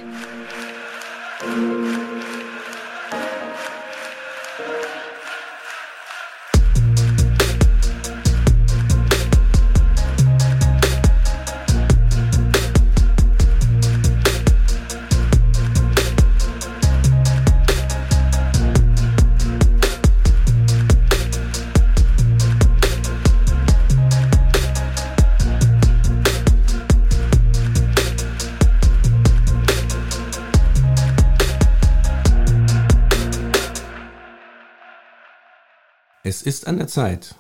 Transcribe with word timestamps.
Es 36.40 36.46
ist 36.46 36.68
an 36.68 36.78
der 36.78 36.88
Zeit, 36.88 37.36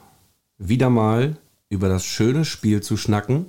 wieder 0.57 0.89
mal 0.89 1.37
über 1.69 1.87
das 1.87 2.03
schöne 2.03 2.43
Spiel 2.43 2.83
zu 2.83 2.97
schnacken. 2.97 3.45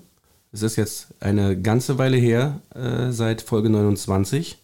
Es 0.53 0.63
ist 0.63 0.77
jetzt 0.77 1.09
eine 1.19 1.61
ganze 1.61 1.99
Weile 1.99 2.19
her, 2.19 2.61
äh, 2.73 3.11
seit 3.11 3.43
Folge 3.43 3.69
29. 3.69 4.59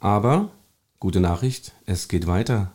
Aber, 0.00 0.50
gute 0.98 1.20
Nachricht, 1.20 1.70
es 1.86 2.08
geht 2.08 2.26
weiter. 2.26 2.72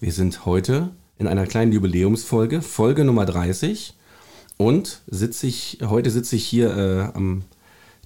Wir 0.00 0.12
sind 0.12 0.46
heute 0.46 0.88
in 1.18 1.26
einer 1.26 1.46
kleinen 1.46 1.72
Jubiläumsfolge, 1.72 2.62
Folge 2.62 3.04
Nummer 3.04 3.26
30. 3.26 3.94
Und 4.56 5.02
sitze 5.08 5.46
ich, 5.46 5.80
heute 5.84 6.10
sitze 6.10 6.36
ich 6.36 6.46
hier 6.46 6.74
äh, 6.74 7.00
am 7.14 7.42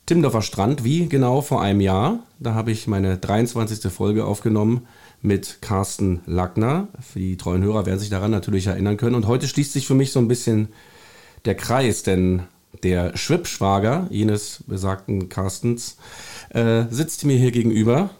Timmendorfer 0.07 0.43
Strand, 0.43 0.83
wie 0.83 1.09
genau 1.09 1.41
vor 1.41 1.63
einem 1.63 1.81
Jahr. 1.81 2.19
Da 2.41 2.55
habe 2.55 2.73
ich 2.73 2.89
meine 2.89 3.17
23. 3.17 3.93
Folge 3.93 4.25
aufgenommen 4.25 4.89
mit 5.23 5.59
Carsten 5.63 6.21
Lackner. 6.27 6.89
Die 7.15 7.37
treuen 7.37 7.63
Hörer 7.63 7.87
werden 7.87 8.01
sich 8.01 8.11
daran 8.11 8.33
natürlich 8.33 8.67
erinnern 8.67 8.97
können. 8.97 9.15
Und 9.15 9.27
heute 9.27 9.49
schließt 9.49 9.73
sich 9.73 9.87
für 9.87 9.95
mich 9.95 10.13
so 10.13 10.19
ein 10.19 10.29
bisschen 10.29 10.69
der 11.45 11.55
Kreis, 11.55 12.03
denn 12.03 12.43
der 12.83 13.17
Schwibschwager 13.17 14.09
jenes 14.11 14.65
besagten 14.67 15.29
Carstens 15.29 15.97
äh, 16.51 16.85
sitzt 16.91 17.25
mir 17.25 17.37
hier 17.37 17.53
gegenüber. 17.53 18.11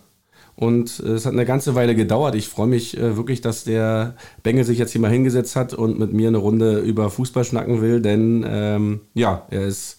Und 0.55 1.01
äh, 1.01 1.13
es 1.13 1.27
hat 1.27 1.33
eine 1.33 1.47
ganze 1.47 1.75
Weile 1.75 1.97
gedauert. 1.97 2.37
Ich 2.37 2.49
freue 2.49 2.69
mich 2.69 2.97
äh, 2.97 3.17
wirklich, 3.17 3.41
dass 3.41 3.65
der 3.65 4.15
Bengel 4.45 4.65
sich 4.65 4.79
jetzt 4.79 4.93
hier 4.93 5.01
mal 5.01 5.11
hingesetzt 5.11 5.57
hat 5.57 5.75
und 5.75 5.99
mit 5.99 6.13
mir 6.13 6.29
eine 6.29 6.39
Runde 6.39 6.79
über 6.79 7.11
Fußball 7.11 7.45
schnacken 7.45 7.81
will, 7.81 8.01
denn 8.01 8.45
ähm, 8.47 9.01
ja, 9.15 9.47
er 9.51 9.67
ist 9.67 9.99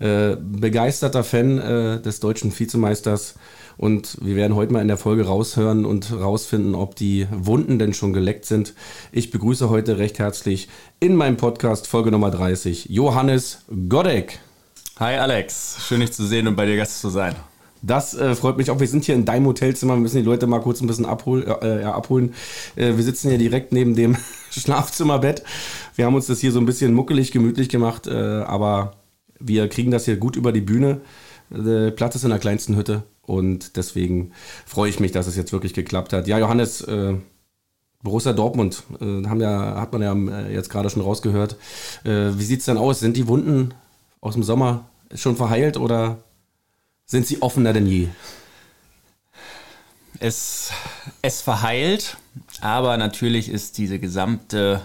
äh, 0.00 0.36
begeisterter 0.36 1.24
Fan 1.24 2.02
des 2.02 2.20
deutschen 2.20 2.56
Vizemeisters 2.58 3.36
und 3.76 4.18
wir 4.20 4.36
werden 4.36 4.54
heute 4.54 4.72
mal 4.72 4.82
in 4.82 4.88
der 4.88 4.96
Folge 4.96 5.26
raushören 5.26 5.84
und 5.84 6.12
rausfinden, 6.12 6.74
ob 6.74 6.96
die 6.96 7.26
Wunden 7.30 7.78
denn 7.78 7.94
schon 7.94 8.12
geleckt 8.12 8.44
sind. 8.44 8.74
Ich 9.12 9.30
begrüße 9.30 9.70
heute 9.70 9.98
recht 9.98 10.18
herzlich 10.18 10.68
in 11.00 11.16
meinem 11.16 11.36
Podcast 11.36 11.86
Folge 11.86 12.10
Nummer 12.10 12.30
30 12.30 12.86
Johannes 12.90 13.64
Godek. 13.88 14.38
Hi 14.98 15.16
Alex, 15.16 15.78
schön 15.86 16.00
dich 16.00 16.12
zu 16.12 16.26
sehen 16.26 16.46
und 16.46 16.56
bei 16.56 16.66
dir 16.66 16.76
Gast 16.76 17.00
zu 17.00 17.08
sein. 17.08 17.34
Das 17.82 18.14
äh, 18.14 18.36
freut 18.36 18.56
mich 18.56 18.70
auch. 18.70 18.78
Wir 18.78 18.86
sind 18.86 19.04
hier 19.04 19.16
in 19.16 19.24
deinem 19.24 19.46
Hotelzimmer. 19.46 19.94
Wir 19.94 20.00
müssen 20.00 20.18
die 20.18 20.22
Leute 20.22 20.46
mal 20.46 20.60
kurz 20.60 20.80
ein 20.80 20.86
bisschen 20.86 21.04
abhol 21.04 21.44
äh, 21.62 21.82
abholen. 21.82 22.32
Äh, 22.76 22.96
wir 22.96 23.02
sitzen 23.02 23.28
hier 23.28 23.38
direkt 23.38 23.72
neben 23.72 23.96
dem 23.96 24.16
Schlafzimmerbett. 24.50 25.42
Wir 25.96 26.06
haben 26.06 26.14
uns 26.14 26.26
das 26.26 26.38
hier 26.38 26.52
so 26.52 26.60
ein 26.60 26.66
bisschen 26.66 26.94
muckelig, 26.94 27.32
gemütlich 27.32 27.68
gemacht, 27.68 28.06
äh, 28.06 28.12
aber 28.12 28.92
wir 29.40 29.68
kriegen 29.68 29.90
das 29.90 30.04
hier 30.04 30.16
gut 30.16 30.36
über 30.36 30.52
die 30.52 30.60
Bühne. 30.60 31.00
Der 31.50 31.90
Platz 31.90 32.14
ist 32.14 32.22
in 32.22 32.30
der 32.30 32.38
kleinsten 32.38 32.76
Hütte. 32.76 33.02
Und 33.22 33.76
deswegen 33.76 34.32
freue 34.66 34.90
ich 34.90 35.00
mich, 35.00 35.12
dass 35.12 35.26
es 35.26 35.36
jetzt 35.36 35.52
wirklich 35.52 35.74
geklappt 35.74 36.12
hat. 36.12 36.26
Ja, 36.26 36.38
Johannes, 36.38 36.80
äh, 36.82 37.14
Borussia 38.02 38.32
Dortmund, 38.32 38.82
äh, 39.00 39.26
haben 39.26 39.40
ja, 39.40 39.80
hat 39.80 39.92
man 39.92 40.02
ja 40.02 40.12
äh, 40.12 40.52
jetzt 40.52 40.70
gerade 40.70 40.90
schon 40.90 41.02
rausgehört. 41.02 41.56
Äh, 42.04 42.36
wie 42.36 42.44
sieht 42.44 42.60
es 42.60 42.66
denn 42.66 42.78
aus? 42.78 43.00
Sind 43.00 43.16
die 43.16 43.28
Wunden 43.28 43.74
aus 44.20 44.34
dem 44.34 44.42
Sommer 44.42 44.88
schon 45.14 45.36
verheilt 45.36 45.76
oder 45.76 46.18
sind 47.06 47.26
sie 47.26 47.42
offener 47.42 47.72
denn 47.72 47.86
je? 47.86 48.08
Es, 50.18 50.70
es 51.20 51.40
verheilt, 51.40 52.16
aber 52.60 52.96
natürlich 52.96 53.48
ist 53.48 53.78
diese 53.78 53.98
gesamte 53.98 54.82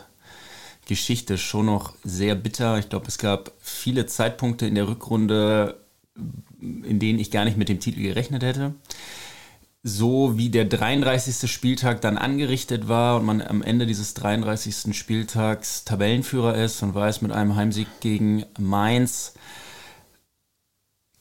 Geschichte 0.88 1.38
schon 1.38 1.66
noch 1.66 1.94
sehr 2.04 2.36
bitter. 2.36 2.78
Ich 2.80 2.90
glaube, 2.90 3.08
es 3.08 3.18
gab 3.18 3.52
viele 3.60 4.06
Zeitpunkte 4.06 4.66
in 4.68 4.76
der 4.76 4.88
Rückrunde, 4.88 5.80
in 6.60 7.00
denen 7.00 7.20
ich 7.20 7.32
gar 7.32 7.46
nicht 7.46 7.58
mit 7.58 7.70
dem 7.70 7.80
Titel 7.80 8.02
gerechnet 8.02 8.44
hätte. 8.44 8.74
So 9.84 10.38
wie 10.38 10.50
der 10.50 10.66
33. 10.66 11.50
Spieltag 11.50 12.02
dann 12.02 12.18
angerichtet 12.18 12.88
war 12.88 13.18
und 13.18 13.26
man 13.26 13.42
am 13.42 13.62
Ende 13.62 13.86
dieses 13.86 14.14
33. 14.16 14.98
Spieltags 14.98 15.86
Tabellenführer 15.86 16.56
ist 16.56 16.82
und 16.84 16.94
weiß 16.94 17.22
mit 17.22 17.32
einem 17.32 17.56
Heimsieg 17.56 17.88
gegen 18.02 18.46
Mainz, 18.60 19.34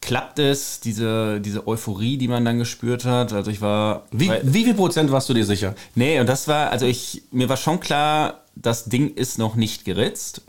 klappt 0.00 0.38
es, 0.38 0.80
diese, 0.80 1.40
diese 1.40 1.66
Euphorie, 1.66 2.16
die 2.16 2.28
man 2.28 2.44
dann 2.44 2.58
gespürt 2.58 3.04
hat. 3.04 3.32
Also 3.32 3.50
ich 3.50 3.60
war. 3.60 4.06
Wie, 4.10 4.28
weil, 4.28 4.40
wie 4.44 4.64
viel 4.64 4.74
Prozent 4.74 5.10
warst 5.10 5.28
du 5.28 5.34
dir 5.34 5.44
sicher? 5.44 5.74
Nee, 5.94 6.20
und 6.20 6.28
das 6.28 6.48
war, 6.48 6.70
also 6.70 6.86
ich, 6.86 7.24
mir 7.32 7.48
war 7.48 7.56
schon 7.56 7.80
klar, 7.80 8.44
das 8.54 8.86
Ding 8.86 9.14
ist 9.14 9.38
noch 9.38 9.56
nicht 9.56 9.84
geritzt. 9.84 10.42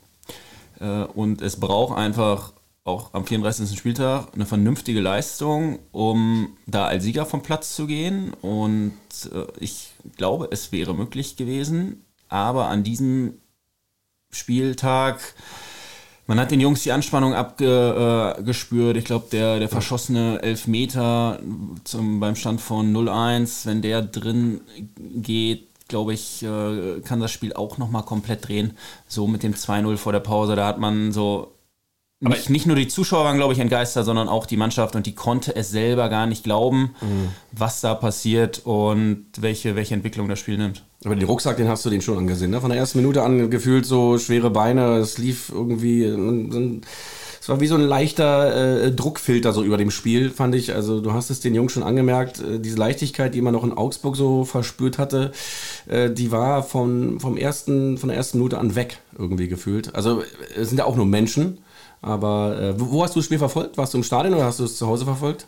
Äh, 0.79 0.85
und 0.85 1.41
es 1.41 1.59
braucht 1.59 1.97
einfach 1.97 2.53
auch 2.87 3.13
am 3.13 3.25
34. 3.25 3.77
Spieltag 3.77 4.29
eine 4.33 4.45
vernünftige 4.45 5.01
Leistung, 5.01 5.79
um 5.91 6.57
da 6.65 6.85
als 6.85 7.03
Sieger 7.03 7.25
vom 7.25 7.41
Platz 7.41 7.75
zu 7.75 7.85
gehen. 7.85 8.33
Und 8.41 8.93
äh, 9.33 9.45
ich 9.59 9.91
glaube, 10.15 10.47
es 10.51 10.71
wäre 10.71 10.95
möglich 10.95 11.35
gewesen. 11.35 12.05
Aber 12.29 12.67
an 12.67 12.83
diesem 12.83 13.35
Spieltag, 14.31 15.19
man 16.27 16.39
hat 16.39 16.51
den 16.51 16.61
Jungs 16.61 16.83
die 16.83 16.91
Anspannung 16.91 17.33
abgespürt. 17.33 18.95
Äh, 18.95 18.99
ich 18.99 19.05
glaube, 19.05 19.27
der, 19.31 19.59
der 19.59 19.69
verschossene 19.69 20.41
Elfmeter 20.41 21.39
zum, 21.83 22.19
beim 22.19 22.35
Stand 22.35 22.61
von 22.61 22.95
0-1, 22.95 23.65
wenn 23.65 23.81
der 23.81 24.01
drin 24.01 24.61
geht, 24.97 25.67
glaube 25.89 26.13
ich, 26.13 26.43
äh, 26.43 27.01
kann 27.01 27.19
das 27.19 27.31
Spiel 27.31 27.53
auch 27.53 27.77
nochmal 27.77 28.03
komplett 28.03 28.47
drehen. 28.47 28.77
So 29.07 29.27
mit 29.27 29.43
dem 29.43 29.53
2-0 29.53 29.97
vor 29.97 30.11
der 30.13 30.19
Pause, 30.19 30.55
da 30.55 30.67
hat 30.67 30.79
man 30.79 31.11
so 31.11 31.53
aber 32.23 32.35
nicht, 32.35 32.49
nicht 32.49 32.65
nur 32.65 32.75
die 32.75 32.87
Zuschauer 32.87 33.25
waren, 33.25 33.37
glaube 33.37 33.53
ich, 33.53 33.59
entgeistert, 33.59 34.05
sondern 34.05 34.27
auch 34.27 34.47
die 34.47 34.57
Mannschaft 34.57 34.95
und 34.95 35.05
die 35.05 35.13
konnte 35.13 35.55
es 35.55 35.69
selber 35.69 36.09
gar 36.09 36.25
nicht 36.25 36.43
glauben, 36.43 36.95
mhm. 37.01 37.29
was 37.51 37.81
da 37.81 37.93
passiert 37.93 38.61
und 38.65 39.27
welche, 39.37 39.75
welche 39.75 39.93
Entwicklung 39.93 40.27
das 40.27 40.39
Spiel 40.39 40.57
nimmt. 40.57 40.83
Aber 41.05 41.15
den 41.15 41.27
Rucksack, 41.27 41.57
den 41.57 41.67
hast 41.67 41.85
du 41.85 41.91
den 41.91 42.01
schon 42.01 42.17
angesehen, 42.17 42.49
ne? 42.49 42.59
Von 42.59 42.71
der 42.71 42.79
ersten 42.79 42.97
Minute 42.97 43.21
an 43.21 43.51
gefühlt 43.51 43.85
so 43.85 44.17
schwere 44.17 44.49
Beine, 44.49 44.97
es 44.97 45.19
lief 45.19 45.49
irgendwie. 45.53 46.05
Es 47.39 47.49
war 47.49 47.61
wie 47.61 47.67
so 47.67 47.75
ein 47.75 47.81
leichter 47.81 48.85
äh, 48.85 48.91
Druckfilter 48.91 49.53
so 49.53 49.63
über 49.63 49.77
dem 49.77 49.91
Spiel, 49.91 50.31
fand 50.31 50.55
ich. 50.55 50.73
Also 50.73 50.99
du 50.99 51.13
hast 51.13 51.29
es 51.29 51.39
den 51.39 51.53
Jungs 51.53 51.71
schon 51.71 51.83
angemerkt, 51.83 52.41
äh, 52.41 52.59
diese 52.59 52.77
Leichtigkeit, 52.77 53.35
die 53.35 53.41
man 53.41 53.53
noch 53.53 53.63
in 53.63 53.71
Augsburg 53.71 54.17
so 54.17 54.43
verspürt 54.43 54.97
hatte, 54.97 55.31
äh, 55.87 56.09
die 56.09 56.31
war 56.31 56.63
von, 56.63 57.19
vom 57.19 57.37
ersten, 57.37 57.99
von 57.99 58.09
der 58.09 58.17
ersten 58.17 58.39
Minute 58.39 58.57
an 58.57 58.75
weg 58.75 58.97
irgendwie 59.17 59.47
gefühlt. 59.47 59.95
Also 59.95 60.23
es 60.57 60.67
sind 60.69 60.79
ja 60.79 60.85
auch 60.85 60.97
nur 60.97 61.05
Menschen 61.05 61.59
aber 62.01 62.59
äh, 62.59 62.73
wo 62.79 63.03
hast 63.03 63.15
du 63.15 63.19
das 63.19 63.25
Spiel 63.25 63.39
verfolgt? 63.39 63.77
Warst 63.77 63.93
du 63.93 63.97
im 63.97 64.03
Stadion 64.03 64.33
oder 64.33 64.45
hast 64.45 64.59
du 64.59 64.65
es 64.65 64.77
zu 64.77 64.87
Hause 64.87 65.05
verfolgt? 65.05 65.47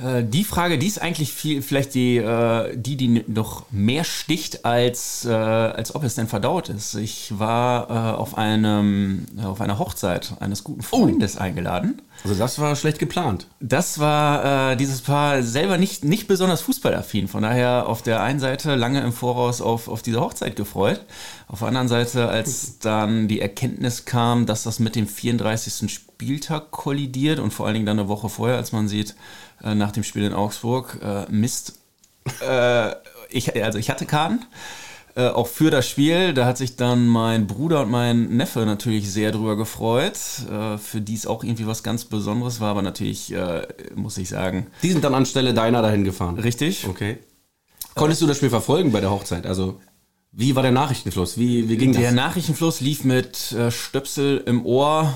Äh, 0.00 0.22
die 0.24 0.44
Frage, 0.44 0.78
die 0.78 0.86
ist 0.86 1.00
eigentlich 1.00 1.32
viel, 1.32 1.62
vielleicht 1.62 1.94
die, 1.94 2.16
äh, 2.16 2.76
die, 2.76 2.96
die 2.96 3.24
noch 3.26 3.70
mehr 3.70 4.04
sticht, 4.04 4.64
als, 4.64 5.24
äh, 5.24 5.32
als 5.32 5.94
ob 5.94 6.04
es 6.04 6.14
denn 6.14 6.28
verdaut 6.28 6.68
ist. 6.68 6.94
Ich 6.94 7.38
war 7.38 8.18
auf, 8.18 8.36
einem, 8.36 9.26
auf 9.42 9.60
einer 9.60 9.78
Hochzeit 9.78 10.34
eines 10.40 10.64
guten 10.64 10.82
Freundes 10.82 11.36
oh. 11.36 11.40
eingeladen. 11.40 12.02
Also 12.24 12.36
das 12.36 12.58
war 12.58 12.74
schlecht 12.74 12.98
geplant. 12.98 13.46
Das 13.60 14.00
war 14.00 14.74
dieses 14.74 15.02
Paar 15.02 15.42
selber 15.44 15.78
nicht, 15.78 16.04
nicht 16.04 16.26
besonders 16.26 16.62
fußballaffin. 16.62 17.28
Von 17.28 17.42
daher 17.42 17.86
auf 17.86 18.02
der 18.02 18.22
einen 18.22 18.40
Seite 18.40 18.74
lange 18.74 19.00
im 19.02 19.12
Voraus 19.12 19.60
auf, 19.60 19.86
auf 19.88 20.02
diese 20.02 20.20
Hochzeit 20.20 20.56
gefreut. 20.56 21.04
Auf 21.46 21.60
der 21.60 21.68
anderen 21.68 21.86
Seite, 21.86 22.28
als 22.28 22.80
dann 22.80 23.28
die 23.28 23.40
Erkenntnis 23.40 24.04
kam, 24.04 24.46
dass 24.46 24.64
das 24.64 24.80
mit 24.80 24.96
dem 24.96 25.06
34. 25.06 25.90
Spieltag 25.92 26.72
kollidiert 26.72 27.38
und 27.38 27.52
vor 27.52 27.66
allen 27.66 27.74
Dingen 27.74 27.86
dann 27.86 28.00
eine 28.00 28.08
Woche 28.08 28.28
vorher, 28.28 28.56
als 28.56 28.72
man 28.72 28.88
sieht, 28.88 29.14
äh, 29.62 29.74
nach 29.74 29.92
dem 29.92 30.04
Spiel 30.04 30.24
in 30.24 30.32
Augsburg, 30.32 30.98
äh, 31.02 31.30
Mist. 31.30 31.78
Äh, 32.46 32.92
ich, 33.30 33.62
also 33.62 33.78
ich 33.78 33.90
hatte 33.90 34.06
Karten 34.06 34.44
äh, 35.14 35.28
auch 35.28 35.46
für 35.46 35.70
das 35.70 35.88
Spiel. 35.88 36.34
Da 36.34 36.46
hat 36.46 36.58
sich 36.58 36.76
dann 36.76 37.06
mein 37.06 37.46
Bruder 37.46 37.82
und 37.82 37.90
mein 37.90 38.36
Neffe 38.36 38.60
natürlich 38.60 39.10
sehr 39.10 39.32
drüber 39.32 39.56
gefreut, 39.56 40.16
für 40.16 41.00
die 41.00 41.14
es 41.14 41.26
auch 41.26 41.44
irgendwie 41.44 41.66
was 41.66 41.82
ganz 41.82 42.04
Besonderes 42.04 42.60
war, 42.60 42.70
aber 42.70 42.82
natürlich, 42.82 43.34
muss 43.94 44.16
ich 44.16 44.28
sagen. 44.28 44.68
Die 44.82 44.90
sind 44.90 45.04
dann 45.04 45.14
anstelle 45.14 45.52
deiner 45.52 45.82
dahin 45.82 46.04
gefahren. 46.04 46.38
Richtig. 46.38 46.86
Okay. 46.88 47.18
Konntest 47.94 48.22
du 48.22 48.26
das 48.26 48.36
Spiel 48.36 48.50
verfolgen 48.50 48.92
bei 48.92 49.00
der 49.00 49.10
Hochzeit? 49.10 49.44
Also 49.44 49.80
wie 50.32 50.54
war 50.54 50.62
der 50.62 50.72
Nachrichtenfluss? 50.72 51.38
Wie, 51.38 51.68
wie 51.68 51.76
ging 51.76 51.92
der 51.92 52.02
das? 52.02 52.12
Der 52.12 52.22
Nachrichtenfluss 52.22 52.80
lief 52.80 53.04
mit 53.04 53.52
äh, 53.52 53.70
Stöpsel 53.70 54.42
im 54.46 54.64
Ohr, 54.64 55.12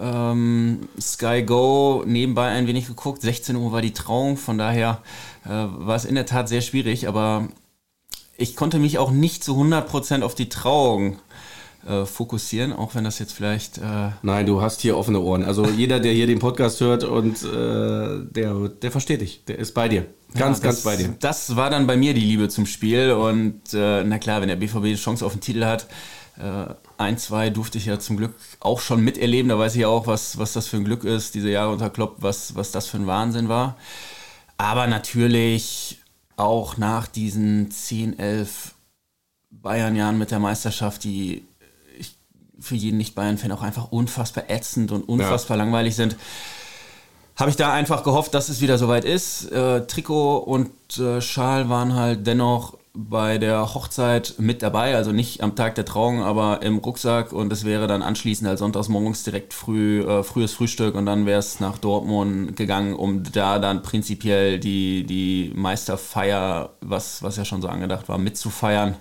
ähm, 0.00 0.88
Sky 1.00 1.42
Go 1.42 2.04
nebenbei 2.06 2.48
ein 2.48 2.66
wenig 2.66 2.86
geguckt. 2.86 3.20
16 3.22 3.56
Uhr 3.56 3.72
war 3.72 3.82
die 3.82 3.92
Trauung, 3.92 4.36
von 4.36 4.56
daher 4.56 5.02
äh, 5.44 5.48
war 5.48 5.96
es 5.96 6.04
in 6.04 6.14
der 6.14 6.26
Tat 6.26 6.48
sehr 6.48 6.60
schwierig, 6.60 7.08
aber 7.08 7.48
ich 8.36 8.56
konnte 8.56 8.78
mich 8.78 8.98
auch 8.98 9.10
nicht 9.10 9.44
zu 9.44 9.60
100% 9.60 10.22
auf 10.22 10.34
die 10.34 10.48
Trauung 10.48 11.18
äh, 11.86 12.06
fokussieren, 12.06 12.72
auch 12.72 12.94
wenn 12.94 13.04
das 13.04 13.18
jetzt 13.18 13.32
vielleicht. 13.32 13.78
Äh 13.78 14.10
Nein, 14.22 14.46
du 14.46 14.62
hast 14.62 14.80
hier 14.80 14.96
offene 14.96 15.20
Ohren. 15.20 15.44
Also 15.44 15.66
jeder, 15.66 16.00
der 16.00 16.12
hier 16.12 16.26
den 16.26 16.38
Podcast 16.38 16.80
hört 16.80 17.04
und 17.04 17.42
äh, 17.42 18.24
der, 18.30 18.68
der 18.82 18.90
versteht 18.90 19.20
dich, 19.20 19.44
der 19.44 19.58
ist 19.58 19.72
bei 19.74 19.88
dir. 19.88 20.06
Ganz, 20.34 20.58
ja, 20.58 20.64
ganz 20.64 20.80
bei 20.80 20.96
dir. 20.96 21.14
Das 21.20 21.56
war 21.56 21.70
dann 21.70 21.86
bei 21.86 21.96
mir 21.96 22.14
die 22.14 22.20
Liebe 22.20 22.48
zum 22.48 22.66
Spiel 22.66 23.12
und 23.12 23.60
äh, 23.72 24.02
na 24.04 24.18
klar, 24.18 24.40
wenn 24.40 24.48
der 24.48 24.56
BVB 24.56 24.84
die 24.84 24.94
Chance 24.96 25.24
auf 25.24 25.32
den 25.32 25.40
Titel 25.40 25.64
hat, 25.64 25.86
äh, 26.38 26.74
ein, 26.96 27.18
zwei 27.18 27.50
durfte 27.50 27.78
ich 27.78 27.86
ja 27.86 27.98
zum 27.98 28.16
Glück 28.16 28.34
auch 28.60 28.80
schon 28.80 29.02
miterleben. 29.02 29.48
Da 29.48 29.58
weiß 29.58 29.74
ich 29.74 29.82
ja 29.82 29.88
auch, 29.88 30.06
was, 30.06 30.38
was 30.38 30.52
das 30.52 30.66
für 30.66 30.76
ein 30.76 30.84
Glück 30.84 31.04
ist, 31.04 31.34
diese 31.34 31.50
Jahre 31.50 31.72
unter 31.72 31.90
Klopp, 31.90 32.16
was, 32.18 32.56
was 32.56 32.72
das 32.72 32.88
für 32.88 32.96
ein 32.96 33.06
Wahnsinn 33.06 33.48
war. 33.48 33.76
Aber 34.56 34.86
natürlich 34.86 36.00
auch 36.36 36.76
nach 36.76 37.06
diesen 37.06 37.70
10, 37.70 38.18
11 38.18 38.74
Bayern-Jahren 39.50 40.18
mit 40.18 40.30
der 40.30 40.40
Meisterschaft, 40.40 41.04
die 41.04 41.44
für 42.60 42.74
jeden 42.74 42.98
Nicht-Bayern-Fan 42.98 43.52
auch 43.52 43.62
einfach 43.62 43.90
unfassbar 43.90 44.44
ätzend 44.48 44.92
und 44.92 45.02
unfassbar 45.08 45.56
ja. 45.56 45.64
langweilig 45.64 45.96
sind, 45.96 46.16
habe 47.36 47.50
ich 47.50 47.56
da 47.56 47.72
einfach 47.72 48.04
gehofft, 48.04 48.34
dass 48.34 48.48
es 48.48 48.60
wieder 48.60 48.78
soweit 48.78 49.04
ist. 49.04 49.50
Äh, 49.50 49.86
Trikot 49.86 50.38
und 50.38 50.70
äh, 50.98 51.20
Schal 51.20 51.68
waren 51.68 51.94
halt 51.94 52.26
dennoch 52.26 52.74
bei 52.96 53.38
der 53.38 53.74
Hochzeit 53.74 54.34
mit 54.38 54.62
dabei, 54.62 54.94
also 54.94 55.10
nicht 55.10 55.42
am 55.42 55.56
Tag 55.56 55.74
der 55.74 55.84
Trauung, 55.84 56.22
aber 56.22 56.62
im 56.62 56.78
Rucksack 56.78 57.32
und 57.32 57.52
es 57.52 57.64
wäre 57.64 57.88
dann 57.88 58.02
anschließend 58.02 58.48
halt 58.48 58.60
sonntags 58.60 58.88
morgens 58.88 59.24
direkt 59.24 59.52
früh, 59.52 60.02
äh, 60.02 60.22
frühes 60.22 60.52
Frühstück 60.52 60.94
und 60.94 61.04
dann 61.04 61.26
wäre 61.26 61.40
es 61.40 61.58
nach 61.58 61.76
Dortmund 61.78 62.54
gegangen, 62.54 62.94
um 62.94 63.24
da 63.24 63.58
dann 63.58 63.82
prinzipiell 63.82 64.60
die, 64.60 65.04
die 65.04 65.50
Meisterfeier, 65.56 66.70
was, 66.80 67.20
was 67.24 67.36
ja 67.36 67.44
schon 67.44 67.62
so 67.62 67.68
angedacht 67.68 68.08
war, 68.08 68.18
mitzufeiern 68.18 68.94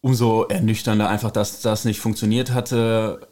umso 0.00 0.44
ernüchternder 0.44 1.08
einfach, 1.08 1.30
dass 1.30 1.60
das 1.60 1.84
nicht 1.84 2.00
funktioniert 2.00 2.52
hatte. 2.52 3.28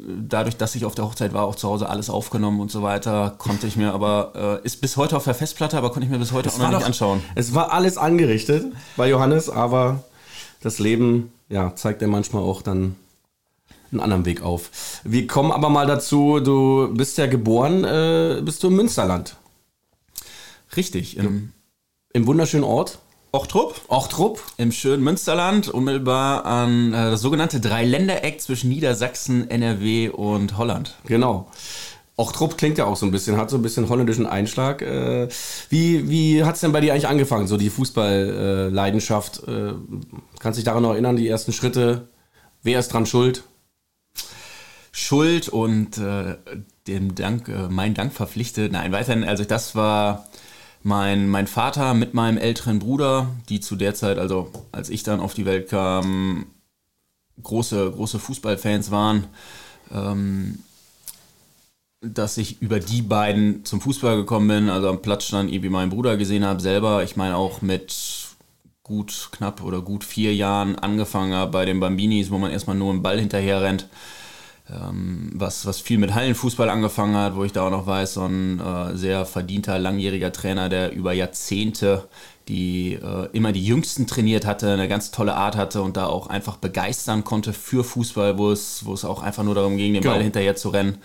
Dadurch, 0.00 0.56
dass 0.56 0.74
ich 0.74 0.84
auf 0.84 0.94
der 0.94 1.04
Hochzeit 1.04 1.34
war, 1.34 1.44
auch 1.44 1.54
zu 1.54 1.68
Hause 1.68 1.88
alles 1.88 2.08
aufgenommen 2.08 2.60
und 2.60 2.70
so 2.70 2.82
weiter, 2.82 3.34
konnte 3.36 3.66
ich 3.66 3.76
mir 3.76 3.92
aber, 3.92 4.60
äh, 4.62 4.66
ist 4.66 4.80
bis 4.80 4.96
heute 4.96 5.16
auf 5.16 5.24
der 5.24 5.34
Festplatte, 5.34 5.76
aber 5.76 5.90
konnte 5.90 6.06
ich 6.06 6.10
mir 6.10 6.18
bis 6.18 6.32
heute 6.32 6.48
es 6.48 6.54
auch 6.54 6.60
noch 6.60 6.68
nicht 6.70 6.80
doch, 6.80 6.86
anschauen. 6.86 7.22
Es 7.34 7.54
war 7.54 7.72
alles 7.72 7.98
angerichtet 7.98 8.72
bei 8.96 9.08
Johannes, 9.08 9.50
aber 9.50 10.02
das 10.62 10.78
Leben, 10.78 11.32
ja, 11.48 11.74
zeigt 11.74 12.00
ja 12.00 12.08
manchmal 12.08 12.42
auch 12.42 12.62
dann 12.62 12.96
einen 13.90 14.00
anderen 14.00 14.24
Weg 14.24 14.42
auf. 14.42 14.70
Wir 15.04 15.26
kommen 15.26 15.52
aber 15.52 15.68
mal 15.68 15.86
dazu, 15.86 16.40
du 16.40 16.92
bist 16.94 17.18
ja 17.18 17.26
geboren, 17.26 17.84
äh, 17.84 18.40
bist 18.42 18.62
du 18.62 18.68
im 18.68 18.76
Münsterland. 18.76 19.36
Richtig. 20.76 21.16
Im, 21.16 21.52
Im 22.12 22.26
wunderschönen 22.26 22.64
Ort. 22.64 22.98
Ochtrup. 23.30 23.82
Ochtrup. 23.88 24.42
Im 24.56 24.72
schönen 24.72 25.04
Münsterland, 25.04 25.68
unmittelbar 25.68 26.46
an 26.46 26.94
äh, 26.94 27.10
das 27.10 27.20
sogenannte 27.20 27.60
Dreiländereck 27.60 28.40
zwischen 28.40 28.70
Niedersachsen, 28.70 29.50
NRW 29.50 30.08
und 30.08 30.56
Holland. 30.56 30.94
Genau. 31.04 31.50
Ochtrup 32.16 32.56
klingt 32.56 32.78
ja 32.78 32.86
auch 32.86 32.96
so 32.96 33.04
ein 33.04 33.12
bisschen, 33.12 33.36
hat 33.36 33.50
so 33.50 33.58
ein 33.58 33.62
bisschen 33.62 33.90
holländischen 33.90 34.26
Einschlag. 34.26 34.80
Äh, 34.80 35.28
wie 35.68 36.08
wie 36.08 36.42
hat 36.42 36.54
es 36.54 36.62
denn 36.62 36.72
bei 36.72 36.80
dir 36.80 36.92
eigentlich 36.92 37.06
angefangen, 37.06 37.46
so 37.46 37.58
die 37.58 37.68
Fußballleidenschaft? 37.68 39.46
Äh, 39.46 39.74
kannst 40.40 40.56
du 40.56 40.60
dich 40.60 40.64
daran 40.64 40.82
noch 40.82 40.92
erinnern, 40.92 41.16
die 41.16 41.28
ersten 41.28 41.52
Schritte? 41.52 42.08
Wer 42.62 42.78
ist 42.78 42.94
dran 42.94 43.04
schuld? 43.04 43.44
Schuld 44.90 45.50
und 45.50 45.98
äh, 45.98 46.36
dem 46.86 47.14
Dank, 47.14 47.48
äh, 47.48 47.68
mein 47.68 47.92
Dank 47.92 48.14
verpflichtet. 48.14 48.72
Nein, 48.72 48.90
weiterhin, 48.90 49.22
also 49.22 49.44
das 49.44 49.74
war 49.74 50.26
mein, 50.82 51.28
mein 51.28 51.46
Vater 51.46 51.94
mit 51.94 52.14
meinem 52.14 52.38
älteren 52.38 52.78
Bruder, 52.78 53.28
die 53.48 53.60
zu 53.60 53.76
der 53.76 53.94
Zeit, 53.94 54.18
also 54.18 54.50
als 54.72 54.90
ich 54.90 55.02
dann 55.02 55.20
auf 55.20 55.34
die 55.34 55.46
Welt 55.46 55.68
kam, 55.68 56.46
große, 57.42 57.90
große 57.90 58.18
Fußballfans 58.18 58.90
waren, 58.90 59.24
ähm, 59.92 60.60
dass 62.00 62.38
ich 62.38 62.62
über 62.62 62.78
die 62.78 63.02
beiden 63.02 63.64
zum 63.64 63.80
Fußball 63.80 64.16
gekommen 64.16 64.48
bin, 64.48 64.68
also 64.70 64.88
am 64.88 65.02
Platz 65.02 65.24
stand, 65.24 65.50
wie 65.50 65.68
mein 65.68 65.90
Bruder 65.90 66.16
gesehen 66.16 66.44
habe, 66.44 66.60
selber, 66.60 67.02
ich 67.02 67.16
meine 67.16 67.36
auch 67.36 67.60
mit 67.60 67.94
gut 68.84 69.28
knapp 69.32 69.62
oder 69.62 69.82
gut 69.82 70.04
vier 70.04 70.34
Jahren 70.34 70.76
angefangen 70.76 71.34
habe 71.34 71.50
bei 71.50 71.64
den 71.64 71.80
Bambinis, 71.80 72.30
wo 72.30 72.38
man 72.38 72.52
erstmal 72.52 72.76
nur 72.76 72.90
einen 72.90 73.02
Ball 73.02 73.18
hinterher 73.20 73.62
rennt 73.62 73.88
was, 74.70 75.64
was 75.64 75.80
viel 75.80 75.98
mit 75.98 76.14
Hallenfußball 76.14 76.68
angefangen 76.68 77.16
hat, 77.16 77.36
wo 77.36 77.44
ich 77.44 77.52
da 77.52 77.66
auch 77.66 77.70
noch 77.70 77.86
weiß, 77.86 78.14
so 78.14 78.24
ein 78.24 78.60
äh, 78.60 78.96
sehr 78.96 79.24
verdienter, 79.24 79.78
langjähriger 79.78 80.30
Trainer, 80.30 80.68
der 80.68 80.92
über 80.92 81.12
Jahrzehnte 81.12 82.08
die 82.48 82.94
äh, 82.94 83.28
immer 83.32 83.52
die 83.52 83.64
Jüngsten 83.64 84.06
trainiert 84.06 84.46
hatte, 84.46 84.72
eine 84.72 84.88
ganz 84.88 85.10
tolle 85.10 85.34
Art 85.34 85.56
hatte 85.56 85.82
und 85.82 85.96
da 85.96 86.06
auch 86.06 86.28
einfach 86.28 86.56
begeistern 86.56 87.24
konnte 87.24 87.52
für 87.52 87.84
Fußball, 87.84 88.38
wo 88.38 88.50
es, 88.50 88.84
wo 88.84 88.94
es 88.94 89.04
auch 89.04 89.22
einfach 89.22 89.44
nur 89.44 89.54
darum 89.54 89.76
ging, 89.76 89.92
den 89.92 90.02
genau. 90.02 90.14
Ball 90.14 90.22
hinterher 90.22 90.56
zu 90.56 90.70
rennen 90.70 90.98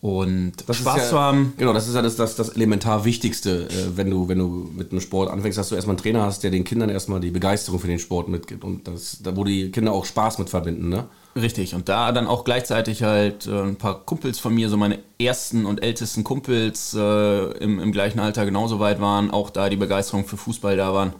und 0.00 0.52
das 0.66 0.76
Spaß 0.76 0.96
ja, 0.96 1.08
zu 1.08 1.18
haben. 1.18 1.52
Genau, 1.56 1.72
das 1.72 1.88
ist 1.88 1.94
ja 1.94 2.02
das, 2.02 2.16
das, 2.16 2.36
das 2.36 2.50
elementar 2.50 3.04
Wichtigste, 3.04 3.68
äh, 3.68 3.96
wenn, 3.96 4.10
du, 4.10 4.28
wenn 4.28 4.38
du 4.38 4.70
mit 4.74 4.92
einem 4.92 5.00
Sport 5.00 5.30
anfängst, 5.30 5.58
dass 5.58 5.68
du 5.68 5.74
erstmal 5.74 5.94
einen 5.94 6.02
Trainer 6.02 6.22
hast, 6.22 6.42
der 6.42 6.50
den 6.50 6.64
Kindern 6.64 6.88
erstmal 6.88 7.20
die 7.20 7.30
Begeisterung 7.30 7.78
für 7.78 7.88
den 7.88 7.98
Sport 7.98 8.28
mitgibt 8.28 8.64
und 8.64 8.88
das, 8.88 9.18
da, 9.22 9.36
wo 9.36 9.44
die 9.44 9.70
Kinder 9.70 9.92
auch 9.92 10.04
Spaß 10.04 10.38
mit 10.38 10.50
verbinden, 10.50 10.88
ne? 10.88 11.04
Richtig, 11.36 11.74
und 11.74 11.90
da 11.90 12.12
dann 12.12 12.26
auch 12.26 12.44
gleichzeitig 12.44 13.02
halt 13.02 13.46
äh, 13.46 13.62
ein 13.62 13.76
paar 13.76 14.00
Kumpels 14.06 14.38
von 14.38 14.54
mir, 14.54 14.70
so 14.70 14.78
meine 14.78 15.00
ersten 15.20 15.66
und 15.66 15.82
ältesten 15.82 16.24
Kumpels 16.24 16.94
äh, 16.94 17.50
im, 17.58 17.78
im 17.78 17.92
gleichen 17.92 18.20
Alter 18.20 18.46
genauso 18.46 18.80
weit 18.80 19.02
waren, 19.02 19.30
auch 19.30 19.50
da 19.50 19.68
die 19.68 19.76
Begeisterung 19.76 20.24
für 20.24 20.38
Fußball 20.38 20.78
da 20.78 20.94
waren. 20.94 21.12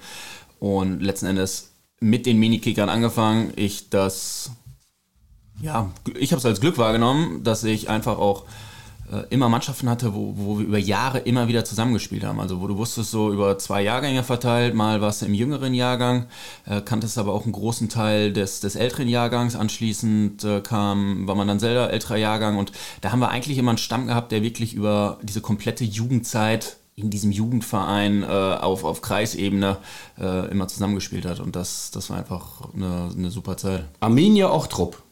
Und 0.58 1.02
letzten 1.02 1.26
Endes 1.26 1.72
mit 2.00 2.24
den 2.24 2.38
Minikickern 2.38 2.88
angefangen. 2.88 3.52
Ich 3.56 3.90
das, 3.90 4.52
ja, 5.60 5.90
ich 6.18 6.32
habe 6.32 6.38
es 6.38 6.46
als 6.46 6.62
Glück 6.62 6.78
wahrgenommen, 6.78 7.44
dass 7.44 7.62
ich 7.62 7.90
einfach 7.90 8.16
auch 8.16 8.44
immer 9.30 9.48
Mannschaften 9.48 9.88
hatte, 9.88 10.14
wo, 10.14 10.34
wo 10.36 10.58
wir 10.58 10.66
über 10.66 10.78
Jahre 10.78 11.18
immer 11.18 11.48
wieder 11.48 11.64
zusammengespielt 11.64 12.24
haben. 12.24 12.40
Also 12.40 12.60
wo 12.60 12.66
du 12.66 12.76
wusstest, 12.76 13.10
so 13.10 13.32
über 13.32 13.58
zwei 13.58 13.82
Jahrgänge 13.82 14.22
verteilt, 14.22 14.74
mal 14.74 15.00
was 15.00 15.22
im 15.22 15.34
jüngeren 15.34 15.74
Jahrgang, 15.74 16.26
äh, 16.66 16.80
kanntest 16.80 17.18
aber 17.18 17.32
auch 17.32 17.44
einen 17.44 17.52
großen 17.52 17.88
Teil 17.88 18.32
des, 18.32 18.60
des 18.60 18.76
älteren 18.76 19.08
Jahrgangs. 19.08 19.56
Anschließend 19.56 20.44
äh, 20.44 20.60
kam, 20.60 21.26
war 21.26 21.34
man 21.34 21.48
dann 21.48 21.60
selber 21.60 21.90
älterer 21.90 22.16
Jahrgang 22.16 22.58
und 22.58 22.72
da 23.00 23.12
haben 23.12 23.20
wir 23.20 23.30
eigentlich 23.30 23.58
immer 23.58 23.70
einen 23.70 23.78
Stamm 23.78 24.06
gehabt, 24.06 24.32
der 24.32 24.42
wirklich 24.42 24.74
über 24.74 25.18
diese 25.22 25.40
komplette 25.40 25.84
Jugendzeit 25.84 26.78
in 26.96 27.10
diesem 27.10 27.30
Jugendverein 27.30 28.22
äh, 28.22 28.26
auf, 28.26 28.84
auf 28.84 29.02
Kreisebene 29.02 29.76
äh, 30.18 30.50
immer 30.50 30.66
zusammengespielt 30.66 31.26
hat. 31.26 31.40
Und 31.40 31.54
das, 31.54 31.90
das 31.90 32.08
war 32.08 32.16
einfach 32.16 32.72
eine, 32.74 33.10
eine 33.14 33.30
super 33.30 33.58
Zeit. 33.58 33.84
Arminia 34.00 34.50
Ochtrup 34.50 35.02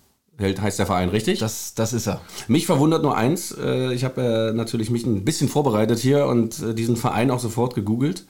heißt 0.41 0.79
der 0.79 0.87
Verein, 0.87 1.09
richtig? 1.11 1.39
Das, 1.39 1.75
das 1.75 1.93
ist 1.93 2.07
er. 2.07 2.21
Mich 2.49 2.67
verwundert 2.67 3.03
nur 3.03 3.17
eins. 3.17 3.53
Äh, 3.53 3.95
ich 3.95 4.05
habe 4.05 4.53
natürlich 4.55 4.91
mich 4.91 5.07
ein 5.07 5.25
bisschen 5.25 5.49
vorbereitet 5.49 5.99
hier 5.99 6.27
und 6.27 6.61
äh, 6.61 6.75
diesen 6.75 6.97
Verein 6.97 7.31
auch 7.31 7.39
sofort 7.39 7.75
gegoogelt. 7.75 8.25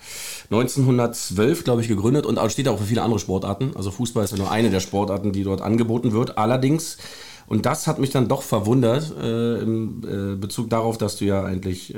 1912, 0.50 1.64
glaube 1.64 1.82
ich, 1.82 1.88
gegründet 1.88 2.26
und 2.26 2.38
steht 2.50 2.68
auch 2.68 2.78
für 2.78 2.84
viele 2.84 3.02
andere 3.02 3.18
Sportarten. 3.18 3.72
Also 3.74 3.90
Fußball 3.90 4.24
ist 4.24 4.32
ja 4.32 4.38
nur 4.38 4.50
eine 4.50 4.70
der 4.70 4.80
Sportarten, 4.80 5.32
die 5.32 5.44
dort 5.44 5.62
angeboten 5.62 6.12
wird. 6.12 6.36
Allerdings, 6.36 6.98
und 7.46 7.64
das 7.64 7.86
hat 7.86 7.98
mich 7.98 8.10
dann 8.10 8.28
doch 8.28 8.42
verwundert, 8.42 9.12
äh, 9.20 9.60
im 9.60 10.40
Bezug 10.40 10.68
darauf, 10.70 10.98
dass 10.98 11.16
du 11.16 11.24
ja 11.24 11.42
eigentlich, 11.44 11.94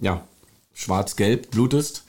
ja, 0.00 0.22
schwarz-gelb 0.72 1.50
blutest. 1.50 2.04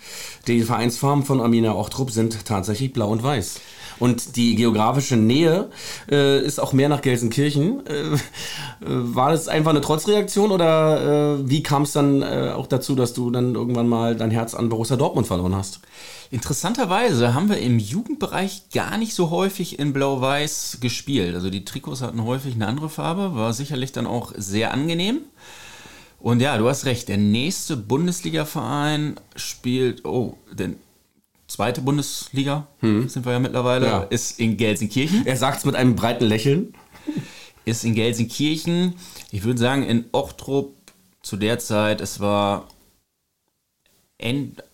Die 0.48 0.62
Vereinsfarben 0.62 1.25
von 1.25 1.41
Arminia 1.41 1.74
Ochtrup 1.74 2.12
sind 2.12 2.46
tatsächlich 2.46 2.93
blau 2.93 3.10
und 3.10 3.22
weiß. 3.22 3.60
Und 4.01 4.36
die 4.36 4.55
geografische 4.55 5.15
Nähe 5.15 5.70
äh, 6.10 6.43
ist 6.43 6.60
auch 6.60 6.74
mehr 6.74 6.89
nach 6.89 7.03
Gelsenkirchen. 7.03 7.86
Äh, 7.86 7.91
äh 7.91 8.17
war 8.81 9.29
das 9.29 9.48
einfach 9.48 9.70
eine 9.70 9.81
Trotzreaktion 9.81 10.50
oder 10.50 11.38
äh, 11.38 11.48
wie 11.48 11.62
kam 11.62 11.84
es 11.84 11.91
dann 11.91 12.24
äh, 12.24 12.51
auch 12.55 12.65
dazu, 12.65 12.96
dass 12.96 13.13
du 13.13 13.29
dann 13.29 13.53
irgendwann 13.53 13.88
mal 13.88 14.15
dein 14.15 14.31
Herz 14.31 14.55
an 14.55 14.70
Borussia 14.70 14.98
Dortmund 14.98 15.27
verloren 15.27 15.53
hast? 15.53 15.81
Interessanterweise 16.31 17.36
haben 17.36 17.48
wir 17.48 17.60
im 17.60 17.77
Jugendbereich 17.77 18.70
gar 18.74 18.98
nicht 18.98 19.13
so 19.13 19.29
häufig 19.29 19.77
in 19.77 19.93
Blau-Weiß 19.93 20.79
gespielt. 20.81 21.36
Also 21.36 21.51
die 21.51 21.63
Trikots 21.63 22.01
hatten 22.01 22.25
häufig 22.25 22.55
eine 22.55 22.65
andere 22.65 22.89
Farbe, 22.89 23.36
war 23.36 23.53
sicherlich 23.53 23.91
dann 23.91 24.08
auch 24.08 24.34
sehr 24.36 24.74
angenehm. 24.74 25.20
Und 26.20 26.39
ja, 26.39 26.58
du 26.58 26.67
hast 26.67 26.86
recht, 26.86 27.08
der 27.08 27.17
nächste 27.17 27.77
Bundesliga-Verein 27.77 29.20
spielt, 29.36 30.05
oh, 30.05 30.38
denn 30.51 30.77
zweite 31.51 31.81
Bundesliga 31.81 32.67
hm. 32.79 33.10
sind 33.10 33.25
wir 33.25 33.34
ja 33.34 33.39
mittlerweile, 33.39 33.86
ja. 33.86 34.03
ist 34.03 34.39
in 34.39 34.58
Gelsenkirchen. 34.58 35.25
Er 35.25 35.38
sagt 35.38 35.60
es 35.60 35.65
mit 35.65 35.75
einem 35.75 35.96
breiten 35.96 36.25
Lächeln. 36.25 36.74
Ist 37.65 37.84
in 37.84 37.93
Gelsenkirchen. 37.93 38.96
Ich 39.31 39.43
würde 39.43 39.60
sagen, 39.60 39.84
in 39.84 40.05
Ochtrup 40.12 40.74
zu 41.22 41.38
der 41.38 41.60
Zeit, 41.60 42.01
es 42.01 42.20
war 42.20 42.67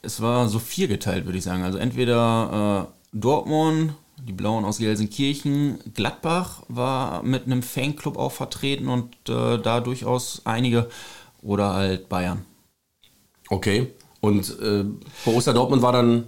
es 0.02 0.22
war 0.22 0.50
so 0.50 0.60
viergeteilt, 0.60 1.26
würde 1.26 1.38
ich 1.38 1.44
sagen. 1.44 1.64
Also 1.64 1.78
entweder 1.78 2.90
äh, 3.14 3.18
Dortmund, 3.18 3.94
die 4.28 4.34
Blauen 4.34 4.66
aus 4.66 4.80
Gelsenkirchen, 4.80 5.80
Gladbach 5.94 6.64
war 6.68 7.24
mit 7.24 7.46
einem 7.46 7.64
Fanclub 7.64 8.18
auch 8.18 8.32
vertreten 8.32 8.90
und 8.90 9.16
äh, 9.30 9.58
da 9.58 9.80
durchaus 9.80 10.42
einige 10.44 10.90
oder 11.42 11.74
halt 11.74 12.10
Bayern. 12.10 12.46
Okay. 13.50 13.94
Und 14.20 14.60
äh, 14.60 14.84
Borussia 15.24 15.54
Dortmund 15.54 15.82
war 15.82 15.94
dann, 15.94 16.26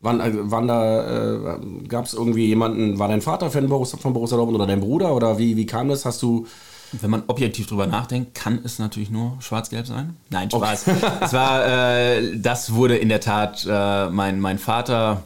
wann, 0.00 0.20
äh, 0.20 0.32
wann 0.34 0.66
da, 0.68 1.56
äh, 1.56 1.58
gab 1.88 2.06
es 2.06 2.14
irgendwie 2.14 2.46
jemanden, 2.46 2.98
war 2.98 3.08
dein 3.08 3.22
Vater 3.22 3.50
Fan 3.50 3.68
von 3.68 4.12
Borussia 4.12 4.36
Dortmund 4.36 4.56
oder 4.56 4.66
dein 4.66 4.80
Bruder 4.80 5.14
oder 5.14 5.38
wie, 5.38 5.56
wie 5.56 5.66
kam 5.66 5.88
das? 5.88 6.04
Hast 6.04 6.22
du 6.22 6.46
wenn 6.92 7.10
man 7.10 7.22
objektiv 7.28 7.68
drüber 7.68 7.86
nachdenkt, 7.86 8.34
kann 8.34 8.60
es 8.64 8.78
natürlich 8.78 9.10
nur 9.10 9.36
schwarz-gelb 9.40 9.86
sein. 9.86 10.16
Nein, 10.28 10.50
Spaß. 10.50 10.88
Okay. 10.88 10.96
es 11.20 11.32
war, 11.32 11.66
äh, 11.66 12.36
das 12.36 12.74
wurde 12.74 12.96
in 12.96 13.08
der 13.08 13.20
Tat 13.20 13.64
äh, 13.68 14.08
mein, 14.10 14.40
mein 14.40 14.58
Vater, 14.58 15.22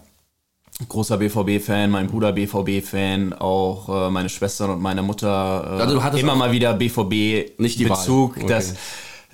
großer 0.89 1.17
BVB-Fan, 1.19 1.91
mein 1.91 2.09
Bruder 2.09 2.33
BVB-Fan, 2.33 3.33
auch 3.33 4.09
äh, 4.09 4.11
meine 4.11 4.29
Schwestern 4.29 4.71
und 4.71 4.83
meine 4.83 5.03
Mutter 5.03 5.79
äh, 5.79 5.83
also 5.83 6.19
immer 6.19 6.35
mal 6.35 6.53
wieder 6.53 6.75
BVB-Bezug. 6.75 8.37
Okay. 8.37 8.47
Das, 8.47 8.75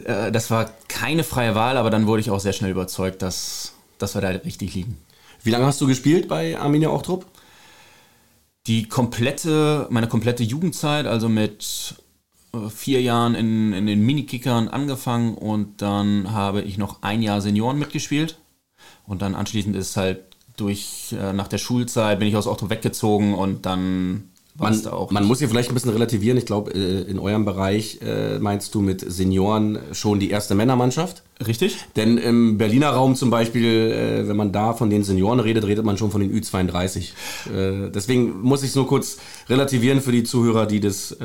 äh, 0.05 0.31
das 0.31 0.51
war 0.53 0.71
keine 0.87 1.25
freie 1.25 1.57
Wahl, 1.57 1.77
aber 1.79 1.91
dann 1.91 2.07
wurde 2.07 2.21
ich 2.21 2.31
auch 2.31 2.41
sehr 2.41 2.53
schnell 2.53 2.71
überzeugt, 2.71 3.23
dass, 3.23 3.73
dass 3.99 4.15
wir 4.15 4.21
da 4.21 4.29
richtig 4.29 4.75
liegen. 4.75 4.99
Wie 5.43 5.51
lange 5.51 5.67
hast 5.67 5.81
du 5.81 5.87
gespielt 5.87 6.29
bei 6.29 6.59
Arminia 6.59 6.91
Ochtrup? 6.91 7.27
Die 8.67 8.89
komplette, 8.89 9.87
meine 9.91 10.09
komplette 10.09 10.43
Jugendzeit, 10.43 11.07
also 11.07 11.29
mit 11.29 11.95
äh, 12.53 12.69
vier 12.69 13.01
Jahren 13.01 13.35
in, 13.35 13.73
in 13.73 13.87
den 13.87 14.05
Minikickern 14.05 14.69
angefangen 14.69 15.35
und 15.35 15.81
dann 15.83 16.33
habe 16.33 16.63
ich 16.63 16.77
noch 16.77 17.03
ein 17.03 17.23
Jahr 17.23 17.41
Senioren 17.41 17.79
mitgespielt. 17.79 18.39
Und 19.07 19.23
dann 19.23 19.35
anschließend 19.35 19.75
ist 19.77 19.97
halt 19.97 20.21
durch, 20.57 21.15
äh, 21.19 21.33
nach 21.33 21.49
der 21.49 21.59
Schulzeit 21.59 22.19
bin 22.19 22.29
ich 22.29 22.37
aus 22.37 22.47
Otto 22.47 22.69
weggezogen 22.69 23.35
und 23.35 23.67
dann 23.67 24.30
man, 24.61 24.83
man 25.11 25.25
muss 25.25 25.39
hier 25.39 25.49
vielleicht 25.49 25.71
ein 25.71 25.75
bisschen 25.75 25.91
relativieren. 25.91 26.37
Ich 26.37 26.47
glaube, 26.47 26.73
äh, 26.73 27.03
in 27.11 27.19
eurem 27.19 27.45
Bereich 27.45 27.99
äh, 28.03 28.39
meinst 28.39 28.75
du 28.75 28.81
mit 28.81 29.01
Senioren 29.01 29.79
schon 29.93 30.21
die 30.21 30.31
erste 30.31 30.55
Männermannschaft. 30.55 31.23
Richtig. 31.47 31.79
Denn 31.97 32.19
im 32.19 32.59
Berliner 32.59 32.91
Raum 32.91 33.17
zum 33.17 33.31
Beispiel, 33.31 33.65
äh, 33.65 34.29
wenn 34.29 34.37
man 34.37 34.53
da 34.53 34.75
von 34.75 34.91
den 34.91 35.03
Senioren 35.03 35.41
redet, 35.41 35.67
redet 35.67 35.85
man 35.85 35.97
schon 35.97 36.11
von 36.11 36.21
den 36.21 36.31
Ü32. 36.31 37.13
Deswegen 37.95 38.41
muss 38.43 38.63
ich 38.63 38.71
es 38.71 38.77
nur 38.77 38.87
kurz 38.87 39.19
relativieren 39.49 40.01
für 40.01 40.13
die 40.13 40.25
Zuhörer, 40.25 40.67
die 40.67 40.81
das, 40.81 41.17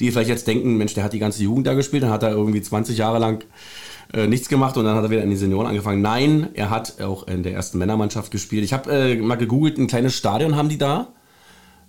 die 0.00 0.10
vielleicht 0.10 0.30
jetzt 0.30 0.46
denken, 0.46 0.76
Mensch, 0.76 0.94
der 0.94 1.04
hat 1.04 1.12
die 1.12 1.18
ganze 1.18 1.42
Jugend 1.42 1.66
da 1.66 1.74
gespielt, 1.74 2.04
dann 2.04 2.10
hat 2.10 2.22
er 2.22 2.30
irgendwie 2.30 2.62
20 2.62 2.96
Jahre 2.96 3.18
lang 3.18 3.44
nichts 4.28 4.48
gemacht 4.48 4.76
und 4.76 4.84
dann 4.84 4.96
hat 4.96 5.04
er 5.04 5.10
wieder 5.10 5.22
in 5.22 5.30
die 5.30 5.36
Senioren 5.36 5.66
angefangen. 5.66 6.02
Nein, 6.02 6.48
er 6.54 6.70
hat 6.70 7.00
auch 7.02 7.26
in 7.26 7.42
der 7.42 7.52
ersten 7.52 7.78
Männermannschaft 7.78 8.30
gespielt. 8.30 8.64
Ich 8.64 8.72
habe 8.72 8.90
äh, 8.90 9.16
mal 9.16 9.36
gegoogelt, 9.36 9.78
ein 9.78 9.86
kleines 9.86 10.14
Stadion 10.14 10.56
haben 10.56 10.68
die 10.68 10.78
da. 10.78 11.08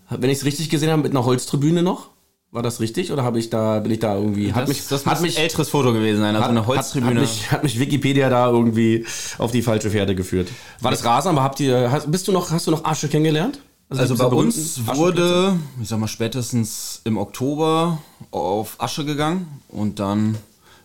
Wenn 0.09 0.29
ich 0.29 0.39
es 0.39 0.45
richtig 0.45 0.69
gesehen 0.69 0.91
habe, 0.91 1.01
mit 1.01 1.11
einer 1.11 1.25
Holztribüne 1.25 1.83
noch. 1.83 2.09
War 2.51 2.63
das 2.63 2.79
richtig 2.79 3.11
oder 3.11 3.23
habe 3.23 3.37
ich 3.37 3.49
da 3.49 3.79
bin 3.79 3.91
ich 3.91 3.99
da 3.99 4.15
irgendwie 4.15 4.53
hat 4.53 4.69
mich 4.69 4.87
das 4.87 5.05
hat 5.05 5.19
mich 5.19 5.37
älteres 5.37 5.67
Foto 5.67 5.91
gewesen 5.91 6.21
sein, 6.21 6.35
also 6.35 6.45
hat, 6.45 6.51
eine 6.51 6.65
Holztribüne. 6.65 7.19
Hat, 7.19 7.27
hat, 7.27 7.33
mich, 7.33 7.51
hat, 7.51 7.63
mich, 7.63 7.79
Wikipedia 7.79 8.29
da 8.29 8.49
irgendwie 8.49 9.05
auf 9.39 9.51
die 9.51 9.61
falsche 9.61 9.89
Pferde 9.89 10.15
geführt. 10.15 10.47
War 10.79 10.91
das 10.91 11.03
Rasen, 11.03 11.31
aber 11.31 11.43
habt 11.43 11.59
ihr 11.59 11.91
hast, 11.91 12.09
bist 12.09 12.29
du 12.29 12.31
noch 12.31 12.51
hast 12.51 12.67
du 12.67 12.71
noch 12.71 12.85
Asche 12.85 13.09
kennengelernt? 13.09 13.59
Also, 13.89 14.01
also 14.03 14.17
bei 14.17 14.35
uns 14.35 14.87
wurde, 14.87 15.59
ich 15.81 15.89
sag 15.89 15.99
mal 15.99 16.07
spätestens 16.07 17.01
im 17.03 17.17
Oktober 17.17 17.99
auf 18.31 18.75
Asche 18.77 19.03
gegangen 19.03 19.61
und 19.67 19.99
dann 19.99 20.37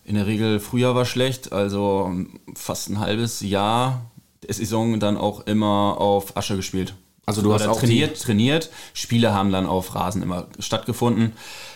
in 0.04 0.16
der 0.16 0.26
Regel 0.26 0.58
Frühjahr 0.58 0.96
war 0.96 1.04
schlecht, 1.04 1.52
also 1.52 2.12
fast 2.54 2.90
ein 2.90 2.98
halbes 2.98 3.42
Jahr 3.42 4.10
der 4.42 4.54
Saison 4.54 4.98
dann 4.98 5.16
auch 5.16 5.46
immer 5.46 5.96
auf 5.98 6.36
Asche 6.36 6.56
gespielt. 6.56 6.94
Also 7.26 7.42
du 7.42 7.52
hast 7.52 7.66
auch 7.66 7.78
trainiert, 7.78 8.20
trainiert. 8.20 8.70
Spiele 8.92 9.32
haben 9.32 9.52
dann 9.52 9.66
auf 9.66 9.94
Rasen 9.94 10.22
immer 10.22 10.46
stattgefunden, 10.58 11.32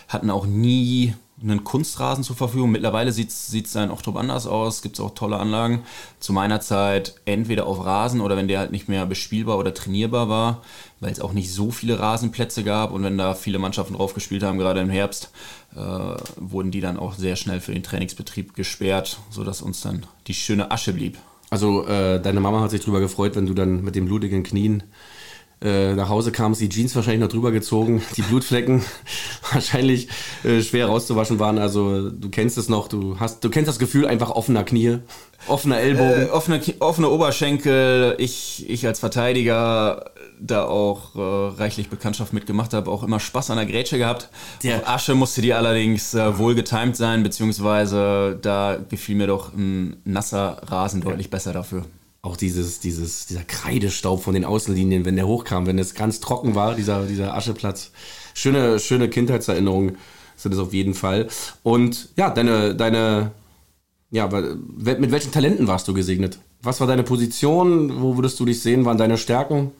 hatten 0.07 0.29
auch 0.29 0.45
nie 0.45 1.13
einen 1.41 1.63
Kunstrasen 1.63 2.23
zur 2.23 2.35
Verfügung. 2.35 2.71
Mittlerweile 2.71 3.11
sieht 3.11 3.29
es 3.29 3.71
dann 3.73 3.91
auch 3.91 4.01
drauf 4.01 4.15
anders 4.15 4.47
aus, 4.47 4.81
gibt 4.81 4.95
es 4.95 4.99
auch 5.01 5.13
tolle 5.13 5.37
Anlagen. 5.37 5.83
Zu 6.19 6.31
meiner 6.31 6.61
Zeit 6.61 7.15
entweder 7.25 7.67
auf 7.67 7.85
Rasen 7.85 8.21
oder 8.21 8.37
wenn 8.37 8.47
der 8.47 8.59
halt 8.59 8.71
nicht 8.71 8.87
mehr 8.87 9.05
bespielbar 9.05 9.57
oder 9.57 9.73
trainierbar 9.73 10.29
war, 10.29 10.61
weil 11.01 11.11
es 11.11 11.19
auch 11.19 11.33
nicht 11.33 11.51
so 11.51 11.71
viele 11.71 11.99
Rasenplätze 11.99 12.63
gab 12.63 12.91
und 12.91 13.03
wenn 13.03 13.17
da 13.17 13.35
viele 13.35 13.59
Mannschaften 13.59 13.95
drauf 13.95 14.13
gespielt 14.13 14.43
haben, 14.43 14.57
gerade 14.57 14.79
im 14.79 14.89
Herbst, 14.89 15.29
äh, 15.75 15.79
wurden 16.37 16.71
die 16.71 16.81
dann 16.81 16.97
auch 16.97 17.13
sehr 17.15 17.35
schnell 17.35 17.59
für 17.59 17.73
den 17.73 17.83
Trainingsbetrieb 17.83 18.55
gesperrt, 18.55 19.19
sodass 19.29 19.61
uns 19.61 19.81
dann 19.81 20.05
die 20.27 20.33
schöne 20.33 20.71
Asche 20.71 20.93
blieb. 20.93 21.17
Also 21.49 21.85
äh, 21.85 22.19
deine 22.21 22.39
Mama 22.39 22.61
hat 22.61 22.71
sich 22.71 22.81
darüber 22.81 23.01
gefreut, 23.01 23.35
wenn 23.35 23.45
du 23.45 23.53
dann 23.53 23.83
mit 23.83 23.95
den 23.95 24.05
blutigen 24.05 24.43
Knien 24.43 24.83
äh, 25.65 25.95
nach 25.95 26.09
Hause 26.09 26.31
kamst, 26.31 26.61
die 26.61 26.69
Jeans 26.69 26.95
wahrscheinlich 26.95 27.21
noch 27.21 27.29
drüber 27.29 27.51
gezogen, 27.51 28.03
die 28.15 28.21
Blutflecken 28.21 28.83
wahrscheinlich 29.51 30.07
äh, 30.43 30.61
schwer 30.61 30.85
rauszuwaschen 30.85 31.39
waren. 31.39 31.57
Also 31.57 32.11
du 32.11 32.29
kennst 32.29 32.57
es 32.57 32.69
noch, 32.69 32.87
du 32.87 33.19
hast, 33.19 33.43
du 33.43 33.49
kennst 33.49 33.67
das 33.67 33.79
Gefühl 33.79 34.05
einfach 34.05 34.29
offener 34.29 34.63
Knie, 34.63 34.99
offener 35.47 35.79
Ellbogen. 35.79 36.27
Äh, 36.27 36.29
offene, 36.29 36.61
offene 36.79 37.09
Oberschenkel, 37.09 38.15
ich, 38.19 38.69
ich 38.69 38.85
als 38.85 38.99
Verteidiger 38.99 40.11
da 40.39 40.65
auch 40.65 41.15
äh, 41.15 41.59
reichlich 41.59 41.89
Bekanntschaft 41.89 42.33
mitgemacht 42.33 42.73
habe, 42.73 42.91
auch 42.91 43.01
immer 43.01 43.19
Spaß 43.19 43.49
an 43.49 43.57
der 43.57 43.65
Grätsche 43.65 43.97
gehabt. 43.97 44.29
Der 44.63 44.87
Asche 44.87 45.15
musste 45.15 45.41
die 45.41 45.53
allerdings 45.53 46.13
äh, 46.13 46.37
wohl 46.37 46.53
getimt 46.53 46.95
sein, 46.95 47.23
beziehungsweise 47.23 48.37
da 48.39 48.77
gefiel 48.89 49.15
mir 49.15 49.27
doch 49.27 49.53
ein 49.53 49.97
nasser 50.03 50.61
Rasen 50.67 51.01
deutlich 51.01 51.29
besser 51.29 51.53
dafür 51.53 51.85
auch 52.25 52.37
dieses, 52.37 52.79
dieses, 52.79 53.27
dieser 53.27 53.43
Kreidestaub 53.43 54.23
von 54.23 54.33
den 54.33 54.45
Außenlinien, 54.45 55.05
wenn 55.05 55.15
der 55.15 55.27
hochkam, 55.27 55.67
wenn 55.67 55.77
es 55.77 55.93
ganz 55.93 56.19
trocken 56.19 56.55
war, 56.55 56.73
dieser, 56.73 57.05
dieser 57.05 57.35
Ascheplatz. 57.35 57.91
Schöne, 58.33 58.79
schöne 58.79 59.09
Kindheitserinnerungen 59.09 59.97
sind 60.35 60.53
es 60.53 60.59
auf 60.59 60.73
jeden 60.73 60.95
Fall. 60.95 61.27
Und 61.63 62.09
ja, 62.17 62.31
deine, 62.31 62.75
deine, 62.75 63.31
ja, 64.09 64.27
mit 64.27 65.11
welchen 65.11 65.31
Talenten 65.31 65.67
warst 65.67 65.87
du 65.87 65.93
gesegnet? 65.93 66.39
Was 66.61 66.79
war 66.79 66.87
deine 66.87 67.03
Position? 67.03 68.01
Wo 68.01 68.17
würdest 68.17 68.39
du 68.39 68.45
dich 68.45 68.59
sehen? 68.59 68.85
Waren 68.85 68.97
deine 68.97 69.17
Stärken? 69.17 69.71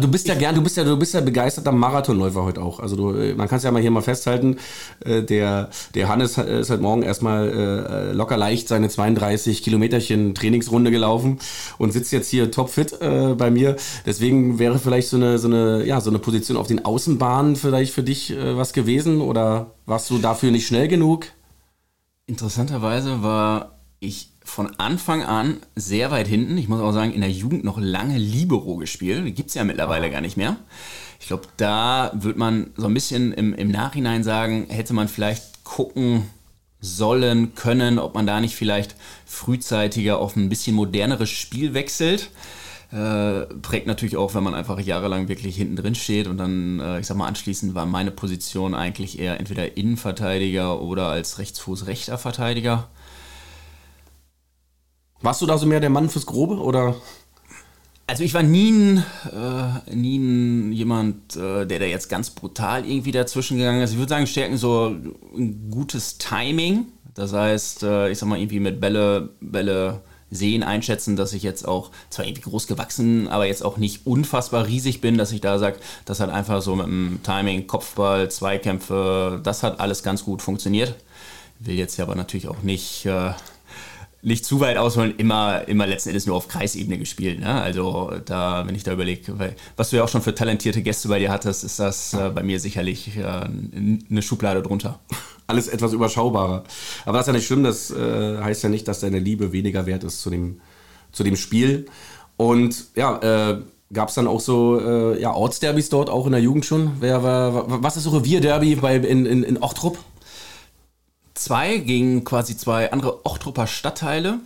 Du 0.00 0.08
bist 0.08 0.28
ja 0.28 0.34
gern, 0.34 0.54
du 0.54 0.62
bist 0.62 0.76
ja, 0.76 0.84
du 0.84 0.96
bist 0.96 1.14
ja 1.14 1.20
begeisterter 1.20 1.72
Marathonläufer 1.72 2.42
heute 2.42 2.62
auch. 2.62 2.80
Also 2.80 2.96
du, 2.96 3.12
äh, 3.12 3.34
man 3.34 3.48
kann 3.48 3.58
es 3.58 3.64
ja 3.64 3.70
mal 3.70 3.80
hier 3.82 3.90
mal 3.90 4.02
festhalten. 4.02 4.56
Äh, 5.04 5.22
der, 5.22 5.70
der 5.94 6.08
Hannes 6.08 6.38
ist 6.38 6.70
heute 6.70 6.82
Morgen 6.82 7.02
erstmal 7.02 7.48
äh, 7.48 8.12
locker 8.12 8.36
leicht 8.36 8.68
seine 8.68 8.88
32 8.88 9.62
Kilometerchen 9.62 10.34
Trainingsrunde 10.34 10.90
gelaufen 10.90 11.38
und 11.78 11.92
sitzt 11.92 12.12
jetzt 12.12 12.28
hier 12.28 12.50
topfit 12.50 13.00
äh, 13.00 13.34
bei 13.34 13.50
mir. 13.50 13.76
Deswegen 14.06 14.58
wäre 14.58 14.78
vielleicht 14.78 15.08
so 15.08 15.16
eine, 15.16 15.38
so 15.38 15.48
eine, 15.48 15.84
ja, 15.84 16.00
so 16.00 16.10
eine 16.10 16.18
Position 16.18 16.56
auf 16.56 16.66
den 16.66 16.84
Außenbahnen 16.84 17.56
vielleicht 17.56 17.92
für 17.92 18.02
dich 18.02 18.30
äh, 18.30 18.56
was 18.56 18.72
gewesen 18.72 19.20
oder 19.20 19.72
warst 19.86 20.10
du 20.10 20.18
dafür 20.18 20.50
nicht 20.50 20.66
schnell 20.66 20.88
genug? 20.88 21.26
Interessanterweise 22.26 23.22
war 23.22 23.78
ich 24.00 24.32
von 24.48 24.74
Anfang 24.78 25.22
an 25.22 25.58
sehr 25.76 26.10
weit 26.10 26.26
hinten. 26.26 26.56
Ich 26.56 26.68
muss 26.68 26.80
auch 26.80 26.92
sagen, 26.92 27.12
in 27.12 27.20
der 27.20 27.30
Jugend 27.30 27.64
noch 27.64 27.78
lange 27.78 28.16
Libero 28.16 28.76
gespielt. 28.76 29.26
Die 29.26 29.34
gibt 29.34 29.50
es 29.50 29.54
ja 29.54 29.62
mittlerweile 29.62 30.10
gar 30.10 30.22
nicht 30.22 30.36
mehr. 30.36 30.56
Ich 31.20 31.26
glaube, 31.26 31.46
da 31.58 32.10
wird 32.14 32.38
man 32.38 32.70
so 32.76 32.86
ein 32.86 32.94
bisschen 32.94 33.32
im, 33.32 33.52
im 33.52 33.70
Nachhinein 33.70 34.24
sagen, 34.24 34.66
hätte 34.68 34.94
man 34.94 35.08
vielleicht 35.08 35.64
gucken 35.64 36.24
sollen, 36.80 37.54
können, 37.54 37.98
ob 37.98 38.14
man 38.14 38.26
da 38.26 38.40
nicht 38.40 38.56
vielleicht 38.56 38.96
frühzeitiger 39.26 40.18
auf 40.18 40.34
ein 40.34 40.48
bisschen 40.48 40.74
moderneres 40.74 41.30
Spiel 41.30 41.74
wechselt. 41.74 42.30
Äh, 42.90 43.44
prägt 43.60 43.86
natürlich 43.86 44.16
auch, 44.16 44.34
wenn 44.34 44.44
man 44.44 44.54
einfach 44.54 44.80
jahrelang 44.80 45.28
wirklich 45.28 45.56
hinten 45.56 45.76
drin 45.76 45.94
steht 45.94 46.26
und 46.26 46.38
dann, 46.38 46.80
äh, 46.80 47.00
ich 47.00 47.06
sag 47.06 47.18
mal, 47.18 47.26
anschließend 47.26 47.74
war 47.74 47.84
meine 47.84 48.10
Position 48.10 48.74
eigentlich 48.74 49.18
eher 49.18 49.38
entweder 49.38 49.76
Innenverteidiger 49.76 50.80
oder 50.80 51.08
als 51.08 51.38
Rechtsfuß 51.38 51.86
rechter 51.86 52.16
Verteidiger. 52.16 52.88
Warst 55.20 55.42
du 55.42 55.46
da 55.46 55.58
so 55.58 55.66
mehr 55.66 55.80
der 55.80 55.90
Mann 55.90 56.08
fürs 56.08 56.26
Grobe 56.26 56.56
oder? 56.56 56.94
Also 58.06 58.24
ich 58.24 58.32
war 58.32 58.42
nie 58.42 59.02
äh, 59.32 59.94
nie 59.94 60.74
jemand, 60.74 61.36
äh, 61.36 61.66
der 61.66 61.78
da 61.78 61.84
jetzt 61.84 62.08
ganz 62.08 62.30
brutal 62.30 62.88
irgendwie 62.88 63.12
dazwischen 63.12 63.58
gegangen 63.58 63.82
ist. 63.82 63.92
Ich 63.92 63.98
würde 63.98 64.08
sagen, 64.08 64.26
stärken 64.26 64.56
so 64.56 64.94
ein 65.36 65.70
gutes 65.70 66.16
Timing. 66.16 66.86
Das 67.14 67.32
heißt, 67.32 67.82
äh, 67.82 68.10
ich 68.10 68.18
sag 68.18 68.28
mal, 68.28 68.38
irgendwie 68.38 68.60
mit 68.60 68.80
Bälle, 68.80 69.30
Bälle 69.40 70.00
sehen, 70.30 70.62
einschätzen, 70.62 71.16
dass 71.16 71.32
ich 71.32 71.42
jetzt 71.42 71.66
auch, 71.66 71.90
zwar 72.10 72.24
irgendwie 72.26 72.42
groß 72.42 72.66
gewachsen, 72.66 73.28
aber 73.28 73.46
jetzt 73.46 73.64
auch 73.64 73.76
nicht 73.76 74.06
unfassbar 74.06 74.66
riesig 74.66 75.00
bin, 75.00 75.18
dass 75.18 75.32
ich 75.32 75.40
da 75.40 75.58
sage, 75.58 75.78
das 76.04 76.20
hat 76.20 76.30
einfach 76.30 76.62
so 76.62 76.76
mit 76.76 76.86
dem 76.86 77.20
Timing, 77.22 77.66
Kopfball, 77.66 78.30
Zweikämpfe, 78.30 79.40
das 79.42 79.62
hat 79.62 79.80
alles 79.80 80.02
ganz 80.02 80.24
gut 80.24 80.42
funktioniert. 80.42 80.94
Will 81.60 81.74
jetzt 81.74 81.96
ja 81.96 82.04
aber 82.04 82.14
natürlich 82.14 82.48
auch 82.48 82.62
nicht... 82.62 83.06
Nicht 84.20 84.44
zu 84.44 84.58
weit 84.58 84.76
ausholen, 84.76 85.14
immer, 85.16 85.68
immer 85.68 85.86
letzten 85.86 86.08
Endes 86.08 86.26
nur 86.26 86.34
auf 86.34 86.48
Kreisebene 86.48 86.98
gespielt. 86.98 87.38
Ne? 87.38 87.62
Also 87.62 88.12
da, 88.24 88.66
wenn 88.66 88.74
ich 88.74 88.82
da 88.82 88.92
überlege, 88.92 89.54
was 89.76 89.90
du 89.90 89.96
ja 89.96 90.04
auch 90.04 90.08
schon 90.08 90.22
für 90.22 90.34
talentierte 90.34 90.82
Gäste 90.82 91.08
bei 91.08 91.20
dir 91.20 91.30
hattest, 91.30 91.62
ist 91.62 91.78
das 91.78 92.14
äh, 92.14 92.30
bei 92.34 92.42
mir 92.42 92.58
sicherlich 92.58 93.16
äh, 93.16 93.22
eine 93.22 94.22
Schublade 94.22 94.62
drunter. 94.62 94.98
Alles 95.46 95.68
etwas 95.68 95.92
überschaubarer. 95.92 96.64
Aber 97.04 97.18
das 97.18 97.26
ist 97.26 97.26
ja 97.28 97.32
nicht 97.32 97.46
schlimm, 97.46 97.62
das 97.62 97.90
äh, 97.92 98.38
heißt 98.38 98.64
ja 98.64 98.68
nicht, 98.68 98.88
dass 98.88 99.00
deine 99.00 99.20
Liebe 99.20 99.52
weniger 99.52 99.86
wert 99.86 100.02
ist 100.02 100.20
zu 100.20 100.30
dem, 100.30 100.60
zu 101.12 101.22
dem 101.22 101.36
Spiel. 101.36 101.86
Und 102.36 102.86
ja, 102.96 103.18
äh, 103.52 103.62
gab 103.92 104.08
es 104.08 104.14
dann 104.14 104.26
auch 104.26 104.40
so 104.40 104.80
äh, 104.80 105.20
ja, 105.20 105.32
Ortsderbys 105.32 105.88
dort, 105.88 106.10
auch 106.10 106.26
in 106.26 106.32
der 106.32 106.40
Jugend 106.40 106.66
schon? 106.66 106.92
Wer, 107.00 107.22
wer, 107.22 107.64
was 107.66 107.96
ist 107.96 108.04
so 108.04 108.10
Revierderby 108.10 108.72
in, 108.72 109.26
in, 109.26 109.42
in 109.42 109.62
Ochtrup? 109.62 109.98
Zwei 111.38 111.78
gegen 111.78 112.24
quasi 112.24 112.56
zwei 112.56 112.92
andere 112.92 113.24
Ochtrupper 113.24 113.66
Stadtteile. 113.66 114.40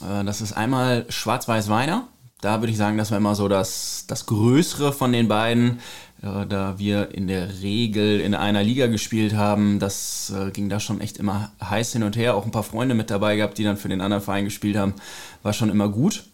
Äh, 0.00 0.24
das 0.24 0.40
ist 0.40 0.52
einmal 0.52 1.06
Schwarz-Weiß-Weiner. 1.08 2.08
Da 2.40 2.60
würde 2.60 2.70
ich 2.70 2.78
sagen, 2.78 2.98
das 2.98 3.10
war 3.10 3.18
immer 3.18 3.34
so 3.34 3.48
das, 3.48 4.04
das 4.06 4.26
Größere 4.26 4.92
von 4.92 5.12
den 5.12 5.28
beiden. 5.28 5.80
Äh, 6.22 6.46
da 6.46 6.78
wir 6.78 7.14
in 7.14 7.26
der 7.26 7.60
Regel 7.62 8.20
in 8.20 8.34
einer 8.34 8.62
Liga 8.62 8.86
gespielt 8.86 9.34
haben, 9.34 9.78
das 9.78 10.32
äh, 10.36 10.50
ging 10.50 10.68
da 10.68 10.80
schon 10.80 11.00
echt 11.00 11.18
immer 11.18 11.52
heiß 11.62 11.92
hin 11.92 12.02
und 12.02 12.16
her. 12.16 12.34
Auch 12.34 12.44
ein 12.44 12.50
paar 12.50 12.62
Freunde 12.62 12.94
mit 12.94 13.10
dabei 13.10 13.36
gehabt, 13.36 13.58
die 13.58 13.64
dann 13.64 13.76
für 13.76 13.88
den 13.88 14.00
anderen 14.00 14.22
Verein 14.22 14.44
gespielt 14.44 14.76
haben. 14.76 14.94
War 15.42 15.52
schon 15.52 15.70
immer 15.70 15.88
gut. 15.88 16.24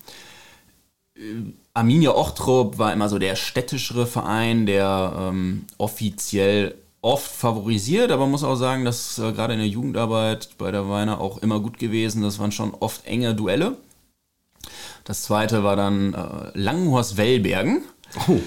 Arminia 1.74 2.10
Ochtrup 2.10 2.78
war 2.78 2.92
immer 2.92 3.08
so 3.08 3.18
der 3.18 3.36
städtischere 3.36 4.06
Verein, 4.06 4.66
der 4.66 5.12
ähm, 5.16 5.64
offiziell 5.78 6.74
oft 7.04 7.30
favorisiert, 7.30 8.10
aber 8.10 8.22
man 8.22 8.30
muss 8.30 8.44
auch 8.44 8.56
sagen, 8.56 8.84
dass 8.84 9.18
äh, 9.18 9.32
gerade 9.32 9.52
in 9.52 9.58
der 9.58 9.68
Jugendarbeit 9.68 10.56
bei 10.56 10.70
der 10.70 10.88
Weiner 10.88 11.20
auch 11.20 11.38
immer 11.38 11.60
gut 11.60 11.78
gewesen. 11.78 12.22
Das 12.22 12.38
waren 12.38 12.50
schon 12.50 12.74
oft 12.80 13.04
enge 13.04 13.34
Duelle. 13.34 13.76
Das 15.04 15.22
zweite 15.22 15.62
war 15.62 15.76
dann 15.76 16.14
äh, 16.14 16.58
Langenhorst-Wellbergen. 16.58 17.82
Oh. 18.28 18.40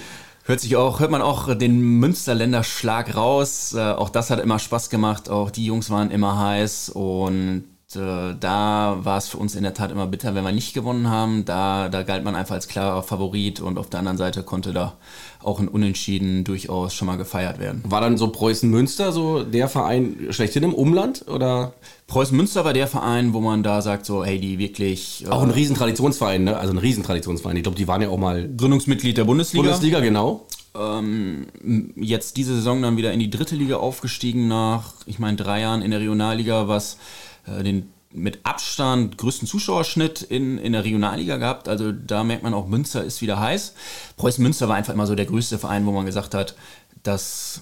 Hört 0.46 0.62
sich 0.62 0.76
auch, 0.76 1.02
hört 1.02 1.12
man 1.12 1.22
auch 1.22 1.54
den 1.56 2.00
Münsterländer 2.00 2.64
Schlag 2.64 3.16
raus. 3.16 3.74
Äh, 3.74 3.92
auch 3.92 4.10
das 4.10 4.30
hat 4.32 4.40
immer 4.40 4.58
Spaß 4.58 4.90
gemacht. 4.90 5.30
Auch 5.30 5.52
die 5.52 5.66
Jungs 5.66 5.90
waren 5.90 6.10
immer 6.10 6.40
heiß 6.40 6.90
und 6.90 7.66
äh, 7.96 8.36
da 8.38 8.98
war 9.02 9.18
es 9.18 9.30
für 9.30 9.38
uns 9.38 9.56
in 9.56 9.64
der 9.64 9.74
Tat 9.74 9.92
immer 9.92 10.08
bitter, 10.08 10.36
wenn 10.36 10.44
wir 10.44 10.52
nicht 10.52 10.74
gewonnen 10.74 11.10
haben. 11.10 11.46
Da, 11.46 11.88
da 11.88 12.04
galt 12.04 12.26
man 12.26 12.36
einfach 12.36 12.56
als 12.56 12.68
klarer 12.68 13.02
Favorit 13.02 13.62
und 13.62 13.78
auf 13.78 13.90
der 13.90 14.00
anderen 14.00 14.18
Seite 14.18 14.44
konnte 14.44 14.74
da 14.74 14.98
auch 15.42 15.62
ein 15.62 15.70
Unentschieden 15.70 16.44
durchaus 16.44 16.94
schon 16.94 17.06
mal 17.06 17.16
gefeiert 17.16 17.60
werden. 17.60 17.84
War 17.86 18.02
dann 18.02 18.18
so 18.18 18.28
Preußen-Münster 18.28 19.14
so 19.14 19.44
der 19.44 19.70
Verein 19.70 20.28
schlechthin 20.32 20.64
im 20.64 20.74
Umland 20.74 21.28
oder? 21.30 21.74
Preußen-Münster 22.08 22.66
war 22.66 22.74
der 22.74 22.88
Verein, 22.88 23.34
wo 23.34 23.40
man 23.40 23.64
da 23.64 23.82
sagt, 23.82 24.06
so, 24.06 24.24
hey, 24.24 24.40
die 24.40 24.60
wirklich. 24.60 25.26
Auch 25.30 25.42
ein 25.42 25.50
äh, 25.50 25.54
Riesentraditionsverein, 25.54 26.44
ne? 26.44 26.58
Also 26.58 26.74
ein 26.74 26.78
Riesentraditionsverein. 26.78 27.56
Ich 27.56 27.64
glaube, 27.64 27.78
die 27.78 27.88
waren 27.88 28.02
ja 28.02 28.10
auch 28.10 28.18
mal. 28.18 28.50
Gründungsmitglied 28.50 29.18
der 29.18 29.26
Bundesliga. 29.26 29.64
Bundesliga, 29.64 30.00
genau. 30.02 30.46
Ähm, 30.78 31.48
jetzt 31.96 32.38
diese 32.38 32.56
Saison 32.56 32.82
dann 32.82 32.98
wieder 32.98 33.14
in 33.14 33.20
die 33.20 33.30
dritte 33.30 33.56
Liga 33.56 33.78
aufgestiegen 33.78 34.48
nach, 34.48 34.94
ich 35.06 35.20
meine, 35.20 35.38
drei 35.38 35.62
Jahren 35.62 35.82
in 35.82 35.92
der 35.92 36.02
Regionalliga, 36.02 36.68
was 36.68 36.94
äh, 36.94 37.27
den 37.64 37.92
mit 38.14 38.40
Abstand 38.44 39.18
größten 39.18 39.48
Zuschauerschnitt 39.48 40.22
in, 40.22 40.58
in 40.58 40.74
der 40.74 40.84
Regionalliga 40.84 41.38
gehabt. 41.38 41.68
Also 41.68 41.92
da 41.92 42.24
merkt 42.24 42.44
man 42.44 42.54
auch, 42.54 42.68
Münster 42.68 43.04
ist 43.04 43.22
wieder 43.22 43.40
heiß. 43.40 43.74
Preußen 44.16 44.42
Münster 44.42 44.68
war 44.68 44.76
einfach 44.76 44.94
immer 44.94 45.08
so 45.08 45.16
der 45.16 45.26
größte 45.26 45.60
Verein, 45.60 45.86
wo 45.86 45.92
man 45.92 46.06
gesagt 46.06 46.34
hat, 46.34 46.56
dass 47.04 47.62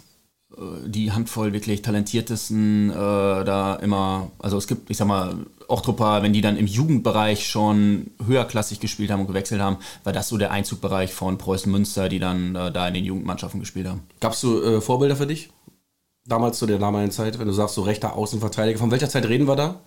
äh, 0.56 0.62
die 0.88 1.12
Handvoll 1.12 1.54
wirklich 1.54 1.82
talentiertesten 1.82 2.90
äh, 2.90 2.94
da 2.94 3.76
immer, 3.82 4.32
also 4.40 4.58
es 4.58 4.68
gibt, 4.68 4.90
ich 4.90 4.98
sag 4.98 5.08
mal, 5.08 5.36
Ochtrupa, 5.68 6.22
wenn 6.22 6.34
die 6.34 6.42
dann 6.42 6.58
im 6.58 6.68
Jugendbereich 6.68 7.48
schon 7.48 8.12
höherklassig 8.24 8.80
gespielt 8.80 9.10
haben 9.10 9.22
und 9.22 9.28
gewechselt 9.28 9.62
haben, 9.62 9.78
war 10.04 10.14
das 10.14 10.30
so 10.30 10.38
der 10.38 10.52
Einzugbereich 10.52 11.12
von 11.12 11.40
Preußen 11.40 11.72
Münster, 11.72 12.08
die 12.08 12.20
dann 12.20 12.56
äh, 12.56 12.72
da 12.72 12.88
in 12.88 12.94
den 12.94 13.06
Jugendmannschaften 13.06 13.60
gespielt 13.60 13.88
haben. 13.88 14.02
Gabst 14.20 14.44
du 14.44 14.62
äh, 14.62 14.82
Vorbilder 14.82 15.16
für 15.16 15.28
dich? 15.28 15.50
Damals 16.26 16.58
zu 16.58 16.66
der 16.66 16.80
damaligen 16.80 17.12
Zeit, 17.12 17.38
wenn 17.40 17.48
du 17.48 17.54
sagst, 17.54 17.76
so 17.76 17.84
rechter 17.84 18.16
Außenverteidiger. 18.16 18.80
Von 18.80 18.92
welcher 18.92 19.10
Zeit 19.10 19.26
reden 19.26 19.48
wir 19.48 19.56
da? 19.56 19.82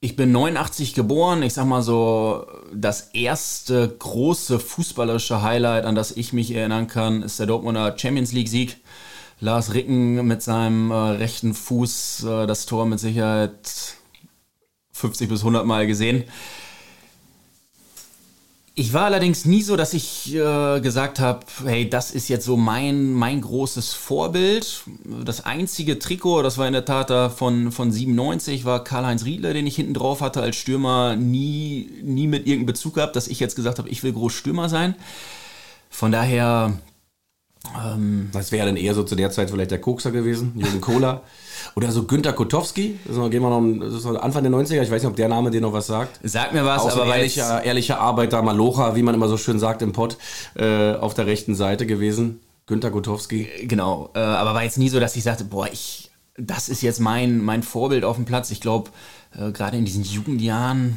Ich 0.00 0.14
bin 0.14 0.30
89 0.30 0.94
geboren. 0.94 1.42
Ich 1.42 1.54
sag 1.54 1.64
mal 1.64 1.82
so, 1.82 2.46
das 2.72 3.10
erste 3.14 3.88
große 3.98 4.60
fußballerische 4.60 5.42
Highlight, 5.42 5.86
an 5.86 5.94
das 5.94 6.12
ich 6.12 6.32
mich 6.32 6.54
erinnern 6.54 6.86
kann, 6.86 7.22
ist 7.22 7.40
der 7.40 7.46
Dortmunder 7.46 7.96
Champions 7.98 8.32
League 8.32 8.48
Sieg. 8.48 8.76
Lars 9.40 9.72
Ricken 9.72 10.26
mit 10.26 10.42
seinem 10.42 10.90
äh, 10.90 10.94
rechten 10.94 11.54
Fuß 11.54 12.24
äh, 12.24 12.46
das 12.46 12.66
Tor 12.66 12.86
mit 12.86 12.98
Sicherheit 12.98 13.96
50 14.92 15.28
bis 15.28 15.40
100 15.40 15.64
Mal 15.64 15.86
gesehen. 15.86 16.24
Ich 18.78 18.92
war 18.92 19.06
allerdings 19.06 19.44
nie 19.44 19.62
so, 19.62 19.74
dass 19.74 19.92
ich 19.92 20.32
äh, 20.32 20.78
gesagt 20.78 21.18
habe, 21.18 21.40
hey, 21.64 21.90
das 21.90 22.12
ist 22.12 22.28
jetzt 22.28 22.44
so 22.44 22.56
mein, 22.56 23.12
mein 23.12 23.40
großes 23.40 23.92
Vorbild. 23.92 24.84
Das 25.24 25.44
einzige 25.44 25.98
Trikot, 25.98 26.42
das 26.42 26.58
war 26.58 26.66
in 26.68 26.74
der 26.74 26.84
Tat 26.84 27.10
da 27.10 27.28
von, 27.28 27.72
von 27.72 27.90
97, 27.90 28.64
war 28.64 28.84
Karl-Heinz 28.84 29.24
Riedler, 29.24 29.52
den 29.52 29.66
ich 29.66 29.74
hinten 29.74 29.94
drauf 29.94 30.20
hatte 30.20 30.40
als 30.42 30.54
Stürmer, 30.54 31.16
nie, 31.16 31.90
nie 32.04 32.28
mit 32.28 32.46
irgendeinem 32.46 32.66
Bezug 32.66 32.94
gehabt, 32.94 33.16
dass 33.16 33.26
ich 33.26 33.40
jetzt 33.40 33.56
gesagt 33.56 33.80
habe, 33.80 33.88
ich 33.88 34.04
will 34.04 34.12
groß 34.12 34.32
Stürmer 34.32 34.68
sein. 34.68 34.94
Von 35.90 36.12
daher 36.12 36.78
ähm, 37.84 38.30
das 38.32 38.52
wäre 38.52 38.66
dann 38.66 38.76
eher 38.76 38.94
so 38.94 39.02
zu 39.02 39.16
der 39.16 39.32
Zeit 39.32 39.50
vielleicht 39.50 39.72
der 39.72 39.80
Kokser 39.80 40.12
gewesen, 40.12 40.52
Jürgen 40.54 40.80
Kohler. 40.80 41.22
Oder 41.74 41.90
so 41.92 42.04
Günter 42.04 42.32
Kotowski, 42.32 42.98
das 43.04 43.16
ist, 43.16 43.30
gehen 43.30 43.42
wir 43.42 43.50
noch, 43.50 44.22
Anfang 44.22 44.42
der 44.42 44.52
90er, 44.52 44.82
ich 44.82 44.90
weiß 44.90 45.02
nicht, 45.02 45.10
ob 45.10 45.16
der 45.16 45.28
Name 45.28 45.50
dir 45.50 45.60
noch 45.60 45.72
was 45.72 45.86
sagt. 45.86 46.20
Sag 46.22 46.52
mir 46.52 46.64
was, 46.64 46.82
Auch 46.82 46.92
aber 46.92 47.16
ehrlicher, 47.16 47.62
ehrlicher 47.62 48.00
Arbeiter, 48.00 48.42
Malocha, 48.42 48.96
wie 48.96 49.02
man 49.02 49.14
immer 49.14 49.28
so 49.28 49.36
schön 49.36 49.58
sagt 49.58 49.82
im 49.82 49.92
Pott, 49.92 50.16
äh, 50.54 50.94
auf 50.94 51.14
der 51.14 51.26
rechten 51.26 51.54
Seite 51.54 51.86
gewesen. 51.86 52.40
Günter 52.66 52.90
Kotowski. 52.90 53.48
Genau, 53.62 54.10
äh, 54.14 54.18
aber 54.18 54.54
war 54.54 54.62
jetzt 54.62 54.78
nie 54.78 54.90
so, 54.90 55.00
dass 55.00 55.16
ich 55.16 55.22
sagte, 55.22 55.44
boah, 55.44 55.68
ich, 55.72 56.10
das 56.36 56.68
ist 56.68 56.82
jetzt 56.82 57.00
mein, 57.00 57.42
mein 57.42 57.62
Vorbild 57.62 58.04
auf 58.04 58.16
dem 58.16 58.26
Platz. 58.26 58.50
Ich 58.50 58.60
glaube, 58.60 58.90
äh, 59.36 59.50
gerade 59.52 59.76
in 59.76 59.84
diesen 59.84 60.04
Jugendjahren, 60.04 60.96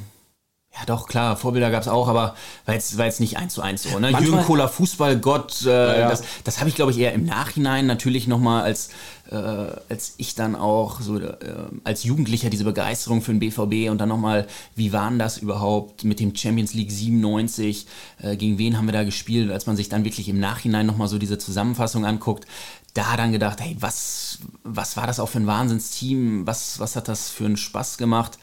ja, 0.73 0.85
doch, 0.85 1.07
klar, 1.07 1.35
Vorbilder 1.35 1.69
gab 1.69 1.81
es 1.81 1.89
auch, 1.89 2.07
aber 2.07 2.33
war 2.65 2.73
jetzt, 2.73 2.97
war 2.97 3.05
jetzt 3.05 3.19
nicht 3.19 3.37
eins 3.37 3.53
zu 3.53 3.61
eins 3.61 3.83
so. 3.83 3.99
Ne? 3.99 4.11
Jürgen 4.11 4.41
Kohler, 4.43 4.69
Fußballgott, 4.69 5.65
äh, 5.65 5.69
ja, 5.69 5.99
ja. 5.99 6.09
das, 6.09 6.23
das 6.45 6.59
habe 6.59 6.69
ich, 6.69 6.75
glaube 6.75 6.91
ich, 6.91 6.97
eher 6.97 7.11
im 7.11 7.25
Nachhinein 7.25 7.87
natürlich 7.87 8.25
nochmal, 8.25 8.63
als, 8.63 8.89
äh, 9.29 9.35
als 9.35 10.13
ich 10.15 10.33
dann 10.33 10.55
auch 10.55 11.01
so 11.01 11.19
äh, 11.19 11.35
als 11.83 12.05
Jugendlicher 12.05 12.49
diese 12.49 12.63
Begeisterung 12.63 13.21
für 13.21 13.33
den 13.33 13.39
BVB 13.39 13.91
und 13.91 13.97
dann 13.97 14.07
nochmal, 14.07 14.47
wie 14.73 14.93
waren 14.93 15.19
das 15.19 15.37
überhaupt 15.39 16.05
mit 16.05 16.21
dem 16.21 16.33
Champions 16.33 16.73
League 16.73 16.91
97, 16.91 17.85
äh, 18.21 18.37
gegen 18.37 18.57
wen 18.57 18.77
haben 18.77 18.85
wir 18.85 18.93
da 18.93 19.03
gespielt, 19.03 19.51
als 19.51 19.65
man 19.65 19.75
sich 19.75 19.89
dann 19.89 20.05
wirklich 20.05 20.29
im 20.29 20.39
Nachhinein 20.39 20.85
nochmal 20.85 21.09
so 21.09 21.17
diese 21.17 21.37
Zusammenfassung 21.37 22.05
anguckt, 22.05 22.47
da 22.93 23.17
dann 23.17 23.33
gedacht, 23.33 23.59
hey, 23.59 23.75
was, 23.77 24.39
was 24.63 24.95
war 24.95 25.05
das 25.05 25.19
auch 25.19 25.27
für 25.27 25.39
ein 25.39 25.47
Wahnsinnsteam, 25.47 26.47
was, 26.47 26.79
was 26.79 26.95
hat 26.95 27.09
das 27.09 27.29
für 27.29 27.45
einen 27.45 27.57
Spaß 27.57 27.97
gemacht? 27.97 28.37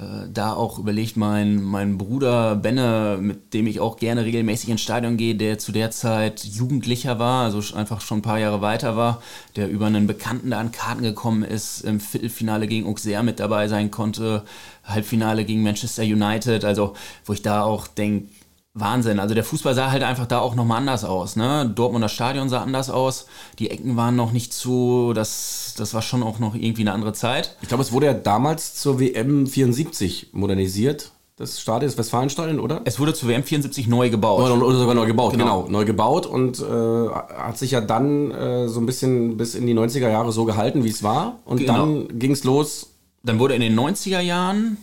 Äh, 0.00 0.28
da 0.32 0.54
auch 0.54 0.78
überlegt, 0.78 1.16
mein, 1.18 1.62
mein 1.62 1.98
Bruder 1.98 2.56
Benne, 2.56 3.18
mit 3.20 3.52
dem 3.52 3.66
ich 3.66 3.80
auch 3.80 3.98
gerne 3.98 4.24
regelmäßig 4.24 4.70
ins 4.70 4.80
Stadion 4.80 5.18
gehe, 5.18 5.34
der 5.34 5.58
zu 5.58 5.72
der 5.72 5.90
Zeit 5.90 6.42
Jugendlicher 6.44 7.18
war, 7.18 7.44
also 7.44 7.76
einfach 7.76 8.00
schon 8.00 8.18
ein 8.18 8.22
paar 8.22 8.38
Jahre 8.38 8.62
weiter 8.62 8.96
war, 8.96 9.22
der 9.56 9.68
über 9.68 9.86
einen 9.86 10.06
Bekannten 10.06 10.50
da 10.50 10.60
an 10.60 10.72
Karten 10.72 11.02
gekommen 11.02 11.42
ist, 11.42 11.82
im 11.82 12.00
Viertelfinale 12.00 12.66
gegen 12.66 12.86
Auxerre 12.86 13.22
mit 13.22 13.40
dabei 13.40 13.68
sein 13.68 13.90
konnte, 13.90 14.44
Halbfinale 14.84 15.44
gegen 15.44 15.62
Manchester 15.62 16.02
United, 16.02 16.64
also 16.64 16.94
wo 17.26 17.34
ich 17.34 17.42
da 17.42 17.62
auch 17.62 17.86
denke, 17.86 18.28
Wahnsinn. 18.74 19.18
Also 19.18 19.34
der 19.34 19.42
Fußball 19.42 19.74
sah 19.74 19.90
halt 19.90 20.02
einfach 20.02 20.26
da 20.26 20.38
auch 20.38 20.54
nochmal 20.54 20.78
anders 20.78 21.04
aus. 21.04 21.34
Ne? 21.34 21.70
Dortmunder 21.74 22.08
Stadion 22.08 22.48
sah 22.48 22.62
anders 22.62 22.88
aus. 22.88 23.26
Die 23.58 23.70
Ecken 23.70 23.96
waren 23.96 24.14
noch 24.14 24.32
nicht 24.32 24.52
zu. 24.52 25.12
Das, 25.12 25.74
das 25.76 25.92
war 25.92 26.02
schon 26.02 26.22
auch 26.22 26.38
noch 26.38 26.54
irgendwie 26.54 26.82
eine 26.82 26.92
andere 26.92 27.12
Zeit. 27.12 27.56
Ich 27.62 27.68
glaube, 27.68 27.82
es 27.82 27.90
wurde 27.90 28.06
ja 28.06 28.14
damals 28.14 28.74
zur 28.74 29.00
WM 29.00 29.46
74 29.46 30.28
modernisiert. 30.32 31.10
Das 31.34 31.58
Stadion, 31.58 31.88
das 31.88 31.96
Westfalenstadion, 31.96 32.60
oder? 32.60 32.82
Es 32.84 33.00
wurde 33.00 33.14
zur 33.14 33.30
WM 33.30 33.42
74 33.42 33.88
neu 33.88 34.10
gebaut. 34.10 34.42
Oder, 34.42 34.62
oder 34.62 34.78
sogar 34.78 34.94
neu 34.94 35.06
gebaut, 35.06 35.32
genau. 35.32 35.62
genau. 35.62 35.78
Neu 35.78 35.86
gebaut 35.86 36.26
und 36.26 36.60
äh, 36.60 37.08
hat 37.08 37.56
sich 37.56 37.70
ja 37.70 37.80
dann 37.80 38.30
äh, 38.30 38.68
so 38.68 38.78
ein 38.78 38.86
bisschen 38.86 39.38
bis 39.38 39.54
in 39.54 39.66
die 39.66 39.74
90er 39.74 40.10
Jahre 40.10 40.32
so 40.32 40.44
gehalten, 40.44 40.84
wie 40.84 40.90
es 40.90 41.02
war. 41.02 41.38
Und 41.46 41.60
genau. 41.60 41.72
dann 41.72 42.18
ging 42.18 42.32
es 42.32 42.44
los. 42.44 42.90
Dann 43.22 43.38
wurde 43.38 43.54
in 43.54 43.62
den 43.62 43.78
90er 43.78 44.20
Jahren 44.20 44.76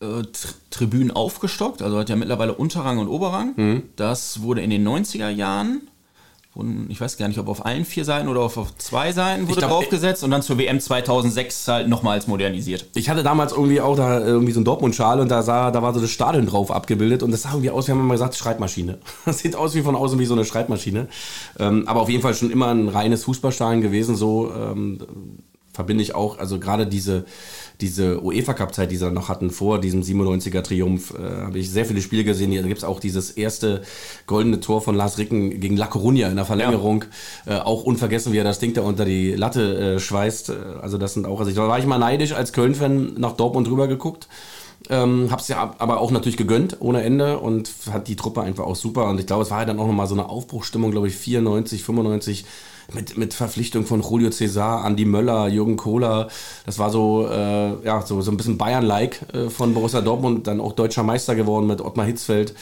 äh, 0.00 0.22
Tribünen 0.70 1.10
aufgestockt, 1.10 1.82
also 1.82 1.98
hat 1.98 2.08
ja 2.08 2.16
mittlerweile 2.16 2.54
Unterrang 2.54 2.98
und 2.98 3.08
Oberrang. 3.08 3.52
Mhm. 3.56 3.82
Das 3.96 4.42
wurde 4.42 4.62
in 4.62 4.70
den 4.70 4.86
90er 4.86 5.28
Jahren 5.28 5.82
ich 6.88 7.00
weiß 7.00 7.16
gar 7.18 7.28
nicht, 7.28 7.38
ob 7.38 7.48
auf 7.48 7.64
allen 7.64 7.84
vier 7.84 8.04
Seiten 8.04 8.26
oder 8.26 8.40
auf, 8.40 8.56
auf 8.56 8.76
zwei 8.78 9.12
Seiten 9.12 9.46
wurde 9.46 9.60
glaub, 9.60 9.70
draufgesetzt 9.70 10.24
und 10.24 10.32
dann 10.32 10.42
zur 10.42 10.58
WM 10.58 10.80
2006 10.80 11.68
halt 11.68 11.88
nochmals 11.88 12.26
modernisiert. 12.26 12.86
Ich 12.94 13.08
hatte 13.08 13.22
damals 13.22 13.52
irgendwie 13.52 13.80
auch 13.80 13.94
da 13.94 14.18
irgendwie 14.18 14.52
so 14.52 14.60
ein 14.60 14.64
Dortmund-Schal 14.64 15.20
und 15.20 15.28
da, 15.30 15.42
sah, 15.42 15.70
da 15.70 15.82
war 15.82 15.94
so 15.94 16.00
das 16.00 16.10
Stadion 16.10 16.46
drauf 16.46 16.72
abgebildet 16.72 17.22
und 17.22 17.30
das 17.30 17.42
sah 17.42 17.50
irgendwie 17.50 17.70
aus, 17.70 17.86
wir 17.86 17.94
haben 17.94 18.00
immer 18.00 18.14
gesagt, 18.14 18.36
Schreibmaschine. 18.36 18.98
Das 19.24 19.38
sieht 19.40 19.54
aus 19.54 19.74
wie 19.74 19.82
von 19.82 19.94
außen 19.94 20.18
wie 20.18 20.24
so 20.24 20.34
eine 20.34 20.44
Schreibmaschine. 20.44 21.08
Ähm, 21.58 21.86
aber 21.86 22.00
auf 22.00 22.08
jeden 22.08 22.22
Fall 22.22 22.34
schon 22.34 22.50
immer 22.50 22.68
ein 22.68 22.88
reines 22.88 23.24
Fußballstadion 23.24 23.82
gewesen, 23.82 24.16
so 24.16 24.50
ähm, 24.52 24.98
verbinde 25.72 26.02
ich 26.02 26.14
auch, 26.14 26.38
also 26.38 26.58
gerade 26.58 26.86
diese 26.88 27.24
diese 27.80 28.22
UEFA 28.22 28.54
Cup 28.54 28.74
Zeit, 28.74 28.90
die 28.90 28.96
sie 28.96 29.04
dann 29.04 29.14
noch 29.14 29.28
hatten 29.28 29.50
vor 29.50 29.80
diesem 29.80 30.02
97er 30.02 30.62
Triumph, 30.62 31.14
äh, 31.14 31.44
habe 31.44 31.58
ich 31.58 31.70
sehr 31.70 31.84
viele 31.84 32.02
Spiele 32.02 32.24
gesehen. 32.24 32.54
Da 32.54 32.62
gibt 32.62 32.78
es 32.78 32.84
auch 32.84 32.98
dieses 32.98 33.30
erste 33.30 33.82
goldene 34.26 34.60
Tor 34.60 34.80
von 34.80 34.96
Lars 34.96 35.18
Ricken 35.18 35.60
gegen 35.60 35.76
La 35.76 35.86
Coruña 35.86 36.28
in 36.28 36.36
der 36.36 36.44
Verlängerung. 36.44 37.04
Ja. 37.46 37.58
Äh, 37.58 37.60
auch 37.60 37.84
unvergessen, 37.84 38.32
wie 38.32 38.38
er 38.38 38.44
das 38.44 38.58
Ding 38.58 38.74
da 38.74 38.82
unter 38.82 39.04
die 39.04 39.32
Latte 39.32 39.94
äh, 39.96 40.00
schweißt. 40.00 40.50
Äh, 40.50 40.54
also 40.82 40.98
das 40.98 41.14
sind 41.14 41.26
auch, 41.26 41.38
also 41.38 41.50
ich, 41.50 41.56
da 41.56 41.68
war 41.68 41.78
ich 41.78 41.86
mal 41.86 41.98
neidisch 41.98 42.32
als 42.32 42.52
Köln-Fan 42.52 43.14
nach 43.16 43.32
Dortmund 43.32 43.68
rüber 43.68 43.86
geguckt. 43.86 44.28
Ähm, 44.90 45.28
hab's 45.30 45.48
ja 45.48 45.74
aber 45.78 46.00
auch 46.00 46.10
natürlich 46.10 46.36
gegönnt, 46.36 46.76
ohne 46.80 47.02
Ende 47.02 47.38
und 47.38 47.70
hat 47.92 48.08
die 48.08 48.16
Truppe 48.16 48.42
einfach 48.42 48.64
auch 48.64 48.76
super. 48.76 49.08
Und 49.08 49.20
ich 49.20 49.26
glaube, 49.26 49.42
es 49.42 49.50
war 49.50 49.60
ja 49.60 49.66
dann 49.66 49.78
auch 49.78 49.86
nochmal 49.86 50.06
so 50.06 50.14
eine 50.14 50.28
Aufbruchstimmung, 50.28 50.90
glaube 50.90 51.08
ich, 51.08 51.16
94, 51.16 51.82
95 51.82 52.44
mit, 52.94 53.18
mit 53.18 53.34
Verpflichtung 53.34 53.84
von 53.84 54.02
Julio 54.02 54.30
Cesar, 54.30 54.84
Andi 54.84 55.04
Möller, 55.04 55.48
Jürgen 55.48 55.76
Kohler. 55.76 56.28
Das 56.64 56.78
war 56.78 56.90
so, 56.90 57.28
äh, 57.30 57.84
ja, 57.84 58.02
so, 58.02 58.20
so 58.22 58.30
ein 58.30 58.36
bisschen 58.36 58.58
Bayern-like 58.58 59.34
äh, 59.34 59.50
von 59.50 59.74
Borussia 59.74 60.00
Dortmund, 60.00 60.46
dann 60.46 60.60
auch 60.60 60.72
deutscher 60.72 61.02
Meister 61.02 61.34
geworden 61.34 61.66
mit 61.66 61.80
Ottmar 61.80 62.06
Hitzfeld. 62.06 62.54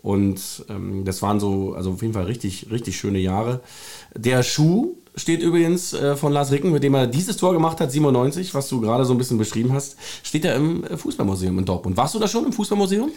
Und 0.00 0.64
ähm, 0.68 1.04
das 1.04 1.22
waren 1.22 1.40
so, 1.40 1.74
also 1.74 1.92
auf 1.92 2.02
jeden 2.02 2.14
Fall 2.14 2.24
richtig, 2.24 2.68
richtig 2.70 2.96
schöne 2.96 3.18
Jahre. 3.18 3.60
Der 4.16 4.42
Schuh 4.42 4.96
steht 5.14 5.40
übrigens 5.40 5.92
äh, 5.92 6.16
von 6.16 6.32
Lars 6.32 6.50
Ricken, 6.50 6.72
mit 6.72 6.82
dem 6.82 6.94
er 6.94 7.06
dieses 7.06 7.36
Tor 7.36 7.52
gemacht 7.52 7.80
hat, 7.80 7.92
97, 7.92 8.54
was 8.54 8.68
du 8.68 8.80
gerade 8.80 9.04
so 9.04 9.14
ein 9.14 9.18
bisschen 9.18 9.38
beschrieben 9.38 9.72
hast, 9.72 9.96
steht 10.22 10.44
er 10.44 10.56
im 10.56 10.84
Fußballmuseum 10.84 11.58
in 11.58 11.64
Dortmund. 11.64 11.96
Warst 11.96 12.14
du 12.14 12.18
da 12.18 12.28
schon 12.28 12.46
im 12.46 12.52
Fußballmuseum? 12.52 13.10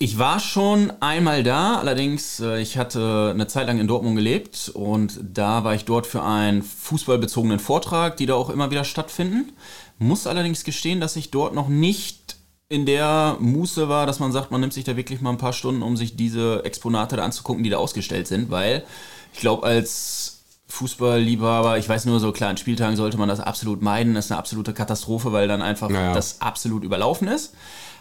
Ich 0.00 0.16
war 0.16 0.38
schon 0.38 0.92
einmal 1.00 1.42
da, 1.42 1.78
allerdings 1.78 2.38
äh, 2.38 2.60
ich 2.60 2.78
hatte 2.78 3.32
eine 3.34 3.48
Zeit 3.48 3.66
lang 3.66 3.80
in 3.80 3.88
Dortmund 3.88 4.14
gelebt 4.14 4.70
und 4.72 5.18
da 5.20 5.64
war 5.64 5.74
ich 5.74 5.86
dort 5.86 6.06
für 6.06 6.22
einen 6.22 6.62
fußballbezogenen 6.62 7.58
Vortrag, 7.58 8.16
die 8.16 8.26
da 8.26 8.34
auch 8.34 8.48
immer 8.48 8.70
wieder 8.70 8.84
stattfinden. 8.84 9.52
Muss 9.98 10.28
allerdings 10.28 10.62
gestehen, 10.62 11.00
dass 11.00 11.16
ich 11.16 11.32
dort 11.32 11.52
noch 11.52 11.66
nicht 11.66 12.36
in 12.68 12.86
der 12.86 13.38
Muße 13.40 13.88
war, 13.88 14.06
dass 14.06 14.20
man 14.20 14.30
sagt, 14.30 14.52
man 14.52 14.60
nimmt 14.60 14.72
sich 14.72 14.84
da 14.84 14.96
wirklich 14.96 15.20
mal 15.20 15.30
ein 15.30 15.38
paar 15.38 15.52
Stunden, 15.52 15.82
um 15.82 15.96
sich 15.96 16.14
diese 16.14 16.64
Exponate 16.64 17.16
da 17.16 17.24
anzugucken, 17.24 17.64
die 17.64 17.70
da 17.70 17.78
ausgestellt 17.78 18.28
sind, 18.28 18.50
weil 18.50 18.84
ich 19.32 19.40
glaube, 19.40 19.66
als 19.66 20.42
Fußballliebhaber, 20.68 21.78
ich 21.78 21.88
weiß 21.88 22.04
nur 22.04 22.20
so, 22.20 22.30
klar, 22.30 22.50
an 22.50 22.56
Spieltagen 22.56 22.94
sollte 22.94 23.16
man 23.16 23.28
das 23.28 23.40
absolut 23.40 23.82
meiden, 23.82 24.14
das 24.14 24.26
ist 24.26 24.30
eine 24.30 24.38
absolute 24.38 24.74
Katastrophe, 24.74 25.32
weil 25.32 25.48
dann 25.48 25.62
einfach 25.62 25.88
naja. 25.88 26.12
das 26.12 26.40
absolut 26.40 26.84
überlaufen 26.84 27.26
ist. 27.26 27.54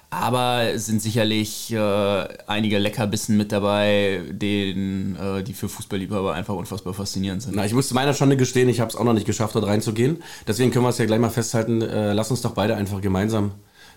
Aber 0.09 0.61
es 0.73 0.85
sind 0.85 1.01
sicherlich 1.01 1.71
äh, 1.73 2.27
einige 2.47 2.77
Leckerbissen 2.79 3.35
mit 3.35 3.51
dabei, 3.51 4.21
den, 4.31 5.17
äh, 5.17 5.43
die 5.43 5.53
für 5.53 5.67
Fußballliebhaber 5.67 6.33
einfach 6.33 6.55
unfassbar 6.55 6.93
faszinierend 6.93 7.41
sind. 7.41 7.57
Na, 7.57 7.65
ich 7.65 7.73
muss 7.73 7.89
zu 7.89 7.93
meiner 7.93 8.13
Schande 8.13 8.37
gestehen, 8.37 8.69
ich 8.69 8.79
habe 8.79 8.89
es 8.89 8.95
auch 8.95 9.03
noch 9.03 9.13
nicht 9.13 9.25
geschafft, 9.25 9.55
dort 9.55 9.67
reinzugehen. 9.67 10.23
Deswegen 10.47 10.71
können 10.71 10.85
wir 10.85 10.89
es 10.89 10.97
ja 10.97 11.05
gleich 11.05 11.19
mal 11.19 11.29
festhalten. 11.29 11.81
Äh, 11.81 12.13
lass 12.13 12.31
uns 12.31 12.41
doch 12.41 12.53
beide 12.53 12.77
einfach 12.77 13.01
gemeinsam, 13.01 13.51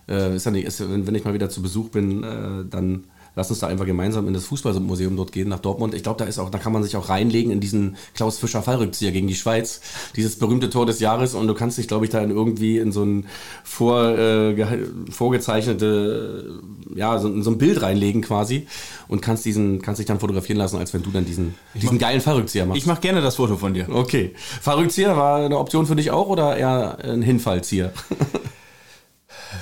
äh, 0.09 0.35
ist 0.35 0.47
ja 0.47 0.51
nicht, 0.51 0.65
ist, 0.67 0.81
wenn, 0.81 1.07
wenn 1.07 1.15
ich 1.15 1.25
mal 1.25 1.35
wieder 1.35 1.49
zu 1.49 1.63
Besuch 1.63 1.91
bin, 1.91 2.25
äh, 2.25 2.65
dann 2.69 3.05
lass 3.37 3.51
uns 3.51 3.61
da 3.61 3.69
einfach 3.69 3.87
gemeinsam 3.87 4.27
in 4.27 4.35
das 4.35 4.45
Fußballmuseum 4.45 5.17
dort 5.17 5.33
gehen, 5.33 5.49
nach 5.49 5.61
Dortmund. 5.61 5.95
Ich 5.95 6.03
glaube, 6.03 6.19
da 6.19 6.25
ist 6.25 6.39
auch, 6.39 6.51
da 6.51 6.59
kann 6.59 6.73
man 6.73 6.83
sich 6.83 6.97
auch 6.97 7.09
reinlegen 7.09 7.53
in 7.53 7.61
diesen 7.61 7.97
Klaus 8.15 8.39
Fischer 8.39 8.63
Fallrückzieher 8.63 9.13
gegen 9.13 9.27
die 9.27 9.35
Schweiz. 9.35 9.81
Dieses 10.17 10.39
berühmte 10.39 10.71
Tor 10.71 10.87
des 10.87 11.01
Jahres 11.01 11.35
und 11.35 11.47
du 11.47 11.55
kannst 11.55 11.79
dich, 11.79 11.89
glaube 11.89 12.05
ich, 12.05 12.11
da 12.11 12.21
in 12.21 12.31
irgendwie 12.31 12.79
in 12.79 12.93
so 12.93 13.05
ein 13.05 13.27
vor, 13.65 14.19
äh, 14.19 14.79
vorgezeichnete, 15.11 16.61
ja, 16.95 17.19
so, 17.19 17.29
in 17.29 17.43
so 17.43 17.51
ein 17.51 17.59
Bild 17.59 17.83
reinlegen 17.83 18.23
quasi 18.23 18.67
und 19.09 19.23
kannst 19.23 19.45
diesen, 19.45 19.83
kannst 19.83 19.99
dich 19.99 20.07
dann 20.07 20.21
fotografieren 20.21 20.59
lassen, 20.59 20.77
als 20.79 20.93
wenn 20.93 21.03
du 21.03 21.11
dann 21.11 21.25
diesen, 21.25 21.55
diesen 21.75 21.97
mach, 21.97 22.01
geilen 22.01 22.21
Fallrückzieher 22.21 22.67
machst. 22.67 22.79
Ich 22.79 22.87
mache 22.87 23.01
gerne 23.01 23.21
das 23.21 23.37
Foto 23.37 23.57
von 23.57 23.75
dir. 23.75 23.89
Okay. 23.89 24.35
Fallrückzieher 24.61 25.17
war 25.17 25.45
eine 25.45 25.59
Option 25.59 25.87
für 25.87 25.97
dich 25.97 26.11
auch 26.11 26.29
oder 26.29 26.57
eher 26.57 26.99
ein 27.03 27.23
Hinfallzieher? 27.23 27.93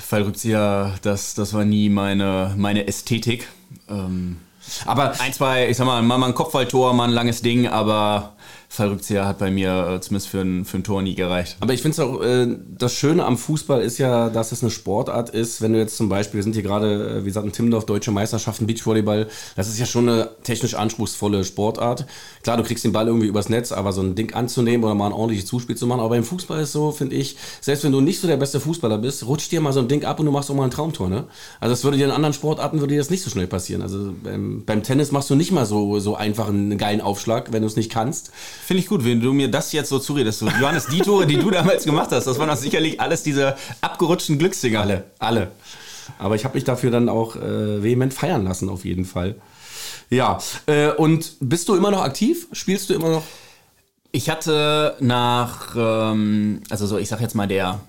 Fallrückzieher, 0.01 0.95
das, 1.01 1.33
das 1.35 1.53
war 1.53 1.65
nie 1.65 1.89
meine, 1.89 2.53
meine 2.57 2.87
Ästhetik. 2.87 3.47
Ähm, 3.89 4.37
aber 4.85 5.19
ein, 5.19 5.33
zwei, 5.33 5.69
ich 5.69 5.77
sag 5.77 5.85
mal, 5.85 6.01
mal 6.01 6.23
ein 6.23 6.35
Kopfballtor, 6.35 6.93
mal 6.93 7.05
ein 7.05 7.11
langes 7.11 7.41
Ding, 7.41 7.67
aber 7.67 8.33
Fallrückzieher 8.71 9.27
hat 9.27 9.39
bei 9.39 9.49
mir 9.49 9.95
äh, 9.95 10.01
zumindest 10.01 10.29
für 10.29 10.41
ein, 10.41 10.63
für 10.63 10.77
ein 10.77 10.83
Tor 10.83 11.01
nie 11.01 11.15
gereicht. 11.15 11.57
Aber 11.59 11.73
ich 11.73 11.81
finde 11.81 11.93
es 11.93 11.99
auch, 11.99 12.21
äh, 12.21 12.47
das 12.77 12.93
Schöne 12.93 13.25
am 13.25 13.37
Fußball 13.37 13.81
ist 13.81 13.97
ja, 13.97 14.29
dass 14.29 14.51
es 14.51 14.61
eine 14.61 14.69
Sportart 14.69 15.31
ist. 15.31 15.61
Wenn 15.61 15.73
du 15.73 15.79
jetzt 15.79 15.97
zum 15.97 16.07
Beispiel, 16.07 16.37
wir 16.37 16.43
sind 16.43 16.53
hier 16.53 16.61
gerade, 16.61 17.17
äh, 17.17 17.21
wie 17.21 17.27
gesagt, 17.27 17.47
in 17.47 17.51
Timmendorf, 17.51 17.85
Deutsche 17.85 18.11
Meisterschaften, 18.11 18.67
Beachvolleyball, 18.67 19.27
das 19.55 19.69
ist 19.69 19.79
ja 19.79 19.87
schon 19.87 20.07
eine 20.07 20.29
technisch 20.43 20.75
anspruchsvolle 20.75 21.43
Sportart. 21.43 22.05
Klar, 22.43 22.57
du 22.57 22.63
kriegst 22.63 22.83
den 22.83 22.91
Ball 22.91 23.07
irgendwie 23.07 23.27
übers 23.27 23.49
Netz, 23.49 23.71
aber 23.71 23.91
so 23.91 24.01
ein 24.01 24.13
Ding 24.13 24.33
anzunehmen 24.33 24.83
oder 24.83 24.93
mal 24.93 25.07
ein 25.07 25.13
ordentliches 25.13 25.47
Zuspiel 25.47 25.75
zu 25.75 25.87
machen. 25.87 26.01
Aber 26.01 26.15
im 26.15 26.23
Fußball 26.23 26.61
ist 26.61 26.71
so, 26.71 26.91
finde 26.91 27.15
ich, 27.15 27.37
selbst 27.61 27.83
wenn 27.83 27.91
du 27.91 28.01
nicht 28.01 28.19
so 28.19 28.27
der 28.27 28.37
beste 28.37 28.59
Fußballer 28.59 28.99
bist, 28.99 29.25
rutscht 29.25 29.51
dir 29.51 29.61
mal 29.61 29.73
so 29.73 29.79
ein 29.79 29.87
Ding 29.87 30.05
ab 30.05 30.19
und 30.19 30.27
du 30.27 30.31
machst 30.31 30.51
auch 30.51 30.55
mal 30.55 30.65
ein 30.65 30.71
Traumtor. 30.71 31.09
Ne? 31.09 31.25
Also 31.59 31.73
das 31.73 31.83
würde 31.83 31.97
dir 31.97 32.05
in 32.05 32.11
anderen 32.11 32.33
Sportarten 32.33 32.79
würde 32.79 32.93
dir 32.93 32.99
das 32.99 33.09
nicht 33.09 33.23
so 33.23 33.31
schnell 33.31 33.47
passieren. 33.47 33.81
Also 33.81 34.13
beim, 34.23 34.63
beim 34.63 34.83
Tennis 34.83 35.11
machst 35.11 35.29
du 35.31 35.35
nicht 35.35 35.51
mal 35.51 35.65
so, 35.65 35.99
so 35.99 36.15
einfach 36.15 36.49
einen 36.49 36.77
geilen 36.77 37.01
Aufschlag, 37.01 37.51
wenn 37.51 37.63
du 37.63 37.67
es 37.67 37.75
nicht 37.75 37.91
kannst. 37.91 38.31
Finde 38.65 38.83
ich 38.83 38.87
gut, 38.87 39.03
wenn 39.03 39.19
du 39.19 39.33
mir 39.33 39.49
das 39.49 39.71
jetzt 39.71 39.89
so 39.89 39.99
zuredest. 39.99 40.41
Johannes, 40.41 40.87
die 40.87 40.99
Tore, 40.99 41.25
die 41.25 41.37
du 41.37 41.49
damals 41.51 41.85
gemacht 41.85 42.09
hast, 42.11 42.27
das 42.27 42.37
waren 42.37 42.49
doch 42.49 42.57
sicherlich 42.57 42.99
alles 42.99 43.23
diese 43.23 43.55
abgerutschten 43.81 44.37
Glücksdinger. 44.37 44.81
Alle, 44.81 45.05
alle. 45.19 45.51
Aber 46.17 46.35
ich 46.35 46.45
habe 46.45 46.55
mich 46.55 46.63
dafür 46.63 46.91
dann 46.91 47.09
auch 47.09 47.35
äh, 47.35 47.83
vehement 47.83 48.13
feiern 48.13 48.43
lassen, 48.43 48.69
auf 48.69 48.85
jeden 48.85 49.05
Fall. 49.05 49.35
Ja, 50.09 50.39
äh, 50.65 50.89
und 50.89 51.35
bist 51.39 51.69
du 51.69 51.75
immer 51.75 51.91
noch 51.91 52.01
aktiv? 52.01 52.47
Spielst 52.51 52.89
du 52.89 52.93
immer 52.93 53.09
noch? 53.09 53.23
Ich 54.11 54.29
hatte 54.29 54.95
nach, 54.99 55.75
ähm, 55.77 56.61
also 56.69 56.87
so, 56.87 56.97
ich 56.97 57.09
sag 57.09 57.21
jetzt 57.21 57.35
mal, 57.35 57.47
der 57.47 57.79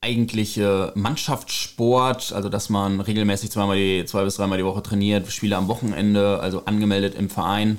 eigentliche 0.00 0.92
Mannschaftssport, 0.94 2.32
also 2.32 2.48
dass 2.48 2.68
man 2.68 3.00
regelmäßig 3.00 3.50
zweimal 3.50 3.76
die, 3.76 4.04
zwei 4.06 4.24
bis 4.24 4.36
dreimal 4.36 4.58
die 4.58 4.64
Woche 4.64 4.82
trainiert, 4.82 5.30
Spiele 5.32 5.56
am 5.56 5.68
Wochenende, 5.68 6.40
also 6.40 6.64
angemeldet 6.64 7.14
im 7.14 7.30
Verein. 7.30 7.78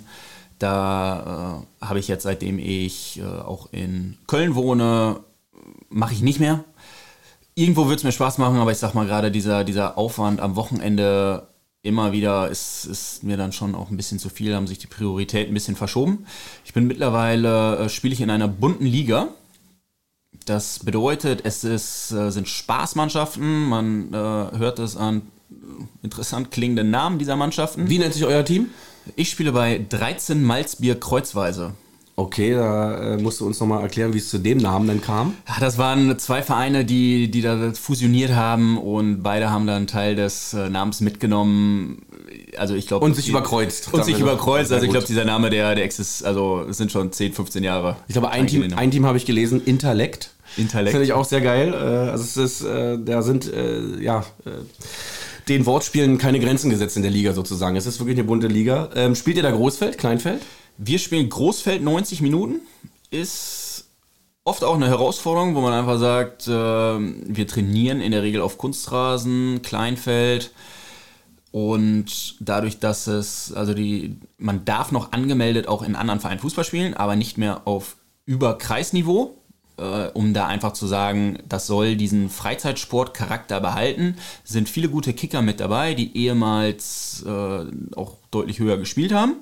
Da 0.59 1.63
äh, 1.81 1.85
habe 1.85 1.99
ich 1.99 2.07
jetzt, 2.07 2.23
seitdem 2.23 2.59
ich 2.59 3.19
äh, 3.19 3.23
auch 3.23 3.69
in 3.71 4.17
Köln 4.27 4.55
wohne, 4.55 5.19
mache 5.89 6.13
ich 6.13 6.21
nicht 6.21 6.39
mehr. 6.39 6.63
Irgendwo 7.53 7.85
würde 7.85 7.95
es 7.95 8.03
mir 8.03 8.11
Spaß 8.11 8.37
machen, 8.37 8.57
aber 8.57 8.71
ich 8.71 8.77
sag 8.77 8.93
mal 8.93 9.05
gerade, 9.05 9.31
dieser, 9.31 9.63
dieser 9.63 9.97
Aufwand 9.97 10.39
am 10.41 10.55
Wochenende 10.55 11.47
immer 11.83 12.11
wieder 12.11 12.49
ist, 12.49 12.85
ist 12.85 13.23
mir 13.23 13.37
dann 13.37 13.51
schon 13.51 13.73
auch 13.75 13.89
ein 13.89 13.97
bisschen 13.97 14.19
zu 14.19 14.29
viel, 14.29 14.55
haben 14.55 14.67
sich 14.67 14.77
die 14.77 14.87
Prioritäten 14.87 15.51
ein 15.51 15.53
bisschen 15.53 15.75
verschoben. 15.75 16.25
Ich 16.65 16.73
bin 16.73 16.87
mittlerweile, 16.87 17.77
äh, 17.77 17.89
spiele 17.89 18.13
ich 18.13 18.21
in 18.21 18.29
einer 18.29 18.47
bunten 18.47 18.85
Liga. 18.85 19.29
Das 20.45 20.79
bedeutet, 20.79 21.41
es 21.45 21.63
ist, 21.63 22.11
äh, 22.11 22.31
sind 22.31 22.47
Spaßmannschaften, 22.47 23.65
man 23.65 24.13
äh, 24.13 24.17
hört 24.17 24.79
es 24.79 24.97
an 24.97 25.23
interessant 26.03 26.51
klingenden 26.51 26.91
Namen 26.91 27.19
dieser 27.19 27.35
Mannschaften. 27.35 27.89
Wie 27.89 27.99
nennt 27.99 28.13
sich 28.13 28.25
euer 28.25 28.43
Team? 28.43 28.69
Ich 29.15 29.29
spiele 29.29 29.51
bei 29.51 29.85
13 29.89 30.43
Malzbier 30.43 30.99
Kreuzweise. 30.99 31.73
Okay, 32.19 32.55
da 32.55 33.13
äh, 33.13 33.17
musst 33.21 33.41
du 33.41 33.45
uns 33.45 33.59
nochmal 33.59 33.83
erklären, 33.83 34.11
wie 34.11 34.17
es 34.17 34.29
zu 34.29 34.39
dem 34.39 34.57
Namen 34.57 34.87
denn 34.87 35.01
kam. 35.01 35.35
Ja, 35.47 35.57
das 35.59 35.77
waren 35.77 36.17
zwei 36.17 36.41
Vereine, 36.41 36.83
die, 36.83 37.29
die 37.29 37.43
da 37.43 37.71
fusioniert 37.73 38.33
haben 38.33 38.79
und 38.79 39.21
beide 39.21 39.51
haben 39.51 39.67
da 39.67 39.75
einen 39.75 39.85
Teil 39.85 40.15
des 40.15 40.55
äh, 40.55 40.67
Namens 40.67 40.99
mitgenommen. 40.99 42.01
Also 42.57 42.73
ich 42.73 42.87
glaube. 42.87 43.05
Und 43.05 43.15
sich 43.15 43.25
die, 43.25 43.31
überkreuzt. 43.31 43.93
Und 43.93 44.03
sich 44.03 44.19
überkreuzt. 44.19 44.71
Also 44.71 44.83
ich 44.83 44.91
glaube, 44.91 45.05
dieser 45.05 45.25
Name, 45.25 45.51
der, 45.51 45.75
der 45.75 45.83
existiert, 45.83 46.27
also 46.27 46.65
es 46.67 46.77
sind 46.77 46.91
schon 46.91 47.11
10, 47.11 47.33
15 47.33 47.63
Jahre. 47.63 47.97
Ich 48.07 48.13
glaube, 48.13 48.31
ein 48.31 48.47
Team, 48.47 48.73
ein 48.75 48.89
Team 48.89 49.05
habe 49.05 49.19
ich 49.19 49.27
gelesen, 49.27 49.63
Intellekt. 49.63 50.31
Intellekt. 50.55 50.93
Finde 50.93 51.05
ich 51.05 51.13
auch 51.13 51.25
sehr 51.25 51.41
geil. 51.41 51.71
Äh, 51.71 52.09
also 52.09 52.23
es 52.23 52.35
ist, 52.35 52.65
da 52.65 53.21
sind, 53.21 53.51
ja 54.01 54.25
den 55.47 55.65
Wortspielen 55.65 56.17
keine 56.17 56.39
Grenzen 56.39 56.69
gesetzt 56.69 56.97
in 56.97 57.03
der 57.03 57.11
Liga 57.11 57.33
sozusagen. 57.33 57.75
Es 57.75 57.85
ist 57.85 57.99
wirklich 57.99 58.17
eine 58.17 58.27
bunte 58.27 58.47
Liga. 58.47 58.89
Ähm, 58.95 59.15
spielt 59.15 59.37
ihr 59.37 59.43
da 59.43 59.51
Großfeld, 59.51 59.97
Kleinfeld? 59.97 60.41
Wir 60.77 60.99
spielen 60.99 61.29
Großfeld 61.29 61.81
90 61.81 62.21
Minuten. 62.21 62.61
Ist 63.09 63.85
oft 64.43 64.63
auch 64.63 64.75
eine 64.75 64.87
Herausforderung, 64.87 65.55
wo 65.55 65.61
man 65.61 65.73
einfach 65.73 65.99
sagt, 65.99 66.47
äh, 66.47 66.51
wir 66.51 67.47
trainieren 67.47 68.01
in 68.01 68.11
der 68.11 68.23
Regel 68.23 68.41
auf 68.41 68.57
Kunstrasen, 68.57 69.61
Kleinfeld. 69.61 70.51
Und 71.51 72.35
dadurch, 72.39 72.79
dass 72.79 73.07
es, 73.07 73.53
also 73.53 73.73
die, 73.73 74.17
man 74.37 74.65
darf 74.65 74.91
noch 74.91 75.11
angemeldet 75.11 75.67
auch 75.67 75.81
in 75.81 75.95
anderen 75.95 76.19
Vereinen 76.19 76.39
Fußball 76.39 76.63
spielen, 76.65 76.93
aber 76.93 77.15
nicht 77.15 77.37
mehr 77.37 77.65
auf 77.65 77.95
Überkreisniveau. 78.25 79.35
Äh, 79.77 80.07
um 80.13 80.33
da 80.33 80.47
einfach 80.47 80.73
zu 80.73 80.87
sagen, 80.87 81.39
das 81.47 81.67
soll 81.67 81.95
diesen 81.95 82.29
Freizeitsportcharakter 82.29 83.59
behalten. 83.59 84.17
Sind 84.43 84.69
viele 84.69 84.89
gute 84.89 85.13
Kicker 85.13 85.41
mit 85.41 85.59
dabei, 85.59 85.93
die 85.93 86.17
ehemals 86.17 87.23
äh, 87.25 87.65
auch 87.95 88.17
deutlich 88.31 88.59
höher 88.59 88.77
gespielt 88.77 89.13
haben. 89.13 89.35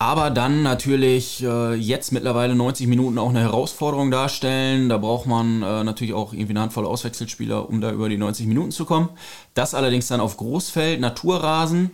Aber 0.00 0.30
dann 0.30 0.62
natürlich 0.62 1.42
äh, 1.42 1.74
jetzt 1.74 2.12
mittlerweile 2.12 2.54
90 2.54 2.86
Minuten 2.86 3.18
auch 3.18 3.30
eine 3.30 3.40
Herausforderung 3.40 4.12
darstellen. 4.12 4.88
Da 4.88 4.98
braucht 4.98 5.26
man 5.26 5.62
äh, 5.62 5.82
natürlich 5.82 6.14
auch 6.14 6.32
irgendwie 6.32 6.52
eine 6.52 6.60
Handvoll 6.60 6.86
Auswechselspieler, 6.86 7.68
um 7.68 7.80
da 7.80 7.90
über 7.90 8.08
die 8.08 8.16
90 8.16 8.46
Minuten 8.46 8.70
zu 8.70 8.84
kommen. 8.84 9.08
Das 9.54 9.74
allerdings 9.74 10.06
dann 10.06 10.20
auf 10.20 10.36
Großfeld, 10.36 11.00
Naturrasen 11.00 11.90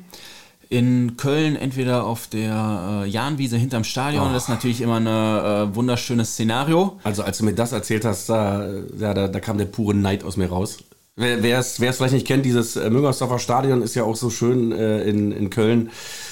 in 0.69 1.17
Köln 1.17 1.57
entweder 1.57 2.05
auf 2.05 2.27
der 2.27 3.03
äh, 3.05 3.09
Jahnwiese 3.09 3.57
hinterm 3.57 3.85
Stadion. 3.85 4.29
Oh. 4.29 4.33
Das 4.33 4.45
ist 4.45 4.49
natürlich 4.49 4.81
immer 4.81 5.01
ein 5.01 5.07
äh, 5.07 5.75
wunderschönes 5.75 6.33
Szenario. 6.33 6.99
Also 7.05 7.23
als 7.23 7.39
du 7.39 7.45
mir 7.45 7.55
das 7.55 7.73
erzählt 7.73 8.05
hast, 8.05 8.29
da, 8.29 8.67
ja, 8.99 9.15
da, 9.15 9.29
da 9.29 9.41
kam 9.41 9.59
der 9.59 9.67
pure 9.67 9.95
Neid 9.95 10.25
aus 10.25 10.37
mir 10.37 10.49
raus. 10.49 10.79
Wer 11.17 11.61
es 11.61 11.77
vielleicht 11.77 12.13
nicht 12.13 12.27
kennt, 12.27 12.45
dieses 12.45 12.75
äh, 12.75 12.91
Müngersdorfer 12.91 13.39
Stadion 13.39 13.83
ist 13.83 13.95
ja 13.95 14.03
auch 14.03 14.17
so 14.17 14.31
schön 14.31 14.73
äh, 14.73 15.05
in, 15.05 15.31
in 15.31 15.49
Köln. 15.49 15.91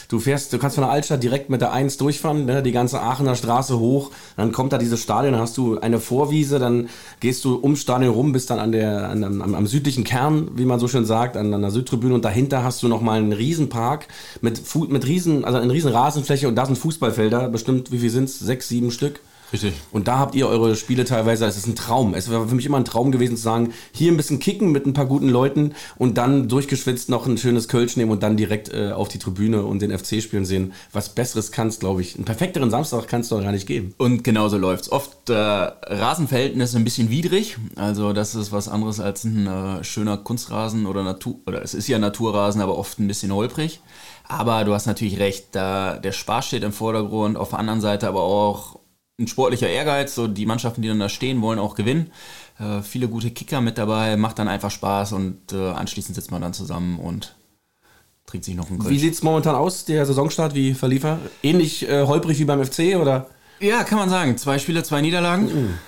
Du 0.08 0.18
fährst, 0.18 0.52
du 0.52 0.58
kannst 0.58 0.74
von 0.74 0.82
der 0.82 0.90
Altstadt 0.90 1.22
direkt 1.22 1.50
mit 1.50 1.60
der 1.60 1.72
1 1.72 1.98
durchfahren, 1.98 2.46
ne, 2.46 2.64
die 2.64 2.72
ganze 2.72 3.00
Aachener 3.00 3.36
Straße 3.36 3.78
hoch, 3.78 4.10
dann 4.36 4.50
kommt 4.50 4.72
da 4.72 4.78
dieses 4.78 5.00
Stadion, 5.00 5.34
dann 5.34 5.40
hast 5.40 5.56
du 5.56 5.78
eine 5.78 6.00
Vorwiese, 6.00 6.58
dann 6.58 6.88
gehst 7.20 7.44
du 7.44 7.60
ums 7.62 7.80
Stadion 7.80 8.12
rum, 8.12 8.32
bist 8.32 8.50
dann 8.50 8.58
an 8.58 8.72
der, 8.72 9.08
an, 9.08 9.22
am, 9.22 9.54
am, 9.54 9.66
südlichen 9.68 10.02
Kern, 10.02 10.50
wie 10.56 10.64
man 10.64 10.80
so 10.80 10.88
schön 10.88 11.04
sagt, 11.04 11.36
an, 11.36 11.54
an 11.54 11.62
der 11.62 11.70
Südtribüne 11.70 12.14
und 12.14 12.24
dahinter 12.24 12.64
hast 12.64 12.82
du 12.82 12.88
nochmal 12.88 13.20
einen 13.20 13.32
Riesenpark 13.32 14.08
mit, 14.40 14.60
mit 14.90 15.06
riesen, 15.06 15.44
also 15.44 15.58
eine 15.58 15.72
riesen 15.72 15.92
Rasenfläche 15.92 16.48
und 16.48 16.56
da 16.56 16.66
sind 16.66 16.76
Fußballfelder, 16.76 17.50
bestimmt, 17.50 17.92
wie 17.92 18.00
viel 18.00 18.10
sind's? 18.10 18.40
Sechs, 18.40 18.68
sieben 18.68 18.90
Stück. 18.90 19.20
Richtig. 19.52 19.74
Und 19.90 20.08
da 20.08 20.18
habt 20.18 20.34
ihr 20.34 20.48
eure 20.48 20.74
Spiele 20.76 21.04
teilweise, 21.04 21.44
es 21.44 21.56
ist 21.56 21.66
ein 21.66 21.76
Traum. 21.76 22.14
Es 22.14 22.30
war 22.30 22.48
für 22.48 22.54
mich 22.54 22.64
immer 22.64 22.78
ein 22.78 22.86
Traum 22.86 23.12
gewesen 23.12 23.36
zu 23.36 23.42
sagen, 23.42 23.72
hier 23.92 24.10
ein 24.10 24.16
bisschen 24.16 24.38
kicken 24.38 24.72
mit 24.72 24.86
ein 24.86 24.94
paar 24.94 25.06
guten 25.06 25.28
Leuten 25.28 25.74
und 25.98 26.16
dann 26.16 26.48
durchgeschwitzt 26.48 27.10
noch 27.10 27.26
ein 27.26 27.36
schönes 27.36 27.68
Kölsch 27.68 27.96
nehmen 27.96 28.10
und 28.10 28.22
dann 28.22 28.36
direkt 28.36 28.72
äh, 28.72 28.92
auf 28.92 29.08
die 29.08 29.18
Tribüne 29.18 29.62
und 29.64 29.82
den 29.82 29.96
FC 29.96 30.22
spielen 30.22 30.46
sehen. 30.46 30.72
Was 30.92 31.10
Besseres 31.10 31.52
kannst, 31.52 31.80
glaube 31.80 32.00
ich. 32.00 32.16
Einen 32.16 32.24
perfekteren 32.24 32.70
Samstag 32.70 33.06
kannst 33.08 33.30
du 33.30 33.36
doch 33.36 33.42
gar 33.42 33.52
nicht 33.52 33.66
geben. 33.66 33.94
Und 33.98 34.24
genauso 34.24 34.56
läuft's. 34.56 34.90
Oft 34.90 35.28
äh, 35.28 35.34
Rasenverhältnis 35.34 36.74
ein 36.74 36.84
bisschen 36.84 37.10
widrig. 37.10 37.58
Also 37.76 38.14
das 38.14 38.34
ist 38.34 38.52
was 38.52 38.68
anderes 38.68 39.00
als 39.00 39.24
ein 39.24 39.46
äh, 39.46 39.84
schöner 39.84 40.16
Kunstrasen 40.16 40.86
oder 40.86 41.02
Natur, 41.02 41.36
oder 41.46 41.62
es 41.62 41.74
ist 41.74 41.88
ja 41.88 41.98
Naturrasen, 41.98 42.62
aber 42.62 42.78
oft 42.78 42.98
ein 42.98 43.08
bisschen 43.08 43.32
holprig. 43.34 43.80
Aber 44.28 44.64
du 44.64 44.72
hast 44.72 44.86
natürlich 44.86 45.18
recht, 45.18 45.48
da 45.52 45.98
der 45.98 46.12
Spaß 46.12 46.46
steht 46.46 46.62
im 46.62 46.72
Vordergrund, 46.72 47.36
auf 47.36 47.50
der 47.50 47.58
anderen 47.58 47.82
Seite 47.82 48.08
aber 48.08 48.22
auch 48.22 48.78
ein 49.18 49.26
sportlicher 49.28 49.68
Ehrgeiz, 49.68 50.14
so 50.14 50.26
die 50.26 50.46
Mannschaften, 50.46 50.82
die 50.82 50.88
dann 50.88 50.98
da 50.98 51.08
stehen, 51.08 51.42
wollen 51.42 51.58
auch 51.58 51.74
gewinnen. 51.74 52.10
Äh, 52.58 52.82
viele 52.82 53.08
gute 53.08 53.30
Kicker 53.30 53.60
mit 53.60 53.78
dabei, 53.78 54.16
macht 54.16 54.38
dann 54.38 54.48
einfach 54.48 54.70
Spaß 54.70 55.12
und 55.12 55.52
äh, 55.52 55.70
anschließend 55.70 56.14
sitzt 56.14 56.30
man 56.30 56.42
dann 56.42 56.54
zusammen 56.54 56.98
und 56.98 57.34
trinkt 58.26 58.44
sich 58.44 58.54
noch 58.54 58.68
einen 58.68 58.78
Kölsch. 58.78 58.90
Wie 58.90 58.98
sieht 58.98 59.14
es 59.14 59.22
momentan 59.22 59.54
aus, 59.54 59.84
der 59.84 60.06
Saisonstart, 60.06 60.54
wie 60.54 60.74
verlief 60.74 61.04
Ähnlich 61.42 61.88
äh, 61.88 62.06
holprig 62.06 62.38
wie 62.38 62.44
beim 62.44 62.64
FC 62.64 62.96
oder? 62.96 63.28
Ja, 63.60 63.84
kann 63.84 63.98
man 63.98 64.10
sagen. 64.10 64.36
Zwei 64.38 64.58
Spiele, 64.58 64.82
zwei 64.82 65.00
Niederlagen. 65.00 65.44
Mhm. 65.44 65.78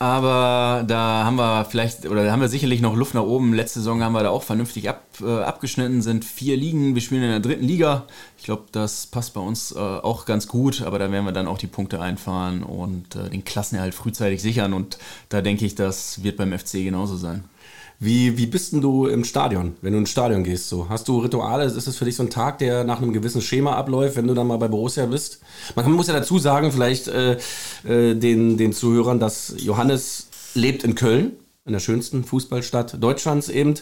Aber 0.00 0.82
da 0.88 1.24
haben 1.26 1.36
wir 1.36 1.66
vielleicht, 1.66 2.06
oder 2.06 2.24
da 2.24 2.32
haben 2.32 2.40
wir 2.40 2.48
sicherlich 2.48 2.80
noch 2.80 2.96
Luft 2.96 3.12
nach 3.12 3.22
oben. 3.22 3.52
Letzte 3.52 3.80
Saison 3.80 4.02
haben 4.02 4.14
wir 4.14 4.22
da 4.22 4.30
auch 4.30 4.42
vernünftig 4.42 4.88
ab, 4.88 5.04
äh, 5.20 5.42
abgeschnitten, 5.42 6.00
sind 6.00 6.24
vier 6.24 6.56
Ligen. 6.56 6.94
Wir 6.94 7.02
spielen 7.02 7.22
in 7.22 7.28
der 7.28 7.40
dritten 7.40 7.66
Liga. 7.66 8.06
Ich 8.38 8.44
glaube, 8.44 8.64
das 8.72 9.06
passt 9.06 9.34
bei 9.34 9.42
uns 9.42 9.72
äh, 9.72 9.78
auch 9.78 10.24
ganz 10.24 10.48
gut, 10.48 10.80
aber 10.80 10.98
da 10.98 11.12
werden 11.12 11.26
wir 11.26 11.32
dann 11.32 11.46
auch 11.46 11.58
die 11.58 11.66
Punkte 11.66 12.00
einfahren 12.00 12.62
und 12.62 13.14
äh, 13.14 13.28
den 13.28 13.44
Klassenerhalt 13.44 13.94
frühzeitig 13.94 14.40
sichern. 14.40 14.72
Und 14.72 14.96
da 15.28 15.42
denke 15.42 15.66
ich, 15.66 15.74
das 15.74 16.24
wird 16.24 16.38
beim 16.38 16.58
FC 16.58 16.72
genauso 16.82 17.18
sein. 17.18 17.44
Wie, 18.02 18.38
wie 18.38 18.46
bist 18.46 18.72
denn 18.72 18.80
du 18.80 19.06
im 19.06 19.24
Stadion, 19.24 19.74
wenn 19.82 19.92
du 19.92 19.98
ins 19.98 20.10
Stadion 20.10 20.42
gehst? 20.42 20.70
So? 20.70 20.88
Hast 20.88 21.06
du 21.06 21.18
Rituale? 21.18 21.64
Ist 21.64 21.86
es 21.86 21.98
für 21.98 22.06
dich 22.06 22.16
so 22.16 22.22
ein 22.22 22.30
Tag, 22.30 22.56
der 22.56 22.82
nach 22.82 23.02
einem 23.02 23.12
gewissen 23.12 23.42
Schema 23.42 23.76
abläuft, 23.76 24.16
wenn 24.16 24.26
du 24.26 24.32
dann 24.32 24.46
mal 24.46 24.56
bei 24.56 24.68
Borussia 24.68 25.04
bist? 25.04 25.40
Man 25.74 25.92
muss 25.92 26.06
ja 26.06 26.14
dazu 26.14 26.38
sagen, 26.38 26.72
vielleicht 26.72 27.08
äh, 27.08 27.36
äh, 27.86 28.14
den, 28.14 28.56
den 28.56 28.72
Zuhörern, 28.72 29.20
dass 29.20 29.52
Johannes 29.58 30.28
lebt 30.54 30.82
in 30.82 30.94
Köln, 30.94 31.32
in 31.66 31.74
der 31.74 31.80
schönsten 31.80 32.24
Fußballstadt 32.24 33.02
Deutschlands 33.02 33.50
eben, 33.50 33.74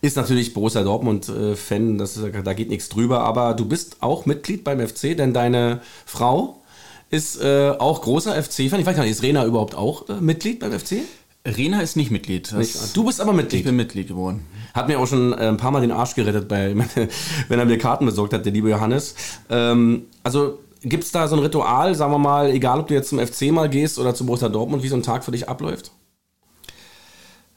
ist 0.00 0.16
natürlich 0.16 0.54
Borussia 0.54 0.82
Dortmund-Fan, 0.82 2.00
äh, 2.00 2.42
da 2.42 2.54
geht 2.54 2.70
nichts 2.70 2.88
drüber, 2.88 3.20
aber 3.20 3.52
du 3.52 3.66
bist 3.66 3.98
auch 4.00 4.24
Mitglied 4.24 4.64
beim 4.64 4.80
FC, 4.80 5.14
denn 5.14 5.34
deine 5.34 5.82
Frau 6.06 6.62
ist 7.10 7.42
äh, 7.42 7.74
auch 7.78 8.00
großer 8.00 8.42
FC-Fan. 8.42 8.80
Ich 8.80 8.86
weiß 8.86 8.96
gar 8.96 9.02
nicht, 9.02 9.12
ist 9.12 9.22
Rena 9.22 9.44
überhaupt 9.44 9.74
auch 9.74 10.08
äh, 10.08 10.14
Mitglied 10.14 10.60
beim 10.60 10.72
FC? 10.72 11.02
Rena 11.46 11.80
ist 11.80 11.96
nicht 11.96 12.10
Mitglied. 12.10 12.52
Nicht, 12.52 12.96
du 12.96 13.04
bist 13.04 13.20
aber 13.20 13.32
Mitglied. 13.32 13.60
Ich 13.60 13.66
bin 13.66 13.76
Mitglied 13.76 14.08
geworden. 14.08 14.44
Hat 14.74 14.88
mir 14.88 14.98
auch 14.98 15.06
schon 15.06 15.32
äh, 15.32 15.48
ein 15.48 15.56
paar 15.56 15.70
Mal 15.70 15.80
den 15.80 15.92
Arsch 15.92 16.14
gerettet, 16.14 16.48
bei, 16.48 16.74
wenn 17.48 17.58
er 17.58 17.64
mir 17.64 17.78
Karten 17.78 18.04
besorgt 18.04 18.32
hat, 18.32 18.44
der 18.44 18.52
liebe 18.52 18.68
Johannes. 18.68 19.14
Ähm, 19.48 20.06
also 20.22 20.58
gibt 20.82 21.04
es 21.04 21.12
da 21.12 21.28
so 21.28 21.36
ein 21.36 21.42
Ritual, 21.42 21.94
sagen 21.94 22.12
wir 22.12 22.18
mal, 22.18 22.50
egal 22.50 22.80
ob 22.80 22.88
du 22.88 22.94
jetzt 22.94 23.10
zum 23.10 23.24
FC 23.24 23.52
mal 23.52 23.68
gehst 23.68 23.98
oder 23.98 24.14
zu 24.14 24.26
Borussia 24.26 24.48
Dortmund, 24.48 24.82
wie 24.82 24.88
so 24.88 24.96
ein 24.96 25.02
Tag 25.02 25.24
für 25.24 25.32
dich 25.32 25.48
abläuft? 25.48 25.92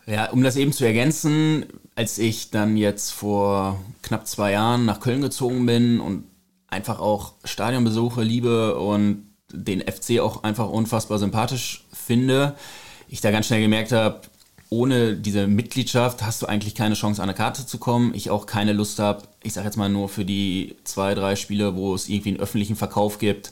Ja, 0.06 0.32
um 0.32 0.44
das 0.44 0.56
eben 0.56 0.72
zu 0.72 0.86
ergänzen, 0.86 1.66
als 1.96 2.18
ich 2.18 2.50
dann 2.50 2.78
jetzt 2.78 3.12
vor 3.12 3.80
knapp 4.02 4.26
zwei 4.26 4.54
Jahren 4.54 4.86
nach 4.86 5.00
Köln 5.00 5.22
gezogen 5.22 5.66
bin 5.66 6.00
und 6.00 6.24
einfach 6.68 7.00
auch 7.00 7.34
Stadionbesuche 7.44 8.24
liebe 8.24 8.80
und 8.80 9.28
den 9.52 9.82
FC 9.82 10.20
auch 10.20 10.44
einfach 10.44 10.70
unfassbar 10.70 11.20
sympathisch 11.20 11.86
finde, 11.92 12.56
ich 13.10 13.22
da 13.22 13.32
ganz 13.32 13.48
schnell 13.48 13.62
gemerkt 13.62 13.92
habe, 13.92 14.22
ohne 14.70 15.16
diese 15.16 15.48
Mitgliedschaft 15.48 16.22
hast 16.22 16.42
du 16.42 16.46
eigentlich 16.46 16.76
keine 16.76 16.94
Chance, 16.94 17.22
an 17.22 17.30
eine 17.30 17.36
Karte 17.38 17.66
zu 17.66 17.80
kommen. 17.80 18.14
Ich 18.14 18.30
auch 18.30 18.46
keine 18.46 18.74
Lust 18.74 19.00
habe, 19.00 19.24
ich 19.42 19.54
sage 19.54 19.66
jetzt 19.66 19.78
mal 19.78 19.90
nur 19.90 20.10
für 20.10 20.26
die 20.26 20.76
zwei, 20.84 21.16
drei 21.16 21.36
Spiele, 21.36 21.76
wo 21.76 21.96
es 21.96 22.08
irgendwie 22.08 22.30
einen 22.30 22.40
öffentlichen 22.40 22.76
Verkauf 22.76 23.18
gibt, 23.18 23.52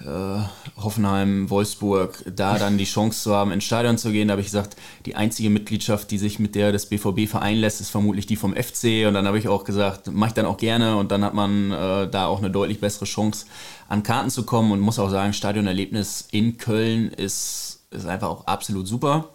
äh, 0.00 0.40
Hoffenheim, 0.80 1.50
Wolfsburg, 1.50 2.24
da 2.34 2.58
dann 2.58 2.78
die 2.78 2.84
Chance 2.84 3.24
zu 3.24 3.34
haben, 3.34 3.52
ins 3.52 3.64
Stadion 3.64 3.98
zu 3.98 4.10
gehen. 4.10 4.28
Da 4.28 4.32
habe 4.32 4.40
ich 4.40 4.46
gesagt, 4.46 4.76
die 5.04 5.16
einzige 5.16 5.50
Mitgliedschaft, 5.50 6.10
die 6.10 6.18
sich 6.18 6.38
mit 6.38 6.54
der 6.54 6.72
des 6.72 6.86
BVB 6.86 7.28
vereinen 7.28 7.60
lässt, 7.60 7.82
ist 7.82 7.90
vermutlich 7.90 8.24
die 8.24 8.36
vom 8.36 8.54
FC. 8.54 9.06
Und 9.06 9.14
dann 9.14 9.26
habe 9.26 9.38
ich 9.38 9.48
auch 9.48 9.64
gesagt, 9.64 10.10
mache 10.10 10.28
ich 10.28 10.34
dann 10.34 10.46
auch 10.46 10.56
gerne. 10.56 10.96
Und 10.96 11.12
dann 11.12 11.24
hat 11.24 11.34
man 11.34 11.72
äh, 11.72 12.08
da 12.08 12.26
auch 12.26 12.38
eine 12.38 12.50
deutlich 12.50 12.80
bessere 12.80 13.04
Chance, 13.04 13.44
an 13.88 14.02
Karten 14.02 14.30
zu 14.30 14.44
kommen. 14.44 14.72
Und 14.72 14.80
muss 14.80 14.98
auch 14.98 15.10
sagen, 15.10 15.34
Stadionerlebnis 15.34 16.28
in 16.30 16.56
Köln 16.56 17.08
ist 17.08 17.77
ist 17.90 18.06
einfach 18.06 18.28
auch 18.28 18.46
absolut 18.46 18.86
super. 18.86 19.30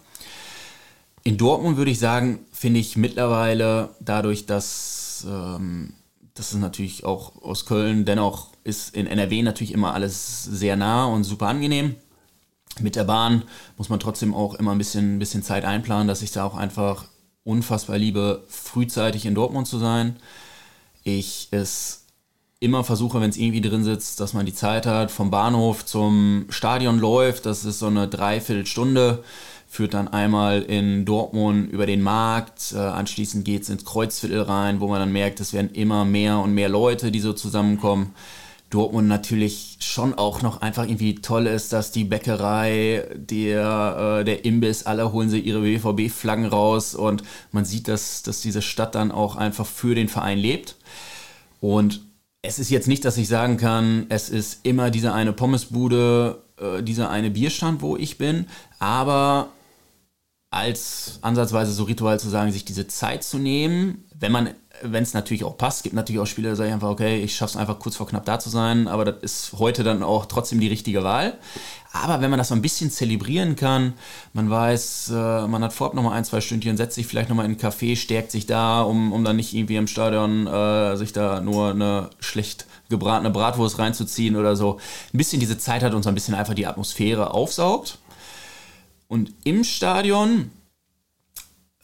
In 1.22 1.38
Dortmund 1.38 1.76
würde 1.76 1.90
ich 1.90 1.98
sagen, 1.98 2.40
finde 2.52 2.80
ich 2.80 2.96
mittlerweile 2.96 3.90
dadurch, 4.00 4.46
dass 4.46 5.26
ähm, 5.28 5.94
das 6.34 6.52
ist 6.52 6.58
natürlich 6.58 7.04
auch 7.04 7.40
aus 7.42 7.64
Köln, 7.64 8.04
dennoch 8.04 8.48
ist 8.64 8.94
in 8.94 9.06
NRW 9.06 9.42
natürlich 9.42 9.72
immer 9.72 9.94
alles 9.94 10.42
sehr 10.44 10.76
nah 10.76 11.06
und 11.06 11.24
super 11.24 11.46
angenehm. 11.46 11.94
Mit 12.80 12.96
der 12.96 13.04
Bahn 13.04 13.44
muss 13.76 13.88
man 13.88 14.00
trotzdem 14.00 14.34
auch 14.34 14.54
immer 14.54 14.72
ein 14.72 14.78
bisschen, 14.78 15.18
bisschen 15.20 15.44
Zeit 15.44 15.64
einplanen, 15.64 16.08
dass 16.08 16.22
ich 16.22 16.32
da 16.32 16.44
auch 16.44 16.56
einfach 16.56 17.04
unfassbar 17.44 17.98
liebe, 17.98 18.42
frühzeitig 18.48 19.26
in 19.26 19.34
Dortmund 19.34 19.68
zu 19.68 19.78
sein. 19.78 20.16
Ich 21.04 21.48
es 21.52 22.03
immer 22.64 22.82
versuche, 22.82 23.20
wenn 23.20 23.30
es 23.30 23.36
irgendwie 23.36 23.60
drin 23.60 23.84
sitzt, 23.84 24.18
dass 24.20 24.32
man 24.32 24.46
die 24.46 24.54
Zeit 24.54 24.86
hat, 24.86 25.10
vom 25.10 25.30
Bahnhof 25.30 25.84
zum 25.84 26.46
Stadion 26.48 26.98
läuft. 26.98 27.46
Das 27.46 27.64
ist 27.64 27.78
so 27.78 27.86
eine 27.86 28.08
Dreiviertelstunde. 28.08 29.22
Führt 29.68 29.94
dann 29.94 30.08
einmal 30.08 30.62
in 30.62 31.04
Dortmund 31.04 31.70
über 31.70 31.84
den 31.84 32.00
Markt. 32.00 32.72
Äh, 32.74 32.78
anschließend 32.78 33.44
geht 33.44 33.62
es 33.62 33.68
ins 33.68 33.84
Kreuzviertel 33.84 34.42
rein, 34.42 34.80
wo 34.80 34.88
man 34.88 35.00
dann 35.00 35.12
merkt, 35.12 35.40
es 35.40 35.52
werden 35.52 35.70
immer 35.74 36.04
mehr 36.04 36.38
und 36.38 36.54
mehr 36.54 36.68
Leute, 36.68 37.12
die 37.12 37.20
so 37.20 37.32
zusammenkommen. 37.32 38.14
Dortmund 38.70 39.06
natürlich 39.06 39.76
schon 39.80 40.14
auch 40.14 40.42
noch 40.42 40.60
einfach 40.60 40.84
irgendwie 40.84 41.16
toll 41.16 41.46
ist, 41.46 41.72
dass 41.72 41.92
die 41.92 42.04
Bäckerei, 42.04 43.06
der, 43.14 44.18
äh, 44.20 44.24
der 44.24 44.44
Imbiss, 44.44 44.84
alle 44.84 45.12
holen 45.12 45.28
sie 45.28 45.38
ihre 45.38 45.60
BVB-Flaggen 45.60 46.46
raus 46.46 46.94
und 46.94 47.22
man 47.52 47.64
sieht, 47.64 47.86
dass, 47.86 48.22
dass 48.22 48.40
diese 48.40 48.62
Stadt 48.62 48.94
dann 48.94 49.12
auch 49.12 49.36
einfach 49.36 49.66
für 49.66 49.94
den 49.94 50.08
Verein 50.08 50.38
lebt. 50.38 50.76
Und 51.60 52.00
es 52.44 52.58
ist 52.58 52.70
jetzt 52.70 52.88
nicht, 52.88 53.04
dass 53.06 53.16
ich 53.16 53.26
sagen 53.26 53.56
kann, 53.56 54.04
es 54.10 54.28
ist 54.28 54.60
immer 54.64 54.90
diese 54.90 55.14
eine 55.14 55.32
Pommesbude, 55.32 56.42
äh, 56.58 56.82
dieser 56.82 57.08
eine 57.08 57.30
Bierstand, 57.30 57.80
wo 57.80 57.96
ich 57.96 58.18
bin, 58.18 58.46
aber 58.78 59.48
als 60.50 61.18
ansatzweise 61.22 61.72
so 61.72 61.84
Ritual 61.84 62.20
zu 62.20 62.28
sagen, 62.28 62.52
sich 62.52 62.66
diese 62.66 62.86
Zeit 62.86 63.24
zu 63.24 63.38
nehmen, 63.38 64.04
wenn 64.14 64.30
man, 64.30 64.50
wenn 64.82 65.02
es 65.02 65.14
natürlich 65.14 65.44
auch 65.44 65.56
passt, 65.56 65.82
gibt 65.82 65.94
natürlich 65.94 66.20
auch 66.20 66.26
Spieler, 66.26 66.50
da 66.50 66.56
sage 66.56 66.68
ich 66.68 66.74
einfach, 66.74 66.90
okay, 66.90 67.22
ich 67.22 67.36
schaffe 67.36 67.50
es 67.52 67.56
einfach 67.56 67.78
kurz 67.78 67.96
vor 67.96 68.06
knapp 68.06 68.24
da 68.24 68.38
zu 68.38 68.50
sein, 68.50 68.88
aber 68.88 69.04
das 69.04 69.16
ist 69.22 69.52
heute 69.58 69.84
dann 69.84 70.02
auch 70.02 70.26
trotzdem 70.26 70.60
die 70.60 70.68
richtige 70.68 71.02
Wahl. 71.02 71.38
Aber 71.92 72.20
wenn 72.20 72.28
man 72.28 72.38
das 72.38 72.48
so 72.48 72.56
ein 72.56 72.62
bisschen 72.62 72.90
zelebrieren 72.90 73.54
kann, 73.54 73.94
man 74.32 74.50
weiß, 74.50 75.10
äh, 75.14 75.46
man 75.46 75.62
hat 75.62 75.72
vorab 75.72 75.94
nochmal 75.94 76.14
ein, 76.14 76.24
zwei 76.24 76.40
Stündchen, 76.40 76.76
setzt 76.76 76.96
sich 76.96 77.06
vielleicht 77.06 77.28
nochmal 77.28 77.46
in 77.46 77.52
einen 77.52 77.60
Café, 77.60 77.96
stärkt 77.96 78.32
sich 78.32 78.46
da, 78.46 78.82
um, 78.82 79.12
um 79.12 79.22
dann 79.22 79.36
nicht 79.36 79.54
irgendwie 79.54 79.76
im 79.76 79.86
Stadion 79.86 80.48
äh, 80.48 80.96
sich 80.96 81.12
da 81.12 81.40
nur 81.40 81.70
eine 81.70 82.10
schlecht 82.18 82.66
gebratene 82.88 83.30
Bratwurst 83.30 83.78
reinzuziehen 83.78 84.34
oder 84.34 84.56
so. 84.56 84.80
Ein 85.12 85.18
bisschen 85.18 85.38
diese 85.38 85.56
Zeit 85.56 85.84
hat 85.84 85.94
und 85.94 86.02
so 86.02 86.08
ein 86.08 86.14
bisschen 86.14 86.34
einfach 86.34 86.54
die 86.54 86.66
Atmosphäre 86.66 87.32
aufsaugt. 87.32 87.98
und 89.06 89.32
im 89.44 89.62
Stadion 89.62 90.50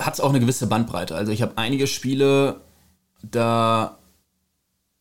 hat 0.01 0.15
es 0.15 0.21
auch 0.21 0.31
eine 0.31 0.41
gewisse 0.41 0.67
Bandbreite. 0.67 1.15
Also 1.15 1.31
ich 1.31 1.43
habe 1.43 1.53
einige 1.57 1.87
Spiele, 1.87 2.61
da, 3.23 3.99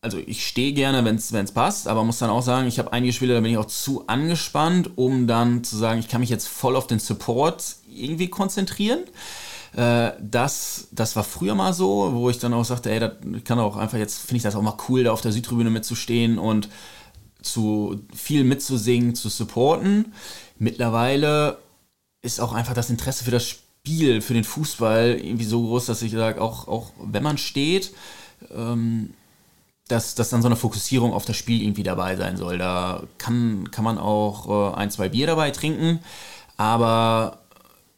also 0.00 0.18
ich 0.18 0.46
stehe 0.46 0.72
gerne, 0.72 1.04
wenn 1.04 1.16
es 1.16 1.52
passt, 1.52 1.88
aber 1.88 2.04
muss 2.04 2.18
dann 2.18 2.30
auch 2.30 2.42
sagen, 2.42 2.68
ich 2.68 2.78
habe 2.78 2.92
einige 2.92 3.12
Spiele, 3.12 3.34
da 3.34 3.40
bin 3.40 3.52
ich 3.52 3.58
auch 3.58 3.66
zu 3.66 4.06
angespannt, 4.06 4.96
um 4.96 5.26
dann 5.26 5.64
zu 5.64 5.76
sagen, 5.76 6.00
ich 6.00 6.08
kann 6.08 6.20
mich 6.20 6.30
jetzt 6.30 6.48
voll 6.48 6.76
auf 6.76 6.86
den 6.86 6.98
Support 6.98 7.76
irgendwie 7.88 8.28
konzentrieren. 8.28 9.00
Äh, 9.76 10.12
das, 10.20 10.88
das 10.92 11.16
war 11.16 11.24
früher 11.24 11.54
mal 11.54 11.72
so, 11.72 12.12
wo 12.14 12.30
ich 12.30 12.38
dann 12.38 12.54
auch 12.54 12.64
sagte, 12.64 12.90
ey, 12.90 13.00
das 13.00 13.12
kann 13.44 13.58
auch 13.58 13.76
einfach, 13.76 13.98
jetzt 13.98 14.18
finde 14.18 14.36
ich 14.38 14.42
das 14.42 14.56
auch 14.56 14.62
mal 14.62 14.76
cool, 14.88 15.04
da 15.04 15.12
auf 15.12 15.20
der 15.20 15.32
Südtribüne 15.32 15.70
mitzustehen 15.70 16.38
und 16.38 16.68
zu 17.42 18.00
viel 18.14 18.44
mitzusingen, 18.44 19.14
zu 19.14 19.28
supporten. 19.28 20.12
Mittlerweile 20.58 21.58
ist 22.22 22.40
auch 22.40 22.52
einfach 22.52 22.74
das 22.74 22.90
Interesse 22.90 23.24
für 23.24 23.30
das 23.30 23.48
Spiel, 23.48 23.69
für 23.86 24.34
den 24.34 24.44
Fußball 24.44 25.18
irgendwie 25.20 25.44
so 25.44 25.62
groß, 25.62 25.86
dass 25.86 26.02
ich 26.02 26.12
sage, 26.12 26.40
auch, 26.40 26.68
auch 26.68 26.92
wenn 27.02 27.22
man 27.22 27.38
steht, 27.38 27.92
ähm, 28.54 29.14
dass, 29.88 30.14
dass 30.14 30.30
dann 30.30 30.42
so 30.42 30.48
eine 30.48 30.56
Fokussierung 30.56 31.12
auf 31.12 31.24
das 31.24 31.36
Spiel 31.36 31.62
irgendwie 31.62 31.82
dabei 31.82 32.16
sein 32.16 32.36
soll. 32.36 32.58
Da 32.58 33.02
kann, 33.18 33.70
kann 33.70 33.84
man 33.84 33.98
auch 33.98 34.74
äh, 34.74 34.76
ein, 34.76 34.90
zwei 34.90 35.08
Bier 35.08 35.26
dabei 35.26 35.50
trinken, 35.50 36.00
aber 36.56 37.38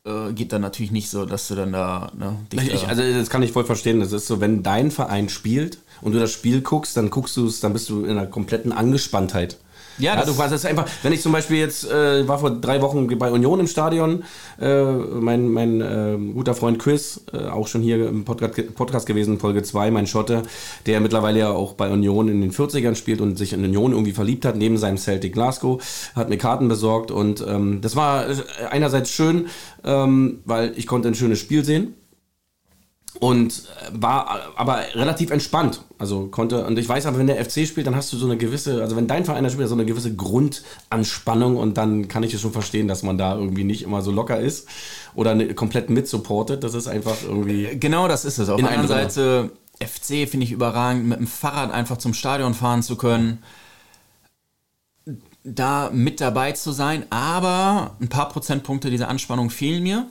äh, 0.04 0.32
geht 0.32 0.52
dann 0.52 0.62
natürlich 0.62 0.92
nicht 0.92 1.10
so, 1.10 1.26
dass 1.26 1.48
du 1.48 1.54
dann 1.54 1.72
da. 1.72 2.10
Ne, 2.16 2.36
ich, 2.52 2.88
also 2.88 3.02
das 3.02 3.30
kann 3.30 3.42
ich 3.42 3.52
voll 3.52 3.64
verstehen. 3.64 4.00
Das 4.00 4.12
ist 4.12 4.26
so, 4.26 4.40
wenn 4.40 4.62
dein 4.62 4.90
Verein 4.90 5.28
spielt 5.28 5.78
und 6.00 6.12
du 6.12 6.18
das 6.18 6.32
Spiel 6.32 6.62
guckst, 6.62 6.96
dann 6.96 7.10
guckst 7.10 7.36
du 7.36 7.46
es, 7.46 7.60
dann 7.60 7.72
bist 7.72 7.88
du 7.88 8.04
in 8.04 8.12
einer 8.12 8.26
kompletten 8.26 8.72
Angespanntheit. 8.72 9.58
Ja, 9.98 10.14
ja 10.16 10.24
du 10.24 10.36
weißt 10.36 10.52
es 10.52 10.64
einfach, 10.64 10.88
wenn 11.02 11.12
ich 11.12 11.20
zum 11.20 11.32
Beispiel 11.32 11.58
jetzt, 11.58 11.90
äh, 11.90 12.26
war 12.26 12.38
vor 12.38 12.50
drei 12.50 12.80
Wochen 12.82 13.06
bei 13.18 13.30
Union 13.30 13.60
im 13.60 13.66
Stadion, 13.66 14.24
äh, 14.60 14.84
mein, 14.84 15.48
mein 15.48 15.80
äh, 15.80 16.16
guter 16.32 16.54
Freund 16.54 16.78
Chris, 16.78 17.24
äh, 17.32 17.48
auch 17.48 17.68
schon 17.68 17.82
hier 17.82 18.08
im 18.08 18.24
Podcast, 18.24 18.74
Podcast 18.74 19.06
gewesen, 19.06 19.38
Folge 19.38 19.62
2, 19.62 19.90
mein 19.90 20.06
Schotte, 20.06 20.42
der 20.86 21.00
mittlerweile 21.00 21.38
ja 21.40 21.50
auch 21.50 21.74
bei 21.74 21.90
Union 21.90 22.28
in 22.28 22.40
den 22.40 22.52
40ern 22.52 22.94
spielt 22.94 23.20
und 23.20 23.36
sich 23.36 23.52
in 23.52 23.64
Union 23.64 23.92
irgendwie 23.92 24.12
verliebt 24.12 24.44
hat, 24.44 24.56
neben 24.56 24.78
seinem 24.78 24.98
Celtic 24.98 25.32
Glasgow, 25.32 25.82
hat 26.14 26.28
mir 26.28 26.38
Karten 26.38 26.68
besorgt 26.68 27.10
und 27.10 27.44
ähm, 27.46 27.80
das 27.80 27.96
war 27.96 28.28
äh, 28.28 28.34
einerseits 28.70 29.10
schön, 29.10 29.46
ähm, 29.84 30.40
weil 30.44 30.72
ich 30.76 30.86
konnte 30.86 31.08
ein 31.08 31.14
schönes 31.14 31.38
Spiel 31.38 31.64
sehen 31.64 31.94
und 33.20 33.64
war 33.92 34.40
aber 34.56 34.80
relativ 34.94 35.30
entspannt. 35.30 35.82
Also 35.98 36.26
konnte, 36.26 36.64
und 36.64 36.78
ich 36.78 36.88
weiß 36.88 37.06
aber, 37.06 37.18
wenn 37.18 37.26
der 37.26 37.44
FC 37.44 37.66
spielt, 37.66 37.86
dann 37.86 37.94
hast 37.94 38.12
du 38.12 38.16
so 38.16 38.26
eine 38.26 38.36
gewisse, 38.36 38.82
also 38.82 38.96
wenn 38.96 39.06
dein 39.06 39.24
Verein 39.24 39.44
da 39.44 39.50
spielt, 39.50 39.68
so 39.68 39.74
eine 39.74 39.84
gewisse 39.84 40.14
Grundanspannung 40.14 41.56
und 41.56 41.76
dann 41.76 42.08
kann 42.08 42.22
ich 42.22 42.34
es 42.34 42.40
schon 42.40 42.52
verstehen, 42.52 42.88
dass 42.88 43.02
man 43.02 43.18
da 43.18 43.36
irgendwie 43.36 43.64
nicht 43.64 43.82
immer 43.82 44.02
so 44.02 44.10
locker 44.10 44.40
ist 44.40 44.66
oder 45.14 45.34
ne, 45.34 45.54
komplett 45.54 45.90
mitsupportet. 45.90 46.64
Das 46.64 46.74
ist 46.74 46.88
einfach 46.88 47.16
irgendwie. 47.22 47.66
Äh, 47.66 47.76
genau 47.76 48.08
das 48.08 48.24
ist 48.24 48.38
es. 48.38 48.48
Auf 48.48 48.60
der 48.60 48.70
anderen 48.70 48.88
Seite, 48.88 49.50
FC 49.78 50.28
finde 50.28 50.44
ich 50.44 50.52
überragend, 50.52 51.06
mit 51.06 51.18
dem 51.18 51.26
Fahrrad 51.26 51.70
einfach 51.70 51.98
zum 51.98 52.14
Stadion 52.14 52.54
fahren 52.54 52.82
zu 52.82 52.96
können 52.96 53.38
da 55.44 55.90
mit 55.92 56.20
dabei 56.20 56.52
zu 56.52 56.70
sein, 56.70 57.04
aber 57.10 57.96
ein 58.00 58.08
paar 58.08 58.28
Prozentpunkte 58.28 58.90
dieser 58.90 59.08
Anspannung 59.08 59.50
fehlen 59.50 59.82
mir. 59.82 60.06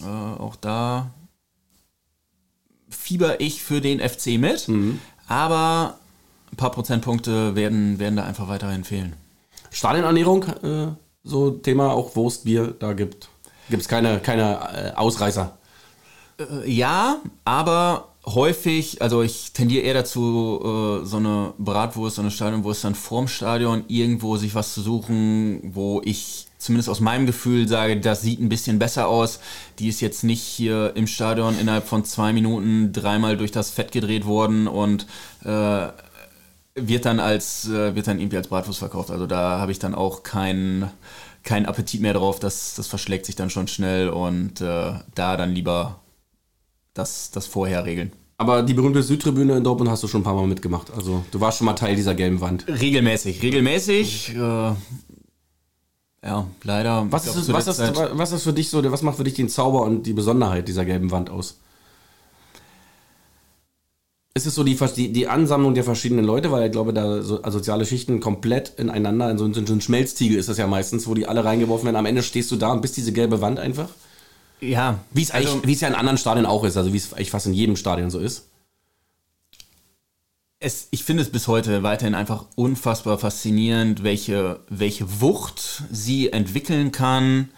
Äh, 0.00 0.04
auch 0.06 0.54
da 0.54 1.10
fieber 2.90 3.40
ich 3.40 3.62
für 3.62 3.80
den 3.80 4.00
FC 4.00 4.38
mit, 4.38 4.68
mhm. 4.68 5.00
aber 5.26 5.98
ein 6.52 6.56
paar 6.56 6.70
Prozentpunkte 6.70 7.54
werden, 7.54 7.98
werden 7.98 8.16
da 8.16 8.24
einfach 8.24 8.48
weiterhin 8.48 8.84
fehlen. 8.84 9.14
Stadionernährung, 9.70 10.44
äh, 10.44 10.88
so 11.24 11.50
Thema 11.50 11.92
auch 11.92 12.16
Wurst, 12.16 12.44
Bier, 12.44 12.74
da 12.78 12.92
gibt 12.94 13.28
es 13.70 13.88
keine, 13.88 14.20
keine 14.20 14.92
äh, 14.94 14.96
Ausreißer. 14.96 15.58
Äh, 16.38 16.70
ja, 16.70 17.20
aber 17.44 18.14
häufig, 18.26 19.02
also 19.02 19.22
ich 19.22 19.52
tendiere 19.52 19.84
eher 19.84 19.94
dazu, 19.94 20.60
äh, 21.02 21.06
so 21.06 21.18
eine 21.18 21.54
Bratwurst, 21.58 22.16
so 22.16 22.22
eine 22.22 22.30
Stadionwurst 22.30 22.84
dann 22.84 22.94
vorm 22.94 23.28
Stadion 23.28 23.84
irgendwo 23.88 24.36
sich 24.36 24.54
was 24.54 24.74
zu 24.74 24.82
suchen, 24.82 25.60
wo 25.74 26.00
ich 26.04 26.47
zumindest 26.58 26.88
aus 26.88 27.00
meinem 27.00 27.26
Gefühl 27.26 27.68
sage, 27.68 27.98
das 28.00 28.22
sieht 28.22 28.40
ein 28.40 28.48
bisschen 28.48 28.78
besser 28.78 29.08
aus. 29.08 29.40
Die 29.78 29.88
ist 29.88 30.00
jetzt 30.00 30.24
nicht 30.24 30.42
hier 30.42 30.92
im 30.96 31.06
Stadion 31.06 31.58
innerhalb 31.58 31.86
von 31.86 32.04
zwei 32.04 32.32
Minuten 32.32 32.92
dreimal 32.92 33.36
durch 33.36 33.52
das 33.52 33.70
Fett 33.70 33.92
gedreht 33.92 34.26
worden 34.26 34.66
und 34.66 35.06
äh, 35.44 35.86
wird 36.74 37.04
dann 37.06 37.20
als 37.20 37.68
äh, 37.68 37.94
wird 37.94 38.06
dann 38.06 38.20
irgendwie 38.20 38.36
als 38.36 38.48
Bratwurst 38.48 38.78
verkauft. 38.78 39.10
Also 39.10 39.26
da 39.26 39.58
habe 39.58 39.72
ich 39.72 39.78
dann 39.78 39.94
auch 39.94 40.22
keinen 40.22 40.90
keinen 41.42 41.66
Appetit 41.66 42.00
mehr 42.00 42.12
drauf. 42.12 42.40
Das, 42.40 42.74
das 42.74 42.86
verschlägt 42.86 43.26
sich 43.26 43.36
dann 43.36 43.50
schon 43.50 43.68
schnell 43.68 44.10
und 44.10 44.60
äh, 44.60 44.92
da 45.14 45.36
dann 45.36 45.54
lieber 45.54 46.00
das, 46.94 47.30
das 47.30 47.46
vorher 47.46 47.84
regeln. 47.84 48.12
Aber 48.36 48.62
die 48.62 48.74
berühmte 48.74 49.02
Südtribüne 49.02 49.56
in 49.56 49.64
Dortmund 49.64 49.90
hast 49.90 50.02
du 50.02 50.08
schon 50.08 50.20
ein 50.20 50.24
paar 50.24 50.34
Mal 50.34 50.46
mitgemacht. 50.46 50.92
Also 50.94 51.24
du 51.32 51.40
warst 51.40 51.58
schon 51.58 51.64
mal 51.64 51.74
Teil 51.74 51.96
dieser 51.96 52.14
gelben 52.14 52.40
Wand. 52.40 52.66
Regelmäßig, 52.68 53.42
regelmäßig. 53.42 54.36
Äh, 54.36 54.72
ja, 56.28 56.46
leider. 56.62 57.06
Was 57.10 57.26
ist, 57.26 57.46
glaub, 57.46 57.56
was, 57.56 57.66
ist, 57.66 57.80
was 57.96 58.32
ist 58.32 58.42
für 58.42 58.52
dich 58.52 58.68
so, 58.68 58.84
was 58.92 59.00
macht 59.00 59.16
für 59.16 59.24
dich 59.24 59.32
den 59.32 59.48
Zauber 59.48 59.82
und 59.82 60.02
die 60.02 60.12
Besonderheit 60.12 60.68
dieser 60.68 60.84
gelben 60.84 61.10
Wand 61.10 61.30
aus? 61.30 61.58
Ist 64.34 64.46
es 64.46 64.54
so 64.54 64.62
die, 64.62 64.76
die, 64.94 65.12
die 65.12 65.26
Ansammlung 65.26 65.74
der 65.74 65.84
verschiedenen 65.84 66.26
Leute, 66.26 66.52
weil 66.52 66.66
ich 66.66 66.72
glaube, 66.72 66.92
da 66.92 67.22
so 67.22 67.40
soziale 67.48 67.86
Schichten 67.86 68.20
komplett 68.20 68.78
ineinander, 68.78 69.30
in 69.30 69.38
so, 69.38 69.50
so 69.52 69.72
ein 69.72 69.80
Schmelztiegel 69.80 70.38
ist 70.38 70.50
das 70.50 70.58
ja 70.58 70.66
meistens, 70.66 71.06
wo 71.08 71.14
die 71.14 71.26
alle 71.26 71.44
reingeworfen 71.44 71.86
werden. 71.86 71.96
Am 71.96 72.06
Ende 72.06 72.22
stehst 72.22 72.50
du 72.50 72.56
da 72.56 72.72
und 72.72 72.82
bist 72.82 72.98
diese 72.98 73.12
gelbe 73.12 73.40
Wand 73.40 73.58
einfach? 73.58 73.88
Ja. 74.60 74.98
Wie 75.12 75.22
es 75.22 75.30
also, 75.30 75.62
wie 75.64 75.72
es 75.72 75.80
ja 75.80 75.88
in 75.88 75.94
anderen 75.94 76.18
Stadien 76.18 76.44
auch 76.44 76.64
ist, 76.64 76.76
also 76.76 76.92
wie 76.92 76.98
es 76.98 77.14
eigentlich 77.14 77.30
fast 77.30 77.46
in 77.46 77.54
jedem 77.54 77.76
Stadion 77.76 78.10
so 78.10 78.18
ist 78.18 78.44
es, 80.60 80.88
ich 80.90 81.04
finde 81.04 81.22
es 81.22 81.30
bis 81.30 81.46
heute 81.46 81.82
weiterhin 81.82 82.14
einfach 82.14 82.46
unfassbar 82.56 83.18
faszinierend, 83.18 84.02
welche, 84.02 84.60
welche 84.68 85.20
Wucht 85.20 85.84
sie 85.90 86.32
entwickeln 86.32 86.92
kann, 86.92 87.50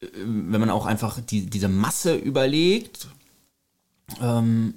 äh, 0.00 0.06
wenn 0.16 0.60
man 0.60 0.70
auch 0.70 0.86
einfach 0.86 1.20
die, 1.20 1.46
diese 1.46 1.68
Masse 1.68 2.14
überlegt. 2.14 3.08
Ähm, 4.20 4.74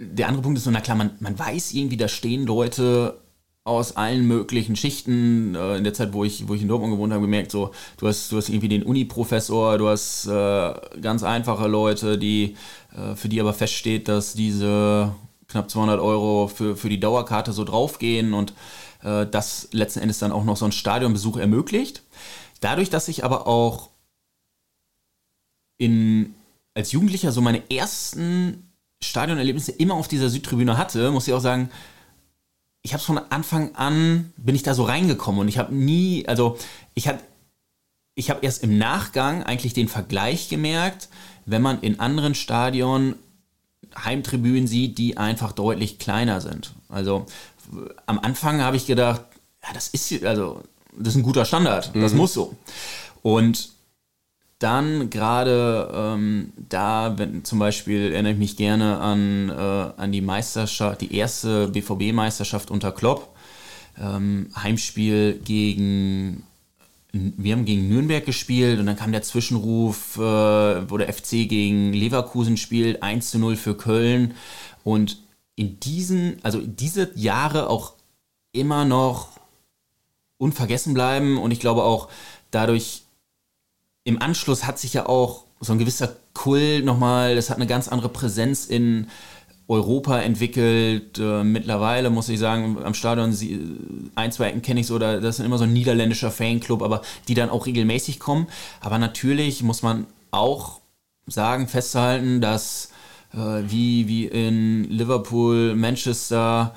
der 0.00 0.28
andere 0.28 0.42
Punkt 0.42 0.58
ist 0.58 0.64
so, 0.64 0.70
na 0.70 0.80
klar, 0.80 0.96
man, 0.96 1.10
man 1.18 1.36
weiß 1.36 1.72
irgendwie, 1.72 1.96
da 1.96 2.06
stehen 2.06 2.46
Leute 2.46 3.20
aus 3.64 3.96
allen 3.96 4.26
möglichen 4.26 4.76
Schichten. 4.76 5.56
Äh, 5.56 5.78
in 5.78 5.84
der 5.84 5.94
Zeit, 5.94 6.12
wo 6.12 6.24
ich, 6.24 6.46
wo 6.46 6.54
ich 6.54 6.62
in 6.62 6.68
Dortmund 6.68 6.92
gewohnt 6.92 7.12
habe, 7.12 7.22
gemerkt, 7.22 7.50
so, 7.50 7.72
du 7.96 8.06
hast, 8.06 8.30
du 8.30 8.36
hast 8.36 8.48
irgendwie 8.48 8.68
den 8.68 8.84
Uni-Professor, 8.84 9.78
du 9.78 9.88
hast 9.88 10.26
äh, 10.26 10.74
ganz 11.00 11.24
einfache 11.24 11.66
Leute, 11.66 12.18
die, 12.18 12.56
äh, 12.96 13.16
für 13.16 13.28
die 13.28 13.40
aber 13.40 13.52
feststeht, 13.52 14.06
dass 14.06 14.34
diese 14.34 15.12
knapp 15.48 15.70
200 15.70 16.00
Euro 16.00 16.48
für, 16.48 16.76
für 16.76 16.88
die 16.88 17.00
Dauerkarte 17.00 17.52
so 17.52 17.64
draufgehen 17.64 18.34
und 18.34 18.52
äh, 19.02 19.26
das 19.26 19.68
letzten 19.72 20.00
Endes 20.00 20.18
dann 20.18 20.32
auch 20.32 20.44
noch 20.44 20.56
so 20.56 20.64
einen 20.64 20.72
Stadionbesuch 20.72 21.38
ermöglicht. 21.38 22.02
Dadurch, 22.60 22.90
dass 22.90 23.08
ich 23.08 23.24
aber 23.24 23.46
auch 23.46 23.90
in, 25.78 26.34
als 26.74 26.92
Jugendlicher 26.92 27.32
so 27.32 27.40
meine 27.40 27.70
ersten 27.70 28.70
Stadionerlebnisse 29.02 29.72
immer 29.72 29.94
auf 29.94 30.08
dieser 30.08 30.28
Südtribüne 30.28 30.76
hatte, 30.76 31.10
muss 31.10 31.28
ich 31.28 31.34
auch 31.34 31.40
sagen, 31.40 31.70
ich 32.82 32.92
habe 32.92 33.00
es 33.00 33.06
von 33.06 33.18
Anfang 33.18 33.74
an, 33.74 34.32
bin 34.36 34.54
ich 34.54 34.62
da 34.62 34.74
so 34.74 34.84
reingekommen 34.84 35.40
und 35.40 35.48
ich 35.48 35.58
habe 35.58 35.74
nie, 35.74 36.26
also 36.26 36.58
ich 36.94 37.08
habe 37.08 37.20
ich 38.14 38.30
habe 38.30 38.40
erst 38.42 38.64
im 38.64 38.78
Nachgang 38.78 39.44
eigentlich 39.44 39.74
den 39.74 39.86
Vergleich 39.86 40.48
gemerkt, 40.48 41.08
wenn 41.46 41.62
man 41.62 41.80
in 41.82 42.00
anderen 42.00 42.34
Stadionen 42.34 43.14
Heimtribünen 44.04 44.66
sieht, 44.66 44.98
die 44.98 45.16
einfach 45.16 45.52
deutlich 45.52 45.98
kleiner 45.98 46.40
sind. 46.40 46.72
Also 46.88 47.26
am 48.06 48.18
Anfang 48.18 48.62
habe 48.62 48.76
ich 48.76 48.86
gedacht, 48.86 49.22
ja, 49.62 49.72
das 49.74 49.88
ist 49.88 50.24
also 50.24 50.62
das 50.96 51.14
ist 51.14 51.16
ein 51.16 51.22
guter 51.22 51.44
Standard, 51.44 51.94
das 51.94 52.12
mhm. 52.12 52.18
muss 52.18 52.32
so. 52.32 52.56
Und 53.22 53.70
dann 54.58 55.08
gerade 55.10 55.90
ähm, 55.94 56.52
da, 56.56 57.16
wenn 57.16 57.44
zum 57.44 57.60
Beispiel 57.60 58.12
erinnere 58.12 58.32
ich 58.32 58.38
mich 58.38 58.56
gerne 58.56 58.98
an, 58.98 59.50
äh, 59.50 59.52
an 59.52 60.10
die 60.10 60.20
Meisterschaft, 60.20 61.00
die 61.00 61.14
erste 61.14 61.68
BVB-Meisterschaft 61.68 62.70
unter 62.70 62.90
Klopp. 62.90 63.28
Ähm, 64.00 64.50
Heimspiel 64.56 65.40
gegen 65.44 66.44
wir 67.36 67.52
haben 67.54 67.64
gegen 67.64 67.88
Nürnberg 67.88 68.24
gespielt 68.24 68.78
und 68.80 68.86
dann 68.86 68.96
kam 68.96 69.12
der 69.12 69.22
Zwischenruf, 69.22 70.16
äh, 70.16 70.20
wo 70.20 70.96
der 70.96 71.12
FC 71.12 71.48
gegen 71.48 71.92
Leverkusen 71.92 72.56
spielt, 72.56 73.02
1 73.02 73.30
zu 73.30 73.38
0 73.38 73.56
für 73.56 73.76
Köln. 73.76 74.34
Und 74.84 75.18
in 75.54 75.80
diesen, 75.80 76.38
also 76.42 76.60
diese 76.60 77.10
Jahre 77.14 77.68
auch 77.68 77.94
immer 78.52 78.84
noch 78.84 79.28
unvergessen 80.38 80.94
bleiben. 80.94 81.38
Und 81.38 81.50
ich 81.50 81.60
glaube 81.60 81.82
auch 81.82 82.08
dadurch, 82.50 83.02
im 84.04 84.22
Anschluss 84.22 84.64
hat 84.64 84.78
sich 84.78 84.94
ja 84.94 85.06
auch 85.06 85.44
so 85.60 85.72
ein 85.72 85.78
gewisser 85.78 86.16
Kull 86.32 86.82
nochmal, 86.82 87.34
das 87.34 87.50
hat 87.50 87.56
eine 87.56 87.66
ganz 87.66 87.88
andere 87.88 88.08
Präsenz 88.08 88.66
in 88.66 89.08
Europa 89.68 90.18
entwickelt. 90.18 91.18
Äh, 91.18 91.44
mittlerweile 91.44 92.10
muss 92.10 92.28
ich 92.28 92.38
sagen, 92.38 92.78
am 92.82 92.94
Stadion 92.94 93.36
ein, 94.14 94.32
zwei 94.32 94.48
Ecken 94.48 94.62
kenne 94.62 94.80
ich 94.80 94.86
so, 94.86 94.98
das 94.98 95.38
ist 95.38 95.44
immer 95.44 95.58
so 95.58 95.64
ein 95.64 95.72
niederländischer 95.72 96.30
Fanclub, 96.30 96.82
aber 96.82 97.02
die 97.28 97.34
dann 97.34 97.50
auch 97.50 97.66
regelmäßig 97.66 98.18
kommen. 98.18 98.48
Aber 98.80 98.98
natürlich 98.98 99.62
muss 99.62 99.82
man 99.82 100.06
auch 100.30 100.80
sagen, 101.26 101.68
festhalten, 101.68 102.40
dass 102.40 102.90
äh, 103.34 103.62
wie, 103.68 104.08
wie 104.08 104.26
in 104.26 104.84
Liverpool, 104.84 105.74
Manchester, 105.74 106.74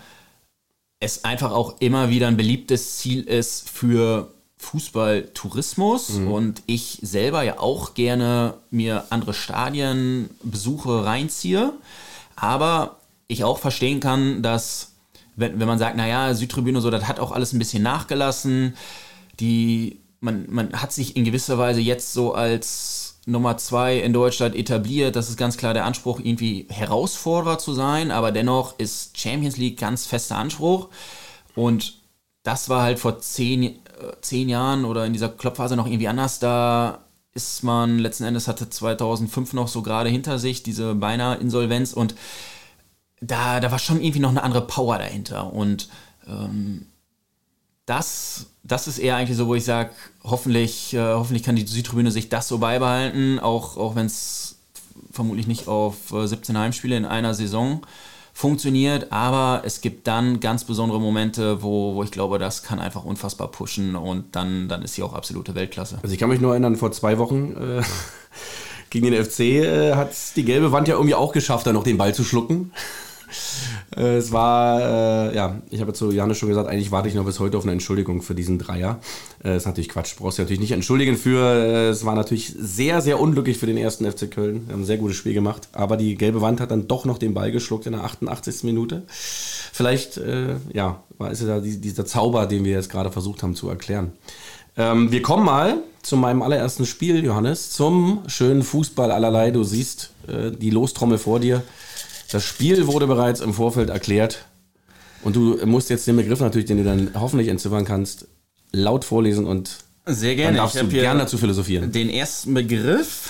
es 1.00 1.24
einfach 1.24 1.52
auch 1.52 1.80
immer 1.80 2.10
wieder 2.10 2.28
ein 2.28 2.38
beliebtes 2.38 2.98
Ziel 2.98 3.24
ist 3.24 3.70
für 3.70 4.32
Fußballtourismus 4.58 6.20
mhm. 6.20 6.32
und 6.32 6.64
ich 6.68 7.00
selber 7.02 7.42
ja 7.42 7.58
auch 7.58 7.96
gerne 7.96 8.54
mir 8.70 9.06
andere 9.10 9.34
Stadienbesuche 9.34 11.04
reinziehe, 11.04 11.74
aber 12.42 12.98
ich 13.28 13.44
auch 13.44 13.60
verstehen 13.60 14.00
kann, 14.00 14.42
dass 14.42 14.96
wenn, 15.36 15.60
wenn 15.60 15.68
man 15.68 15.78
sagt, 15.78 15.96
naja, 15.96 16.34
Südtribüne 16.34 16.82
so, 16.82 16.90
das 16.90 17.08
hat 17.08 17.20
auch 17.20 17.32
alles 17.32 17.54
ein 17.54 17.60
bisschen 17.60 17.84
nachgelassen, 17.84 18.76
die, 19.40 20.02
man, 20.20 20.48
man 20.50 20.74
hat 20.74 20.92
sich 20.92 21.16
in 21.16 21.24
gewisser 21.24 21.58
Weise 21.58 21.80
jetzt 21.80 22.14
so 22.14 22.34
als 22.34 23.20
Nummer 23.28 23.58
zwei 23.58 23.98
in 24.00 24.12
Deutschland 24.12 24.56
etabliert. 24.56 25.16
Das 25.16 25.30
ist 25.30 25.38
ganz 25.38 25.56
klar 25.56 25.76
der 25.76 25.86
Anspruch, 25.86 26.20
irgendwie 26.20 26.66
Herausforderer 26.70 27.60
zu 27.60 27.74
sein, 27.74 28.10
aber 28.10 28.32
dennoch 28.32 28.78
ist 28.80 29.18
Champions 29.18 29.58
League 29.58 29.80
ganz 29.80 30.08
fester 30.08 30.38
Anspruch 30.38 30.90
und 31.56 32.02
das 32.44 32.70
war 32.70 32.82
halt 32.82 32.98
vor 32.98 33.20
zehn, 33.20 33.78
zehn 34.22 34.50
Jahren 34.50 34.84
oder 34.86 35.06
in 35.06 35.14
dieser 35.14 35.30
Kloppphase 35.30 35.76
noch 35.76 35.86
irgendwie 35.86 36.08
anders. 36.08 36.40
Da 36.40 37.06
ist 37.34 37.64
man 37.64 38.00
letzten 38.00 38.26
Endes 38.26 38.48
hatte 38.48 38.70
2005 38.70 39.54
noch 39.54 39.68
so 39.68 39.82
gerade 39.82 40.10
hinter 40.10 40.40
sich 40.40 40.64
diese 40.64 40.96
beinahe 40.96 41.38
Insolvenz 41.38 41.94
und 41.94 42.16
da, 43.22 43.60
da 43.60 43.72
war 43.72 43.80
schon 43.80 44.02
irgendwie 44.02 44.20
noch 44.20 44.32
eine 44.32 44.44
andere 44.44 44.66
Power 44.66 44.98
dahinter. 44.98 45.54
Und 45.54 45.90
ähm, 46.28 46.88
das, 47.86 48.48
das 48.64 48.88
ist 48.88 48.98
eher 48.98 49.16
eigentlich 49.16 49.38
so, 49.38 49.48
wo 49.48 49.56
ich 49.56 49.64
sage, 49.64 49.92
hoffentlich, 50.24 50.94
äh, 50.94 51.14
hoffentlich 51.14 51.44
kann 51.44 51.56
die 51.56 51.66
Südtribüne 51.66 52.12
sich 52.12 52.30
das 52.30 52.48
so 52.48 52.58
beibehalten, 52.58 53.40
auch, 53.40 53.78
auch 53.78 53.96
wenn 53.96 54.08
es 54.08 54.58
vermutlich 55.12 55.48
nicht 55.48 55.68
auf 55.68 56.12
äh, 56.12 56.28
17 56.28 56.58
Heimspiele 56.58 56.98
in 56.98 57.06
einer 57.06 57.34
Saison 57.34 57.86
funktioniert, 58.34 59.12
aber 59.12 59.62
es 59.66 59.82
gibt 59.82 60.08
dann 60.08 60.40
ganz 60.40 60.64
besondere 60.64 61.00
Momente, 61.00 61.62
wo, 61.64 61.96
wo 61.96 62.04
ich 62.04 62.12
glaube, 62.12 62.40
das 62.40 62.64
kann 62.64 62.80
einfach 62.80 63.04
unfassbar 63.04 63.50
pushen 63.50 63.96
und 63.96 64.36
dann, 64.36 64.68
dann 64.68 64.82
ist 64.82 64.96
sie 64.96 65.04
auch 65.04 65.14
absolute 65.14 65.56
Weltklasse. 65.56 66.00
Also 66.02 66.14
ich 66.14 66.20
kann 66.20 66.30
mich 66.30 66.42
nur 66.42 66.52
erinnern, 66.52 66.76
vor 66.76 66.92
zwei 66.92 67.18
Wochen 67.18 67.54
äh, 67.54 67.84
gegen 68.90 69.12
den 69.12 69.24
FC 69.24 69.40
äh, 69.40 69.96
hat 69.96 70.12
die 70.36 70.46
gelbe 70.46 70.72
Wand 70.72 70.88
ja 70.88 70.96
irgendwie 70.96 71.16
auch 71.16 71.34
geschafft, 71.34 71.68
da 71.68 71.74
noch 71.74 71.84
den 71.84 71.98
Ball 71.98 72.16
zu 72.16 72.24
schlucken. 72.24 72.72
Äh, 73.96 74.18
es 74.18 74.32
war, 74.32 74.82
äh, 75.32 75.36
ja, 75.36 75.62
ich 75.70 75.82
habe 75.82 75.94
zu 75.94 76.12
Janis 76.12 76.38
schon 76.38 76.50
gesagt, 76.50 76.70
eigentlich 76.70 76.92
warte 76.92 77.10
ich 77.10 77.16
noch 77.16 77.26
bis 77.26 77.40
heute 77.40 77.58
auf 77.58 77.64
eine 77.64 77.74
Entschuldigung 77.74 78.22
für 78.22 78.36
diesen 78.36 78.58
Dreier. 78.60 79.00
Äh, 79.44 79.58
ist 79.58 79.66
natürlich 79.66 79.90
Quatsch, 79.90 80.16
brauchst 80.18 80.38
du 80.38 80.44
natürlich 80.44 80.60
nicht 80.60 80.72
entschuldigen 80.72 81.18
für. 81.18 81.40
Äh, 81.40 81.90
es 81.90 82.06
war 82.06 82.16
natürlich 82.16 82.54
sehr, 82.58 83.02
sehr 83.02 83.20
unglücklich 83.20 83.58
für 83.58 83.66
den 83.66 83.78
ersten 83.78 84.10
FC 84.10 84.30
Köln. 84.30 84.68
Wir 84.68 84.74
haben 84.74 84.82
ein 84.82 84.86
sehr 84.86 84.98
gutes 84.98 85.18
Spiel 85.18 85.34
gemacht, 85.34 85.70
aber 85.74 85.98
die 85.98 86.16
gelbe 86.16 86.42
Wand 86.42 86.62
hat 86.62 86.72
dann 86.72 86.88
doch 86.88 87.06
noch 87.06 87.18
den 87.18 87.34
Ball 87.34 87.52
geschluckt 87.52 87.86
in 87.86 87.94
der 87.94 88.04
88. 88.04 88.64
Minute. 88.64 89.04
Vielleicht, 89.08 90.18
äh, 90.18 90.56
ja, 90.74 91.04
war 91.18 91.32
ist 91.32 91.42
ja 91.42 91.60
dieser 91.60 92.06
Zauber, 92.06 92.46
den 92.46 92.64
wir 92.64 92.74
jetzt 92.74 92.90
gerade 92.90 93.12
versucht 93.12 93.44
haben 93.44 93.56
zu 93.56 93.70
erklären. 93.70 94.12
Ähm, 94.78 95.12
wir 95.12 95.22
kommen 95.22 95.46
mal 95.46 95.78
zu 96.02 96.18
meinem 96.18 96.42
allerersten 96.42 96.86
Spiel, 96.86 97.24
Johannes, 97.24 97.72
zum 97.72 98.24
schönen 98.28 98.64
Fußball 98.64 99.12
allerlei. 99.12 99.52
Du 99.52 99.64
siehst 99.64 100.12
äh, 100.28 100.52
die 100.52 100.70
Lostrommel 100.70 101.18
vor 101.18 101.40
dir. 101.40 101.64
Das 102.32 102.46
Spiel 102.46 102.88
wurde 102.88 103.08
bereits 103.08 103.42
im 103.42 103.54
Vorfeld 103.54 103.90
erklärt. 103.90 104.46
Und 105.22 105.36
du 105.36 105.64
musst 105.66 105.90
jetzt 105.90 106.08
den 106.08 106.16
Begriff 106.16 106.40
natürlich, 106.40 106.66
den 106.66 106.78
du 106.78 106.84
dann 106.84 107.12
hoffentlich 107.14 107.50
entziffern 107.50 107.86
kannst, 107.86 108.28
laut 108.72 109.06
vorlesen 109.06 109.46
und 109.46 109.78
sehr 110.06 110.36
gerne. 110.36 110.58
Dann 110.58 110.64
darfst 110.66 110.78
ich 110.78 110.82
du 110.82 110.88
gerne 110.88 111.20
dazu 111.20 111.38
philosophieren. 111.38 111.92
Den 111.92 112.10
ersten 112.10 112.54
Begriff 112.54 113.30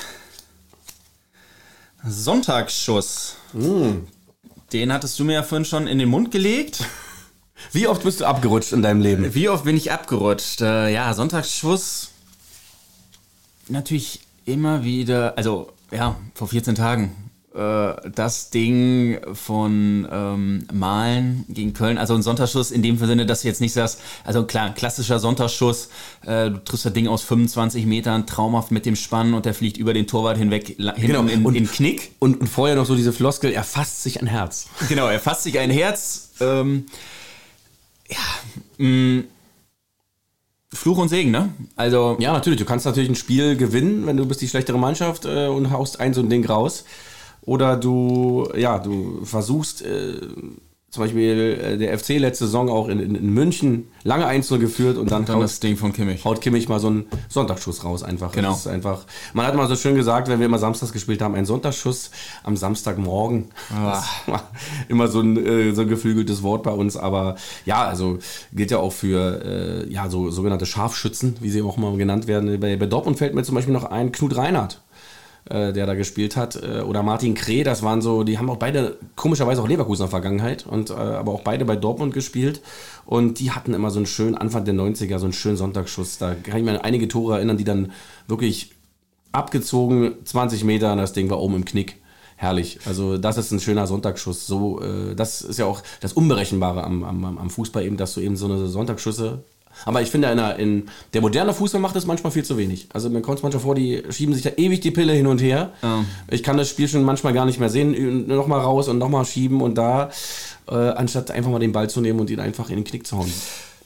Sonntagsschuss. 2.05 3.35
Mm. 3.53 4.05
Den 4.71 4.93
hattest 4.93 5.19
du 5.19 5.25
mir 5.25 5.33
ja 5.33 5.43
vorhin 5.43 5.65
schon 5.65 5.87
in 5.87 5.99
den 5.99 6.09
Mund 6.09 6.31
gelegt. 6.31 6.85
Wie 7.71 7.87
oft 7.87 8.03
bist 8.03 8.21
du 8.21 8.25
abgerutscht 8.25 8.71
in 8.71 8.81
deinem 8.81 9.01
Leben? 9.01 9.33
Wie 9.35 9.49
oft 9.49 9.65
bin 9.65 9.77
ich 9.77 9.91
abgerutscht? 9.91 10.61
Äh, 10.61 10.93
ja, 10.93 11.13
Sonntagsschuss. 11.13 12.09
Natürlich 13.67 14.21
immer 14.45 14.83
wieder, 14.83 15.37
also 15.37 15.71
ja, 15.91 16.17
vor 16.33 16.47
14 16.47 16.75
Tagen 16.75 17.15
äh, 17.29 17.30
das 17.53 18.49
Ding 18.49 19.19
von 19.33 20.07
ähm, 20.09 20.63
Malen 20.71 21.45
gegen 21.49 21.73
Köln, 21.73 21.97
also 21.97 22.15
ein 22.15 22.21
Sonntagsschuss 22.21 22.71
in 22.71 22.81
dem 22.81 22.97
Sinne, 22.97 23.25
dass 23.25 23.41
du 23.41 23.49
jetzt 23.49 23.59
nicht 23.59 23.73
sagst, 23.73 23.99
also 24.23 24.45
klar, 24.45 24.67
ein 24.67 24.75
klassischer 24.75 25.19
Sonntagsschuss, 25.19 25.89
äh, 26.25 26.49
du 26.49 26.63
triffst 26.63 26.85
das 26.85 26.93
Ding 26.93 27.09
aus 27.09 27.23
25 27.23 27.85
Metern, 27.85 28.25
traumhaft 28.25 28.71
mit 28.71 28.85
dem 28.85 28.95
Spannen 28.95 29.33
und 29.33 29.45
der 29.45 29.53
fliegt 29.53 29.77
über 29.77 29.93
den 29.93 30.07
Torwart 30.07 30.37
hinweg, 30.37 30.67
hinten 30.77 30.93
genau. 30.95 31.23
in, 31.23 31.45
und, 31.45 31.55
in 31.55 31.69
Knick. 31.69 32.13
Und, 32.19 32.39
und, 32.39 32.47
vorher 32.47 32.77
noch 32.77 32.85
so 32.85 32.95
diese 32.95 33.11
Floskel, 33.11 33.51
er 33.51 33.65
fasst 33.65 34.03
sich 34.03 34.21
ein 34.21 34.27
Herz. 34.27 34.67
Genau, 34.87 35.07
er 35.07 35.19
fasst 35.19 35.43
sich 35.43 35.57
ein 35.59 35.69
Herz. 35.71 36.31
Ähm, 36.41 36.85
ja, 38.09 38.17
mh, 38.77 38.87
mm, 38.87 39.23
Fluch 40.73 40.97
und 40.97 41.09
Segen, 41.09 41.31
ne? 41.31 41.49
Also 41.75 42.15
ja, 42.19 42.31
natürlich. 42.31 42.59
Du 42.59 42.65
kannst 42.65 42.85
natürlich 42.85 43.09
ein 43.09 43.15
Spiel 43.15 43.57
gewinnen, 43.57 44.05
wenn 44.07 44.15
du 44.15 44.25
bist 44.25 44.41
die 44.41 44.47
schlechtere 44.47 44.77
Mannschaft 44.77 45.25
äh, 45.25 45.47
und 45.47 45.71
haust 45.71 45.99
ein 45.99 46.13
so 46.13 46.21
ein 46.21 46.29
Ding 46.29 46.45
raus. 46.45 46.85
Oder 47.41 47.75
du, 47.77 48.47
ja, 48.55 48.77
du 48.79 49.25
versuchst, 49.25 49.81
äh, 49.81 50.13
zum 50.91 51.03
Beispiel 51.03 51.57
äh, 51.63 51.77
der 51.77 51.97
FC 51.97 52.19
letzte 52.19 52.45
Saison 52.45 52.69
auch 52.69 52.89
in, 52.89 52.99
in, 52.99 53.15
in 53.15 53.33
München 53.33 53.87
lange 54.03 54.27
Einzel 54.27 54.59
geführt 54.59 54.97
und 54.97 55.09
dann, 55.09 55.21
und 55.21 55.29
dann 55.29 55.37
haut, 55.37 55.43
das 55.45 55.61
Ding 55.61 55.77
von 55.77 55.93
Kimmich. 55.93 56.25
Haut 56.25 56.41
Kimmich 56.41 56.67
mal 56.67 56.81
so 56.81 56.87
einen 56.87 57.05
Sonntagsschuss 57.29 57.85
raus 57.85 58.03
einfach. 58.03 58.33
Genau. 58.33 58.49
Das 58.49 58.59
ist 58.59 58.67
einfach. 58.67 59.05
Man 59.33 59.47
hat 59.47 59.55
mal 59.55 59.69
so 59.69 59.77
schön 59.77 59.95
gesagt, 59.95 60.27
wenn 60.27 60.39
wir 60.39 60.47
immer 60.47 60.59
samstags 60.59 60.91
gespielt 60.91 61.21
haben, 61.21 61.33
ein 61.33 61.45
Sonntagsschuss 61.45 62.11
am 62.43 62.57
Samstagmorgen. 62.57 63.51
Ah. 63.73 64.03
immer 64.89 65.07
so 65.07 65.21
ein, 65.21 65.37
äh, 65.37 65.73
so 65.73 65.83
ein 65.83 65.87
geflügeltes 65.87 66.43
Wort 66.43 66.63
bei 66.63 66.71
uns, 66.71 66.97
aber 66.97 67.35
ja, 67.65 67.85
also 67.85 68.19
gilt 68.51 68.69
ja 68.71 68.79
auch 68.79 68.91
für 68.91 69.85
äh, 69.87 69.91
ja 69.91 70.09
so 70.09 70.29
sogenannte 70.29 70.65
Scharfschützen, 70.65 71.37
wie 71.39 71.49
sie 71.49 71.61
auch 71.61 71.77
immer 71.77 71.95
genannt 71.95 72.27
werden. 72.27 72.59
Bei, 72.59 72.75
bei 72.75 72.85
Dortmund 72.85 73.17
fällt 73.17 73.33
mir 73.33 73.43
zum 73.43 73.55
Beispiel 73.55 73.73
noch 73.73 73.85
ein 73.85 74.11
Knut 74.11 74.35
Reinhardt 74.35 74.81
äh, 75.49 75.73
der 75.73 75.85
da 75.85 75.95
gespielt 75.95 76.35
hat, 76.35 76.61
äh, 76.61 76.81
oder 76.81 77.03
Martin 77.03 77.33
Kreh, 77.33 77.63
das 77.63 77.83
waren 77.83 78.01
so, 78.01 78.23
die 78.23 78.37
haben 78.37 78.49
auch 78.49 78.57
beide 78.57 78.97
komischerweise 79.15 79.61
auch 79.61 79.67
Leverkusener 79.67 80.07
Vergangenheit 80.07 80.65
und 80.65 80.89
äh, 80.89 80.93
aber 80.93 81.31
auch 81.31 81.41
beide 81.41 81.65
bei 81.65 81.75
Dortmund 81.75 82.13
gespielt 82.13 82.61
und 83.05 83.39
die 83.39 83.51
hatten 83.51 83.73
immer 83.73 83.91
so 83.91 83.99
einen 83.99 84.05
schönen 84.05 84.35
Anfang 84.35 84.65
der 84.65 84.75
90er, 84.75 85.17
so 85.17 85.25
einen 85.25 85.33
schönen 85.33 85.57
Sonntagsschuss. 85.57 86.17
Da 86.17 86.35
kann 86.35 86.57
ich 86.57 86.63
mir 86.63 86.71
an 86.71 86.77
einige 86.77 87.07
Tore 87.07 87.35
erinnern, 87.35 87.57
die 87.57 87.63
dann 87.63 87.91
wirklich 88.27 88.71
abgezogen, 89.31 90.15
20 90.25 90.63
Meter, 90.63 90.91
und 90.91 90.97
das 90.97 91.13
Ding 91.13 91.29
war 91.29 91.39
oben 91.39 91.55
im 91.55 91.65
Knick. 91.65 91.97
Herrlich. 92.35 92.79
Also 92.85 93.19
das 93.19 93.37
ist 93.37 93.51
ein 93.51 93.59
schöner 93.59 93.85
Sonntagsschuss. 93.85 94.47
So, 94.47 94.81
äh, 94.81 95.15
das 95.15 95.41
ist 95.41 95.59
ja 95.59 95.65
auch 95.65 95.83
das 95.99 96.13
Unberechenbare 96.13 96.83
am, 96.83 97.03
am, 97.03 97.37
am 97.37 97.49
Fußball 97.51 97.85
eben, 97.85 97.97
dass 97.97 98.15
du 98.15 98.21
eben 98.21 98.35
so 98.35 98.45
eine 98.45 98.65
Sonntagsschüsse 98.67 99.43
aber 99.85 100.01
ich 100.01 100.09
finde, 100.09 100.29
in 100.29 100.37
der, 100.37 100.55
in 100.57 100.83
der 101.13 101.21
moderne 101.21 101.53
Fußball 101.53 101.81
macht 101.81 101.95
es 101.95 102.05
manchmal 102.05 102.31
viel 102.31 102.43
zu 102.43 102.57
wenig. 102.57 102.87
Also 102.93 103.09
man 103.09 103.21
kommt 103.21 103.41
manchmal 103.43 103.61
vor, 103.61 103.75
die 103.75 104.03
schieben 104.09 104.33
sich 104.33 104.43
da 104.43 104.51
ewig 104.57 104.81
die 104.81 104.91
Pille 104.91 105.13
hin 105.13 105.27
und 105.27 105.41
her. 105.41 105.71
Ja. 105.81 106.05
Ich 106.29 106.43
kann 106.43 106.57
das 106.57 106.69
Spiel 106.69 106.87
schon 106.87 107.03
manchmal 107.03 107.33
gar 107.33 107.45
nicht 107.45 107.59
mehr 107.59 107.69
sehen. 107.69 108.27
Nochmal 108.27 108.61
raus 108.61 108.87
und 108.87 108.97
nochmal 108.97 109.25
schieben 109.25 109.61
und 109.61 109.75
da, 109.75 110.09
äh, 110.67 110.75
anstatt 110.75 111.31
einfach 111.31 111.51
mal 111.51 111.59
den 111.59 111.71
Ball 111.71 111.89
zu 111.89 112.01
nehmen 112.01 112.19
und 112.19 112.29
ihn 112.29 112.39
einfach 112.39 112.69
in 112.69 112.77
den 112.77 112.83
Knick 112.83 113.07
zu 113.07 113.17
hauen. 113.17 113.31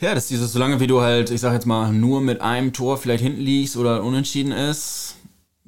Ja, 0.02 0.14
das 0.14 0.26
ist 0.26 0.32
dieses, 0.32 0.54
solange 0.54 0.80
wie 0.80 0.88
du 0.88 1.02
halt, 1.02 1.32
ich 1.32 1.40
sag 1.40 1.54
jetzt 1.54 1.66
mal, 1.66 1.92
nur 1.94 2.20
mit 2.22 2.42
einem 2.42 2.74
Tor 2.74 2.98
vielleicht 2.98 3.24
hinten 3.24 3.42
liegst 3.42 3.78
oder 3.78 4.04
unentschieden 4.04 4.52
ist. 4.52 5.16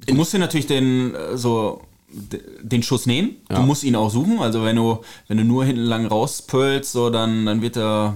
Du 0.06 0.14
musst 0.14 0.32
dir 0.32 0.38
natürlich 0.38 0.66
den, 0.66 1.14
äh, 1.14 1.36
so, 1.36 1.80
den 2.10 2.82
Schuss 2.82 3.06
nehmen. 3.06 3.36
Ja. 3.50 3.56
Du 3.56 3.62
musst 3.62 3.84
ihn 3.84 3.96
auch 3.96 4.10
suchen. 4.10 4.38
Also 4.38 4.64
wenn 4.64 4.76
du, 4.76 4.98
wenn 5.28 5.38
du 5.38 5.44
nur 5.44 5.64
hinten 5.64 5.82
lang 5.82 6.06
rauspölst, 6.06 6.92
so, 6.92 7.10
dann, 7.10 7.46
dann 7.46 7.62
wird 7.62 7.76
er 7.76 8.14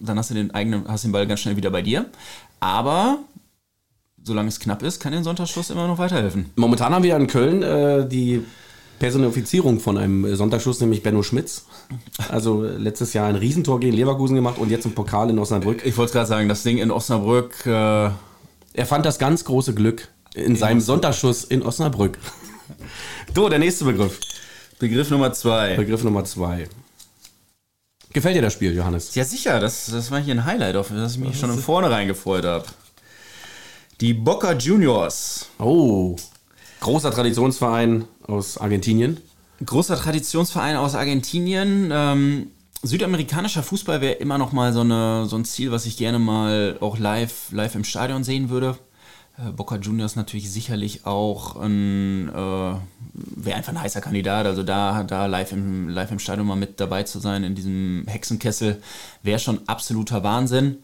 dann 0.00 0.18
hast 0.18 0.30
du 0.30 0.34
den 0.34 0.52
eigenen, 0.52 0.86
hast 0.88 1.04
den 1.04 1.12
Ball 1.12 1.26
ganz 1.26 1.40
schnell 1.40 1.56
wieder 1.56 1.70
bei 1.70 1.82
dir. 1.82 2.06
Aber 2.60 3.18
solange 4.22 4.48
es 4.48 4.60
knapp 4.60 4.82
ist, 4.82 5.00
kann 5.00 5.12
den 5.12 5.24
Sonntagsschuss 5.24 5.70
immer 5.70 5.86
noch 5.86 5.98
weiterhelfen. 5.98 6.50
Momentan 6.56 6.94
haben 6.94 7.02
wir 7.02 7.16
in 7.16 7.26
Köln 7.26 7.62
äh, 7.62 8.08
die 8.08 8.42
Personifizierung 8.98 9.78
von 9.78 9.98
einem 9.98 10.34
Sonntagsschuss, 10.34 10.80
nämlich 10.80 11.02
Benno 11.02 11.22
Schmitz. 11.22 11.66
Also 12.28 12.62
letztes 12.62 13.12
Jahr 13.12 13.28
ein 13.28 13.36
Riesentor 13.36 13.78
gegen 13.80 13.94
Leverkusen 13.94 14.34
gemacht 14.34 14.58
und 14.58 14.70
jetzt 14.70 14.86
ein 14.86 14.94
Pokal 14.94 15.30
in 15.30 15.38
Osnabrück. 15.38 15.84
Ich 15.84 15.96
wollte 15.96 16.12
gerade 16.12 16.26
sagen, 16.26 16.48
das 16.48 16.62
Ding 16.62 16.78
in 16.78 16.90
Osnabrück. 16.90 17.66
Äh 17.66 18.10
er 18.76 18.84
fand 18.84 19.06
das 19.06 19.18
ganz 19.18 19.44
große 19.44 19.74
Glück 19.74 20.08
in 20.34 20.54
seinem 20.54 20.80
Sonntagsschuss 20.80 21.44
in 21.44 21.62
Osnabrück. 21.62 22.18
So, 23.34 23.48
der 23.48 23.58
nächste 23.58 23.84
Begriff. 23.84 24.20
Begriff 24.78 25.10
Nummer 25.10 25.32
zwei. 25.32 25.76
Begriff 25.76 26.04
Nummer 26.04 26.24
zwei. 26.24 26.68
Gefällt 28.16 28.34
dir 28.34 28.40
das 28.40 28.54
Spiel, 28.54 28.74
Johannes? 28.74 29.14
Ja, 29.14 29.24
sicher. 29.24 29.60
Das, 29.60 29.90
das 29.92 30.10
war 30.10 30.18
hier 30.18 30.34
ein 30.34 30.46
Highlight, 30.46 30.74
auf 30.76 30.88
das 30.88 31.16
ich 31.16 31.18
mich 31.18 31.38
schon 31.38 31.50
im 31.50 31.58
Vornherein 31.58 32.08
gefreut 32.08 32.46
habe. 32.46 32.64
Die 34.00 34.14
Boca 34.14 34.54
Juniors. 34.54 35.50
Oh, 35.58 36.16
großer 36.80 37.10
Traditionsverein 37.10 38.06
aus 38.26 38.56
Argentinien. 38.56 39.20
Großer 39.62 39.98
Traditionsverein 39.98 40.76
aus 40.76 40.94
Argentinien. 40.94 41.90
Ähm, 41.92 42.46
südamerikanischer 42.82 43.62
Fußball 43.62 44.00
wäre 44.00 44.14
immer 44.14 44.38
noch 44.38 44.52
mal 44.52 44.72
so, 44.72 44.80
eine, 44.80 45.26
so 45.26 45.36
ein 45.36 45.44
Ziel, 45.44 45.70
was 45.70 45.84
ich 45.84 45.98
gerne 45.98 46.18
mal 46.18 46.78
auch 46.80 46.98
live, 46.98 47.52
live 47.52 47.74
im 47.74 47.84
Stadion 47.84 48.24
sehen 48.24 48.48
würde. 48.48 48.78
Äh, 49.38 49.50
Boca 49.52 49.76
Juniors 49.76 50.16
natürlich 50.16 50.50
sicherlich 50.50 51.04
auch 51.06 51.56
ein, 51.56 52.28
äh, 52.28 52.32
wäre 52.32 53.56
einfach 53.56 53.72
ein 53.72 53.80
heißer 53.80 54.00
Kandidat. 54.00 54.46
Also 54.46 54.62
da, 54.62 55.02
da 55.04 55.26
live, 55.26 55.52
im, 55.52 55.88
live 55.88 56.10
im 56.10 56.18
Stadion 56.18 56.46
mal 56.46 56.56
mit 56.56 56.80
dabei 56.80 57.02
zu 57.02 57.18
sein 57.18 57.44
in 57.44 57.54
diesem 57.54 58.04
Hexenkessel 58.06 58.80
wäre 59.22 59.38
schon 59.38 59.60
absoluter 59.66 60.22
Wahnsinn. 60.22 60.78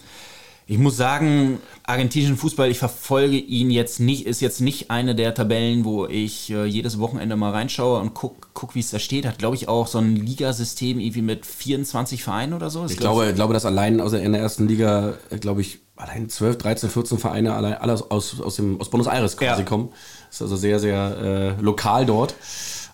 Ich 0.67 0.79
muss 0.79 0.97
sagen, 0.97 1.59
argentinischen 1.83 2.37
Fußball, 2.37 2.71
ich 2.71 2.79
verfolge 2.79 3.37
ihn 3.37 3.71
jetzt 3.71 3.99
nicht, 3.99 4.27
ist 4.27 4.41
jetzt 4.41 4.61
nicht 4.61 4.91
eine 4.91 5.15
der 5.15 5.35
Tabellen, 5.35 5.85
wo 5.85 6.07
ich 6.07 6.51
äh, 6.51 6.65
jedes 6.65 6.99
Wochenende 7.01 7.37
mal 7.37 7.51
reinschaue 7.51 8.01
und 8.01 8.15
gucke, 8.15 8.47
guck, 8.55 8.75
wie 8.75 8.81
es 8.81 8.91
da 8.91 8.99
steht. 8.99 9.27
Hat, 9.27 9.39
glaube 9.39 9.57
ich, 9.57 9.69
auch 9.69 9.89
so 9.89 9.99
ein 9.99 10.15
Ligasystem 10.15 11.01
irgendwie 11.01 11.21
mit 11.21 11.47
24 11.47 12.23
Vereinen 12.23 12.53
oder 12.53 12.71
so. 12.71 12.87
Ich 12.87 12.97
glaube, 12.97 13.29
ich 13.29 13.35
glaube, 13.35 13.55
dass 13.55 13.67
allein 13.67 14.01
aus 14.01 14.13
der, 14.13 14.23
in 14.23 14.33
der 14.33 14.41
ersten 14.41 14.69
Liga, 14.69 15.15
äh, 15.31 15.39
glaube 15.39 15.63
ich, 15.63 15.81
allein 16.03 16.29
12, 16.29 16.59
13, 16.59 16.91
14 16.91 17.19
Vereine 17.19 17.55
allein 17.55 17.75
alle 17.75 17.95
aus, 18.11 18.41
aus, 18.41 18.57
dem, 18.57 18.81
aus 18.81 18.91
Buenos 18.91 19.07
Aires 19.07 19.37
quasi 19.37 19.63
ja. 19.63 19.69
kommen. 19.69 19.91
Das 20.29 20.37
ist 20.37 20.43
also 20.43 20.57
sehr, 20.57 20.81
sehr 20.81 21.57
äh, 21.59 21.63
lokal 21.63 22.07
dort. 22.07 22.35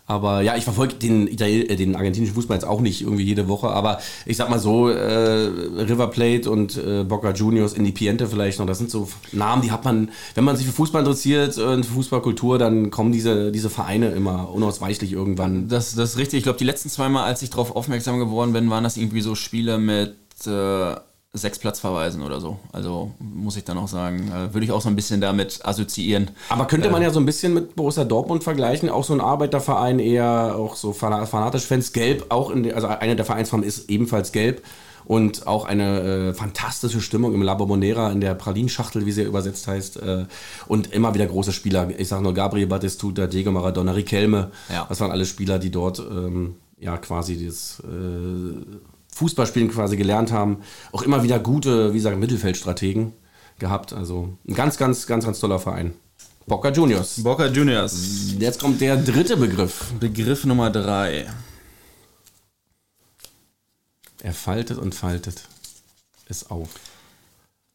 Aber 0.08 0.40
ja, 0.40 0.56
ich 0.56 0.64
verfolge 0.64 0.94
den, 0.94 1.28
äh, 1.28 1.76
den 1.76 1.94
argentinischen 1.94 2.34
Fußball 2.34 2.56
jetzt 2.56 2.64
auch 2.64 2.80
nicht 2.80 3.02
irgendwie 3.02 3.24
jede 3.24 3.46
Woche. 3.46 3.68
Aber 3.68 3.98
ich 4.24 4.38
sag 4.38 4.48
mal 4.48 4.58
so, 4.58 4.88
äh, 4.88 5.50
River 5.82 6.06
Plate 6.06 6.50
und 6.50 6.78
äh, 6.78 7.04
Boca 7.04 7.32
Juniors, 7.32 7.74
Independiente 7.74 8.26
vielleicht 8.26 8.58
noch, 8.58 8.66
das 8.66 8.78
sind 8.78 8.90
so 8.90 9.06
Namen, 9.32 9.60
die 9.60 9.70
hat 9.70 9.84
man, 9.84 10.10
wenn 10.34 10.44
man 10.44 10.56
sich 10.56 10.64
für 10.64 10.72
Fußball 10.72 11.02
interessiert 11.02 11.58
und 11.58 11.84
für 11.84 11.92
Fußballkultur, 11.92 12.58
dann 12.58 12.90
kommen 12.90 13.12
diese, 13.12 13.52
diese 13.52 13.68
Vereine 13.68 14.08
immer 14.12 14.50
unausweichlich 14.50 15.12
irgendwann. 15.12 15.68
Das, 15.68 15.94
das 15.94 16.12
ist 16.12 16.16
richtig. 16.16 16.38
Ich 16.38 16.44
glaube, 16.44 16.58
die 16.58 16.64
letzten 16.64 16.88
zwei 16.88 17.10
Mal, 17.10 17.24
als 17.24 17.42
ich 17.42 17.50
darauf 17.50 17.76
aufmerksam 17.76 18.18
geworden 18.18 18.54
bin, 18.54 18.70
waren 18.70 18.84
das 18.84 18.96
irgendwie 18.96 19.20
so 19.20 19.34
Spiele 19.34 19.78
mit... 19.78 20.16
Äh 20.46 20.96
sechs 21.38 21.58
Platzverweisen 21.58 22.22
oder 22.22 22.40
so. 22.40 22.58
Also 22.72 23.12
muss 23.18 23.56
ich 23.56 23.64
dann 23.64 23.78
auch 23.78 23.88
sagen, 23.88 24.30
äh, 24.30 24.54
würde 24.54 24.64
ich 24.64 24.72
auch 24.72 24.80
so 24.80 24.88
ein 24.88 24.96
bisschen 24.96 25.20
damit 25.20 25.60
assoziieren. 25.64 26.30
Aber 26.48 26.66
könnte 26.66 26.90
man 26.90 27.02
äh, 27.02 27.06
ja 27.06 27.10
so 27.10 27.20
ein 27.20 27.26
bisschen 27.26 27.54
mit 27.54 27.76
Borussia 27.76 28.04
Dortmund 28.04 28.44
vergleichen, 28.44 28.88
auch 28.88 29.04
so 29.04 29.14
ein 29.14 29.20
Arbeiterverein, 29.20 29.98
eher 29.98 30.56
auch 30.56 30.76
so 30.76 30.92
fanatisch 30.92 31.66
Fans, 31.66 31.92
gelb, 31.92 32.26
auch 32.28 32.50
in 32.50 32.62
der, 32.64 32.74
also 32.74 32.88
eine 32.88 33.16
der 33.16 33.24
Vereinsfarben 33.24 33.66
ist 33.66 33.88
ebenfalls 33.90 34.32
gelb 34.32 34.62
und 35.08 35.46
auch 35.46 35.64
eine 35.64 36.00
äh, 36.00 36.34
fantastische 36.34 37.00
Stimmung 37.00 37.34
im 37.34 37.40
La 37.42 37.54
Bombonera 37.54 38.12
in 38.12 38.20
der 38.20 38.34
Pralinschachtel, 38.34 39.06
wie 39.06 39.12
sie 39.12 39.22
übersetzt 39.22 39.66
heißt. 39.66 39.96
Äh, 40.02 40.26
und 40.66 40.92
immer 40.92 41.14
wieder 41.14 41.26
große 41.26 41.52
Spieler. 41.52 41.88
Ich 41.96 42.08
sage 42.08 42.22
nur 42.22 42.34
Gabriel 42.34 42.66
Batistuta, 42.66 43.26
Diego 43.26 43.50
Maradona, 43.50 43.92
Riquelme. 43.92 44.50
Ja. 44.68 44.84
Das 44.86 45.00
waren 45.00 45.10
alle 45.10 45.24
Spieler, 45.24 45.58
die 45.58 45.70
dort 45.70 45.98
ähm, 45.98 46.56
ja 46.78 46.98
quasi 46.98 47.42
das 47.42 47.82
äh, 47.84 48.76
Fußballspielen 49.18 49.70
quasi 49.70 49.96
gelernt 49.96 50.30
haben, 50.30 50.58
auch 50.92 51.02
immer 51.02 51.22
wieder 51.24 51.40
gute, 51.40 51.92
wie 51.92 51.96
gesagt, 51.96 52.18
Mittelfeldstrategen 52.18 53.12
gehabt. 53.58 53.92
Also 53.92 54.36
ein 54.48 54.54
ganz, 54.54 54.76
ganz, 54.76 55.06
ganz, 55.06 55.24
ganz 55.24 55.40
toller 55.40 55.58
Verein. 55.58 55.94
Boca 56.46 56.70
Juniors. 56.70 57.22
Boca 57.22 57.46
Juniors. 57.46 58.34
Jetzt 58.38 58.60
kommt 58.60 58.80
der 58.80 58.96
dritte 58.96 59.36
Begriff. 59.36 59.92
Begriff 59.98 60.44
Nummer 60.44 60.70
drei. 60.70 61.26
Er 64.22 64.32
faltet 64.32 64.78
und 64.78 64.94
faltet 64.94 65.42
es 66.28 66.48
auf. 66.50 66.68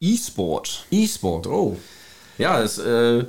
E-Sport. 0.00 0.86
E-Sport, 0.90 1.46
oh. 1.46 1.76
Ja, 2.38 2.62
es 2.62 2.78
äh, 2.78 3.24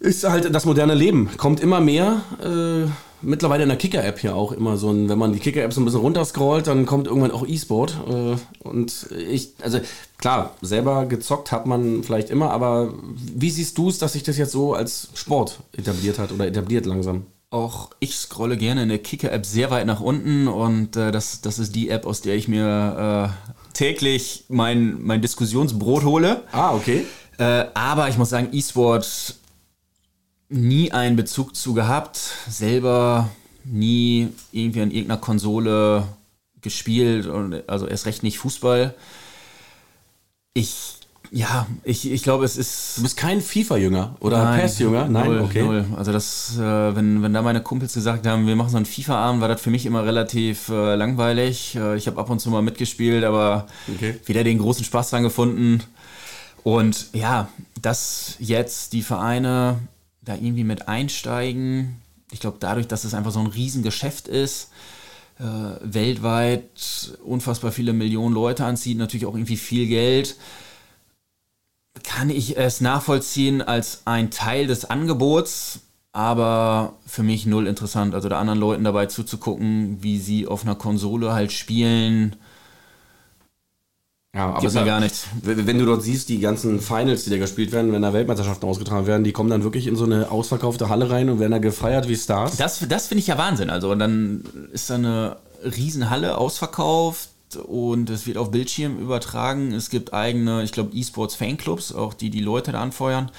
ist 0.00 0.24
halt 0.24 0.54
das 0.54 0.64
moderne 0.64 0.94
Leben. 0.94 1.30
Kommt 1.36 1.60
immer 1.60 1.80
mehr. 1.80 2.22
Äh, 2.42 2.90
mittlerweile 3.24 3.62
in 3.62 3.68
der 3.68 3.78
Kicker-App 3.78 4.18
hier 4.18 4.36
auch 4.36 4.52
immer 4.52 4.76
so 4.76 4.90
ein, 4.90 5.08
wenn 5.08 5.18
man 5.18 5.32
die 5.32 5.38
Kicker-App 5.38 5.72
so 5.72 5.80
ein 5.80 5.84
bisschen 5.84 6.00
runterscrollt, 6.00 6.66
dann 6.66 6.86
kommt 6.86 7.06
irgendwann 7.06 7.30
auch 7.30 7.46
E-Sport. 7.46 7.96
Äh, 8.08 8.66
und 8.66 9.08
ich, 9.10 9.52
also 9.62 9.80
klar, 10.18 10.54
selber 10.62 11.06
gezockt 11.06 11.52
hat 11.52 11.66
man 11.66 12.02
vielleicht 12.02 12.30
immer, 12.30 12.50
aber 12.50 12.94
wie 13.16 13.50
siehst 13.50 13.78
du 13.78 13.88
es, 13.88 13.98
dass 13.98 14.12
sich 14.12 14.22
das 14.22 14.38
jetzt 14.38 14.52
so 14.52 14.74
als 14.74 15.08
Sport 15.14 15.60
etabliert 15.76 16.18
hat 16.18 16.32
oder 16.32 16.46
etabliert 16.46 16.86
langsam? 16.86 17.26
Auch 17.50 17.90
ich 18.00 18.16
scrolle 18.16 18.56
gerne 18.56 18.82
in 18.82 18.88
der 18.88 18.98
Kicker-App 18.98 19.46
sehr 19.46 19.70
weit 19.70 19.86
nach 19.86 20.00
unten 20.00 20.48
und 20.48 20.96
äh, 20.96 21.12
das, 21.12 21.40
das 21.40 21.58
ist 21.58 21.74
die 21.74 21.88
App, 21.88 22.06
aus 22.06 22.20
der 22.20 22.34
ich 22.34 22.48
mir 22.48 23.32
äh, 23.32 23.54
täglich 23.74 24.44
mein, 24.48 25.02
mein 25.02 25.22
Diskussionsbrot 25.22 26.04
hole. 26.04 26.42
Ah, 26.52 26.74
okay. 26.74 27.06
Äh, 27.38 27.66
aber 27.74 28.08
ich 28.08 28.18
muss 28.18 28.30
sagen, 28.30 28.48
E-Sport 28.52 29.36
nie 30.54 30.92
einen 30.92 31.16
Bezug 31.16 31.56
zu 31.56 31.74
gehabt, 31.74 32.18
selber 32.48 33.30
nie 33.64 34.28
irgendwie 34.52 34.82
an 34.82 34.90
irgendeiner 34.90 35.20
Konsole 35.20 36.04
gespielt 36.60 37.26
und 37.26 37.68
also 37.68 37.86
erst 37.86 38.06
recht 38.06 38.22
nicht 38.22 38.38
Fußball. 38.38 38.94
Ich 40.54 40.94
ja, 41.30 41.66
ich, 41.82 42.10
ich 42.10 42.22
glaube, 42.22 42.44
es 42.44 42.56
ist. 42.56 42.98
Du 42.98 43.02
bist 43.02 43.16
kein 43.16 43.40
FIFA-Jünger 43.40 44.14
oder 44.20 44.56
PES-Jünger? 44.56 45.08
Nein, 45.08 45.26
null, 45.26 45.40
okay. 45.40 45.62
Null. 45.62 45.84
Also, 45.96 46.12
das, 46.12 46.56
äh, 46.56 46.94
wenn, 46.94 47.24
wenn 47.24 47.32
da 47.32 47.42
meine 47.42 47.60
Kumpels 47.60 47.94
gesagt 47.94 48.24
haben, 48.24 48.46
wir 48.46 48.54
machen 48.54 48.68
so 48.70 48.76
einen 48.76 48.86
FIFA-Abend, 48.86 49.40
war 49.40 49.48
das 49.48 49.60
für 49.60 49.70
mich 49.70 49.84
immer 49.84 50.04
relativ 50.04 50.68
äh, 50.68 50.94
langweilig. 50.94 51.74
Äh, 51.74 51.96
ich 51.96 52.06
habe 52.06 52.20
ab 52.20 52.30
und 52.30 52.38
zu 52.38 52.50
mal 52.50 52.62
mitgespielt, 52.62 53.24
aber 53.24 53.66
okay. 53.92 54.20
wieder 54.26 54.44
den 54.44 54.58
großen 54.58 54.84
Spaß 54.84 55.10
dran 55.10 55.24
gefunden. 55.24 55.82
Und 56.62 57.06
ja, 57.14 57.48
dass 57.82 58.36
jetzt 58.38 58.92
die 58.92 59.02
Vereine 59.02 59.78
da 60.24 60.34
irgendwie 60.34 60.64
mit 60.64 60.88
einsteigen. 60.88 61.96
Ich 62.30 62.40
glaube, 62.40 62.56
dadurch, 62.60 62.88
dass 62.88 63.04
es 63.04 63.14
einfach 63.14 63.30
so 63.30 63.40
ein 63.40 63.46
Riesengeschäft 63.46 64.28
ist, 64.28 64.70
äh, 65.38 65.44
weltweit 65.82 67.18
unfassbar 67.24 67.72
viele 67.72 67.92
Millionen 67.92 68.34
Leute 68.34 68.64
anzieht, 68.64 68.98
natürlich 68.98 69.26
auch 69.26 69.34
irgendwie 69.34 69.56
viel 69.56 69.86
Geld, 69.86 70.36
kann 72.02 72.30
ich 72.30 72.56
es 72.56 72.80
nachvollziehen 72.80 73.62
als 73.62 74.02
ein 74.04 74.30
Teil 74.30 74.66
des 74.66 74.84
Angebots, 74.84 75.80
aber 76.12 76.94
für 77.06 77.22
mich 77.22 77.46
null 77.46 77.66
interessant. 77.66 78.14
Also 78.14 78.28
da 78.28 78.38
anderen 78.40 78.60
Leuten 78.60 78.84
dabei 78.84 79.06
zuzugucken, 79.06 80.02
wie 80.02 80.18
sie 80.18 80.46
auf 80.46 80.62
einer 80.62 80.74
Konsole 80.74 81.32
halt 81.32 81.52
spielen, 81.52 82.36
ja, 84.34 84.46
aber 84.48 84.60
Gibt 84.60 84.74
mir 84.74 84.84
gar 84.84 85.00
nichts. 85.00 85.26
Wenn 85.42 85.78
du 85.78 85.86
dort 85.86 86.02
siehst, 86.02 86.28
die 86.28 86.40
ganzen 86.40 86.80
Finals, 86.80 87.22
die 87.24 87.30
da 87.30 87.38
gespielt 87.38 87.70
werden, 87.70 87.92
wenn 87.92 88.02
da 88.02 88.12
Weltmeisterschaften 88.12 88.68
ausgetragen 88.68 89.06
werden, 89.06 89.22
die 89.22 89.32
kommen 89.32 89.48
dann 89.48 89.62
wirklich 89.62 89.86
in 89.86 89.94
so 89.94 90.04
eine 90.04 90.30
ausverkaufte 90.32 90.88
Halle 90.88 91.08
rein 91.08 91.30
und 91.30 91.38
werden 91.38 91.52
da 91.52 91.58
gefeiert 91.58 92.08
wie 92.08 92.16
Stars. 92.16 92.56
Das, 92.56 92.84
das 92.88 93.06
finde 93.06 93.20
ich 93.20 93.28
ja 93.28 93.38
Wahnsinn. 93.38 93.70
Also 93.70 93.94
dann 93.94 94.44
ist 94.72 94.90
da 94.90 94.96
eine 94.96 95.36
Riesenhalle 95.64 96.36
ausverkauft 96.36 97.28
und 97.64 98.10
es 98.10 98.26
wird 98.26 98.36
auf 98.36 98.50
Bildschirm 98.50 98.98
übertragen. 98.98 99.72
Es 99.72 99.88
gibt 99.88 100.12
eigene, 100.12 100.64
ich 100.64 100.72
glaube, 100.72 100.96
E-Sports 100.96 101.36
Fanclubs, 101.36 101.94
auch 101.94 102.12
die 102.12 102.30
die 102.30 102.40
Leute 102.40 102.72
da 102.72 102.82
anfeuern. 102.82 103.30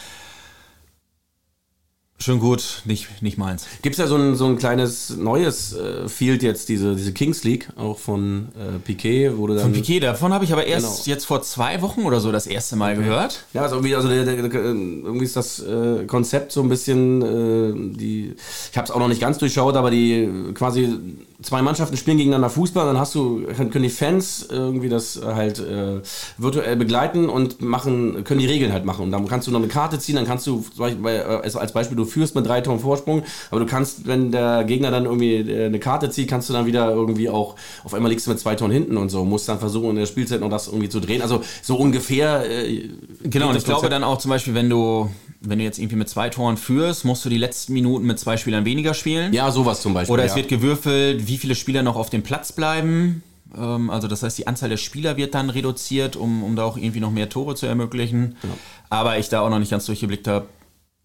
Schön 2.18 2.40
gut, 2.40 2.82
nicht, 2.86 3.22
nicht 3.22 3.38
meins. 3.38 3.66
Gibt 3.82 3.96
es 3.96 4.00
ja 4.00 4.08
so 4.08 4.16
ein, 4.16 4.36
so 4.36 4.46
ein 4.46 4.58
kleines 4.58 5.18
neues 5.18 5.74
äh, 5.74 6.08
Field 6.08 6.44
jetzt, 6.44 6.70
diese, 6.70 6.96
diese 6.96 7.12
Kings 7.12 7.44
League, 7.44 7.68
auch 7.76 8.00
von 8.00 8.48
äh, 8.58 8.80
Piquet, 8.80 9.36
wurde 9.36 9.56
dann. 9.56 9.64
Von 9.64 9.74
Piquet, 9.74 10.00
davon 10.00 10.34
habe 10.34 10.46
ich 10.46 10.54
aber 10.54 10.66
erst 10.66 11.04
genau. 11.04 11.14
jetzt 11.14 11.26
vor 11.26 11.42
zwei 11.42 11.82
Wochen 11.82 12.04
oder 12.04 12.22
so 12.22 12.32
das 12.32 12.48
erste 12.48 12.78
Mal 12.78 12.96
gehört. 12.96 13.44
Ja, 13.52 13.64
also 13.64 13.76
irgendwie, 13.76 13.96
also 13.96 14.08
der, 14.08 14.24
der, 14.24 14.48
der, 14.48 14.54
irgendwie 14.54 15.26
ist 15.26 15.36
das 15.36 15.60
äh, 15.60 16.06
Konzept 16.06 16.54
so 16.54 16.62
ein 16.62 16.70
bisschen, 16.70 17.22
äh, 17.22 17.98
die, 17.98 18.36
ich 18.72 18.78
habe 18.78 18.86
es 18.86 18.92
auch 18.92 19.00
noch 19.00 19.10
nicht 19.10 19.20
ganz 19.20 19.38
durchschaut, 19.38 19.76
aber 19.76 19.92
die 19.92 20.30
quasi 20.54 20.98
zwei 21.46 21.62
Mannschaften 21.62 21.96
spielen 21.96 22.18
gegeneinander 22.18 22.50
Fußball, 22.50 22.86
dann 22.86 23.00
hast 23.00 23.14
du, 23.16 23.44
können 23.56 23.84
die 23.84 23.90
Fans 23.90 24.48
irgendwie 24.50 24.90
das 24.90 25.22
halt 25.24 25.60
äh, 25.60 26.02
virtuell 26.38 26.76
begleiten 26.76 27.30
und 27.30 27.62
machen, 27.62 28.24
können 28.24 28.40
die 28.40 28.48
Regeln 28.48 28.74
halt 28.74 28.84
machen. 28.84 29.04
Und 29.04 29.12
dann 29.12 29.28
kannst 29.28 29.48
du 29.48 29.52
noch 29.52 29.60
eine 29.60 29.68
Karte 29.68 30.00
ziehen, 30.00 30.16
dann 30.16 30.26
kannst 30.26 30.48
du 30.48 30.66
äh, 30.80 31.22
als 31.32 31.72
Beispiel, 31.72 31.96
du 31.96 32.06
führst 32.06 32.36
mit 32.36 32.46
drei 32.46 32.62
Toren 32.62 32.80
Vorsprung, 32.80 33.24
aber 33.52 33.60
du 33.60 33.66
kannst, 33.66 34.08
wenn 34.08 34.32
der 34.32 34.64
Gegner 34.64 34.92
dann 34.92 35.06
irgendwie 35.06 35.36
äh, 35.36 35.68
eine 35.68 35.80
Karte 35.80 36.10
zieht, 36.10 36.30
kannst 36.30 36.50
du 36.50 36.54
dann 36.54 36.66
wieder 36.66 36.90
irgendwie 36.92 37.30
auch, 37.30 37.56
auf 37.84 37.94
einmal 37.94 38.12
liegst 38.12 38.26
du 38.26 38.32
mit 38.32 38.40
zwei 38.40 38.56
Toren 38.56 38.72
hinten 38.72 38.98
und 38.98 39.10
so, 39.10 39.24
musst 39.24 39.48
dann 39.48 39.60
versuchen 39.60 39.92
in 39.92 39.96
der 39.98 40.08
Spielzeit 40.08 40.42
noch 40.42 40.50
das 40.50 40.68
irgendwie 40.68 40.90
zu 40.90 41.00
drehen. 41.00 41.22
Also 41.22 41.44
so 41.62 41.78
ungefähr. 41.78 42.50
Äh, 42.50 42.90
genau, 43.24 43.50
und 43.50 43.58
ich 43.58 43.66
glaube 43.66 43.90
dann 43.90 44.04
auch 44.04 44.18
zum 44.18 44.30
Beispiel, 44.30 44.56
wenn 44.56 44.70
du 44.70 45.10
wenn 45.50 45.60
du 45.60 45.64
jetzt 45.64 45.80
irgendwie 45.80 45.96
mit 45.96 46.10
zwei 46.10 46.30
Toren 46.30 46.58
führst, 46.58 47.06
musst 47.06 47.26
du 47.26 47.30
die 47.30 47.38
letzten 47.38 47.74
Minuten 47.74 48.06
mit 48.06 48.20
zwei 48.20 48.38
Spielern 48.38 48.66
weniger 48.66 48.94
spielen. 48.94 49.34
Ja, 49.34 49.52
sowas 49.52 49.82
zum 49.82 49.94
Beispiel. 49.94 50.14
Oder 50.14 50.24
es 50.24 50.32
ja. 50.32 50.38
wird 50.38 50.50
gewürfelt, 50.50 51.28
wie 51.28 51.38
viele 51.38 51.56
Spieler 51.56 51.84
noch 51.84 51.96
auf 51.96 52.10
dem 52.10 52.24
Platz 52.24 52.52
bleiben. 52.52 53.24
Ähm, 53.58 53.90
also 53.90 54.08
das 54.08 54.24
heißt, 54.24 54.38
die 54.38 54.48
Anzahl 54.48 54.70
der 54.70 54.78
Spieler 54.78 55.18
wird 55.18 55.34
dann 55.36 55.50
reduziert, 55.50 56.16
um, 56.16 56.44
um 56.44 56.56
da 56.56 56.64
auch 56.64 56.78
irgendwie 56.78 57.00
noch 57.00 57.12
mehr 57.12 57.30
Tore 57.30 57.56
zu 57.56 57.66
ermöglichen. 57.66 58.36
Genau. 58.42 58.56
Aber 58.90 59.18
ich 59.18 59.30
da 59.30 59.42
auch 59.42 59.50
noch 59.50 59.60
nicht 59.60 59.72
ganz 59.72 59.86
durchgeblickt 59.86 60.28
habe, 60.28 60.48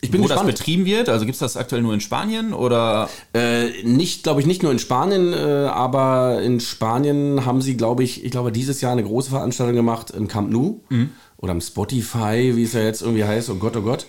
ich 0.01 0.11
bin 0.11 0.21
wo 0.21 0.27
gespannt. 0.27 0.49
das 0.49 0.59
betrieben 0.59 0.85
wird? 0.87 1.09
Also 1.09 1.25
gibt 1.25 1.35
es 1.35 1.41
das 1.41 1.57
aktuell 1.57 1.83
nur 1.83 1.95
in 1.95 2.01
Spanien 2.01 2.53
oder? 2.53 3.09
Äh, 3.35 3.83
nicht, 3.83 4.23
glaube 4.23 4.41
ich, 4.41 4.47
nicht 4.47 4.63
nur 4.63 4.73
in 4.73 4.79
Spanien, 4.79 5.33
äh, 5.33 5.37
aber 5.67 6.41
in 6.43 6.61
Spanien 6.61 7.45
haben 7.45 7.61
sie, 7.61 7.77
glaube 7.77 8.03
ich, 8.03 8.25
ich 8.25 8.31
glaube 8.31 8.53
dieses 8.53 8.81
Jahr 8.81 8.93
eine 8.93 9.05
große 9.05 9.31
Veranstaltung 9.31 9.77
gemacht 9.77 10.11
im 10.11 10.29
Camp 10.29 10.51
Nou 10.51 10.81
mhm. 10.89 11.11
oder 11.37 11.53
im 11.53 11.61
Spotify, 11.61 12.53
wie 12.55 12.65
es 12.65 12.73
ja 12.73 12.81
jetzt 12.81 13.03
irgendwie 13.03 13.25
heißt. 13.25 13.51
Oh 13.51 13.57
Gott, 13.57 13.77
oh 13.77 13.83
Gott. 13.83 14.07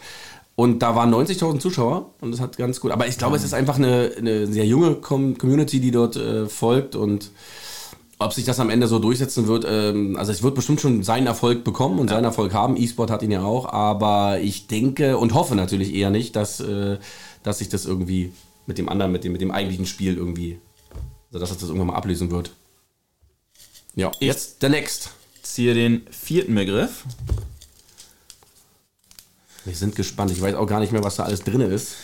Und 0.56 0.80
da 0.80 0.96
waren 0.96 1.14
90.000 1.14 1.60
Zuschauer 1.60 2.14
und 2.22 2.32
das 2.32 2.40
hat 2.40 2.58
ganz 2.58 2.80
gut. 2.80 2.92
Aber 2.92 3.08
ich 3.08 3.18
glaube, 3.18 3.36
es 3.36 3.44
ist 3.44 3.54
einfach 3.54 3.78
eine, 3.78 4.12
eine 4.18 4.48
sehr 4.48 4.66
junge 4.66 4.96
Com 4.96 5.38
Community, 5.38 5.80
die 5.80 5.92
dort 5.92 6.16
äh, 6.18 6.46
folgt 6.48 6.96
und 6.96 7.32
ob 8.22 8.34
sich 8.34 8.46
das 8.46 8.60
am 8.60 8.70
Ende 8.70 8.88
so 8.88 9.00
durchsetzen 9.00 9.48
wird, 9.48 9.66
ähm, 9.68 10.16
also 10.16 10.32
es 10.32 10.44
wird 10.44 10.56
bestimmt 10.56 10.82
schon 10.82 11.04
seinen 11.04 11.28
Erfolg 11.28 11.64
bekommen 11.64 12.00
und 12.00 12.10
ja. 12.10 12.16
seinen 12.16 12.26
Erfolg 12.26 12.54
haben. 12.54 12.78
E-Sport 12.78 13.12
hat 13.12 13.24
ihn 13.24 13.32
ja 13.32 13.44
auch, 13.44 13.66
aber 13.72 14.40
ich 14.40 14.68
denke 14.68 15.18
und 15.18 15.34
hoffe 15.34 15.56
natürlich 15.56 15.94
eher 15.94 16.10
nicht, 16.10 16.36
dass, 16.36 16.60
äh, 16.60 16.98
dass 17.44 17.60
sich 17.60 17.70
das 17.70 17.86
irgendwie 17.86 18.32
mit 18.68 18.78
dem 18.78 18.90
anderen, 18.90 19.12
mit 19.12 19.24
dem, 19.24 19.32
mit 19.32 19.42
dem 19.42 19.52
eigentlichen 19.52 19.86
Spiel 19.86 20.16
irgendwie, 20.16 20.60
also 21.30 21.40
dass 21.40 21.52
es 21.52 21.58
das 21.58 21.70
irgendwann 21.70 21.88
mal 21.88 21.96
ablösen 21.96 22.32
wird. 22.32 22.52
Ja, 23.96 24.12
jetzt 24.20 24.62
der 24.62 24.70
Next. 24.70 25.12
Ziehe 25.42 25.74
den 25.74 26.04
vierten 26.12 26.56
Begriff. 26.56 27.04
Wir 29.66 29.76
sind 29.76 29.96
gespannt. 29.96 30.32
Ich 30.32 30.42
weiß 30.42 30.56
auch 30.56 30.68
gar 30.68 30.80
nicht 30.80 30.92
mehr, 30.92 31.04
was 31.04 31.16
da 31.18 31.24
alles 31.24 31.44
drin 31.44 31.62
ist. 31.62 31.96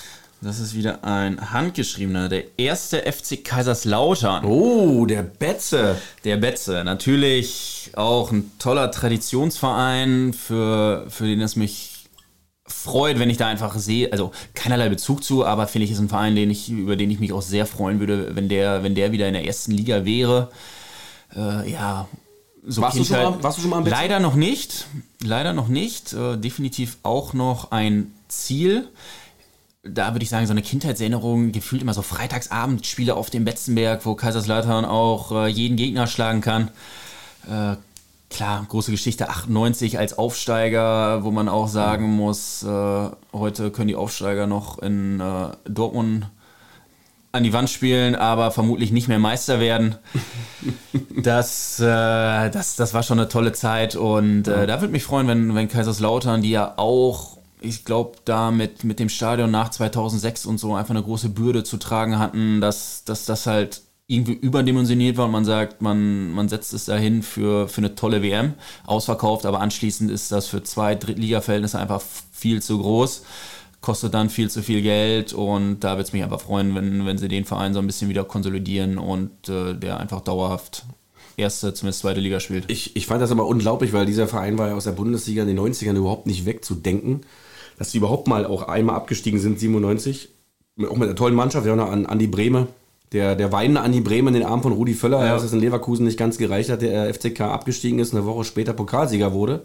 Das 0.42 0.60
ist 0.60 0.76
wieder 0.76 1.04
ein 1.04 1.52
handgeschriebener. 1.52 2.30
Der 2.30 2.60
erste 2.60 3.12
FC 3.12 3.44
Kaiserslautern. 3.44 4.46
Oh, 4.46 5.06
der 5.08 5.24
Betze. 5.24 6.00
Der 6.24 6.38
Betze. 6.38 6.84
Natürlich 6.84 7.92
auch 7.96 8.32
ein 8.32 8.52
toller 8.60 8.92
Traditionsverein, 8.92 10.34
für, 10.34 11.06
für 11.10 11.26
den 11.26 11.42
es 11.42 11.56
mich 11.56 12.06
freut, 12.68 13.18
wenn 13.18 13.32
ich 13.32 13.38
da 13.38 13.48
einfach 13.48 13.76
sehe. 13.80 14.12
Also 14.12 14.32
keinerlei 14.54 14.90
Bezug 14.90 15.24
zu, 15.24 15.44
aber 15.44 15.68
finde 15.68 15.86
ich, 15.86 15.92
ist 15.92 16.00
ein 16.00 16.10
Verein, 16.10 16.36
den 16.36 16.52
ich, 16.52 16.70
über 16.70 16.96
den 16.96 17.10
ich 17.10 17.20
mich 17.20 17.34
auch 17.34 17.42
sehr 17.42 17.66
freuen 17.66 18.00
würde, 18.00 18.36
wenn 18.36 18.48
der, 18.48 18.84
wenn 18.84 18.94
der 18.94 19.12
wieder 19.12 19.28
in 19.28 19.34
der 19.34 19.46
ersten 19.46 19.72
Liga 19.72 20.06
wäre. 20.06 20.52
Äh, 21.36 21.72
ja, 21.72 22.08
so 22.64 22.82
warst, 22.82 23.00
du 23.00 23.04
schon 23.04 23.18
mal, 23.18 23.44
warst 23.44 23.58
du 23.58 23.62
schon 23.62 23.72
mal 23.72 23.78
am 23.78 23.88
Leider 23.88 24.20
noch 24.20 24.36
nicht. 24.36 24.86
Leider 25.24 25.54
noch 25.54 25.68
nicht. 25.68 26.14
Äh, 26.14 26.38
definitiv 26.38 26.98
auch 27.02 27.34
noch 27.34 27.72
ein 27.72 28.14
Ziel 28.28 28.90
da 29.90 30.14
würde 30.14 30.24
ich 30.24 30.30
sagen, 30.30 30.46
so 30.48 30.52
eine 30.52 30.62
Kindheitserinnerung, 30.62 31.52
gefühlt 31.52 31.82
immer 31.82 31.94
so 31.94 32.02
Freitagsabendspiele 32.02 33.16
auf 33.16 33.30
dem 33.30 33.46
Betzenberg, 33.46 34.06
wo 34.06 34.16
Kaiserslautern 34.16 34.86
auch 34.86 35.32
äh, 35.32 35.48
jeden 35.48 35.78
Gegner 35.78 36.08
schlagen 36.08 36.42
kann. 36.42 36.70
Äh, 37.50 37.76
klar, 38.30 38.66
große 38.68 38.92
Geschichte 38.92 39.30
98 39.30 40.00
als 40.00 40.18
Aufsteiger, 40.18 41.24
wo 41.24 41.32
man 41.32 41.50
auch 41.50 41.68
sagen 41.68 42.10
muss, 42.16 42.64
äh, 42.64 43.10
heute 43.34 43.72
können 43.72 43.88
die 43.88 43.96
Aufsteiger 43.96 44.48
noch 44.48 44.80
in 44.80 45.20
äh, 45.20 45.50
Dortmund 45.70 46.28
an 47.32 47.44
die 47.44 47.54
Wand 47.54 47.70
spielen, 47.70 48.16
aber 48.16 48.52
vermutlich 48.52 48.92
nicht 48.92 49.08
mehr 49.08 49.20
Meister 49.20 49.60
werden. 49.60 49.96
Das, 51.20 51.80
äh, 51.80 51.84
das, 51.84 52.76
das 52.76 52.94
war 52.94 53.02
schon 53.02 53.20
eine 53.20 53.28
tolle 53.28 53.52
Zeit 53.52 53.96
und 53.96 54.48
äh, 54.48 54.68
da 54.68 54.82
würde 54.82 54.92
mich 54.92 55.04
freuen, 55.04 55.28
wenn, 55.28 55.56
wenn 55.56 55.68
Kaiserslautern, 55.68 56.44
die 56.44 56.52
ja 56.52 56.76
auch 56.78 57.37
ich 57.68 57.86
glaube, 57.86 58.18
da 58.26 58.52
mit, 58.52 58.84
mit 58.84 59.00
dem 59.00 59.10
Stadion 59.10 59.52
nach 59.52 59.70
2006 59.70 60.46
und 60.46 60.60
so 60.60 60.76
einfach 60.76 60.92
eine 60.92 61.04
große 61.04 61.30
Bürde 61.30 61.64
zu 61.64 61.78
tragen 61.78 62.18
hatten, 62.20 62.62
dass, 62.62 63.04
dass 63.04 63.26
das 63.26 63.46
halt 63.46 63.82
irgendwie 64.08 64.34
überdimensioniert 64.34 65.18
war 65.18 65.26
und 65.26 65.32
man 65.32 65.44
sagt, 65.44 65.82
man, 65.82 66.32
man 66.32 66.48
setzt 66.48 66.74
es 66.74 66.86
dahin 66.86 67.24
für, 67.24 67.68
für 67.68 67.80
eine 67.80 67.96
tolle 67.96 68.24
WM, 68.24 68.54
ausverkauft, 68.86 69.46
aber 69.46 69.60
anschließend 69.60 70.10
ist 70.10 70.32
das 70.32 70.48
für 70.48 70.64
zwei 70.64 70.96
Drittliga-Verhältnisse 70.96 71.78
einfach 71.78 72.02
viel 72.32 72.62
zu 72.62 72.80
groß, 72.80 73.24
kostet 73.82 74.14
dann 74.14 74.30
viel 74.30 74.50
zu 74.50 74.64
viel 74.64 74.82
Geld 74.82 75.34
und 75.34 75.82
da 75.82 75.92
würde 75.92 76.04
es 76.04 76.14
mich 76.14 76.24
einfach 76.24 76.40
freuen, 76.40 76.74
wenn, 76.74 77.06
wenn 77.06 77.18
sie 77.18 77.28
den 77.28 77.44
Verein 77.44 77.74
so 77.74 77.80
ein 77.80 77.88
bisschen 77.88 78.08
wieder 78.08 78.24
konsolidieren 78.24 78.98
und 78.98 79.50
äh, 79.50 79.74
der 79.74 80.00
einfach 80.00 80.22
dauerhaft 80.22 80.86
erste, 81.36 81.74
zumindest 81.74 82.00
zweite 82.00 82.22
Liga 82.22 82.40
spielt. 82.40 82.72
Ich, 82.72 82.96
ich 82.96 83.08
fand 83.08 83.22
das 83.22 83.32
aber 83.32 83.46
unglaublich, 83.46 83.92
weil 83.92 84.06
dieser 84.06 84.28
Verein 84.28 84.58
war 84.58 84.70
ja 84.70 84.76
aus 84.76 84.86
der 84.86 84.92
Bundesliga 84.92 85.44
in 85.44 85.50
den 85.50 85.60
90ern 85.60 85.96
überhaupt 85.96 86.28
nicht 86.28 86.46
wegzudenken 86.46 87.22
dass 87.78 87.92
sie 87.92 88.00
überhaupt 88.00 88.28
mal 88.28 88.46
auch 88.46 88.68
einmal 88.68 88.96
abgestiegen 88.96 89.40
sind, 89.40 89.60
97. 89.60 90.30
Auch 90.90 90.98
mit 90.98 91.04
einer 91.04 91.16
tollen 91.16 91.36
Mannschaft, 91.36 91.68
haben 91.68 91.78
noch 91.78 91.92
an 91.92 92.06
Andi 92.06 92.28
Brehme, 92.28 92.68
der, 93.12 93.36
der 93.36 93.52
weinende 93.52 93.82
Andi 93.82 94.02
Brehme 94.02 94.30
in 94.30 94.36
den 94.36 94.44
Arm 94.46 94.62
von 94.62 94.74
Rudi 94.74 94.94
Völler, 94.94 95.26
ja. 95.26 95.34
dass 95.34 95.44
es 95.44 95.54
in 95.54 95.60
Leverkusen 95.60 96.06
nicht 96.06 96.20
ganz 96.20 96.38
gereicht 96.38 96.70
hat, 96.70 96.82
der 96.82 97.14
FCK 97.14 97.42
abgestiegen 97.42 98.00
ist, 98.00 98.14
eine 98.14 98.26
Woche 98.26 98.44
später 98.44 98.74
Pokalsieger 98.74 99.34
wurde. 99.34 99.64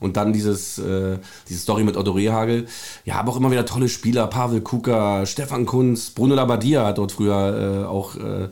Und 0.00 0.16
dann 0.16 0.32
dieses, 0.32 0.78
äh, 0.78 1.18
diese 1.48 1.60
Story 1.60 1.84
mit 1.84 1.96
Otto 1.96 2.10
Rehagel. 2.10 2.66
Ja, 3.04 3.14
aber 3.14 3.32
auch 3.32 3.36
immer 3.36 3.52
wieder 3.52 3.64
tolle 3.64 3.88
Spieler. 3.88 4.26
Pavel 4.26 4.60
Kuka, 4.60 5.24
Stefan 5.24 5.66
Kunz, 5.66 6.10
Bruno 6.10 6.34
Labbadia 6.34 6.84
hat 6.84 6.98
dort 6.98 7.12
früher 7.12 7.84
äh, 7.84 7.86
auch 7.86 8.16
äh, 8.16 8.44
äh, 8.44 8.48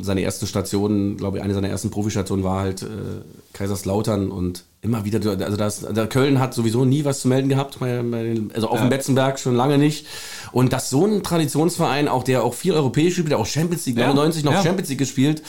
seine 0.00 0.20
erste 0.22 0.46
Station, 0.46 1.16
glaube 1.16 1.38
ich, 1.38 1.42
eine 1.42 1.54
seiner 1.54 1.68
ersten 1.68 1.90
Profistationen 1.90 2.44
war 2.44 2.60
halt 2.60 2.82
äh, 2.82 2.86
Kaiserslautern 3.52 4.30
und 4.30 4.64
immer 4.82 5.04
wieder, 5.04 5.18
also 5.44 5.56
das, 5.56 5.80
der 5.80 6.06
Köln 6.06 6.40
hat 6.40 6.54
sowieso 6.54 6.84
nie 6.84 7.04
was 7.04 7.20
zu 7.20 7.28
melden 7.28 7.48
gehabt, 7.48 7.78
bei, 7.80 8.02
bei 8.02 8.36
also 8.54 8.68
auf 8.68 8.78
ja. 8.78 8.86
dem 8.86 8.90
Betzenberg 8.90 9.38
schon 9.38 9.54
lange 9.54 9.76
nicht. 9.76 10.06
Und 10.52 10.72
dass 10.72 10.90
so 10.90 11.06
ein 11.06 11.22
Traditionsverein, 11.22 12.08
auch 12.08 12.22
der 12.22 12.42
auch 12.42 12.54
viel 12.54 12.72
europäisch 12.72 13.14
spielt, 13.14 13.30
der 13.30 13.38
auch 13.38 13.46
Champions 13.46 13.86
League, 13.86 13.98
ja. 13.98 14.06
99 14.06 14.44
noch 14.44 14.52
ja. 14.52 14.62
Champions 14.62 14.88
League 14.88 14.98
gespielt, 14.98 15.42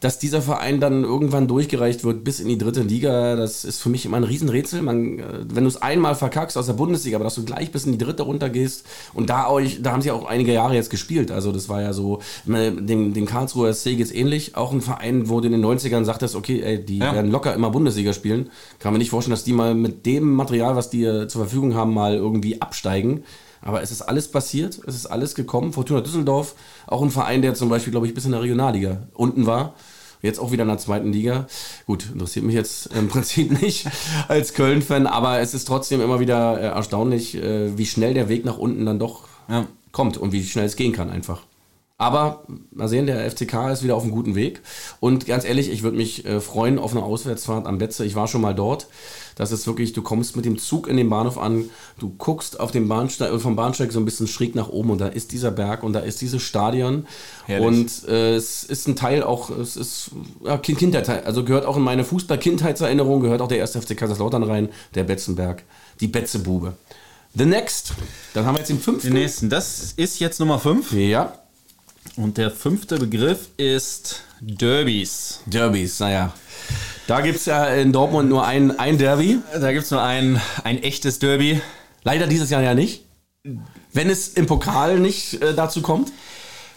dass 0.00 0.18
dieser 0.18 0.40
Verein 0.40 0.80
dann 0.80 1.04
irgendwann 1.04 1.46
durchgereicht 1.46 2.04
wird 2.04 2.24
bis 2.24 2.40
in 2.40 2.48
die 2.48 2.56
dritte 2.56 2.82
Liga, 2.82 3.36
das 3.36 3.64
ist 3.64 3.82
für 3.82 3.90
mich 3.90 4.06
immer 4.06 4.16
ein 4.16 4.24
Riesenrätsel. 4.24 4.80
Man, 4.80 5.18
äh, 5.18 5.22
wenn 5.46 5.64
du 5.64 5.68
es 5.68 5.80
einmal 5.80 6.14
verkackst 6.14 6.56
aus 6.56 6.66
der 6.66 6.72
Bundesliga, 6.72 7.16
aber 7.16 7.24
dass 7.24 7.34
du 7.34 7.44
gleich 7.44 7.70
bis 7.70 7.84
in 7.84 7.92
die 7.92 7.98
dritte 7.98 8.22
runtergehst 8.22 8.86
und 9.12 9.28
da, 9.28 9.44
auch, 9.44 9.60
da 9.80 9.92
haben 9.92 10.02
sie 10.02 10.10
auch 10.10 10.24
einige 10.24 10.52
Jahre 10.52 10.74
jetzt 10.74 10.88
gespielt. 10.88 11.30
Also 11.30 11.52
das 11.52 11.68
war 11.68 11.82
ja 11.82 11.92
so, 11.92 12.20
den, 12.46 13.12
den 13.12 13.26
Karlsruher 13.26 13.72
SC 13.74 13.96
geht 13.96 14.00
es 14.00 14.12
ähnlich. 14.12 14.56
Auch 14.56 14.72
ein 14.72 14.80
Verein, 14.80 15.28
wo 15.28 15.40
du 15.40 15.46
in 15.46 15.52
den 15.52 15.64
90ern 15.64 16.04
sagtest, 16.04 16.34
okay, 16.34 16.62
ey, 16.62 16.82
die 16.82 16.98
ja. 16.98 17.14
werden 17.14 17.30
locker 17.30 17.54
immer 17.54 17.70
Bundesliga 17.70 18.14
spielen. 18.14 18.50
Kann 18.78 18.92
man 18.92 18.98
nicht 18.98 19.10
vorstellen, 19.10 19.32
dass 19.32 19.44
die 19.44 19.52
mal 19.52 19.74
mit 19.74 20.06
dem 20.06 20.32
Material, 20.34 20.76
was 20.76 20.88
die 20.88 21.04
zur 21.28 21.42
Verfügung 21.42 21.74
haben, 21.74 21.92
mal 21.92 22.14
irgendwie 22.14 22.62
absteigen. 22.62 23.24
Aber 23.62 23.82
es 23.82 23.90
ist 23.90 24.02
alles 24.02 24.28
passiert, 24.28 24.80
es 24.86 24.94
ist 24.94 25.06
alles 25.06 25.34
gekommen. 25.34 25.72
Fortuna 25.72 26.00
Düsseldorf, 26.00 26.54
auch 26.86 27.02
ein 27.02 27.10
Verein, 27.10 27.42
der 27.42 27.54
zum 27.54 27.68
Beispiel, 27.68 27.90
glaube 27.90 28.06
ich, 28.06 28.14
bis 28.14 28.24
in 28.24 28.32
der 28.32 28.42
Regionalliga 28.42 29.08
unten 29.12 29.46
war. 29.46 29.74
Jetzt 30.22 30.38
auch 30.38 30.52
wieder 30.52 30.62
in 30.62 30.68
der 30.68 30.78
zweiten 30.78 31.12
Liga. 31.12 31.46
Gut, 31.86 32.10
interessiert 32.12 32.44
mich 32.44 32.54
jetzt 32.54 32.86
im 32.94 33.08
Prinzip 33.10 33.60
nicht 33.62 33.86
als 34.28 34.54
Köln-Fan, 34.54 35.06
aber 35.06 35.40
es 35.40 35.54
ist 35.54 35.66
trotzdem 35.66 36.00
immer 36.00 36.20
wieder 36.20 36.60
äh, 36.60 36.66
erstaunlich, 36.66 37.36
äh, 37.36 37.76
wie 37.76 37.86
schnell 37.86 38.14
der 38.14 38.28
Weg 38.28 38.44
nach 38.44 38.58
unten 38.58 38.86
dann 38.86 38.98
doch 38.98 39.24
ja. 39.48 39.66
kommt 39.92 40.16
und 40.18 40.32
wie 40.32 40.44
schnell 40.44 40.66
es 40.66 40.76
gehen 40.76 40.92
kann 40.92 41.10
einfach. 41.10 41.42
Aber 42.00 42.44
mal 42.72 42.88
sehen, 42.88 43.04
der 43.04 43.30
FCK 43.30 43.72
ist 43.72 43.82
wieder 43.82 43.94
auf 43.94 44.04
einem 44.04 44.12
guten 44.12 44.34
Weg. 44.34 44.62
Und 45.00 45.26
ganz 45.26 45.44
ehrlich, 45.44 45.70
ich 45.70 45.82
würde 45.82 45.98
mich 45.98 46.24
äh, 46.24 46.40
freuen 46.40 46.78
auf 46.78 46.92
eine 46.92 47.02
Auswärtsfahrt 47.02 47.66
am 47.66 47.76
Betze. 47.76 48.06
Ich 48.06 48.14
war 48.14 48.26
schon 48.26 48.40
mal 48.40 48.54
dort. 48.54 48.86
Das 49.36 49.52
ist 49.52 49.66
wirklich, 49.66 49.92
du 49.92 50.00
kommst 50.00 50.34
mit 50.34 50.46
dem 50.46 50.56
Zug 50.56 50.88
in 50.88 50.96
den 50.96 51.10
Bahnhof 51.10 51.36
an, 51.36 51.68
du 51.98 52.08
guckst 52.16 52.58
auf 52.58 52.70
dem 52.70 52.88
Bahnsteig, 52.88 53.38
vom 53.38 53.54
Bahnsteig 53.54 53.92
so 53.92 54.00
ein 54.00 54.06
bisschen 54.06 54.26
schräg 54.26 54.54
nach 54.54 54.70
oben 54.70 54.88
und 54.92 54.98
da 54.98 55.08
ist 55.08 55.32
dieser 55.32 55.50
Berg 55.50 55.82
und 55.82 55.92
da 55.92 56.00
ist 56.00 56.22
dieses 56.22 56.40
Stadion. 56.40 57.06
Herrlich. 57.44 57.66
Und 57.66 58.08
äh, 58.08 58.34
es 58.34 58.64
ist 58.64 58.88
ein 58.88 58.96
Teil 58.96 59.22
auch, 59.22 59.50
es 59.50 59.76
ist 59.76 60.12
ja, 60.42 60.56
Kindheit, 60.56 61.26
also 61.26 61.44
gehört 61.44 61.66
auch 61.66 61.76
in 61.76 61.82
meine 61.82 62.04
Fußball-Kindheitserinnerung, 62.04 63.20
gehört 63.20 63.42
auch 63.42 63.48
der 63.48 63.58
erste 63.58 63.80
FC 63.82 63.94
Kaiserslautern 63.94 64.42
rein, 64.42 64.70
der 64.94 65.04
Betzenberg, 65.04 65.64
die 66.00 66.08
Betzebube. 66.08 66.72
The 67.34 67.44
next. 67.44 67.92
Dann 68.32 68.46
haben 68.46 68.54
wir 68.54 68.60
jetzt 68.60 68.70
den 68.70 68.80
fünften. 68.80 69.08
Den 69.08 69.20
nächsten. 69.20 69.50
Das 69.50 69.92
ist 69.96 70.18
jetzt 70.18 70.40
Nummer 70.40 70.58
fünf. 70.58 70.92
Ja. 70.92 71.39
Und 72.16 72.38
der 72.38 72.50
fünfte 72.50 72.98
Begriff 72.98 73.48
ist 73.56 74.24
Derbys. 74.40 75.40
Derbys, 75.46 76.00
naja. 76.00 76.32
Da 77.06 77.20
gibt 77.20 77.36
es 77.36 77.46
ja 77.46 77.66
in 77.66 77.92
Dortmund 77.92 78.28
nur 78.28 78.46
ein, 78.46 78.78
ein 78.78 78.98
Derby. 78.98 79.38
Da 79.52 79.72
gibt 79.72 79.84
es 79.84 79.90
nur 79.90 80.02
ein, 80.02 80.40
ein 80.64 80.82
echtes 80.82 81.18
Derby. 81.18 81.60
Leider 82.04 82.26
dieses 82.26 82.50
Jahr 82.50 82.62
ja 82.62 82.74
nicht. 82.74 83.04
Wenn 83.92 84.08
es 84.08 84.28
im 84.28 84.46
Pokal 84.46 84.98
nicht 84.98 85.42
äh, 85.42 85.54
dazu 85.54 85.82
kommt. 85.82 86.12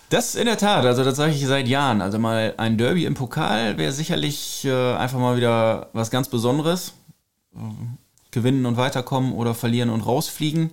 Das 0.10 0.36
in 0.36 0.46
der 0.46 0.58
Tat, 0.58 0.86
also 0.86 1.04
das 1.04 1.16
sage 1.16 1.34
ich 1.34 1.46
seit 1.46 1.68
Jahren. 1.68 2.02
Also 2.02 2.20
mal 2.20 2.54
ein 2.58 2.78
Derby 2.78 3.06
im 3.06 3.16
Pokal 3.16 3.78
wäre 3.78 3.92
sicherlich 3.92 4.64
äh, 4.66 4.94
einfach 4.96 5.20
mal 5.20 5.38
wieder 5.38 5.90
was 5.94 6.12
ganz 6.12 6.30
Besonderes. 6.30 6.94
Gewinnen 8.32 8.66
und 8.66 8.78
weiterkommen 8.78 9.34
oder 9.34 9.54
verlieren 9.54 9.90
und 9.90 10.02
rausfliegen. 10.02 10.72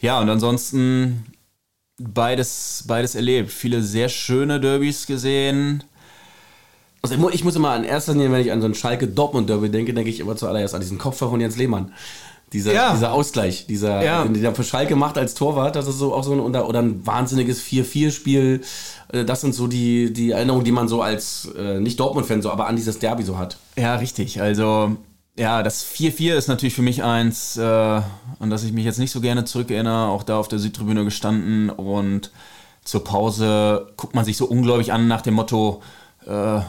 Ja, 0.00 0.20
und 0.20 0.28
ansonsten 0.28 1.24
beides, 1.98 2.84
beides 2.86 3.14
erlebt. 3.14 3.50
Viele 3.50 3.82
sehr 3.82 4.08
schöne 4.08 4.60
Derbys 4.60 5.06
gesehen. 5.06 5.84
Also 7.02 7.14
ich 7.30 7.44
muss 7.44 7.56
immer 7.56 7.70
an 7.70 7.84
erster 7.84 8.12
Linie, 8.12 8.32
wenn 8.32 8.40
ich 8.40 8.50
an 8.50 8.60
so 8.60 8.66
ein 8.66 8.74
Schalke-Dortmund-Derby 8.74 9.70
denke, 9.70 9.94
denke 9.94 10.10
ich 10.10 10.20
immer 10.20 10.36
zuallererst 10.36 10.74
an 10.74 10.80
diesen 10.80 10.98
Kopfball 10.98 11.30
von 11.30 11.40
Jens 11.40 11.56
Lehmann. 11.56 11.92
Dieser, 12.52 12.72
ja. 12.72 12.94
dieser 12.94 13.12
Ausgleich, 13.12 13.66
dieser, 13.66 14.02
ja. 14.02 14.24
den 14.24 14.40
der 14.40 14.54
für 14.54 14.64
Schalke 14.64 14.96
macht 14.96 15.18
als 15.18 15.34
Torwart, 15.34 15.76
das 15.76 15.86
ist 15.86 15.98
so 15.98 16.14
auch 16.14 16.24
so 16.24 16.32
ein, 16.32 16.40
oder, 16.40 16.66
oder 16.66 16.80
ein 16.80 17.06
wahnsinniges 17.06 17.62
4-4-Spiel. 17.62 18.62
Äh, 19.12 19.24
das 19.26 19.42
sind 19.42 19.54
so 19.54 19.66
die, 19.66 20.12
die 20.14 20.30
Erinnerungen, 20.30 20.64
die 20.64 20.72
man 20.72 20.88
so 20.88 21.02
als 21.02 21.50
äh, 21.58 21.78
nicht 21.78 22.00
Dortmund-Fan 22.00 22.40
so, 22.40 22.50
aber 22.50 22.66
an 22.66 22.76
dieses 22.76 22.98
Derby 22.98 23.22
so 23.22 23.36
hat. 23.36 23.58
Ja, 23.76 23.96
richtig. 23.96 24.40
Also 24.40 24.96
ja, 25.38 25.62
das 25.62 25.86
4-4 25.86 26.34
ist 26.34 26.48
natürlich 26.48 26.74
für 26.74 26.82
mich 26.82 27.02
eins, 27.02 27.56
äh, 27.56 27.62
an 27.62 28.50
das 28.50 28.64
ich 28.64 28.72
mich 28.72 28.84
jetzt 28.84 28.98
nicht 28.98 29.12
so 29.12 29.20
gerne 29.20 29.44
zurückerinnere. 29.44 30.08
Auch 30.08 30.24
da 30.24 30.36
auf 30.38 30.48
der 30.48 30.58
Südtribüne 30.58 31.04
gestanden 31.04 31.70
und 31.70 32.30
zur 32.84 33.04
Pause 33.04 33.92
guckt 33.96 34.14
man 34.14 34.24
sich 34.24 34.36
so 34.36 34.46
ungläubig 34.46 34.92
an 34.92 35.08
nach 35.08 35.22
dem 35.22 35.34
Motto, 35.34 35.82
äh, 36.26 36.60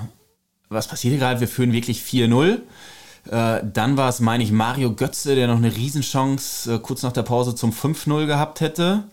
was 0.69 0.87
passiert 0.87 1.11
hier 1.11 1.19
gerade? 1.19 1.39
Wir 1.39 1.47
führen 1.47 1.71
wirklich 1.71 2.01
4-0. 2.01 2.59
Äh, 3.31 3.63
dann 3.73 3.97
war 3.97 4.09
es, 4.09 4.19
meine 4.19 4.43
ich, 4.43 4.51
Mario 4.51 4.93
Götze, 4.93 5.35
der 5.35 5.47
noch 5.47 5.57
eine 5.57 5.75
Riesenchance 5.75 6.75
äh, 6.75 6.79
kurz 6.79 7.03
nach 7.03 7.11
der 7.11 7.23
Pause 7.23 7.55
zum 7.55 7.71
5-0 7.71 8.27
gehabt 8.27 8.61
hätte. 8.61 9.05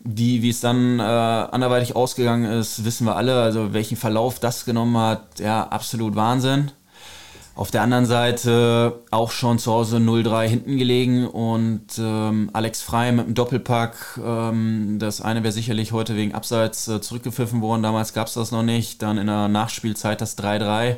Wie, 0.00 0.42
wie 0.42 0.50
es 0.50 0.60
dann 0.60 0.98
äh, 0.98 1.02
anderweitig 1.02 1.94
ausgegangen 1.96 2.44
ist, 2.44 2.84
wissen 2.84 3.06
wir 3.06 3.16
alle. 3.16 3.40
Also 3.40 3.72
welchen 3.72 3.96
Verlauf 3.96 4.38
das 4.40 4.64
genommen 4.64 4.96
hat, 4.98 5.38
ja, 5.38 5.66
absolut 5.68 6.16
Wahnsinn. 6.16 6.72
Auf 7.54 7.70
der 7.70 7.82
anderen 7.82 8.06
Seite 8.06 9.00
auch 9.10 9.30
schon 9.30 9.58
zu 9.58 9.70
Hause 9.70 9.98
0-3 9.98 10.46
hinten 10.46 10.78
gelegen 10.78 11.26
und 11.26 11.86
ähm, 11.98 12.48
Alex 12.54 12.80
Frei 12.80 13.12
mit 13.12 13.26
dem 13.26 13.34
Doppelpack. 13.34 14.18
Ähm, 14.24 14.96
das 14.98 15.20
eine 15.20 15.42
wäre 15.42 15.52
sicherlich 15.52 15.92
heute 15.92 16.16
wegen 16.16 16.34
Abseits 16.34 16.88
äh, 16.88 17.02
zurückgepfiffen 17.02 17.60
worden. 17.60 17.82
Damals 17.82 18.14
gab 18.14 18.28
es 18.28 18.34
das 18.34 18.52
noch 18.52 18.62
nicht. 18.62 19.02
Dann 19.02 19.18
in 19.18 19.26
der 19.26 19.48
Nachspielzeit 19.48 20.22
das 20.22 20.38
3-3. 20.38 20.96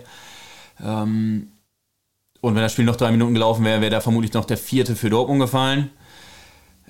Ähm, 0.84 1.48
und 2.40 2.54
wenn 2.54 2.62
das 2.62 2.72
Spiel 2.72 2.84
noch 2.84 2.96
drei 2.96 3.10
Minuten 3.10 3.34
gelaufen 3.34 3.64
wäre, 3.64 3.80
wäre 3.80 3.90
da 3.90 4.00
vermutlich 4.00 4.34
noch 4.34 4.44
der 4.44 4.58
vierte 4.58 4.94
für 4.94 5.10
Dortmund 5.10 5.40
gefallen. 5.40 5.90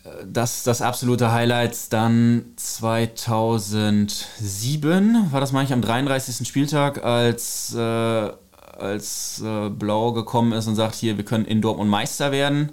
Äh, 0.05 0.27
das, 0.27 0.63
das 0.65 0.83
absolute 0.83 1.33
Highlight 1.33 1.91
dann 1.91 2.45
2007, 2.57 5.33
war 5.33 5.41
das 5.41 5.53
manchmal 5.53 5.79
am 5.79 5.83
33. 5.83 6.47
Spieltag, 6.47 7.03
als 7.03 7.75
äh, 7.75 8.31
als 8.79 9.43
äh, 9.45 9.69
Blau 9.71 10.13
gekommen 10.13 10.53
ist 10.53 10.67
und 10.67 10.75
sagt, 10.75 10.95
hier, 10.95 11.17
wir 11.17 11.25
können 11.25 11.45
in 11.45 11.61
Dortmund 11.61 11.91
Meister 11.91 12.33
werden. 12.33 12.71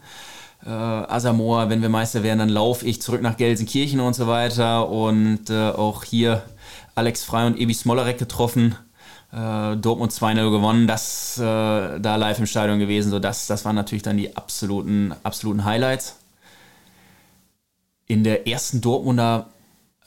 Äh, 0.66 0.70
Asamoah, 0.70 1.70
wenn 1.70 1.82
wir 1.82 1.90
Meister 1.90 2.24
werden, 2.24 2.40
dann 2.40 2.50
laufe 2.50 2.86
ich 2.86 3.02
zurück 3.02 3.22
nach 3.22 3.38
Gelsenkirchen 3.38 4.00
und 4.00 4.16
so 4.16 4.28
weiter. 4.28 4.90
Und 4.90 5.50
äh, 5.50 5.70
auch 5.70 6.04
hier 6.04 6.44
Alex 6.96 7.24
Frei 7.24 7.48
und 7.48 7.60
Ebi 7.60 7.74
Smolarek 7.74 8.18
getroffen. 8.18 8.76
Äh, 9.34 9.78
Dortmund 9.78 10.12
2-0 10.12 10.52
gewonnen, 10.52 10.88
das 10.88 11.38
äh, 11.38 11.42
da 11.42 12.16
live 12.18 12.40
im 12.40 12.46
Stadion 12.46 12.80
gewesen. 12.80 13.12
So 13.12 13.20
das, 13.20 13.48
das 13.48 13.64
waren 13.64 13.76
natürlich 13.76 14.04
dann 14.04 14.18
die 14.18 14.36
absoluten, 14.36 15.14
absoluten 15.24 15.64
Highlights. 15.64 16.18
In 18.08 18.26
der 18.26 18.46
ersten 18.46 18.82
Dortmunder 18.82 19.48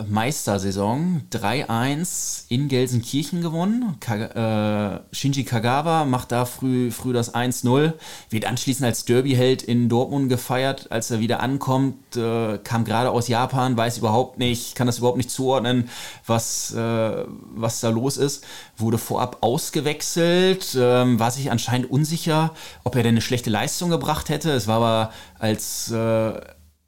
Meistersaison 0.03 1.23
3-1 1.31 2.47
in 2.49 2.67
Gelsenkirchen 2.67 3.43
gewonnen. 3.43 3.97
Ka 4.01 4.97
äh, 4.97 5.01
Shinji 5.13 5.45
Kagawa 5.45 6.05
macht 6.05 6.33
da 6.33 6.47
früh, 6.47 6.91
früh 6.91 7.13
das 7.13 7.33
1-0, 7.33 7.93
wird 8.29 8.45
anschließend 8.45 8.87
als 8.87 9.05
Derby-Held 9.05 9.63
in 9.63 9.89
Dortmund 9.89 10.29
gefeiert, 10.29 10.91
als 10.91 11.13
er 11.13 11.21
wieder 11.21 11.39
ankommt, 11.39 12.17
äh, 12.17 12.59
kam 12.59 12.85
gerade 12.85 13.11
aus 13.11 13.29
Japan, 13.29 13.77
weiß 13.77 13.99
überhaupt 13.99 14.37
nicht, 14.37 14.75
kann 14.75 14.89
das 14.89 14.99
überhaupt 14.99 15.17
nicht 15.17 15.31
zuordnen, 15.31 15.89
was, 16.27 16.75
äh, 16.75 17.25
was 17.55 17.79
da 17.79 17.91
los 17.91 18.17
ist. 18.17 18.45
Wurde 18.77 18.99
vorab 18.99 19.39
ausgewechselt, 19.43 20.77
ähm, 20.77 21.21
war 21.21 21.31
sich 21.31 21.53
anscheinend 21.53 21.89
unsicher, 21.89 22.53
ob 22.83 22.97
er 22.97 23.05
denn 23.05 23.15
eine 23.15 23.21
schlechte 23.21 23.51
Leistung 23.51 23.91
gebracht 23.91 24.29
hätte. 24.29 24.51
Es 24.51 24.67
war 24.67 24.77
aber 24.79 25.13
als 25.39 25.93
äh, 25.93 26.33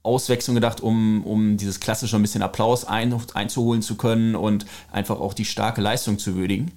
Auswechslung 0.07 0.55
gedacht, 0.55 0.81
um, 0.81 1.25
um 1.25 1.57
dieses 1.57 1.81
klassische 1.81 2.17
ein 2.17 2.23
bisschen 2.23 2.43
Applaus 2.43 2.85
ein, 2.85 3.15
einzuholen 3.35 3.83
zu 3.83 3.97
können 3.97 4.35
und 4.35 4.65
einfach 4.91 5.21
auch 5.21 5.35
die 5.35 5.45
starke 5.45 5.81
Leistung 5.81 6.19
zu 6.19 6.37
würdigen. 6.37 6.73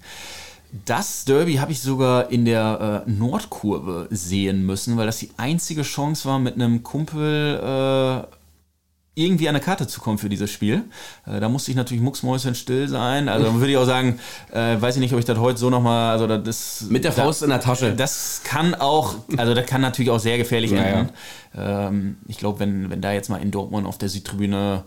Das 0.85 1.25
Derby 1.25 1.55
habe 1.55 1.71
ich 1.71 1.81
sogar 1.81 2.29
in 2.29 2.45
der 2.45 3.03
äh, 3.07 3.09
Nordkurve 3.09 4.07
sehen 4.11 4.65
müssen, 4.65 4.97
weil 4.97 5.07
das 5.07 5.17
die 5.17 5.31
einzige 5.37 5.81
Chance 5.81 6.27
war, 6.27 6.37
mit 6.37 6.55
einem 6.55 6.83
Kumpel 6.83 7.55
äh, 7.55 8.38
irgendwie 9.19 9.49
an 9.49 9.55
eine 9.55 9.63
Karte 9.63 9.87
zu 9.87 9.99
kommen 10.01 10.17
für 10.17 10.29
dieses 10.29 10.49
Spiel. 10.51 10.85
Äh, 11.25 11.39
da 11.39 11.49
musste 11.49 11.71
ich 11.71 11.77
natürlich 11.77 12.01
mucksmäuschen 12.01 12.55
still 12.55 12.87
sein. 12.87 13.29
Also 13.29 13.53
würde 13.55 13.71
ich 13.71 13.77
auch 13.77 13.85
sagen, 13.85 14.19
äh, 14.51 14.79
weiß 14.79 14.95
ich 14.95 15.01
nicht, 15.01 15.13
ob 15.13 15.19
ich 15.19 15.25
das 15.25 15.37
heute 15.37 15.59
so 15.59 15.69
nochmal, 15.69 16.11
also 16.11 16.25
das... 16.27 16.85
Mit 16.89 17.03
der 17.03 17.11
Faust 17.11 17.41
da, 17.41 17.45
in 17.45 17.49
der 17.51 17.59
Tasche. 17.59 17.93
Das 17.93 18.41
kann 18.43 18.73
auch, 18.75 19.15
also 19.37 19.53
das 19.53 19.65
kann 19.65 19.81
natürlich 19.81 20.09
auch 20.09 20.19
sehr 20.19 20.37
gefährlich 20.37 20.71
enden. 20.71 21.09
Ja. 21.55 21.87
Ähm, 21.87 22.17
ich 22.27 22.37
glaube, 22.37 22.59
wenn, 22.59 22.89
wenn 22.89 23.01
da 23.01 23.11
jetzt 23.11 23.29
mal 23.29 23.41
in 23.41 23.51
Dortmund 23.51 23.85
auf 23.85 23.97
der 23.97 24.09
Südtribüne 24.09 24.85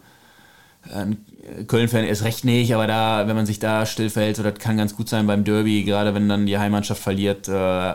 ein 0.92 1.18
Köln-Fan 1.66 2.04
ist 2.04 2.24
recht 2.24 2.44
nicht, 2.44 2.74
aber 2.74 2.86
da, 2.86 3.28
wenn 3.28 3.36
man 3.36 3.46
sich 3.46 3.58
da 3.58 3.86
still 3.86 4.10
verhält, 4.10 4.36
so 4.36 4.42
das 4.42 4.54
kann 4.54 4.76
ganz 4.76 4.96
gut 4.96 5.08
sein 5.08 5.26
beim 5.26 5.44
Derby, 5.44 5.84
gerade 5.84 6.14
wenn 6.14 6.28
dann 6.28 6.46
die 6.46 6.58
Heimmannschaft 6.58 7.00
verliert, 7.00 7.48
äh, 7.48 7.94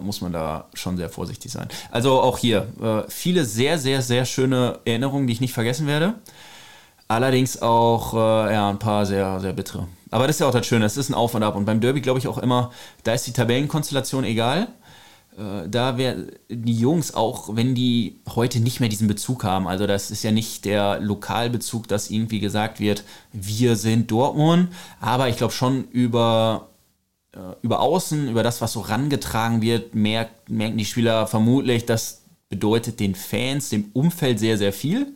muss 0.00 0.20
man 0.20 0.32
da 0.32 0.68
schon 0.74 0.96
sehr 0.96 1.08
vorsichtig 1.08 1.52
sein. 1.52 1.68
Also 1.90 2.20
auch 2.20 2.38
hier 2.38 2.68
äh, 2.80 3.10
viele 3.10 3.44
sehr, 3.44 3.78
sehr, 3.78 4.02
sehr 4.02 4.24
schöne 4.24 4.80
Erinnerungen, 4.84 5.26
die 5.26 5.32
ich 5.32 5.40
nicht 5.40 5.54
vergessen 5.54 5.86
werde. 5.86 6.14
Allerdings 7.08 7.60
auch 7.60 8.14
äh, 8.14 8.52
ja, 8.52 8.70
ein 8.70 8.78
paar 8.78 9.04
sehr, 9.04 9.40
sehr 9.40 9.52
bittere. 9.52 9.88
Aber 10.10 10.26
das 10.26 10.36
ist 10.36 10.40
ja 10.40 10.48
auch 10.48 10.52
das 10.52 10.66
Schöne, 10.66 10.84
es 10.84 10.96
ist 10.96 11.08
ein 11.08 11.14
Auf 11.14 11.34
und 11.34 11.42
Ab. 11.42 11.56
Und 11.56 11.64
beim 11.64 11.80
Derby 11.80 12.00
glaube 12.00 12.18
ich 12.18 12.28
auch 12.28 12.38
immer, 12.38 12.70
da 13.04 13.14
ist 13.14 13.26
die 13.26 13.32
Tabellenkonstellation 13.32 14.24
egal. 14.24 14.68
Äh, 15.36 15.68
da 15.68 15.96
wäre 15.96 16.28
die 16.48 16.76
Jungs 16.76 17.14
auch, 17.14 17.56
wenn 17.56 17.74
die 17.74 18.20
heute 18.34 18.60
nicht 18.60 18.80
mehr 18.80 18.88
diesen 18.88 19.08
Bezug 19.08 19.44
haben, 19.44 19.66
also 19.68 19.86
das 19.86 20.10
ist 20.10 20.22
ja 20.22 20.32
nicht 20.32 20.64
der 20.64 21.00
Lokalbezug, 21.00 21.88
dass 21.88 22.10
irgendwie 22.10 22.40
gesagt 22.40 22.80
wird, 22.80 23.04
wir 23.32 23.76
sind 23.76 24.10
Dortmund, 24.10 24.68
aber 25.00 25.28
ich 25.28 25.36
glaube 25.36 25.52
schon 25.52 25.84
über 25.88 26.68
äh, 26.68 26.69
über 27.62 27.80
außen, 27.80 28.28
über 28.28 28.42
das, 28.42 28.60
was 28.60 28.72
so 28.72 28.80
rangetragen 28.80 29.62
wird, 29.62 29.94
merkt, 29.94 30.50
merken 30.50 30.78
die 30.78 30.84
Spieler 30.84 31.26
vermutlich, 31.26 31.86
das 31.86 32.22
bedeutet 32.48 32.98
den 33.00 33.14
Fans, 33.14 33.68
dem 33.68 33.90
Umfeld 33.92 34.38
sehr, 34.38 34.58
sehr 34.58 34.72
viel. 34.72 35.14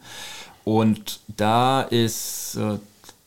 Und 0.64 1.20
da 1.36 1.82
ist 1.82 2.56
äh, 2.56 2.78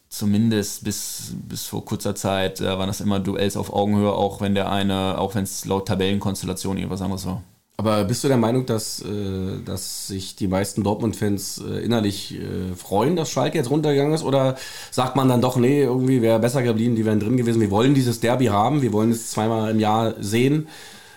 zumindest 0.10 0.84
bis, 0.84 1.34
bis 1.48 1.68
vor 1.68 1.86
kurzer 1.86 2.16
Zeit, 2.16 2.62
äh, 2.62 2.78
waren 2.78 2.88
das 2.88 3.02
immer 3.02 3.20
Duells 3.20 3.58
auf 3.58 3.72
Augenhöhe, 3.72 4.12
auch 4.12 4.42
wenn 4.42 4.56
der 4.56 4.72
eine, 4.72 5.20
auch 5.20 5.36
wenn 5.36 5.44
es 5.44 5.66
laut 5.66 5.88
Tabellenkonstellation 5.88 6.78
irgendwas 6.78 7.02
anderes 7.02 7.26
war. 7.26 7.44
Aber 7.80 8.06
bist 8.06 8.24
du 8.24 8.28
der 8.28 8.38
Meinung, 8.38 8.66
dass, 8.66 9.02
äh, 9.02 9.62
dass 9.64 10.08
sich 10.08 10.36
die 10.36 10.48
meisten 10.48 10.84
Dortmund-Fans 10.84 11.62
äh, 11.70 11.86
innerlich 11.86 12.34
äh, 12.34 12.76
freuen, 12.76 13.16
dass 13.16 13.30
Schalke 13.30 13.56
jetzt 13.60 13.70
runtergegangen 13.70 14.14
ist? 14.14 14.24
Oder 14.24 14.58
sagt 14.90 15.16
man 15.16 15.30
dann 15.30 15.42
doch, 15.42 15.58
nee, 15.58 15.84
irgendwie 15.84 16.24
wäre 16.24 16.40
besser 16.40 16.64
geblieben, 16.64 16.96
die 16.96 17.06
wären 17.06 17.20
drin 17.20 17.38
gewesen, 17.38 17.62
wir 17.62 17.70
wollen 17.70 17.94
dieses 17.94 18.20
Derby 18.20 18.46
haben, 18.46 18.82
wir 18.82 18.94
wollen 18.94 19.12
es 19.12 19.30
zweimal 19.30 19.70
im 19.70 19.80
Jahr 19.80 20.16
sehen? 20.20 20.68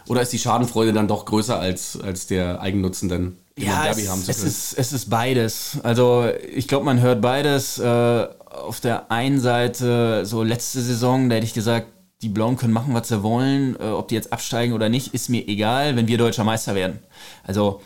Oder 0.06 0.20
ist 0.20 0.34
die 0.34 0.38
Schadenfreude 0.38 0.92
dann 0.92 1.08
doch 1.08 1.24
größer 1.24 1.58
als, 1.58 1.98
als 1.98 2.26
der 2.26 2.60
Eigennutzen 2.60 3.08
dann, 3.08 3.36
ja, 3.56 3.84
Derby 3.84 4.02
es, 4.02 4.10
haben 4.10 4.20
zu 4.20 4.32
können? 4.32 4.46
Es 4.46 4.72
ist, 4.72 4.78
es 4.78 4.92
ist 4.92 5.08
beides. 5.08 5.78
Also 5.82 6.26
ich 6.54 6.68
glaube, 6.68 6.84
man 6.84 7.00
hört 7.00 7.22
beides. 7.22 7.78
Äh, 7.78 8.26
auf 8.50 8.80
der 8.80 9.10
einen 9.10 9.40
Seite, 9.40 10.26
so 10.26 10.42
letzte 10.42 10.82
Saison, 10.82 11.30
da 11.30 11.36
hätte 11.36 11.46
ich 11.46 11.54
gesagt, 11.54 11.86
die 12.22 12.28
Blauen 12.28 12.56
können 12.56 12.72
machen, 12.72 12.94
was 12.94 13.08
sie 13.08 13.22
wollen. 13.22 13.76
Äh, 13.80 13.84
ob 13.84 14.08
die 14.08 14.14
jetzt 14.14 14.32
absteigen 14.32 14.74
oder 14.74 14.88
nicht, 14.88 15.14
ist 15.14 15.28
mir 15.28 15.46
egal, 15.48 15.96
wenn 15.96 16.08
wir 16.08 16.18
deutscher 16.18 16.44
Meister 16.44 16.74
werden. 16.74 16.98
Also 17.44 17.80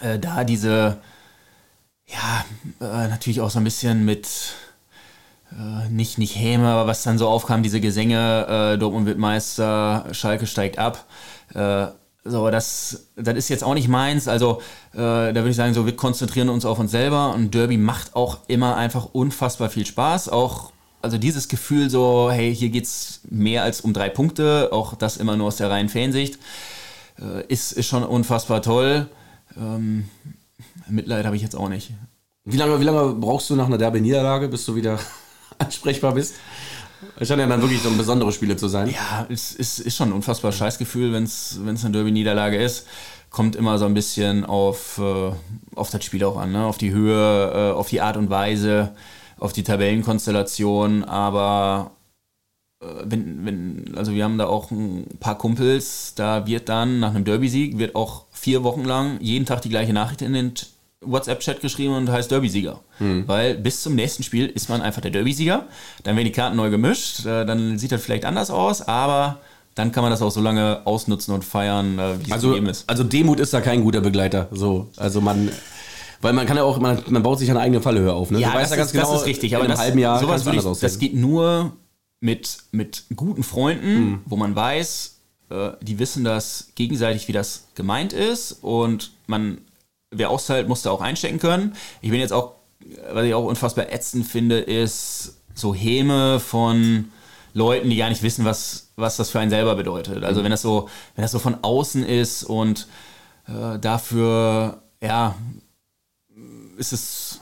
äh, 0.00 0.18
da 0.18 0.44
diese, 0.44 0.98
ja, 2.06 2.44
äh, 2.80 3.08
natürlich 3.08 3.40
auch 3.40 3.50
so 3.50 3.58
ein 3.58 3.64
bisschen 3.64 4.04
mit, 4.04 4.28
äh, 5.52 5.88
nicht, 5.88 6.18
nicht 6.18 6.36
Häme, 6.36 6.68
aber 6.68 6.86
was 6.86 7.02
dann 7.02 7.18
so 7.18 7.28
aufkam, 7.28 7.62
diese 7.62 7.80
Gesänge, 7.80 8.74
äh, 8.74 8.78
Dortmund 8.78 9.06
wird 9.06 9.18
Meister, 9.18 10.06
Schalke 10.12 10.46
steigt 10.46 10.78
ab. 10.78 11.06
Äh, 11.54 11.88
so, 12.22 12.50
das, 12.50 13.08
das 13.16 13.34
ist 13.34 13.48
jetzt 13.48 13.64
auch 13.64 13.72
nicht 13.72 13.88
meins. 13.88 14.28
Also, 14.28 14.60
da 14.92 15.34
würde 15.34 15.48
ich 15.48 15.56
sagen, 15.56 15.72
so, 15.72 15.86
wir 15.86 15.96
konzentrieren 15.96 16.50
uns 16.50 16.66
auf 16.66 16.78
uns 16.78 16.90
selber. 16.90 17.32
Und 17.32 17.54
Derby 17.54 17.78
macht 17.78 18.14
auch 18.14 18.40
immer 18.46 18.76
einfach 18.76 19.06
unfassbar 19.12 19.70
viel 19.70 19.86
Spaß. 19.86 20.28
Auch 20.28 20.70
also 21.02 21.18
dieses 21.18 21.48
Gefühl 21.48 21.90
so, 21.90 22.30
hey, 22.30 22.54
hier 22.54 22.68
geht 22.68 22.84
es 22.84 23.20
mehr 23.28 23.62
als 23.62 23.80
um 23.80 23.92
drei 23.92 24.08
Punkte, 24.08 24.68
auch 24.72 24.94
das 24.94 25.16
immer 25.16 25.36
nur 25.36 25.48
aus 25.48 25.56
der 25.56 25.70
reinen 25.70 25.88
Fansicht, 25.88 26.38
äh, 27.18 27.44
ist, 27.48 27.72
ist 27.72 27.86
schon 27.86 28.02
unfassbar 28.02 28.62
toll. 28.62 29.08
Ähm, 29.56 30.08
Mitleid 30.88 31.24
habe 31.24 31.36
ich 31.36 31.42
jetzt 31.42 31.56
auch 31.56 31.68
nicht. 31.68 31.92
Wie 32.44 32.56
lange, 32.56 32.80
wie 32.80 32.84
lange 32.84 33.14
brauchst 33.14 33.50
du 33.50 33.56
nach 33.56 33.66
einer 33.66 33.78
Derby-Niederlage, 33.78 34.48
bis 34.48 34.64
du 34.64 34.74
wieder 34.74 34.98
ansprechbar 35.58 36.14
bist? 36.14 36.34
Es 37.18 37.28
scheint 37.28 37.40
ja 37.40 37.46
dann 37.46 37.62
wirklich 37.62 37.80
so 37.80 37.90
besondere 37.90 38.30
Spiele 38.32 38.56
zu 38.56 38.68
sein. 38.68 38.88
Ja, 38.88 39.26
es 39.30 39.52
ist, 39.52 39.78
ist 39.78 39.96
schon 39.96 40.10
ein 40.10 40.12
unfassbar 40.12 40.52
Scheißgefühl, 40.52 41.12
wenn 41.12 41.24
es 41.24 41.58
eine 41.64 41.92
Derby-Niederlage 41.92 42.62
ist. 42.62 42.86
Kommt 43.30 43.56
immer 43.56 43.78
so 43.78 43.86
ein 43.86 43.94
bisschen 43.94 44.44
auf, 44.44 44.98
äh, 44.98 45.32
auf 45.76 45.90
das 45.90 46.04
Spiel 46.04 46.24
auch 46.24 46.36
an, 46.36 46.52
ne? 46.52 46.66
auf 46.66 46.78
die 46.78 46.92
Höhe, 46.92 47.70
äh, 47.70 47.72
auf 47.72 47.88
die 47.88 48.00
Art 48.00 48.16
und 48.16 48.28
Weise 48.28 48.92
auf 49.40 49.52
die 49.52 49.64
Tabellenkonstellation, 49.64 51.04
aber 51.04 51.92
äh, 52.82 52.86
wenn, 53.04 53.44
wenn, 53.44 53.94
also 53.96 54.12
wir 54.12 54.24
haben 54.24 54.38
da 54.38 54.46
auch 54.46 54.70
ein 54.70 55.06
paar 55.18 55.38
Kumpels, 55.38 56.14
da 56.14 56.46
wird 56.46 56.68
dann 56.68 57.00
nach 57.00 57.14
einem 57.14 57.24
Derby-Sieg, 57.24 57.78
wird 57.78 57.94
auch 57.94 58.24
vier 58.32 58.62
Wochen 58.62 58.84
lang 58.84 59.18
jeden 59.20 59.46
Tag 59.46 59.62
die 59.62 59.68
gleiche 59.68 59.92
Nachricht 59.92 60.22
in 60.22 60.32
den 60.32 60.52
WhatsApp-Chat 61.02 61.60
geschrieben 61.60 61.94
und 61.94 62.10
heißt 62.10 62.30
Derby-Sieger. 62.30 62.80
Hm. 62.98 63.26
Weil 63.26 63.54
bis 63.54 63.82
zum 63.82 63.94
nächsten 63.94 64.22
Spiel 64.22 64.46
ist 64.46 64.68
man 64.68 64.82
einfach 64.82 65.00
der 65.00 65.10
Derby-Sieger. 65.10 65.66
Dann 66.02 66.16
werden 66.16 66.26
die 66.26 66.32
Karten 66.32 66.56
neu 66.56 66.70
gemischt, 66.70 67.24
äh, 67.26 67.44
dann 67.46 67.78
sieht 67.78 67.92
das 67.92 68.02
vielleicht 68.02 68.24
anders 68.24 68.50
aus, 68.50 68.82
aber 68.82 69.38
dann 69.74 69.92
kann 69.92 70.02
man 70.02 70.10
das 70.10 70.20
auch 70.20 70.30
so 70.30 70.40
lange 70.40 70.82
ausnutzen 70.84 71.32
und 71.32 71.44
feiern, 71.44 71.98
äh, 71.98 72.18
wie 72.20 72.26
es 72.26 72.32
also, 72.32 72.54
ist. 72.54 72.88
Also 72.88 73.04
Demut 73.04 73.40
ist 73.40 73.54
da 73.54 73.60
kein 73.60 73.82
guter 73.82 74.00
Begleiter. 74.00 74.48
So, 74.50 74.88
also 74.96 75.20
man 75.20 75.50
weil 76.20 76.32
man 76.32 76.46
kann 76.46 76.56
ja 76.56 76.64
auch, 76.64 76.78
man, 76.78 77.02
man 77.08 77.22
baut 77.22 77.38
sich 77.38 77.50
eine 77.50 77.60
eigene 77.60 77.80
Fallhöhe 77.80 78.12
auf. 78.12 78.30
Ne? 78.30 78.40
Ja, 78.40 78.52
das, 78.52 78.70
ist, 78.70 78.92
genau, 78.92 79.12
das 79.12 79.22
ist 79.22 79.26
richtig. 79.26 79.56
Aber 79.56 79.64
in 79.64 79.70
einem 79.70 79.80
halben 79.80 79.98
Jahr 79.98 80.20
sowas 80.20 80.44
würde 80.44 80.58
ich, 80.58 80.80
das 80.80 80.98
geht 80.98 81.14
nur 81.14 81.72
mit, 82.20 82.58
mit 82.72 83.04
guten 83.16 83.42
Freunden, 83.42 84.00
mhm. 84.00 84.20
wo 84.26 84.36
man 84.36 84.54
weiß, 84.54 85.20
äh, 85.50 85.70
die 85.80 85.98
wissen 85.98 86.24
das 86.24 86.68
gegenseitig, 86.74 87.28
wie 87.28 87.32
das 87.32 87.68
gemeint 87.74 88.12
ist 88.12 88.52
und 88.62 89.12
man, 89.26 89.58
wer 90.10 90.30
austeilt, 90.30 90.68
muss 90.68 90.82
da 90.82 90.90
auch 90.90 91.00
einstecken 91.00 91.38
können. 91.38 91.74
Ich 92.02 92.10
bin 92.10 92.20
jetzt 92.20 92.32
auch, 92.32 92.52
was 93.12 93.24
ich 93.24 93.34
auch 93.34 93.44
unfassbar 93.44 93.90
ätzend 93.90 94.26
finde, 94.26 94.58
ist 94.58 95.36
so 95.54 95.74
Häme 95.74 96.38
von 96.40 97.10
Leuten, 97.54 97.90
die 97.90 97.96
gar 97.96 98.10
nicht 98.10 98.22
wissen, 98.22 98.44
was, 98.44 98.90
was 98.96 99.16
das 99.16 99.30
für 99.30 99.40
einen 99.40 99.50
selber 99.50 99.74
bedeutet. 99.74 100.22
Also 100.22 100.44
wenn 100.44 100.50
das 100.50 100.62
so, 100.62 100.88
wenn 101.16 101.22
das 101.22 101.32
so 101.32 101.38
von 101.38 101.58
außen 101.62 102.04
ist 102.04 102.44
und 102.44 102.86
äh, 103.48 103.78
dafür, 103.78 104.82
ja, 105.00 105.34
ist 106.80 106.92
es 106.92 107.40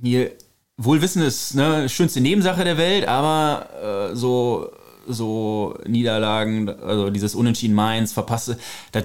mir 0.00 0.32
Wohlwissen 0.78 1.22
ist 1.22 1.54
ne, 1.54 1.88
schönste 1.90 2.20
Nebensache 2.22 2.64
der 2.64 2.78
Welt, 2.78 3.06
aber 3.06 4.10
äh, 4.12 4.16
so, 4.16 4.70
so 5.06 5.76
Niederlagen, 5.86 6.70
also 6.70 7.10
dieses 7.10 7.34
Unentschieden 7.34 7.74
Mainz, 7.74 8.12
verpasste, 8.12 8.58
das, 8.92 9.04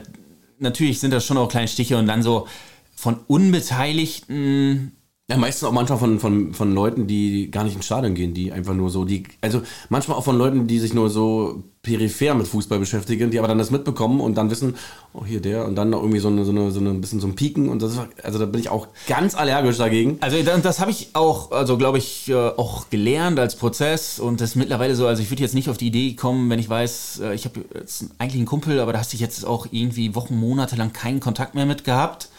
natürlich 0.58 1.02
sind 1.02 1.12
das 1.12 1.26
schon 1.26 1.38
auch 1.38 1.50
kleine 1.50 1.68
Stiche 1.68 1.98
und 1.98 2.08
dann 2.08 2.24
so 2.24 2.48
von 2.96 3.18
Unbeteiligten 3.28 4.94
Ja, 5.30 5.36
meistens 5.36 5.68
auch 5.68 5.74
manchmal 5.74 6.00
von, 6.00 6.20
von, 6.20 6.54
von 6.54 6.74
Leuten, 6.74 7.08
die 7.08 7.52
gar 7.52 7.66
nicht 7.66 7.76
ins 7.76 7.86
Stadion 7.86 8.16
gehen, 8.16 8.34
die 8.34 8.54
einfach 8.54 8.74
nur 8.74 8.90
so, 8.90 9.04
die, 9.04 9.26
also 9.42 9.62
manchmal 9.90 10.18
auch 10.18 10.24
von 10.24 10.38
Leuten, 10.38 10.68
die 10.68 10.80
sich 10.80 10.94
nur 10.94 11.10
so 11.10 11.62
peripher 11.86 12.34
mit 12.34 12.48
Fußball 12.48 12.80
beschäftigen, 12.80 13.30
die 13.30 13.38
aber 13.38 13.48
dann 13.48 13.60
das 13.60 13.70
mitbekommen 13.70 14.20
und 14.20 14.36
dann 14.36 14.50
wissen, 14.50 14.76
oh 15.14 15.24
hier 15.24 15.40
der 15.40 15.66
und 15.66 15.76
dann 15.76 15.92
noch 15.92 16.02
irgendwie 16.02 16.20
so 16.20 16.28
eine, 16.28 16.44
so 16.44 16.52
eine, 16.52 16.72
so 16.72 16.80
ein 16.80 17.00
bisschen 17.00 17.20
so 17.20 17.28
ein 17.28 17.36
Pieken 17.36 17.70
und 17.70 17.82
das 17.82 17.94
ist, 17.94 18.02
also 18.24 18.40
da 18.40 18.46
bin 18.48 18.60
ich 18.60 18.70
auch 18.70 18.88
ganz 19.08 19.36
allergisch 19.36 19.78
dagegen. 19.78 20.18
Also 20.20 20.42
das, 20.42 20.80
habe 20.80 20.90
ich 20.90 21.10
auch, 21.14 21.52
also 21.52 21.78
glaube 21.78 22.00
ich, 22.00 22.28
äh, 22.30 22.34
auch 22.34 22.90
gelernt 22.90 23.40
als 23.40 23.56
Prozess 23.56 24.20
und 24.20 24.42
das 24.42 24.56
mittlerweile 24.56 24.96
so, 24.96 25.06
also 25.06 25.22
ich 25.22 25.30
würde 25.30 25.44
jetzt 25.44 25.54
nicht 25.54 25.70
auf 25.70 25.78
die 25.78 25.88
Idee 25.88 26.16
kommen, 26.16 26.50
wenn 26.50 26.60
ich 26.60 26.68
weiß, 26.68 27.22
äh, 27.24 27.36
ich 27.36 27.46
habe 27.46 27.64
jetzt 27.76 28.06
eigentlich 28.18 28.38
einen 28.38 28.48
Kumpel, 28.48 28.80
aber 28.80 28.92
da 28.92 29.00
hast 29.00 29.14
du 29.14 29.18
jetzt 29.18 29.46
auch 29.46 29.68
irgendwie 29.72 30.16
Wochen, 30.16 30.36
Monate 30.36 30.76
lang 30.76 30.92
keinen 30.92 31.20
Kontakt 31.20 31.54
mehr 31.54 31.68
mit 31.68 31.84
gehabt. 31.84 32.30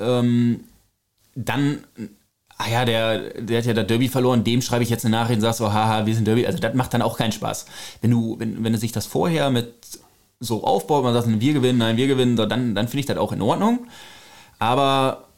Ähm, 0.00 0.64
dann, 1.36 1.84
ah 2.58 2.68
ja, 2.68 2.84
der, 2.84 3.40
der 3.40 3.58
hat 3.58 3.66
ja 3.66 3.72
das 3.72 3.86
Derby 3.86 4.08
verloren, 4.08 4.44
dem 4.44 4.60
schreibe 4.60 4.82
ich 4.82 4.90
jetzt 4.90 5.04
eine 5.04 5.16
Nachricht 5.16 5.36
und 5.36 5.42
sag 5.42 5.54
so, 5.54 5.72
haha, 5.72 6.04
wir 6.06 6.14
sind 6.14 6.26
Derby. 6.26 6.46
Also 6.46 6.58
das 6.58 6.74
macht 6.74 6.92
dann 6.92 7.02
auch 7.02 7.16
keinen 7.16 7.32
Spaß. 7.32 7.66
Wenn 8.02 8.10
du, 8.10 8.36
wenn, 8.38 8.62
wenn 8.64 8.72
du 8.72 8.78
sich 8.78 8.92
das 8.92 9.06
vorher 9.06 9.50
mit 9.50 9.74
so 10.40 10.64
aufbaut, 10.64 11.04
man 11.04 11.14
sagt, 11.14 11.28
wir 11.28 11.52
gewinnen, 11.52 11.78
nein, 11.78 11.96
wir 11.96 12.06
gewinnen, 12.06 12.36
so, 12.36 12.46
dann, 12.46 12.74
dann 12.74 12.88
finde 12.88 13.00
ich 13.00 13.06
das 13.06 13.16
auch 13.16 13.32
in 13.32 13.42
Ordnung. 13.42 13.86
Aber 14.58 15.28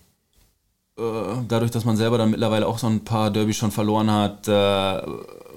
äh, 0.99 1.03
dadurch, 1.47 1.71
dass 1.71 1.85
man 1.85 1.97
selber 1.97 2.19
dann 2.19 2.31
mittlerweile 2.31 2.67
auch 2.67 2.79
so 2.79 2.87
ein 2.87 3.05
paar 3.05 3.31
Derbys 3.31 3.57
schon 3.57 3.71
verloren 3.71 4.11
hat, 4.11 4.49
äh, 4.49 5.03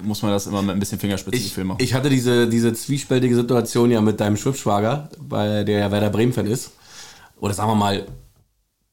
muss 0.02 0.22
man 0.22 0.32
das 0.32 0.48
immer 0.48 0.62
mit 0.62 0.76
ein 0.76 0.80
bisschen 0.80 1.00
Fingerspitzengefühl 1.00 1.64
machen. 1.64 1.78
ich 1.82 1.94
hatte 1.94 2.10
diese, 2.10 2.48
diese 2.48 2.74
zwiespältige 2.74 3.36
Situation 3.36 3.90
ja 3.90 4.02
mit 4.02 4.20
deinem 4.20 4.36
Schwippschwager, 4.36 5.10
weil 5.18 5.64
der 5.64 5.80
ja 5.80 5.92
Werder 5.92 6.10
Bremen-Fan 6.10 6.46
ist. 6.46 6.72
Oder 7.40 7.54
sagen 7.54 7.70
wir 7.72 7.76
mal, 7.76 8.06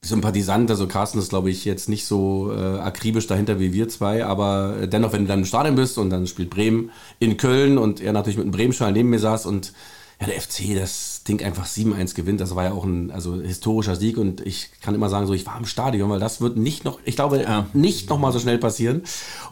Sympathisant, 0.02 0.70
also 0.70 0.86
Carsten 0.86 1.18
ist, 1.18 1.28
glaube 1.28 1.50
ich, 1.50 1.66
jetzt 1.66 1.90
nicht 1.90 2.06
so 2.06 2.52
äh, 2.52 2.78
akribisch 2.78 3.26
dahinter 3.26 3.60
wie 3.60 3.74
wir 3.74 3.88
zwei, 3.90 4.24
aber 4.24 4.76
äh, 4.80 4.88
dennoch, 4.88 5.12
wenn 5.12 5.22
du 5.22 5.28
dann 5.28 5.40
im 5.40 5.44
Stadion 5.44 5.74
bist 5.74 5.98
und 5.98 6.08
dann 6.08 6.26
spielt 6.26 6.48
Bremen 6.48 6.90
in 7.18 7.36
Köln 7.36 7.76
und 7.76 8.00
er 8.00 8.14
natürlich 8.14 8.38
mit 8.38 8.44
einem 8.44 8.52
Bremen-Schal 8.52 8.92
neben 8.92 9.10
mir 9.10 9.18
saß 9.18 9.44
und 9.44 9.74
ja, 10.18 10.26
der 10.26 10.40
FC 10.40 10.74
das 10.74 11.19
Ding 11.24 11.42
einfach 11.42 11.66
7-1 11.66 12.14
gewinnt, 12.14 12.40
das 12.40 12.54
war 12.56 12.64
ja 12.64 12.72
auch 12.72 12.84
ein 12.84 13.10
also 13.10 13.34
historischer 13.40 13.94
Sieg 13.96 14.16
und 14.18 14.40
ich 14.46 14.70
kann 14.82 14.94
immer 14.94 15.08
sagen, 15.08 15.26
so 15.26 15.34
ich 15.34 15.46
war 15.46 15.56
im 15.58 15.64
Stadion, 15.66 16.08
weil 16.10 16.20
das 16.20 16.40
wird 16.40 16.56
nicht 16.56 16.84
noch, 16.84 16.98
ich 17.04 17.14
glaube, 17.16 17.42
Ja. 17.42 17.66
nicht 17.72 18.08
noch 18.10 18.18
mal 18.18 18.32
so 18.32 18.38
schnell 18.38 18.58
passieren. 18.58 19.02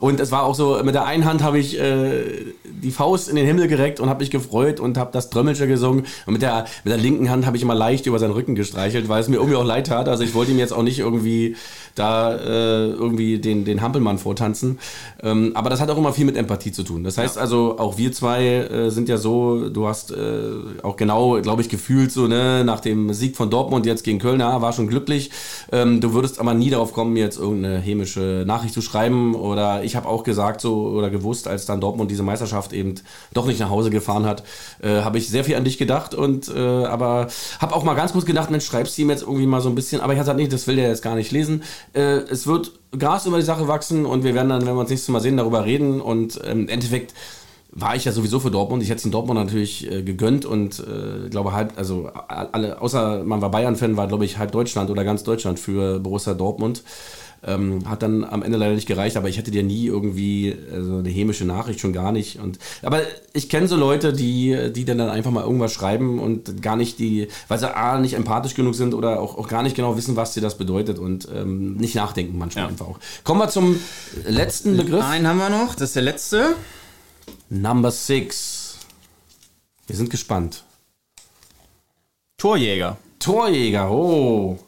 Und 0.00 0.20
es 0.20 0.32
war 0.32 0.44
auch 0.44 0.54
so, 0.54 0.80
mit 0.82 0.94
der 0.94 1.04
einen 1.06 1.24
Hand 1.24 1.42
habe 1.42 1.58
ich 1.58 1.78
äh, 1.78 2.24
die 2.64 2.90
Faust 2.90 3.28
in 3.28 3.36
den 3.36 3.46
Himmel 3.46 3.68
gereckt 3.68 4.00
und 4.00 4.08
habe 4.08 4.20
mich 4.20 4.30
gefreut 4.30 4.80
und 4.80 4.96
habe 4.98 5.10
das 5.12 5.30
Trömmelsche 5.30 5.66
gesungen. 5.66 6.06
Und 6.26 6.32
mit 6.32 6.42
der, 6.42 6.66
mit 6.84 6.92
der 6.92 6.98
linken 6.98 7.30
Hand 7.30 7.46
habe 7.46 7.56
ich 7.56 7.62
immer 7.62 7.74
leicht 7.74 8.06
über 8.06 8.18
seinen 8.18 8.32
Rücken 8.32 8.54
gestreichelt, 8.54 9.08
weil 9.08 9.20
es 9.20 9.28
mir 9.28 9.36
irgendwie 9.36 9.56
auch 9.56 9.64
leid 9.64 9.88
tat. 9.88 10.08
Also 10.08 10.24
ich 10.24 10.34
wollte 10.34 10.52
ihm 10.52 10.58
jetzt 10.58 10.72
auch 10.72 10.82
nicht 10.82 10.98
irgendwie 10.98 11.56
da 11.94 12.34
äh, 12.36 12.90
irgendwie 12.90 13.38
den, 13.38 13.64
den 13.64 13.82
Hampelmann 13.82 14.18
vortanzen. 14.18 14.78
Ähm, 15.22 15.52
aber 15.54 15.68
das 15.70 15.80
hat 15.80 15.90
auch 15.90 15.98
immer 15.98 16.12
viel 16.12 16.24
mit 16.24 16.36
Empathie 16.36 16.72
zu 16.72 16.82
tun. 16.84 17.02
Das 17.04 17.18
heißt 17.18 17.36
also, 17.38 17.78
auch 17.78 17.98
wir 17.98 18.12
zwei 18.12 18.44
äh, 18.46 18.90
sind 18.90 19.08
ja 19.08 19.16
so, 19.16 19.68
du 19.68 19.86
hast 19.88 20.12
äh, 20.12 20.50
auch 20.82 20.96
genau, 20.96 21.40
glaube 21.42 21.57
ich, 21.62 21.68
gefühlt 21.68 22.12
so, 22.12 22.26
ne, 22.26 22.64
nach 22.64 22.80
dem 22.80 23.12
Sieg 23.12 23.36
von 23.36 23.50
Dortmund 23.50 23.86
jetzt 23.86 24.04
gegen 24.04 24.18
Köln, 24.18 24.40
ja, 24.40 24.60
war 24.60 24.72
schon 24.72 24.88
glücklich. 24.88 25.30
Ähm, 25.72 26.00
du 26.00 26.12
würdest 26.12 26.38
aber 26.40 26.54
nie 26.54 26.70
darauf 26.70 26.92
kommen, 26.92 27.16
jetzt 27.16 27.38
irgendeine 27.38 27.78
hämische 27.78 28.44
Nachricht 28.46 28.74
zu 28.74 28.82
schreiben. 28.82 29.34
Oder 29.34 29.84
ich 29.84 29.96
habe 29.96 30.08
auch 30.08 30.22
gesagt 30.22 30.60
so 30.60 30.88
oder 30.88 31.10
gewusst, 31.10 31.48
als 31.48 31.66
dann 31.66 31.80
Dortmund 31.80 32.10
diese 32.10 32.22
Meisterschaft 32.22 32.72
eben 32.72 32.94
doch 33.32 33.46
nicht 33.46 33.60
nach 33.60 33.70
Hause 33.70 33.90
gefahren 33.90 34.26
hat, 34.26 34.42
äh, 34.82 35.02
habe 35.02 35.18
ich 35.18 35.28
sehr 35.28 35.44
viel 35.44 35.56
an 35.56 35.64
dich 35.64 35.78
gedacht 35.78 36.14
und 36.14 36.48
äh, 36.48 36.58
aber 36.58 37.28
habe 37.60 37.74
auch 37.74 37.84
mal 37.84 37.94
ganz 37.94 38.12
kurz 38.12 38.26
gedacht, 38.26 38.50
Mensch, 38.50 38.66
schreibst 38.66 38.98
du 38.98 39.02
ihm 39.02 39.10
jetzt 39.10 39.22
irgendwie 39.22 39.46
mal 39.46 39.60
so 39.60 39.68
ein 39.68 39.74
bisschen. 39.74 40.00
Aber 40.00 40.12
ich 40.12 40.18
habe 40.18 40.24
gesagt, 40.24 40.38
nee, 40.38 40.48
das 40.48 40.66
will 40.66 40.76
der 40.76 40.88
jetzt 40.88 41.02
gar 41.02 41.14
nicht 41.14 41.30
lesen. 41.30 41.62
Äh, 41.94 42.18
es 42.30 42.46
wird 42.46 42.72
Gras 42.96 43.26
über 43.26 43.36
die 43.36 43.44
Sache 43.44 43.68
wachsen 43.68 44.06
und 44.06 44.24
wir 44.24 44.34
werden 44.34 44.48
dann, 44.48 44.66
wenn 44.66 44.74
wir 44.74 44.80
uns 44.80 44.90
nächstes 44.90 45.12
Mal 45.12 45.20
sehen, 45.20 45.36
darüber 45.36 45.64
reden. 45.64 46.00
Und 46.00 46.40
ähm, 46.44 46.58
im 46.60 46.68
Endeffekt 46.68 47.14
war 47.80 47.96
ich 47.96 48.04
ja 48.04 48.12
sowieso 48.12 48.40
für 48.40 48.50
Dortmund. 48.50 48.82
Ich 48.82 48.88
hätte 48.88 48.98
es 48.98 49.04
in 49.04 49.10
Dortmund 49.10 49.38
natürlich 49.38 49.90
äh, 49.90 50.02
gegönnt 50.02 50.44
und 50.44 50.80
äh, 50.80 51.28
glaube 51.28 51.52
halb, 51.52 51.72
also 51.76 52.10
alle, 52.28 52.80
außer 52.80 53.22
man 53.24 53.40
war 53.40 53.50
Bayern-Fan, 53.50 53.96
war 53.96 54.08
glaube 54.08 54.24
ich 54.24 54.38
halb 54.38 54.52
Deutschland 54.52 54.90
oder 54.90 55.04
ganz 55.04 55.22
Deutschland 55.24 55.58
für 55.58 55.98
Borussia 56.00 56.34
Dortmund. 56.34 56.82
Ähm, 57.46 57.88
hat 57.88 58.02
dann 58.02 58.24
am 58.24 58.42
Ende 58.42 58.58
leider 58.58 58.74
nicht 58.74 58.88
gereicht, 58.88 59.16
aber 59.16 59.28
ich 59.28 59.38
hätte 59.38 59.52
dir 59.52 59.62
nie 59.62 59.86
irgendwie 59.86 60.56
also 60.74 60.96
eine 60.96 61.08
hämische 61.08 61.44
Nachricht, 61.44 61.78
schon 61.78 61.92
gar 61.92 62.10
nicht. 62.10 62.40
Und, 62.40 62.58
aber 62.82 63.02
ich 63.32 63.48
kenne 63.48 63.68
so 63.68 63.76
Leute, 63.76 64.12
die, 64.12 64.72
die 64.74 64.84
dann, 64.84 64.98
dann 64.98 65.08
einfach 65.08 65.30
mal 65.30 65.44
irgendwas 65.44 65.72
schreiben 65.72 66.18
und 66.18 66.62
gar 66.62 66.74
nicht 66.74 66.98
die, 66.98 67.28
weil 67.46 67.60
sie 67.60 67.72
A, 67.72 68.00
nicht 68.00 68.14
empathisch 68.14 68.54
genug 68.54 68.74
sind 68.74 68.92
oder 68.92 69.20
auch, 69.20 69.38
auch 69.38 69.46
gar 69.46 69.62
nicht 69.62 69.76
genau 69.76 69.96
wissen, 69.96 70.16
was 70.16 70.34
dir 70.34 70.40
das 70.40 70.58
bedeutet 70.58 70.98
und 70.98 71.28
ähm, 71.32 71.76
nicht 71.76 71.94
nachdenken 71.94 72.38
manchmal 72.38 72.64
Ja. 72.64 72.70
einfach 72.70 72.88
auch. 72.88 72.98
Kommen 73.22 73.40
wir 73.40 73.48
zum 73.48 73.78
letzten 74.26 74.76
Begriff. 74.76 75.04
Einen 75.04 75.28
haben 75.28 75.38
wir 75.38 75.48
noch, 75.48 75.76
das 75.76 75.90
ist 75.90 75.94
der 75.96 76.02
letzte. 76.02 76.56
Number 77.50 77.90
six. 77.90 78.78
Wir 79.86 79.96
sind 79.96 80.10
gespannt. 80.10 80.64
Torjäger. 82.36 82.96
Torjäger, 83.18 83.90
oh. 83.90 84.58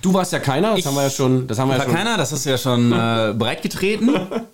Du 0.00 0.14
warst 0.14 0.32
ja 0.32 0.38
keiner, 0.38 0.70
das 0.70 0.80
Ich 0.80 0.86
haben 0.86 0.94
wir 0.94 1.02
ja 1.02 1.10
schon. 1.10 1.46
Das 1.46 1.58
haben 1.58 1.68
wir 1.68 1.74
ja 1.74 1.80
War 1.80 1.86
schon. 1.86 1.94
keiner, 1.94 2.16
das 2.16 2.32
ist 2.32 2.44
ja 2.44 2.56
schon 2.58 2.92
äh, 2.92 3.34
breit 3.36 3.62
getreten. 3.62 4.10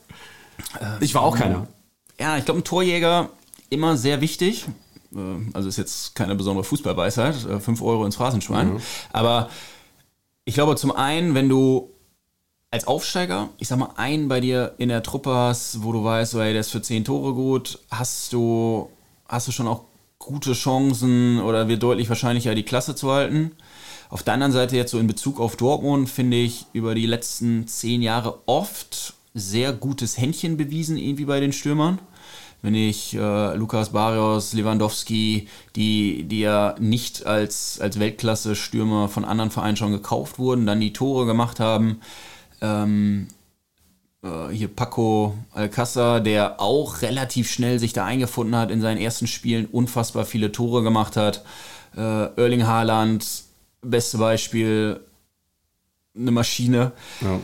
Ich 1.00 1.14
war 1.14 1.22
auch 1.22 1.36
keiner. 1.36 1.66
Ja, 2.18 2.36
ich 2.38 2.44
glaube, 2.44 2.60
ein 2.60 2.64
Torjäger 2.64 3.28
immer 3.70 3.96
sehr 3.96 4.20
wichtig. 4.20 4.66
Äh, 5.14 5.18
Also 5.52 5.68
ist 5.68 5.76
jetzt 5.76 6.14
keine 6.14 6.34
besondere 6.36 6.64
Fußballweisheit, 6.64 7.34
5 7.34 7.82
Euro 7.82 8.04
ins 8.06 8.16
Phrasenschwein. 8.16 8.80
Aber 9.12 9.50
ich 10.44 10.54
glaube, 10.54 10.76
zum 10.76 10.92
einen, 10.92 11.34
wenn 11.34 11.48
du 11.48 11.90
als 12.74 12.88
Aufsteiger, 12.88 13.50
ich 13.58 13.68
sag 13.68 13.78
mal, 13.78 13.90
einen 13.94 14.26
bei 14.26 14.40
dir 14.40 14.74
in 14.78 14.88
der 14.88 15.04
Truppe 15.04 15.32
hast, 15.32 15.84
wo 15.84 15.92
du 15.92 16.02
weißt, 16.02 16.32
so, 16.32 16.40
ey, 16.40 16.50
der 16.50 16.60
ist 16.60 16.72
für 16.72 16.82
10 16.82 17.04
Tore 17.04 17.32
gut, 17.32 17.78
hast 17.88 18.32
du, 18.32 18.90
hast 19.28 19.46
du 19.46 19.52
schon 19.52 19.68
auch 19.68 19.82
gute 20.18 20.54
Chancen 20.54 21.40
oder 21.40 21.68
wird 21.68 21.84
deutlich 21.84 22.08
wahrscheinlicher, 22.08 22.52
die 22.56 22.64
Klasse 22.64 22.96
zu 22.96 23.12
halten. 23.12 23.52
Auf 24.10 24.24
der 24.24 24.34
anderen 24.34 24.52
Seite 24.52 24.76
jetzt 24.76 24.90
so 24.90 24.98
in 24.98 25.06
Bezug 25.06 25.38
auf 25.38 25.54
Dortmund 25.54 26.10
finde 26.10 26.36
ich 26.36 26.66
über 26.72 26.96
die 26.96 27.06
letzten 27.06 27.68
zehn 27.68 28.02
Jahre 28.02 28.40
oft 28.46 29.14
sehr 29.34 29.72
gutes 29.72 30.18
Händchen 30.18 30.56
bewiesen 30.56 30.96
irgendwie 30.96 31.26
bei 31.26 31.38
den 31.38 31.52
Stürmern. 31.52 32.00
Wenn 32.60 32.74
ich 32.74 33.14
äh, 33.14 33.54
Lukas 33.54 33.90
Barrios, 33.90 34.52
Lewandowski, 34.52 35.46
die, 35.76 36.24
die 36.24 36.40
ja 36.40 36.74
nicht 36.80 37.24
als, 37.24 37.78
als 37.80 38.00
Weltklasse-Stürmer 38.00 39.08
von 39.08 39.24
anderen 39.24 39.52
Vereinen 39.52 39.76
schon 39.76 39.92
gekauft 39.92 40.40
wurden, 40.40 40.66
dann 40.66 40.80
die 40.80 40.92
Tore 40.92 41.24
gemacht 41.24 41.60
haben. 41.60 42.00
Ähm, 42.64 43.28
äh, 44.22 44.48
hier 44.52 44.68
Paco 44.68 45.34
Alcázar, 45.52 46.20
der 46.20 46.60
auch 46.60 47.02
relativ 47.02 47.50
schnell 47.50 47.78
sich 47.78 47.92
da 47.92 48.04
eingefunden 48.04 48.56
hat 48.56 48.70
in 48.70 48.80
seinen 48.80 48.98
ersten 48.98 49.26
Spielen, 49.26 49.66
unfassbar 49.66 50.24
viele 50.24 50.50
Tore 50.50 50.82
gemacht 50.82 51.16
hat. 51.16 51.44
Äh, 51.96 52.00
Erling 52.00 52.66
Haaland, 52.66 53.26
beste 53.82 54.18
Beispiel, 54.18 55.00
eine 56.16 56.30
Maschine. 56.30 56.92
Ja. 57.20 57.40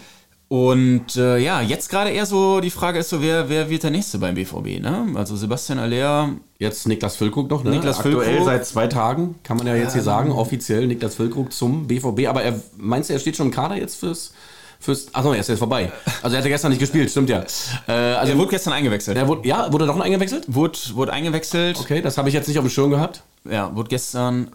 Und 0.49 1.14
äh, 1.14 1.39
ja, 1.39 1.61
jetzt 1.61 1.91
gerade 1.91 2.11
eher 2.11 2.27
so 2.27 2.61
die 2.61 2.71
Frage 2.71 2.99
ist 2.99 3.11
so, 3.11 3.23
wer, 3.23 3.49
wer 3.49 3.71
wird 3.71 3.85
der 3.85 3.93
Nächste 3.93 4.18
beim 4.18 4.35
BVB? 4.35 4.81
Ne? 4.81 5.07
Also 5.14 5.37
Sebastian 5.37 5.79
Aller, 5.79 6.31
Jetzt 6.59 6.89
Niklas 6.89 7.16
Füllkrug 7.16 7.49
noch, 7.49 7.62
ne? 7.62 7.71
Niklas 7.71 7.99
Aktuell 7.99 8.25
Füllkrug. 8.25 8.45
seit 8.45 8.66
zwei 8.66 8.87
Tagen, 8.87 9.37
kann 9.45 9.57
man 9.57 9.66
ja 9.66 9.77
jetzt 9.77 9.93
hier 9.93 10.03
sagen, 10.03 10.33
offiziell 10.33 10.87
Niklas 10.89 11.14
Füllkrug 11.14 11.53
zum 11.53 11.87
BVB. 11.87 12.27
Aber 12.27 12.43
er 12.43 12.61
meinst 12.77 13.09
du, 13.09 13.14
er 13.14 13.21
steht 13.21 13.37
schon 13.37 13.47
im 13.47 13.53
Kader 13.53 13.77
jetzt 13.77 13.95
fürs. 13.95 14.35
Fürs 14.81 15.14
achso, 15.14 15.33
er 15.33 15.41
ist 15.41 15.49
jetzt 15.49 15.59
vorbei. 15.59 15.93
Also 16.22 16.35
er 16.35 16.39
hat 16.39 16.45
ja 16.45 16.51
gestern 16.51 16.70
nicht 16.70 16.81
gespielt, 16.81 17.11
stimmt 17.11 17.31
ja. 17.31 17.45
Äh, 17.87 17.93
also 17.93 18.33
der 18.33 18.39
wurde 18.39 18.51
gestern 18.51 18.72
eingewechselt. 18.72 19.16
der 19.16 19.28
wurde, 19.28 19.47
ja, 19.47 19.72
wurde 19.72 19.87
doch 19.87 19.97
noch 19.97 20.05
eingewechselt? 20.05 20.45
wurde, 20.49 20.78
wurde 20.95 21.12
eingewechselt. 21.12 21.78
Okay, 21.78 22.01
das 22.03 22.18
habe 22.18 22.28
ich 22.28 22.35
jetzt 22.35 22.49
nicht 22.49 22.59
auf 22.59 22.64
dem 22.64 22.70
Schirm 22.70 22.91
gehabt. 22.91 23.22
Ja, 23.49 23.74
wurde 23.76 23.89
gestern 23.89 24.51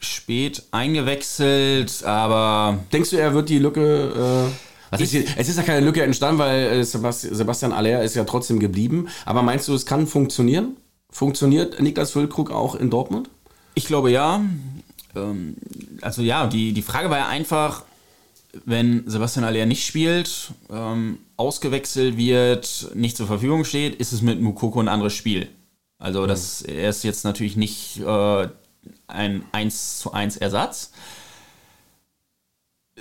spät 0.00 0.64
eingewechselt, 0.70 2.04
aber 2.04 2.78
Denkst 2.92 3.10
du, 3.10 3.16
er 3.16 3.34
wird 3.34 3.48
die 3.48 3.58
Lücke. 3.58 4.50
Äh, 4.92 5.02
ist 5.02 5.14
es 5.14 5.48
ist 5.48 5.56
ja 5.56 5.62
keine 5.62 5.84
Lücke 5.84 6.02
entstanden, 6.02 6.38
weil 6.38 6.64
äh, 6.64 6.84
Sebastian, 6.84 7.34
Sebastian 7.34 7.72
Aller 7.72 8.02
ist 8.02 8.16
ja 8.16 8.24
trotzdem 8.24 8.58
geblieben. 8.58 9.08
Aber 9.26 9.42
meinst 9.42 9.68
du, 9.68 9.74
es 9.74 9.86
kann 9.86 10.06
funktionieren? 10.06 10.76
Funktioniert 11.10 11.80
Niklas 11.80 12.12
Füllkrug 12.12 12.50
auch 12.50 12.74
in 12.74 12.90
Dortmund? 12.90 13.28
Ich 13.74 13.86
glaube 13.86 14.10
ja. 14.10 14.40
Ähm, 15.14 15.56
also 16.00 16.22
ja, 16.22 16.46
die, 16.46 16.72
die 16.72 16.82
Frage 16.82 17.10
war 17.10 17.18
ja 17.18 17.28
einfach, 17.28 17.82
wenn 18.64 19.08
Sebastian 19.08 19.44
Aller 19.44 19.66
nicht 19.66 19.86
spielt, 19.86 20.52
ähm, 20.70 21.18
ausgewechselt 21.36 22.16
wird, 22.16 22.90
nicht 22.94 23.16
zur 23.16 23.26
Verfügung 23.26 23.64
steht, 23.64 23.96
ist 23.96 24.12
es 24.12 24.22
mit 24.22 24.40
Mukoko 24.40 24.80
ein 24.80 24.88
anderes 24.88 25.14
Spiel. 25.14 25.48
Also 25.98 26.26
das, 26.26 26.62
er 26.62 26.90
ist 26.90 27.02
jetzt 27.04 27.24
natürlich 27.24 27.56
nicht 27.56 28.00
äh, 28.00 28.48
ein 29.06 29.44
1 29.52 29.98
zu 29.98 30.12
1 30.12 30.36
Ersatz. 30.36 30.92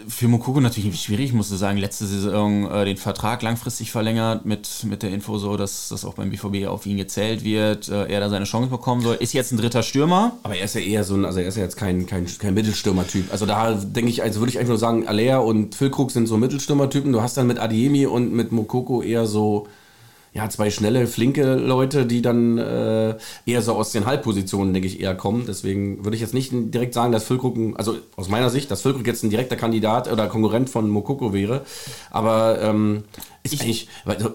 Für 0.08 0.28
Mokoko 0.28 0.60
natürlich 0.60 1.02
schwierig, 1.02 1.34
musste 1.34 1.58
sagen, 1.58 1.78
letzte 1.78 2.06
Saison 2.06 2.70
äh, 2.70 2.86
den 2.86 2.98
Vertrag 2.98 3.42
langfristig 3.42 3.92
verlängert 3.92 4.46
mit, 4.46 4.84
mit 4.84 5.02
der 5.02 5.10
Info 5.12 5.38
so, 5.40 5.58
dass 5.58 5.90
das 5.90 6.06
auch 6.06 6.14
beim 6.14 6.30
BVB 6.30 6.68
auf 6.68 6.86
ihn 6.86 6.98
gezählt 6.98 7.44
wird, 7.44 7.90
äh, 7.90 8.06
er 8.06 8.20
da 8.20 8.30
seine 8.30 8.46
Chance 8.46 8.70
bekommen 8.70 9.02
soll. 9.02 9.16
Ist 9.16 9.34
jetzt 9.34 9.52
ein 9.52 9.58
dritter 9.58 9.82
Stürmer. 9.82 10.34
Aber 10.44 10.56
er 10.56 10.66
ist 10.66 10.76
ja 10.76 10.82
eher 10.82 11.04
so 11.04 11.16
ein, 11.16 11.26
also 11.26 11.40
er 11.40 11.48
ist 11.48 11.58
ja 11.58 11.64
jetzt 11.64 11.78
kein, 11.78 12.06
kein, 12.06 12.28
kein 12.38 12.54
Mittelstürmer-Typ. 12.54 13.32
Also 13.32 13.46
da 13.46 13.74
denke 13.74 14.10
ich, 14.12 14.22
also 14.22 14.40
würde 14.40 14.52
ich 14.52 14.60
einfach 14.60 14.70
nur 14.70 14.78
sagen, 14.78 15.08
Alea 15.08 15.40
und 15.40 15.74
Füllkrug 15.74 16.12
sind 16.12 16.28
so 16.28 16.38
Mittelstürmer-Typen. 16.38 17.12
Du 17.12 17.22
hast 17.22 17.38
dann 17.38 17.48
mit 17.48 17.60
Adiemi 17.60 18.06
und 18.06 18.34
mit 18.34 18.52
Mokoko 18.52 19.02
eher 19.02 19.26
so 19.26 19.68
ja, 20.34 20.50
zwei 20.50 20.70
schnelle, 20.70 21.08
flinke 21.08 21.56
Leute, 21.56 22.06
die 22.06 22.22
dann 22.22 22.58
äh, 22.58 23.16
eher 23.46 23.62
so 23.62 23.74
aus 23.74 23.92
den 23.92 24.06
Halbpositionen, 24.06 24.74
denke 24.74 24.88
ich, 24.88 25.00
eher 25.00 25.16
kommen. 25.16 25.46
Deswegen 25.48 26.04
würde 26.06 26.16
ich 26.16 26.22
jetzt 26.22 26.34
nicht 26.34 26.52
direkt 26.54 26.94
sagen, 26.94 27.12
dass 27.12 27.24
Füllkrug, 27.24 27.58
also 27.78 27.98
aus 28.16 28.30
meiner 28.30 28.50
Sicht, 28.50 28.70
dass 28.70 28.82
Füllkrug 28.82 29.08
jetzt 29.08 29.24
ein 29.24 29.30
direkter 29.30 29.56
Kandidat 29.56 30.12
oder 30.12 30.28
Konkurrent 30.28 30.70
von 30.70 30.90
Mokoko 30.90 31.34
wäre. 31.34 31.66
Aber 32.12 32.62
ähm, 32.62 33.04
ist 33.44 33.54
ich, 33.54 33.62
eigentlich, 33.62 33.88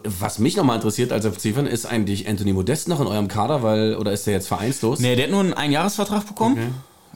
was 0.04 0.38
mich 0.38 0.56
nochmal 0.56 0.76
interessiert 0.76 1.12
als 1.12 1.24
FC-Fan, 1.24 1.66
ist 1.66 1.86
eigentlich 1.86 2.28
Anthony 2.28 2.52
Modest 2.52 2.88
noch 2.88 3.00
in 3.00 3.06
eurem 3.06 3.28
Kader, 3.28 3.62
weil, 3.62 3.94
oder 3.96 4.12
ist 4.12 4.26
der 4.26 4.34
jetzt 4.34 4.48
vereinslos? 4.48 4.98
Nee, 4.98 5.14
der 5.14 5.26
hat 5.26 5.30
nur 5.30 5.40
einen 5.40 5.54
Einjahresvertrag 5.54 6.26
bekommen. 6.26 6.54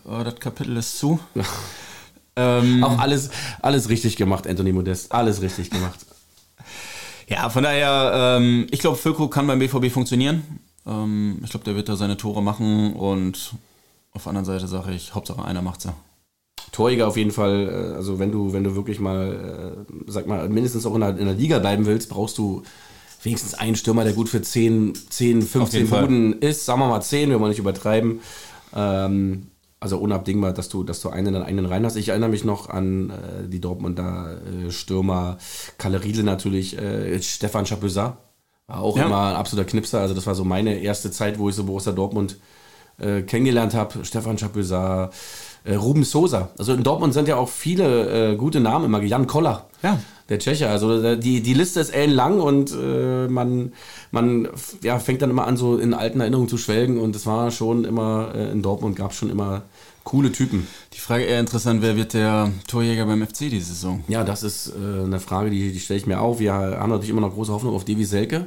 Okay. 0.04 0.20
Oh, 0.20 0.22
das 0.22 0.36
Kapitel 0.36 0.76
ist 0.76 0.98
zu. 0.98 1.18
ähm, 2.36 2.84
Auch 2.84 2.98
alles, 2.98 3.30
alles 3.60 3.88
richtig 3.88 4.16
gemacht, 4.16 4.46
Anthony 4.46 4.72
Modest. 4.72 5.10
Alles 5.10 5.42
richtig 5.42 5.70
gemacht. 5.70 6.06
Ja, 7.28 7.48
von 7.50 7.64
daher, 7.64 8.38
ähm, 8.38 8.66
ich 8.70 8.80
glaube, 8.80 8.96
Füllkrug 8.96 9.32
kann 9.32 9.46
beim 9.46 9.58
BVB 9.58 9.90
funktionieren. 9.90 10.60
Ähm, 10.86 11.40
ich 11.42 11.50
glaube, 11.50 11.64
der 11.64 11.74
wird 11.74 11.88
da 11.88 11.96
seine 11.96 12.16
Tore 12.16 12.42
machen 12.42 12.92
und 12.94 13.54
auf 14.12 14.22
der 14.22 14.30
anderen 14.30 14.44
Seite 14.44 14.68
sage 14.68 14.92
ich, 14.92 15.14
Hauptsache 15.14 15.44
einer 15.44 15.62
macht's 15.62 15.84
ja. 15.84 15.94
Torjäger 16.72 17.08
auf 17.08 17.16
jeden 17.16 17.32
Fall, 17.32 17.68
äh, 17.68 17.96
also 17.96 18.18
wenn 18.18 18.30
du, 18.30 18.52
wenn 18.52 18.64
du 18.64 18.76
wirklich 18.76 19.00
mal, 19.00 19.86
äh, 19.88 19.94
sag 20.06 20.26
mal, 20.26 20.48
mindestens 20.48 20.86
auch 20.86 20.94
in 20.94 21.00
der, 21.00 21.18
in 21.18 21.26
der 21.26 21.34
Liga 21.34 21.58
bleiben 21.58 21.86
willst, 21.86 22.08
brauchst 22.10 22.38
du 22.38 22.62
wenigstens 23.22 23.54
einen 23.54 23.76
Stürmer, 23.76 24.04
der 24.04 24.12
gut 24.12 24.28
für 24.28 24.40
10, 24.40 24.94
10 25.10 25.42
15 25.42 25.90
Buden 25.90 26.40
ist. 26.40 26.64
Sagen 26.64 26.80
wir 26.80 26.88
mal 26.88 27.00
10, 27.00 27.30
wir 27.30 27.40
wollen 27.40 27.50
nicht 27.50 27.58
übertreiben. 27.58 28.20
Ähm, 28.74 29.48
also 29.86 29.98
unabdingbar, 29.98 30.52
dass 30.52 30.68
du, 30.68 30.82
dass 30.82 31.00
du 31.00 31.10
einen 31.10 31.32
dann 31.32 31.44
einen 31.44 31.64
rein 31.64 31.84
hast. 31.84 31.94
Ich 31.94 32.08
erinnere 32.08 32.28
mich 32.28 32.44
noch 32.44 32.68
an 32.68 33.10
äh, 33.10 33.48
die 33.48 33.60
Dortmunder 33.60 34.40
äh, 34.42 34.70
Stürmer, 34.72 35.38
Kalle 35.78 36.02
Riedel 36.02 36.24
natürlich, 36.24 36.76
äh, 36.76 37.22
Stefan 37.22 37.66
Chapuisat, 37.66 38.18
war 38.66 38.80
auch 38.80 38.96
ja. 38.96 39.06
immer 39.06 39.28
ein 39.28 39.36
absoluter 39.36 39.68
Knipser. 39.68 40.00
Also 40.00 40.14
das 40.14 40.26
war 40.26 40.34
so 40.34 40.44
meine 40.44 40.76
erste 40.80 41.12
Zeit, 41.12 41.38
wo 41.38 41.48
ich 41.48 41.54
so 41.54 41.62
Borussia 41.62 41.92
Dortmund 41.92 42.36
äh, 42.98 43.22
kennengelernt 43.22 43.74
habe. 43.74 44.04
Stefan 44.04 44.38
Chapuisat, 44.38 45.12
äh, 45.64 45.74
Ruben 45.74 46.04
Sosa. 46.04 46.50
Also 46.58 46.72
in 46.72 46.82
Dortmund 46.82 47.14
sind 47.14 47.28
ja 47.28 47.36
auch 47.36 47.48
viele 47.48 48.32
äh, 48.32 48.36
gute 48.36 48.60
Namen 48.60 48.86
immer. 48.86 49.02
Jan 49.02 49.26
Koller. 49.26 49.66
Ja 49.82 49.98
der 50.28 50.38
Tscheche. 50.38 50.68
Also 50.68 51.16
die, 51.16 51.40
die 51.40 51.54
Liste 51.54 51.80
ist 51.80 51.90
ellenlang 51.90 52.40
und 52.40 52.72
äh, 52.72 53.28
man, 53.28 53.72
man 54.10 54.48
ja, 54.82 54.98
fängt 54.98 55.22
dann 55.22 55.30
immer 55.30 55.46
an, 55.46 55.56
so 55.56 55.78
in 55.78 55.94
alten 55.94 56.20
Erinnerungen 56.20 56.48
zu 56.48 56.58
schwelgen 56.58 56.98
und 56.98 57.14
es 57.14 57.26
war 57.26 57.50
schon 57.50 57.84
immer, 57.84 58.32
äh, 58.34 58.50
in 58.50 58.62
Dortmund 58.62 58.96
gab 58.96 59.12
es 59.12 59.16
schon 59.16 59.30
immer 59.30 59.62
coole 60.04 60.30
Typen. 60.30 60.66
Die 60.92 61.00
Frage 61.00 61.24
eher 61.24 61.40
interessant, 61.40 61.82
wer 61.82 61.96
wird 61.96 62.14
der 62.14 62.52
Torjäger 62.68 63.06
beim 63.06 63.26
FC 63.26 63.50
diese 63.50 63.66
Saison? 63.66 64.04
Ja, 64.08 64.24
das 64.24 64.42
ist 64.42 64.68
äh, 64.68 65.04
eine 65.04 65.20
Frage, 65.20 65.50
die, 65.50 65.72
die 65.72 65.80
stelle 65.80 65.98
ich 65.98 66.06
mir 66.06 66.20
auf. 66.20 66.38
Wir 66.38 66.52
haben 66.54 66.90
natürlich 66.90 67.10
immer 67.10 67.20
noch 67.20 67.34
große 67.34 67.52
Hoffnung 67.52 67.74
auf 67.74 67.84
Devi 67.84 68.04
Selke. 68.04 68.46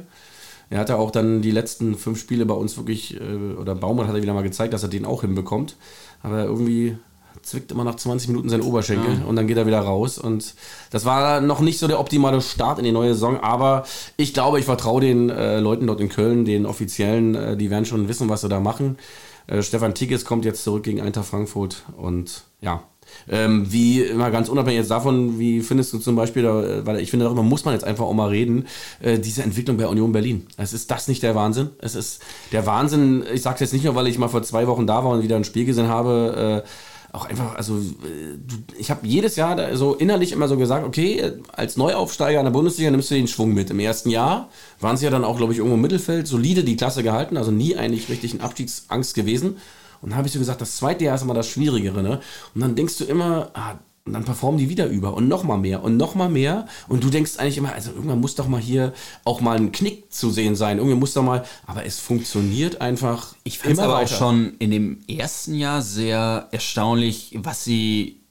Er 0.70 0.78
hat 0.78 0.88
ja 0.88 0.96
auch 0.96 1.10
dann 1.10 1.42
die 1.42 1.50
letzten 1.50 1.96
fünf 1.96 2.18
Spiele 2.18 2.46
bei 2.46 2.54
uns 2.54 2.76
wirklich, 2.76 3.20
äh, 3.20 3.54
oder 3.58 3.74
Baumann 3.74 4.06
hat 4.06 4.14
er 4.14 4.22
wieder 4.22 4.34
mal 4.34 4.42
gezeigt, 4.42 4.72
dass 4.72 4.82
er 4.82 4.88
den 4.88 5.04
auch 5.04 5.22
hinbekommt. 5.22 5.76
Aber 6.22 6.44
irgendwie 6.44 6.96
zwickt 7.42 7.72
immer 7.72 7.84
nach 7.84 7.96
20 7.96 8.28
Minuten 8.28 8.48
seinen 8.48 8.62
Oberschenkel 8.62 9.18
ja. 9.20 9.24
und 9.24 9.36
dann 9.36 9.46
geht 9.46 9.56
er 9.56 9.66
wieder 9.66 9.80
raus. 9.80 10.18
Und 10.18 10.54
das 10.90 11.04
war 11.04 11.40
noch 11.40 11.60
nicht 11.60 11.78
so 11.78 11.88
der 11.88 12.00
optimale 12.00 12.40
Start 12.40 12.78
in 12.78 12.84
die 12.84 12.92
neue 12.92 13.14
Saison, 13.14 13.40
aber 13.40 13.84
ich 14.16 14.34
glaube, 14.34 14.58
ich 14.58 14.64
vertraue 14.64 15.00
den 15.00 15.30
äh, 15.30 15.60
Leuten 15.60 15.86
dort 15.86 16.00
in 16.00 16.08
Köln, 16.08 16.44
den 16.44 16.66
Offiziellen, 16.66 17.34
äh, 17.34 17.56
die 17.56 17.70
werden 17.70 17.84
schon 17.84 18.08
wissen, 18.08 18.28
was 18.28 18.42
sie 18.42 18.48
da 18.48 18.60
machen. 18.60 18.98
Äh, 19.46 19.62
Stefan 19.62 19.94
Tigges 19.94 20.24
kommt 20.24 20.44
jetzt 20.44 20.64
zurück 20.64 20.82
gegen 20.82 21.00
Eintracht 21.00 21.26
Frankfurt 21.26 21.84
und 21.96 22.44
ja. 22.60 22.84
Ähm, 23.28 23.70
wie 23.70 24.02
immer 24.02 24.30
ganz 24.30 24.48
unabhängig 24.48 24.78
jetzt 24.78 24.90
davon, 24.90 25.38
wie 25.38 25.60
findest 25.60 25.92
du 25.92 25.98
zum 25.98 26.16
Beispiel, 26.16 26.42
da, 26.42 26.86
weil 26.86 27.00
ich 27.00 27.10
finde, 27.10 27.26
darüber 27.26 27.42
muss 27.42 27.64
man 27.64 27.74
jetzt 27.74 27.84
einfach 27.84 28.04
auch 28.04 28.14
mal 28.14 28.28
reden, 28.28 28.66
äh, 29.00 29.18
diese 29.18 29.42
Entwicklung 29.42 29.76
bei 29.76 29.86
Union 29.86 30.12
Berlin. 30.12 30.46
Es 30.56 30.72
ist 30.72 30.90
das 30.90 31.08
nicht 31.08 31.22
der 31.22 31.34
Wahnsinn. 31.34 31.70
Es 31.78 31.94
ist 31.94 32.22
der 32.52 32.66
Wahnsinn, 32.66 33.24
ich 33.32 33.42
sage 33.42 33.54
es 33.56 33.60
jetzt 33.60 33.72
nicht 33.72 33.84
nur, 33.84 33.94
weil 33.94 34.08
ich 34.08 34.18
mal 34.18 34.28
vor 34.28 34.42
zwei 34.42 34.66
Wochen 34.66 34.86
da 34.86 35.04
war 35.04 35.12
und 35.12 35.22
wieder 35.22 35.36
ein 35.36 35.44
Spiel 35.44 35.64
gesehen 35.64 35.88
habe, 35.88 36.64
äh, 36.64 36.68
auch 37.12 37.24
einfach, 37.24 37.56
also 37.56 37.76
äh, 37.76 38.38
ich 38.78 38.90
habe 38.90 39.06
jedes 39.06 39.36
Jahr 39.36 39.76
so 39.76 39.94
innerlich 39.94 40.32
immer 40.32 40.48
so 40.48 40.56
gesagt, 40.56 40.86
okay, 40.86 41.32
als 41.52 41.76
Neuaufsteiger 41.76 42.38
in 42.38 42.44
der 42.44 42.52
Bundesliga 42.52 42.90
nimmst 42.90 43.10
du 43.10 43.14
den 43.14 43.28
Schwung 43.28 43.52
mit. 43.52 43.70
Im 43.70 43.80
ersten 43.80 44.10
Jahr 44.10 44.48
waren 44.78 44.96
sie 44.96 45.04
ja 45.04 45.10
dann 45.10 45.24
auch, 45.24 45.36
glaube 45.36 45.52
ich, 45.52 45.58
irgendwo 45.58 45.74
im 45.74 45.82
Mittelfeld, 45.82 46.26
solide 46.26 46.62
die 46.62 46.76
Klasse 46.76 47.02
gehalten, 47.02 47.36
also 47.36 47.50
nie 47.50 47.76
eigentlich 47.76 48.08
richtig 48.08 48.34
in 48.34 48.40
Abstiegsangst 48.40 49.14
gewesen. 49.14 49.56
Und 50.00 50.10
dann 50.10 50.16
habe 50.18 50.28
ich 50.28 50.32
so 50.32 50.38
gesagt, 50.38 50.60
das 50.60 50.76
zweite 50.76 51.04
Jahr 51.04 51.14
ist 51.14 51.22
immer 51.22 51.34
das 51.34 51.48
Schwierigere, 51.48 52.02
ne? 52.02 52.20
Und 52.54 52.60
dann 52.60 52.74
denkst 52.74 52.98
du 52.98 53.04
immer, 53.04 53.50
ah, 53.54 53.78
und 54.10 54.14
dann 54.14 54.24
performen 54.24 54.58
die 54.58 54.68
wieder 54.68 54.86
über 54.86 55.14
und 55.14 55.28
nochmal 55.28 55.58
mehr 55.58 55.84
und 55.84 55.96
nochmal 55.96 56.30
mehr. 56.30 56.66
Und 56.88 57.04
du 57.04 57.10
denkst 57.10 57.32
eigentlich 57.36 57.58
immer, 57.58 57.72
also 57.72 57.92
irgendwann 57.92 58.20
muss 58.20 58.34
doch 58.34 58.48
mal 58.48 58.60
hier 58.60 58.94
auch 59.24 59.40
mal 59.40 59.56
ein 59.56 59.72
Knick 59.72 60.12
zu 60.12 60.30
sehen 60.30 60.56
sein. 60.56 60.78
Irgendwie 60.78 60.96
muss 60.96 61.12
doch 61.12 61.22
mal, 61.22 61.44
aber 61.66 61.84
es 61.84 62.00
funktioniert 62.00 62.80
einfach. 62.80 63.34
Ich 63.44 63.58
finde 63.58 63.74
es 63.74 63.78
aber 63.78 63.94
weiter. 63.94 64.14
auch 64.14 64.18
schon 64.18 64.54
in 64.58 64.70
dem 64.70 64.98
ersten 65.06 65.54
Jahr 65.54 65.82
sehr 65.82 66.48
erstaunlich, 66.50 67.38
was 67.42 67.62
sie, 67.62 68.22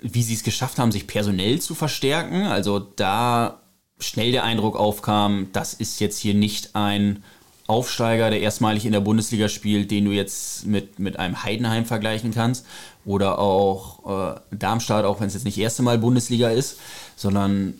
wie 0.00 0.22
sie 0.22 0.34
es 0.34 0.42
geschafft 0.42 0.78
haben, 0.78 0.92
sich 0.92 1.06
personell 1.06 1.60
zu 1.60 1.74
verstärken. 1.74 2.42
Also 2.42 2.80
da 2.80 3.62
schnell 4.00 4.32
der 4.32 4.44
Eindruck 4.44 4.76
aufkam, 4.76 5.48
das 5.52 5.72
ist 5.72 6.00
jetzt 6.00 6.18
hier 6.18 6.34
nicht 6.34 6.74
ein 6.74 7.22
Aufsteiger, 7.70 8.30
der 8.30 8.40
erstmalig 8.40 8.84
in 8.84 8.92
der 8.92 9.00
Bundesliga 9.00 9.48
spielt, 9.48 9.90
den 9.90 10.04
du 10.04 10.10
jetzt 10.10 10.66
mit, 10.66 10.98
mit 10.98 11.18
einem 11.18 11.42
Heidenheim 11.44 11.86
vergleichen 11.86 12.34
kannst. 12.34 12.66
Oder 13.04 13.38
auch 13.38 14.34
äh, 14.34 14.40
Darmstadt, 14.50 15.04
auch 15.04 15.20
wenn 15.20 15.28
es 15.28 15.34
jetzt 15.34 15.44
nicht 15.44 15.56
das 15.56 15.62
erste 15.62 15.82
Mal 15.82 15.98
Bundesliga 15.98 16.50
ist, 16.50 16.80
sondern 17.16 17.74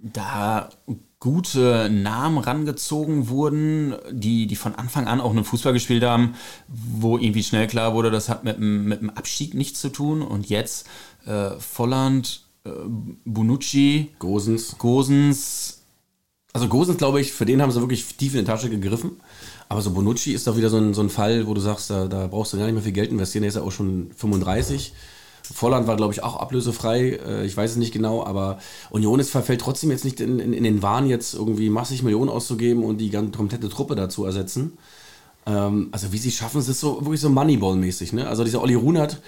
da 0.00 0.70
gute 1.18 1.88
Namen 1.90 2.38
rangezogen 2.38 3.28
wurden, 3.28 3.96
die, 4.12 4.46
die 4.46 4.56
von 4.56 4.74
Anfang 4.74 5.08
an 5.08 5.20
auch 5.20 5.30
einen 5.30 5.44
Fußball 5.44 5.72
gespielt 5.72 6.04
haben, 6.04 6.34
wo 6.68 7.18
irgendwie 7.18 7.42
schnell 7.42 7.66
klar 7.66 7.94
wurde, 7.94 8.10
das 8.10 8.28
hat 8.28 8.44
mit, 8.44 8.60
mit 8.60 9.00
dem 9.00 9.10
Abstieg 9.10 9.54
nichts 9.54 9.80
zu 9.80 9.88
tun. 9.88 10.22
Und 10.22 10.48
jetzt 10.48 10.86
äh, 11.26 11.50
Volland, 11.58 12.46
äh, 12.64 12.70
Bonucci, 13.24 14.10
Gosens. 14.18 14.78
Gosens, 14.78 15.75
also 16.56 16.68
Gosens, 16.68 16.96
glaube 16.96 17.20
ich, 17.20 17.34
für 17.34 17.44
den 17.44 17.60
haben 17.60 17.70
sie 17.70 17.80
wirklich 17.82 18.16
tief 18.16 18.32
in 18.32 18.40
die 18.40 18.46
Tasche 18.46 18.70
gegriffen. 18.70 19.20
Aber 19.68 19.82
so 19.82 19.90
Bonucci 19.90 20.32
ist 20.32 20.46
doch 20.46 20.56
wieder 20.56 20.70
so 20.70 20.78
ein, 20.78 20.94
so 20.94 21.02
ein 21.02 21.10
Fall, 21.10 21.46
wo 21.46 21.52
du 21.52 21.60
sagst, 21.60 21.90
da, 21.90 22.06
da 22.06 22.28
brauchst 22.28 22.54
du 22.54 22.56
gar 22.56 22.64
nicht 22.64 22.72
mehr 22.72 22.82
viel 22.82 22.92
Geld 22.92 23.10
investieren. 23.10 23.42
Der 23.42 23.50
ist 23.50 23.56
ja 23.56 23.62
auch 23.62 23.72
schon 23.72 24.10
35. 24.16 24.94
Volland 25.42 25.86
war, 25.86 25.96
glaube 25.96 26.14
ich, 26.14 26.22
auch 26.22 26.36
ablösefrei. 26.36 27.20
Äh, 27.26 27.44
ich 27.44 27.54
weiß 27.54 27.72
es 27.72 27.76
nicht 27.76 27.92
genau, 27.92 28.24
aber 28.24 28.58
Union 28.88 29.20
ist 29.20 29.28
verfällt 29.28 29.60
trotzdem 29.60 29.90
jetzt 29.90 30.06
nicht 30.06 30.18
in, 30.18 30.38
in, 30.38 30.54
in, 30.54 30.64
den 30.64 30.80
Wahn, 30.80 31.06
jetzt 31.06 31.34
irgendwie 31.34 31.68
massig 31.68 32.02
Millionen 32.02 32.30
auszugeben 32.30 32.84
und 32.84 33.02
die 33.02 33.10
ganze 33.10 33.32
komplette 33.32 33.68
Truppe 33.68 33.94
dazu 33.94 34.24
ersetzen. 34.24 34.78
Ähm, 35.46 35.88
also 35.92 36.12
wie 36.12 36.18
sie 36.18 36.32
schaffen, 36.32 36.58
es 36.58 36.68
ist 36.68 36.80
so 36.80 37.00
wirklich 37.00 37.20
so 37.20 37.28
Moneyball-mäßig. 37.28 38.12
Ne? 38.12 38.26
Also 38.26 38.44
dieser 38.44 38.60
Olli 38.60 38.74
Runert, 38.74 39.20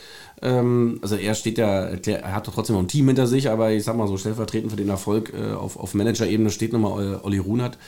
ähm, 0.43 0.99
also 1.03 1.17
er 1.17 1.35
steht 1.35 1.59
ja, 1.59 1.85
er 1.85 2.35
hat 2.35 2.49
doch 2.49 2.55
trotzdem 2.55 2.75
noch 2.75 2.83
ein 2.83 2.89
Team 2.89 3.07
hinter 3.07 3.27
sich, 3.27 3.49
aber 3.49 3.71
ich 3.71 3.85
sag 3.85 3.97
mal 3.97 4.09
so 4.09 4.17
stellvertretend 4.17 4.71
für 4.73 4.77
den 4.77 4.89
Erfolg 4.89 5.33
äh, 5.33 5.55
auf, 5.55 5.79
auf 5.79 5.95
Manager-Ebene 5.95 6.51
steht 6.51 6.73
nochmal 6.73 7.21
Olli 7.23 7.39
Runert. 7.39 7.79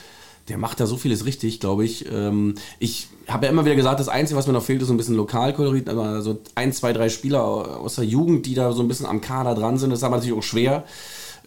Der 0.47 0.57
macht 0.57 0.79
da 0.79 0.87
so 0.87 0.97
vieles 0.97 1.25
richtig, 1.25 1.59
glaube 1.59 1.85
ich. 1.85 2.11
Ähm, 2.11 2.55
ich 2.79 3.09
habe 3.27 3.45
ja 3.45 3.51
immer 3.51 3.65
wieder 3.65 3.75
gesagt, 3.75 3.99
das 3.99 4.09
Einzige, 4.09 4.37
was 4.37 4.47
mir 4.47 4.53
noch 4.53 4.63
fehlt, 4.63 4.81
ist 4.81 4.87
so 4.87 4.93
ein 4.93 4.97
bisschen 4.97 5.15
Lokalkolorit, 5.15 5.87
aber 5.87 6.21
so 6.21 6.39
ein, 6.55 6.73
zwei, 6.73 6.93
drei 6.93 7.09
Spieler 7.09 7.43
aus 7.43 7.95
der 7.95 8.05
Jugend, 8.05 8.45
die 8.45 8.55
da 8.55 8.71
so 8.71 8.81
ein 8.81 8.87
bisschen 8.87 9.05
am 9.05 9.21
Kader 9.21 9.55
dran 9.55 9.77
sind, 9.77 9.91
das 9.91 9.99
ist 9.99 10.03
aber 10.03 10.15
natürlich 10.15 10.37
auch 10.37 10.43
schwer. 10.43 10.83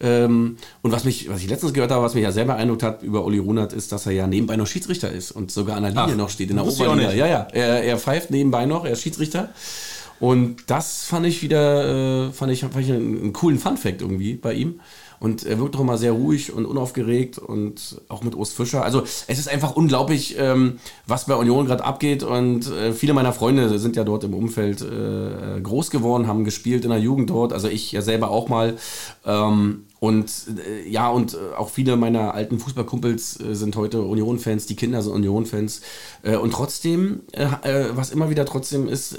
Ähm, 0.01 0.57
und 0.81 0.91
was 0.91 1.05
mich, 1.05 1.29
was 1.29 1.41
ich 1.41 1.49
letztens 1.49 1.73
gehört 1.73 1.91
habe, 1.91 2.03
was 2.03 2.13
mich 2.13 2.23
ja 2.23 2.31
sehr 2.31 2.45
beeindruckt 2.45 2.83
hat 2.83 3.03
über 3.03 3.23
Olli 3.23 3.37
Runert, 3.37 3.73
ist, 3.73 3.91
dass 3.91 4.05
er 4.05 4.11
ja 4.11 4.27
nebenbei 4.27 4.57
noch 4.57 4.67
Schiedsrichter 4.67 5.11
ist 5.11 5.31
und 5.31 5.51
sogar 5.51 5.77
an 5.77 5.83
der 5.83 5.91
Linie 5.91 6.13
Ach, 6.13 6.15
noch 6.17 6.29
steht 6.29 6.49
in 6.49 6.57
der 6.57 6.65
Oberliga. 6.65 7.13
Ja, 7.13 7.27
ja. 7.27 7.47
Er, 7.51 7.83
er 7.83 7.97
pfeift 7.97 8.31
nebenbei 8.31 8.65
noch, 8.65 8.85
er 8.85 8.91
ist 8.91 9.01
Schiedsrichter. 9.01 9.49
Und 10.19 10.63
das 10.67 11.03
fand 11.03 11.25
ich 11.25 11.41
wieder, 11.41 12.27
äh, 12.27 12.31
fand 12.31 12.51
ich, 12.51 12.61
fand 12.61 12.77
ich 12.77 12.91
einen, 12.91 13.21
einen 13.21 13.33
coolen 13.33 13.59
Fun-Fact 13.59 14.01
irgendwie 14.01 14.35
bei 14.35 14.53
ihm. 14.53 14.79
Und 15.19 15.45
er 15.45 15.59
wirkt 15.59 15.75
doch 15.75 15.79
immer 15.79 15.97
sehr 15.97 16.11
ruhig 16.11 16.53
und 16.53 16.65
unaufgeregt 16.65 17.37
und 17.37 18.01
auch 18.09 18.23
mit 18.23 18.35
Urs 18.35 18.51
Fischer. 18.51 18.83
Also 18.83 19.03
es 19.03 19.39
ist 19.39 19.49
einfach 19.49 19.75
unglaublich, 19.75 20.35
ähm, 20.37 20.79
was 21.07 21.25
bei 21.25 21.35
Union 21.35 21.65
gerade 21.65 21.83
abgeht. 21.83 22.23
Und 22.23 22.69
äh, 22.71 22.93
viele 22.93 23.13
meiner 23.13 23.33
Freunde 23.33 23.79
sind 23.79 23.95
ja 23.95 24.03
dort 24.03 24.23
im 24.23 24.33
Umfeld 24.33 24.81
äh, 24.81 25.61
groß 25.61 25.89
geworden, 25.89 26.27
haben 26.27 26.43
gespielt 26.43 26.83
in 26.83 26.91
der 26.91 26.99
Jugend 26.99 27.29
dort. 27.29 27.53
Also 27.53 27.67
ich 27.67 27.91
ja 27.91 28.01
selber 28.01 28.29
auch 28.29 28.49
mal. 28.49 28.75
Ähm, 29.25 29.85
und 29.99 30.31
äh, 30.67 30.87
ja, 30.87 31.09
und 31.09 31.33
äh, 31.33 31.55
auch 31.57 31.69
viele 31.69 31.95
meiner 31.95 32.33
alten 32.35 32.59
Fußballkumpels 32.59 33.39
äh, 33.39 33.55
sind 33.55 33.75
heute 33.75 34.01
Union-Fans, 34.01 34.67
die 34.67 34.75
Kinder 34.75 35.01
sind 35.01 35.13
Union-Fans. 35.13 35.81
Äh, 36.21 36.35
und 36.35 36.51
trotzdem, 36.51 37.21
was 37.93 38.11
immer 38.11 38.29
wieder 38.29 38.45
trotzdem 38.45 38.87
ist, 38.87 39.17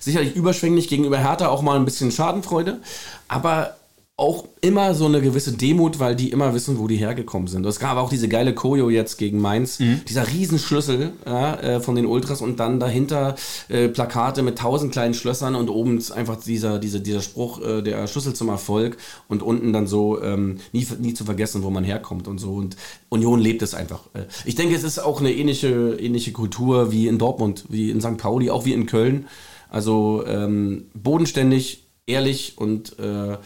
sicherlich 0.00 0.34
überschwänglich 0.34 0.88
gegenüber 0.88 1.18
Hertha 1.18 1.48
auch 1.48 1.62
mal 1.62 1.76
ein 1.76 1.84
bisschen 1.84 2.10
Schadenfreude. 2.10 2.80
Aber 3.28 3.76
auch 4.20 4.44
immer 4.60 4.94
so 4.94 5.06
eine 5.06 5.22
gewisse 5.22 5.52
Demut, 5.52 5.98
weil 5.98 6.14
die 6.14 6.30
immer 6.30 6.52
wissen, 6.52 6.78
wo 6.78 6.86
die 6.86 6.96
hergekommen 6.96 7.48
sind. 7.48 7.64
Es 7.64 7.78
gab 7.78 7.96
auch 7.96 8.10
diese 8.10 8.28
geile 8.28 8.54
Koyo 8.54 8.90
jetzt 8.90 9.16
gegen 9.16 9.40
Mainz, 9.40 9.80
mhm. 9.80 10.02
dieser 10.06 10.28
Riesenschlüssel 10.28 11.12
ja, 11.24 11.54
äh, 11.54 11.80
von 11.80 11.94
den 11.94 12.04
Ultras 12.04 12.42
und 12.42 12.60
dann 12.60 12.78
dahinter 12.78 13.34
äh, 13.70 13.88
Plakate 13.88 14.42
mit 14.42 14.58
tausend 14.58 14.92
kleinen 14.92 15.14
Schlössern 15.14 15.54
und 15.54 15.70
oben 15.70 16.04
einfach 16.14 16.36
dieser, 16.36 16.78
dieser, 16.78 16.98
dieser 16.98 17.22
Spruch, 17.22 17.62
äh, 17.62 17.80
der 17.80 18.06
Schlüssel 18.06 18.34
zum 18.34 18.50
Erfolg 18.50 18.98
und 19.28 19.42
unten 19.42 19.72
dann 19.72 19.86
so 19.86 20.22
ähm, 20.22 20.58
nie, 20.72 20.86
nie 20.98 21.14
zu 21.14 21.24
vergessen, 21.24 21.62
wo 21.62 21.70
man 21.70 21.82
herkommt 21.82 22.28
und 22.28 22.36
so. 22.38 22.52
Und 22.52 22.76
Union 23.08 23.40
lebt 23.40 23.62
es 23.62 23.72
einfach. 23.72 24.02
Äh, 24.12 24.24
ich 24.44 24.54
denke, 24.54 24.74
es 24.74 24.84
ist 24.84 24.98
auch 24.98 25.20
eine 25.20 25.32
ähnliche, 25.32 25.96
ähnliche 25.98 26.32
Kultur 26.32 26.92
wie 26.92 27.08
in 27.08 27.16
Dortmund, 27.16 27.64
wie 27.70 27.90
in 27.90 28.02
St. 28.02 28.18
Pauli, 28.18 28.50
auch 28.50 28.66
wie 28.66 28.74
in 28.74 28.84
Köln. 28.84 29.28
Also 29.70 30.24
ähm, 30.26 30.90
bodenständig, 30.92 31.86
ehrlich 32.06 32.58
und 32.58 32.98
äh, 32.98 33.38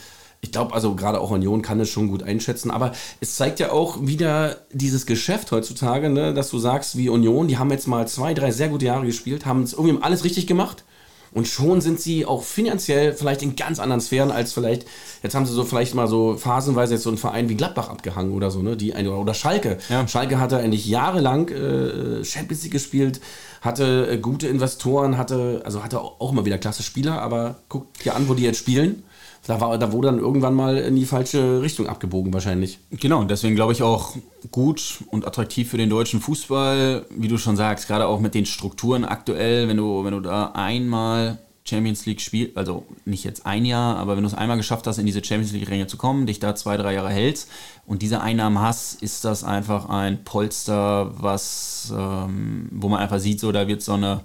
ich 0.45 0.53
glaube, 0.53 0.74
also 0.74 0.95
gerade 0.95 1.20
auch 1.20 1.30
Union 1.30 1.62
kann 1.62 1.80
es 1.80 1.88
schon 1.88 2.09
gut 2.09 2.22
einschätzen, 2.22 2.70
aber 2.70 2.92
es 3.20 3.34
zeigt 3.34 3.61
ja 3.61 3.72
auch 3.72 3.97
wieder 4.03 4.59
dieses 4.72 5.07
Geschäft 5.07 5.51
heutzutage, 5.53 6.11
ne, 6.11 6.34
dass 6.34 6.51
du 6.51 6.59
sagst, 6.59 6.99
wie 6.99 7.09
Union, 7.09 7.49
die 7.49 7.57
haben 7.57 7.70
jetzt 7.70 7.88
mal 7.88 8.07
zwei, 8.07 8.34
drei 8.34 8.51
sehr 8.51 8.68
gute 8.68 8.84
Jahre 8.84 9.07
gespielt, 9.07 9.47
haben 9.47 9.62
es 9.62 9.72
irgendwie 9.72 10.03
alles 10.03 10.22
richtig 10.22 10.47
gemacht 10.47 10.84
und 11.32 11.49
schon 11.49 11.80
sind 11.80 11.99
sie 11.99 12.26
auch 12.26 12.42
finanziell 12.42 13.14
vielleicht 13.14 13.42
in 13.42 13.57
ganz 13.57 13.80
anderen 13.80 14.03
Sphären 14.03 14.30
als 14.30 14.53
vielleicht, 14.53 14.84
jetzt 15.22 15.34
haben 15.34 15.47
sie 15.47 15.55
so 15.55 15.64
vielleicht 15.64 15.95
mal 15.95 16.09
so 16.09 16.36
phasenweise 16.36 16.92
jetzt 16.92 17.05
so 17.05 17.11
einen 17.11 17.18
Verein 17.18 17.49
wie 17.49 17.55
Gladbach 17.55 17.88
abgehangen 17.88 18.34
oder 18.34 18.51
so, 18.51 18.61
ne, 18.61 18.76
die 18.76 18.92
oder 18.92 19.32
Schalke. 19.32 19.78
Ja. 19.88 20.07
Schalke 20.07 20.38
hatte 20.38 20.59
eigentlich 20.59 20.84
jahrelang 20.84 21.49
äh, 21.49 22.22
Champions 22.22 22.64
League 22.64 22.72
gespielt, 22.72 23.22
hatte 23.62 24.09
äh, 24.11 24.18
gute 24.18 24.47
Investoren, 24.47 25.16
hatte, 25.16 25.62
also 25.64 25.82
hatte 25.82 26.03
auch 26.03 26.32
immer 26.32 26.45
wieder 26.45 26.59
klasse 26.59 26.82
Spieler, 26.82 27.22
aber 27.22 27.57
guck 27.70 27.99
dir 28.01 28.14
an, 28.14 28.28
wo 28.28 28.34
die 28.34 28.42
jetzt 28.42 28.59
spielen 28.59 29.05
da, 29.47 29.61
war, 29.61 29.76
da 29.78 29.92
wurde 29.92 30.09
dann 30.09 30.18
irgendwann 30.18 30.55
mal 30.55 30.76
in 30.78 30.97
die 30.97 31.05
falsche 31.05 31.61
Richtung 31.61 31.86
abgebogen 31.86 32.32
wahrscheinlich. 32.32 32.78
Genau, 32.90 33.20
und 33.20 33.30
deswegen 33.30 33.55
glaube 33.55 33.72
ich 33.72 33.82
auch 33.82 34.16
gut 34.51 35.05
und 35.11 35.26
attraktiv 35.26 35.70
für 35.70 35.76
den 35.76 35.90
deutschen 35.90 36.20
Fußball, 36.20 37.07
wie 37.11 37.28
du 37.28 37.38
schon 37.38 37.57
sagst, 37.57 37.86
gerade 37.86 38.07
auch 38.07 38.20
mit 38.20 38.34
den 38.34 38.47
Strukturen 38.47 39.05
aktuell, 39.05 39.68
wenn 39.68 39.76
du, 39.76 40.05
wenn 40.05 40.12
du 40.12 40.20
da 40.20 40.53
einmal 40.55 41.38
Champions 41.66 42.05
League 42.05 42.20
spielst, 42.20 42.57
also 42.57 42.84
nicht 43.07 43.24
jetzt 43.24 43.47
ein 43.47 43.64
Jahr, 43.64 43.97
aber 43.97 44.16
wenn 44.16 44.22
du 44.22 44.28
es 44.28 44.34
einmal 44.34 44.59
geschafft 44.59 44.86
hast, 44.86 44.99
in 44.99 45.07
diese 45.07 45.24
Champions 45.24 45.53
League-Ränge 45.53 45.86
zu 45.86 45.97
kommen, 45.97 46.26
dich 46.26 46.38
da 46.38 46.55
zwei, 46.55 46.76
drei 46.76 46.92
Jahre 46.92 47.11
hältst 47.11 47.49
und 47.86 48.03
diese 48.03 48.20
Einnahmen 48.20 48.61
hast, 48.61 49.03
ist 49.03 49.24
das 49.24 49.45
einfach 49.45 49.88
ein 49.88 50.24
Polster, 50.24 51.12
was, 51.16 51.92
ähm, 51.97 52.68
wo 52.70 52.88
man 52.88 53.01
einfach 53.01 53.18
sieht, 53.18 53.40
so 53.40 53.51
da 53.51 53.66
wird 53.66 53.82
so 53.82 53.95
eine 53.95 54.20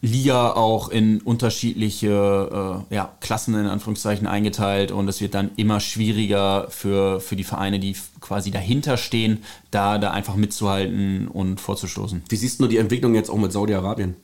Liga 0.00 0.52
auch 0.52 0.88
in 0.88 1.20
unterschiedliche 1.20 2.84
äh, 2.90 2.94
ja, 2.94 3.16
Klassen 3.20 3.54
in 3.54 3.66
Anführungszeichen 3.66 4.26
eingeteilt 4.26 4.92
und 4.92 5.08
es 5.08 5.20
wird 5.20 5.34
dann 5.34 5.50
immer 5.56 5.80
schwieriger 5.80 6.68
für, 6.70 7.20
für 7.20 7.36
die 7.36 7.44
Vereine, 7.44 7.80
die 7.80 7.96
quasi 8.20 8.50
dahinter 8.50 8.96
stehen, 8.96 9.42
da, 9.70 9.98
da 9.98 10.12
einfach 10.12 10.36
mitzuhalten 10.36 11.28
und 11.28 11.60
vorzustoßen. 11.60 12.22
Wie 12.28 12.36
siehst 12.36 12.60
du 12.60 12.68
die 12.68 12.76
Entwicklung 12.76 13.14
jetzt 13.14 13.30
auch 13.30 13.38
mit 13.38 13.52
Saudi-Arabien? 13.52 14.16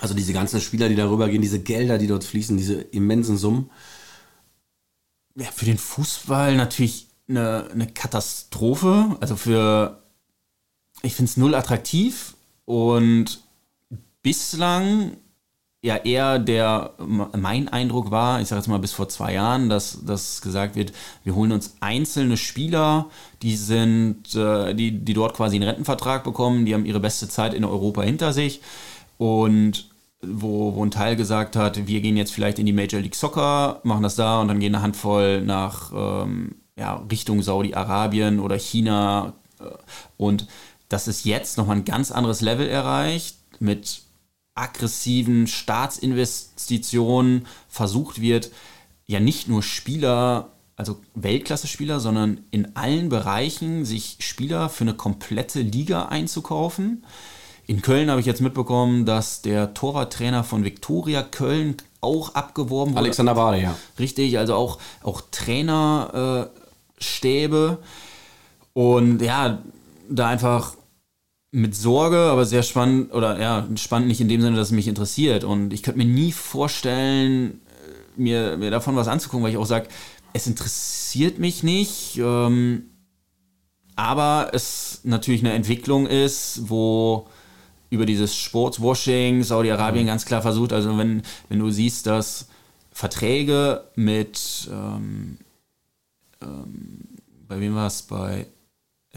Also 0.00 0.14
diese 0.14 0.32
ganzen 0.32 0.60
Spieler, 0.60 0.88
die 0.88 0.96
darüber 0.96 1.28
gehen, 1.28 1.42
diese 1.42 1.60
Gelder, 1.60 1.98
die 1.98 2.06
dort 2.06 2.24
fließen, 2.24 2.56
diese 2.56 2.74
immensen 2.80 3.36
Summen. 3.36 3.70
Ja, 5.36 5.46
für 5.52 5.64
den 5.64 5.78
Fußball 5.78 6.56
natürlich 6.56 7.08
eine, 7.28 7.68
eine 7.72 7.86
Katastrophe. 7.86 9.16
Also 9.20 9.36
für, 9.36 10.02
ich 11.02 11.14
finde 11.14 11.30
es 11.30 11.36
null 11.36 11.54
attraktiv 11.54 12.34
und 12.64 13.40
bislang 14.28 15.16
ja 15.80 15.96
eher 15.96 16.38
der, 16.38 16.92
mein 16.98 17.68
Eindruck 17.68 18.10
war, 18.10 18.42
ich 18.42 18.48
sage 18.48 18.60
jetzt 18.60 18.68
mal 18.68 18.78
bis 18.78 18.92
vor 18.92 19.08
zwei 19.08 19.32
Jahren, 19.32 19.70
dass, 19.70 20.04
dass 20.04 20.42
gesagt 20.42 20.76
wird, 20.76 20.92
wir 21.24 21.34
holen 21.34 21.50
uns 21.50 21.76
einzelne 21.80 22.36
Spieler, 22.36 23.06
die 23.40 23.56
sind, 23.56 24.34
äh, 24.34 24.74
die, 24.74 24.92
die 24.92 25.14
dort 25.14 25.34
quasi 25.34 25.56
einen 25.56 25.66
Rentenvertrag 25.66 26.24
bekommen, 26.24 26.66
die 26.66 26.74
haben 26.74 26.84
ihre 26.84 27.00
beste 27.00 27.26
Zeit 27.26 27.54
in 27.54 27.64
Europa 27.64 28.02
hinter 28.02 28.34
sich. 28.34 28.60
Und 29.16 29.88
wo, 30.20 30.74
wo 30.74 30.84
ein 30.84 30.90
Teil 30.90 31.16
gesagt 31.16 31.56
hat, 31.56 31.86
wir 31.86 32.02
gehen 32.02 32.18
jetzt 32.18 32.34
vielleicht 32.34 32.58
in 32.58 32.66
die 32.66 32.74
Major 32.74 33.00
League 33.00 33.14
Soccer, 33.14 33.80
machen 33.82 34.02
das 34.02 34.14
da 34.16 34.42
und 34.42 34.48
dann 34.48 34.60
gehen 34.60 34.74
eine 34.74 34.82
Handvoll 34.82 35.40
nach 35.40 35.90
ähm, 35.94 36.56
ja, 36.76 37.02
Richtung 37.10 37.40
Saudi-Arabien 37.40 38.40
oder 38.40 38.58
China 38.58 39.32
äh, 39.58 39.64
und 40.18 40.48
dass 40.90 41.06
es 41.06 41.24
jetzt 41.24 41.56
nochmal 41.56 41.76
ein 41.76 41.86
ganz 41.86 42.10
anderes 42.10 42.42
Level 42.42 42.68
erreicht 42.68 43.38
mit 43.58 44.02
aggressiven 44.58 45.46
Staatsinvestitionen 45.46 47.46
versucht 47.68 48.20
wird, 48.20 48.50
ja 49.06 49.20
nicht 49.20 49.48
nur 49.48 49.62
Spieler, 49.62 50.50
also 50.76 50.98
Weltklasse-Spieler, 51.14 52.00
sondern 52.00 52.40
in 52.50 52.76
allen 52.76 53.08
Bereichen 53.08 53.84
sich 53.84 54.16
Spieler 54.20 54.68
für 54.68 54.84
eine 54.84 54.94
komplette 54.94 55.60
Liga 55.60 56.06
einzukaufen. 56.06 57.04
In 57.66 57.82
Köln 57.82 58.10
habe 58.10 58.20
ich 58.20 58.26
jetzt 58.26 58.40
mitbekommen, 58.40 59.04
dass 59.04 59.42
der 59.42 59.74
Torwarttrainer 59.74 60.42
von 60.42 60.64
Viktoria 60.64 61.22
Köln 61.22 61.76
auch 62.00 62.34
abgeworben 62.34 62.92
wurde. 62.92 63.00
Alexander 63.00 63.34
Bade, 63.34 63.60
ja. 63.60 63.76
Richtig, 63.98 64.38
also 64.38 64.54
auch, 64.54 64.78
auch 65.02 65.20
Trainerstäbe. 65.30 67.78
Äh, 68.74 68.78
und 68.78 69.20
ja, 69.20 69.58
da 70.08 70.28
einfach 70.28 70.77
mit 71.50 71.74
Sorge, 71.74 72.18
aber 72.18 72.44
sehr 72.44 72.62
spannend, 72.62 73.12
oder 73.12 73.40
ja, 73.40 73.66
spannend 73.76 74.08
nicht 74.08 74.20
in 74.20 74.28
dem 74.28 74.40
Sinne, 74.40 74.56
dass 74.56 74.68
es 74.68 74.74
mich 74.74 74.88
interessiert. 74.88 75.44
Und 75.44 75.72
ich 75.72 75.82
könnte 75.82 75.98
mir 75.98 76.04
nie 76.04 76.32
vorstellen, 76.32 77.60
äh, 78.16 78.20
mir, 78.20 78.56
mir 78.56 78.70
davon 78.70 78.96
was 78.96 79.08
anzugucken, 79.08 79.44
weil 79.44 79.52
ich 79.52 79.56
auch 79.56 79.66
sage, 79.66 79.88
es 80.34 80.46
interessiert 80.46 81.38
mich 81.38 81.62
nicht, 81.62 82.18
ähm, 82.18 82.84
aber 83.96 84.50
es 84.52 85.00
natürlich 85.04 85.40
eine 85.40 85.54
Entwicklung 85.54 86.06
ist, 86.06 86.68
wo 86.68 87.26
über 87.90 88.04
dieses 88.04 88.36
Sportswashing 88.36 89.42
Saudi-Arabien 89.42 90.04
mhm. 90.04 90.08
ganz 90.08 90.26
klar 90.26 90.42
versucht, 90.42 90.72
also 90.72 90.96
wenn, 90.98 91.22
wenn 91.48 91.58
du 91.58 91.70
siehst, 91.70 92.06
dass 92.06 92.48
Verträge 92.92 93.84
mit, 93.94 94.68
ähm, 94.70 95.38
ähm, 96.42 97.08
bei 97.48 97.58
wem 97.60 97.74
war 97.74 97.86
es, 97.86 98.02
bei 98.02 98.46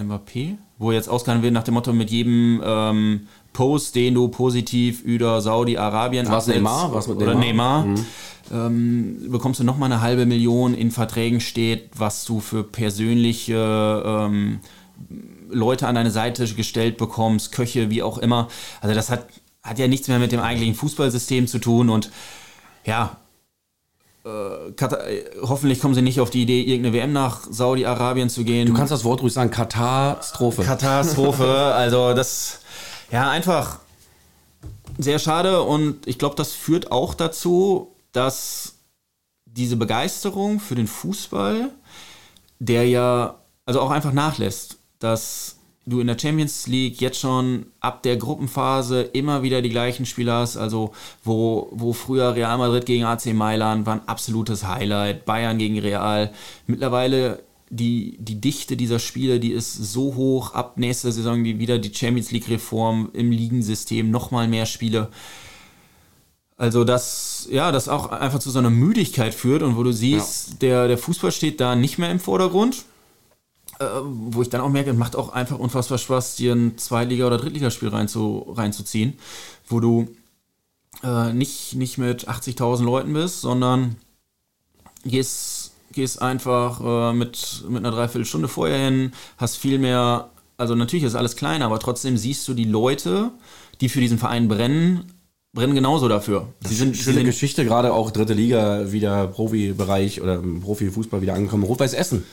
Mbappé, 0.04 0.58
wo 0.78 0.92
jetzt 0.92 1.10
ausgehandelt 1.10 1.44
wird 1.44 1.54
nach 1.54 1.64
dem 1.64 1.74
Motto, 1.74 1.94
mit 1.94 2.10
jedem 2.10 2.62
ähm, 2.64 3.28
Post, 3.54 3.96
den 3.96 4.14
du 4.14 4.28
positiv 4.30 5.02
über 5.02 5.42
Saudi-Arabien 5.42 6.30
Was 6.30 6.48
Neymar? 6.48 6.94
Was 6.94 7.08
mit 7.08 7.20
Neymar? 7.20 7.34
Oder 7.34 7.46
Neymar. 7.46 7.86
Mhm. 7.86 8.06
Ähm, 8.52 9.32
bekommst 9.32 9.60
du 9.60 9.64
nochmal 9.64 9.92
eine 9.92 10.02
halbe 10.02 10.26
Million 10.26 10.74
in 10.74 10.92
Verträgen 10.92 11.40
steht, 11.40 11.90
was 11.96 12.26
du 12.26 12.40
für 12.40 12.64
persönliche 12.64 14.04
ähm, 14.06 14.60
Leute 15.50 15.88
an 15.88 15.96
deine 15.96 16.12
Seite 16.12 16.46
gestellt 16.48 16.98
bekommst, 16.98 17.52
Köche, 17.52 17.90
wie 17.90 18.04
auch 18.04 18.18
immer. 18.18 18.48
Also 18.82 18.96
das 18.96 19.10
hat, 19.10 19.28
hat 19.64 19.80
ja 19.80 19.88
nichts 19.88 20.08
mehr 20.08 20.20
mit 20.20 20.32
dem 20.32 20.40
eigentlichen 20.40 20.76
Fußballsystem 20.76 21.48
zu 21.48 21.60
tun 21.60 21.90
und 21.90 22.12
ja, 22.86 23.18
Katar, 24.24 25.08
äh, 25.08 25.24
hoffentlich 25.42 25.80
kommen 25.80 25.96
sie 25.96 26.02
nicht 26.02 26.20
auf 26.20 26.30
die 26.30 26.44
Idee, 26.44 26.62
irgendeine 26.62 26.96
WM 26.96 27.14
nach 27.14 27.42
Saudi-Arabien 27.50 28.30
zu 28.30 28.44
gehen. 28.44 28.68
Du 28.68 28.74
kannst 28.74 28.92
das 28.92 29.04
Wort 29.04 29.22
ruhig 29.22 29.34
sagen, 29.34 29.50
Katastrophe. 29.50 30.64
Katastrophe, 30.64 31.46
also 31.76 32.14
das, 32.14 32.60
ja, 33.12 33.30
einfach 33.30 33.80
sehr 34.98 35.20
schade 35.20 35.64
und 35.64 36.06
ich 36.08 36.20
glaube, 36.20 36.36
das 36.36 36.52
führt 36.52 36.92
auch 36.92 37.14
dazu, 37.16 37.96
dass 38.12 38.76
diese 39.46 39.76
Begeisterung 39.76 40.60
für 40.60 40.76
den 40.76 40.88
Fußball, 40.88 41.72
der 42.60 42.88
ja, 42.88 43.36
also 43.66 43.82
auch 43.82 43.92
einfach 43.92 44.14
nachlässt, 44.14 44.78
dass 45.00 45.58
du 45.86 46.00
in 46.00 46.08
der 46.08 46.18
Champions 46.20 46.68
League 46.68 47.02
jetzt 47.02 47.20
schon 47.20 47.66
ab 47.80 48.04
der 48.04 48.18
Gruppenphase 48.18 49.02
immer 49.02 49.42
wieder 49.42 49.62
die 49.62 49.70
gleichen 49.70 50.06
Spieler 50.06 50.36
hast, 50.36 50.58
also 50.58 50.92
wo, 51.24 51.70
wo 51.72 51.94
früher 51.94 52.36
Real 52.36 52.58
Madrid 52.58 52.86
gegen 52.86 53.04
AC 53.04 53.34
Mailand 53.34 53.86
war 53.86 53.96
ein 53.96 54.08
absolutes 54.08 54.68
Highlight, 54.68 55.26
Bayern 55.26 55.58
gegen 55.58 55.80
Real. 55.80 56.32
Mittlerweile 56.68 57.44
die, 57.72 58.18
die 58.20 58.40
Dichte 58.40 58.76
dieser 58.76 59.00
Spiele, 59.00 59.40
die 59.40 59.54
ist 59.54 59.74
so 59.74 60.16
hoch, 60.16 60.54
ab 60.54 60.78
nächster 60.78 61.12
Saison 61.12 61.44
die, 61.44 61.58
wieder 61.58 61.80
die 61.80 61.94
Champions 61.94 62.32
League-Reform 62.32 63.10
im 63.14 63.32
Ligensystem, 63.32 64.12
nochmal 64.12 64.48
mehr 64.48 64.66
Spiele. 64.66 65.10
Also 66.58 66.84
dass 66.84 67.48
ja, 67.50 67.72
das 67.72 67.90
auch 67.90 68.12
einfach 68.12 68.38
zu 68.38 68.52
so 68.52 68.60
einer 68.60 68.70
Müdigkeit 68.70 69.34
führt 69.34 69.64
und 69.64 69.78
wo 69.78 69.84
du 69.84 69.94
siehst, 69.94 70.50
ja. 70.50 70.56
der, 70.62 70.88
der 70.90 70.98
Fußball 71.00 71.32
steht 71.32 71.60
da 71.60 71.76
nicht 71.76 71.98
mehr 71.98 72.12
im 72.12 72.20
Vordergrund. 72.20 72.84
Äh, 73.82 74.02
wo 74.04 74.44
ich 74.44 74.50
dann 74.50 74.62
auch 74.62 74.70
merke, 74.70 74.94
macht 74.94 75.16
auch 75.16 75.34
einfach 75.34 75.58
unfassbar 75.58 75.98
Spaß, 75.98 76.36
dir 76.36 76.54
ein 76.54 76.78
Zweitliga- 76.78 77.26
oder 77.26 77.38
Drittligaspiel 77.38 77.90
reinzu, 77.90 78.46
reinzuziehen, 78.56 79.14
wo 79.68 79.80
du 79.80 80.08
äh, 81.04 81.34
nicht, 81.34 81.74
nicht 81.74 81.98
mit 81.98 82.30
80.000 82.30 82.84
Leuten 82.84 83.14
bist, 83.14 83.42
sondern 83.42 83.96
gehst, 85.04 85.72
gehst 85.94 86.22
einfach 86.22 86.82
äh, 87.12 87.14
mit, 87.14 87.64
mit 87.70 87.80
einer 87.80 87.90
Dreiviertelstunde 87.90 88.48
vorher 88.48 88.86
hin, 88.86 89.14
hast 89.38 89.58
viel 89.58 89.80
mehr, 89.80 90.30
also 90.58 90.76
natürlich 90.76 91.06
ist 91.06 91.16
alles 91.16 91.36
kleiner, 91.36 91.66
aber 91.66 91.80
trotzdem 91.80 92.18
siehst 92.18 92.48
du 92.48 92.54
die 92.54 92.66
Leute, 92.66 93.32
die 93.80 93.90
für 93.90 94.00
diesen 94.00 94.20
Verein 94.20 94.48
brennen, 94.48 95.12
brennen 95.54 95.74
genauso 95.74 96.08
dafür. 96.08 96.50
Sie 96.68 96.76
sind 96.76 96.96
schöne 96.96 97.18
sind 97.18 97.26
Geschichte, 97.26 97.66
gerade 97.66 97.94
auch 97.94 98.12
dritte 98.12 98.34
Liga 98.34 98.92
wieder 98.92 99.26
Profibereich 99.26 100.22
oder 100.22 100.38
Profifußball 100.38 101.24
wieder 101.24 101.34
angekommen. 101.34 101.64
Rot-Weiß 101.64 101.94
Essen. 101.94 102.26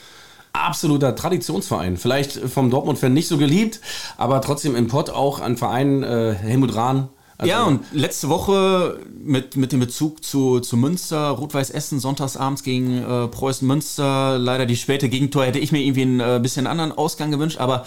Absoluter 0.52 1.14
Traditionsverein. 1.14 1.96
Vielleicht 1.96 2.32
vom 2.32 2.70
Dortmund-Fan 2.70 3.12
nicht 3.12 3.28
so 3.28 3.38
geliebt, 3.38 3.80
aber 4.16 4.40
trotzdem 4.40 4.76
im 4.76 4.88
Pott 4.88 5.10
auch 5.10 5.40
ein 5.40 5.56
Verein, 5.56 6.02
äh, 6.02 6.34
Helmut 6.34 6.74
Rahn, 6.74 7.08
also 7.40 7.52
ja, 7.52 7.62
und 7.62 7.84
letzte 7.92 8.28
Woche 8.28 8.98
mit, 9.16 9.56
mit 9.56 9.70
dem 9.70 9.78
Bezug 9.78 10.24
zu, 10.24 10.58
zu 10.58 10.76
Münster, 10.76 11.28
Rot-Weiß 11.28 11.70
Essen, 11.70 12.00
sonntagsabends 12.00 12.64
gegen 12.64 12.98
äh, 12.98 13.28
Preußen 13.28 13.66
Münster, 13.66 14.38
leider 14.38 14.66
die 14.66 14.76
späte 14.76 15.08
Gegentor, 15.08 15.44
hätte 15.44 15.60
ich 15.60 15.70
mir 15.70 15.78
irgendwie 15.78 16.02
ein 16.02 16.18
äh, 16.18 16.40
bisschen 16.42 16.66
anderen 16.66 16.90
Ausgang 16.90 17.30
gewünscht, 17.30 17.58
aber 17.60 17.86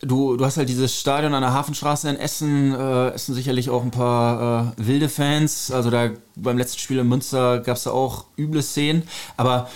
du, 0.00 0.38
du 0.38 0.44
hast 0.46 0.56
halt 0.56 0.70
dieses 0.70 0.98
Stadion 0.98 1.34
an 1.34 1.42
der 1.42 1.52
Hafenstraße 1.52 2.08
in 2.08 2.16
Essen, 2.16 2.74
äh, 2.74 3.08
Essen 3.10 3.34
sicherlich 3.34 3.68
auch 3.68 3.82
ein 3.82 3.90
paar 3.90 4.74
äh, 4.78 4.86
wilde 4.86 5.10
Fans. 5.10 5.70
Also 5.70 5.90
da 5.90 6.10
beim 6.34 6.56
letzten 6.56 6.78
Spiel 6.78 6.98
in 6.98 7.08
Münster 7.08 7.60
gab 7.60 7.76
es 7.76 7.84
da 7.84 7.90
auch 7.90 8.24
üble 8.38 8.62
Szenen. 8.62 9.02
Aber 9.36 9.68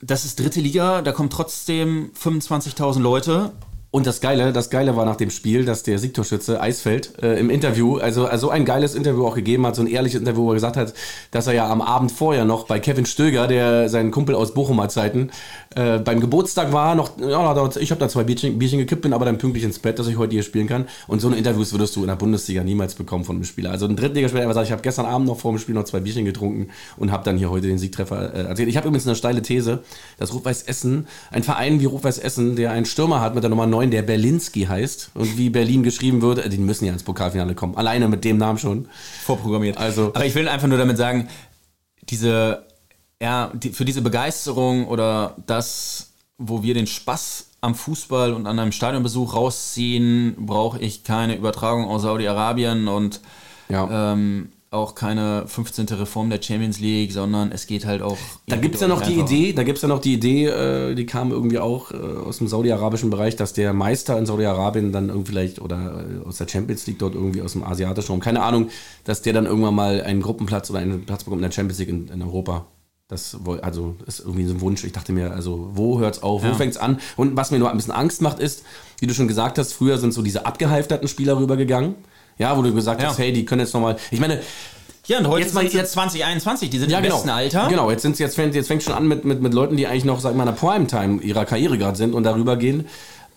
das 0.00 0.24
ist 0.24 0.38
dritte 0.38 0.60
Liga, 0.60 1.02
da 1.02 1.12
kommen 1.12 1.30
trotzdem 1.30 2.10
25.000 2.20 3.00
Leute 3.00 3.52
und 3.90 4.06
das 4.06 4.20
Geile, 4.20 4.52
das 4.52 4.68
Geile 4.68 4.96
war 4.96 5.06
nach 5.06 5.16
dem 5.16 5.30
Spiel, 5.30 5.64
dass 5.64 5.82
der 5.82 5.98
Siegtorschütze 5.98 6.60
Eisfeld 6.60 7.22
äh, 7.22 7.40
im 7.40 7.48
Interview, 7.48 7.96
also, 7.96 8.26
also 8.26 8.50
ein 8.50 8.66
geiles 8.66 8.94
Interview 8.94 9.26
auch 9.26 9.34
gegeben 9.34 9.66
hat, 9.66 9.76
so 9.76 9.82
ein 9.82 9.86
ehrliches 9.86 10.20
Interview, 10.20 10.42
wo 10.42 10.50
er 10.50 10.54
gesagt 10.54 10.76
hat, 10.76 10.92
dass 11.30 11.46
er 11.46 11.54
ja 11.54 11.70
am 11.70 11.80
Abend 11.80 12.12
vorher 12.12 12.44
noch 12.44 12.66
bei 12.66 12.80
Kevin 12.80 13.06
Stöger, 13.06 13.46
der 13.46 13.88
seinen 13.88 14.10
Kumpel 14.10 14.34
aus 14.34 14.52
Bochumer 14.52 14.90
Zeiten, 14.90 15.30
äh, 15.74 15.98
beim 15.98 16.20
Geburtstag 16.20 16.72
war, 16.72 16.94
noch, 16.94 17.18
ja, 17.18 17.68
ich 17.80 17.90
habe 17.90 17.98
da 17.98 18.08
zwei 18.10 18.24
Bierchen, 18.24 18.58
Bierchen 18.58 18.78
gekippt, 18.78 19.02
bin 19.02 19.14
aber 19.14 19.24
dann 19.24 19.38
pünktlich 19.38 19.64
ins 19.64 19.78
Bett, 19.78 19.98
dass 19.98 20.06
ich 20.06 20.18
heute 20.18 20.32
hier 20.32 20.42
spielen 20.42 20.66
kann. 20.66 20.86
Und 21.06 21.20
so 21.20 21.28
eine 21.28 21.36
Interviews 21.36 21.72
würdest 21.72 21.96
du 21.96 22.02
in 22.02 22.08
der 22.08 22.16
Bundesliga 22.16 22.64
niemals 22.64 22.94
bekommen 22.94 23.24
von 23.24 23.36
einem 23.36 23.44
Spieler. 23.44 23.70
Also 23.70 23.86
ein 23.86 23.96
Drittligaspieler, 23.96 24.44
der 24.44 24.52
sagt, 24.52 24.66
ich 24.66 24.72
habe 24.72 24.82
gestern 24.82 25.06
Abend 25.06 25.26
noch 25.28 25.38
vor 25.38 25.52
dem 25.52 25.58
Spiel 25.58 25.74
noch 25.74 25.84
zwei 25.84 26.00
Bierchen 26.00 26.26
getrunken 26.26 26.68
und 26.98 27.10
habe 27.10 27.24
dann 27.24 27.38
hier 27.38 27.50
heute 27.50 27.68
den 27.68 27.78
Siegtreffer 27.78 28.34
äh, 28.34 28.42
erzählt. 28.48 28.68
Ich 28.68 28.76
habe 28.76 28.88
übrigens 28.88 29.06
eine 29.06 29.16
steile 29.16 29.40
These, 29.40 29.82
dass 30.18 30.34
Rot-Weiß 30.34 30.64
Essen, 30.64 31.06
ein 31.30 31.42
Verein 31.42 31.80
wie 31.80 31.86
Rot-Weiß 31.86 32.18
Essen, 32.18 32.56
der 32.56 32.72
einen 32.72 32.84
Stürmer 32.84 33.20
hat 33.20 33.34
mit 33.34 33.44
der 33.44 33.50
Nummer 33.50 33.66
9, 33.66 33.77
der 33.86 34.02
Berlinski 34.02 34.62
heißt 34.62 35.12
und 35.14 35.38
wie 35.38 35.50
Berlin 35.50 35.82
geschrieben 35.82 36.20
wird, 36.20 36.38
äh, 36.38 36.48
die 36.48 36.58
müssen 36.58 36.84
ja 36.84 36.92
ins 36.92 37.02
Pokalfinale 37.02 37.54
kommen. 37.54 37.76
Alleine 37.76 38.08
mit 38.08 38.24
dem 38.24 38.36
Namen 38.36 38.58
schon. 38.58 38.88
Vorprogrammiert. 39.24 39.78
Also, 39.78 40.08
Aber 40.14 40.26
ich 40.26 40.34
will 40.34 40.48
einfach 40.48 40.68
nur 40.68 40.78
damit 40.78 40.96
sagen, 40.96 41.28
diese, 42.02 42.66
ja, 43.22 43.50
die, 43.54 43.70
für 43.70 43.84
diese 43.84 44.02
Begeisterung 44.02 44.86
oder 44.88 45.36
das, 45.46 46.12
wo 46.38 46.62
wir 46.62 46.74
den 46.74 46.86
Spaß 46.86 47.46
am 47.60 47.74
Fußball 47.74 48.32
und 48.32 48.46
an 48.46 48.58
einem 48.58 48.72
Stadionbesuch 48.72 49.34
rausziehen, 49.34 50.34
brauche 50.38 50.78
ich 50.78 51.04
keine 51.04 51.36
Übertragung 51.36 51.86
aus 51.86 52.02
Saudi-Arabien 52.02 52.88
und 52.88 53.20
ja. 53.68 54.12
ähm, 54.12 54.52
auch 54.70 54.94
keine 54.94 55.44
15. 55.46 55.86
Reform 55.86 56.28
der 56.28 56.42
Champions 56.42 56.78
League, 56.78 57.12
sondern 57.12 57.52
es 57.52 57.66
geht 57.66 57.86
halt 57.86 58.02
auch. 58.02 58.18
Da 58.46 58.56
gibt 58.56 58.74
es 58.74 58.82
ja 58.82 58.88
noch 58.88 59.00
die 59.00 59.14
Idee, 59.14 59.52
da 59.54 59.62
gibt 59.62 59.76
es 59.76 59.82
ja 59.82 59.88
noch 59.88 60.00
die 60.00 60.12
Idee, 60.12 60.46
äh, 60.46 60.94
die 60.94 61.06
kam 61.06 61.30
irgendwie 61.30 61.58
auch 61.58 61.90
äh, 61.90 61.96
aus 61.96 62.38
dem 62.38 62.48
saudi-arabischen 62.48 63.08
Bereich, 63.08 63.34
dass 63.36 63.54
der 63.54 63.72
Meister 63.72 64.18
in 64.18 64.26
Saudi-Arabien 64.26 64.92
dann 64.92 65.08
irgendwie 65.08 65.32
vielleicht 65.32 65.60
oder 65.60 66.04
äh, 66.06 66.26
aus 66.26 66.36
der 66.36 66.48
Champions 66.48 66.86
League 66.86 66.98
dort 66.98 67.14
irgendwie 67.14 67.40
aus 67.40 67.52
dem 67.52 67.62
asiatischen 67.62 68.12
Raum, 68.12 68.20
keine 68.20 68.42
Ahnung, 68.42 68.68
dass 69.04 69.22
der 69.22 69.32
dann 69.32 69.46
irgendwann 69.46 69.74
mal 69.74 70.02
einen 70.02 70.20
Gruppenplatz 70.20 70.68
oder 70.70 70.80
einen 70.80 71.06
Platz 71.06 71.24
bekommt 71.24 71.40
in 71.40 71.48
der 71.48 71.52
Champions 71.52 71.78
League 71.78 71.88
in, 71.88 72.08
in 72.08 72.22
Europa. 72.22 72.66
Das 73.08 73.38
also 73.62 73.96
ist 74.06 74.20
irgendwie 74.20 74.44
so 74.44 74.52
ein 74.52 74.60
Wunsch. 74.60 74.84
Ich 74.84 74.92
dachte 74.92 75.12
mir, 75.12 75.32
also 75.32 75.70
wo 75.72 75.98
hört's 75.98 76.22
auf, 76.22 76.42
wo 76.42 76.48
ja. 76.48 76.54
fängt's 76.54 76.76
an? 76.76 77.00
Und 77.16 77.36
was 77.36 77.50
mir 77.50 77.58
nur 77.58 77.70
ein 77.70 77.76
bisschen 77.76 77.94
Angst 77.94 78.20
macht, 78.20 78.38
ist, 78.38 78.64
wie 79.00 79.06
du 79.06 79.14
schon 79.14 79.28
gesagt 79.28 79.56
hast, 79.56 79.72
früher 79.72 79.96
sind 79.96 80.12
so 80.12 80.20
diese 80.20 80.44
abgehalfterten 80.44 81.08
Spieler 81.08 81.38
rübergegangen. 81.38 81.94
Ja, 82.38 82.56
wo 82.56 82.62
du 82.62 82.72
gesagt 82.72 83.02
ja. 83.02 83.08
hast, 83.08 83.18
hey, 83.18 83.32
die 83.32 83.44
können 83.44 83.60
jetzt 83.60 83.74
nochmal. 83.74 83.96
Ich 84.10 84.20
meine, 84.20 84.40
ja, 85.06 85.18
und 85.18 85.26
heute 85.26 85.44
jetzt 85.44 85.54
sind 85.54 85.72
jetzt 85.72 85.92
2021, 85.92 86.68
die 86.70 86.78
sind 86.78 86.90
ja, 86.90 86.98
im 86.98 87.04
genau. 87.04 87.16
besten 87.16 87.30
Alter. 87.30 87.66
Genau, 87.68 87.90
jetzt, 87.90 88.02
sind's, 88.02 88.18
jetzt, 88.18 88.36
fängt, 88.36 88.54
jetzt 88.54 88.68
fängt 88.68 88.82
schon 88.82 88.92
an 88.92 89.08
mit, 89.08 89.24
mit, 89.24 89.40
mit 89.40 89.54
Leuten, 89.54 89.76
die 89.76 89.86
eigentlich 89.86 90.04
noch, 90.04 90.20
sag 90.20 90.32
ich 90.32 90.36
mal, 90.36 90.46
in 90.46 90.54
der 90.54 90.60
Primetime 90.60 91.22
ihrer 91.22 91.46
Karriere 91.46 91.78
gerade 91.78 91.96
sind 91.96 92.14
und 92.14 92.24
darüber 92.24 92.56
gehen. 92.56 92.86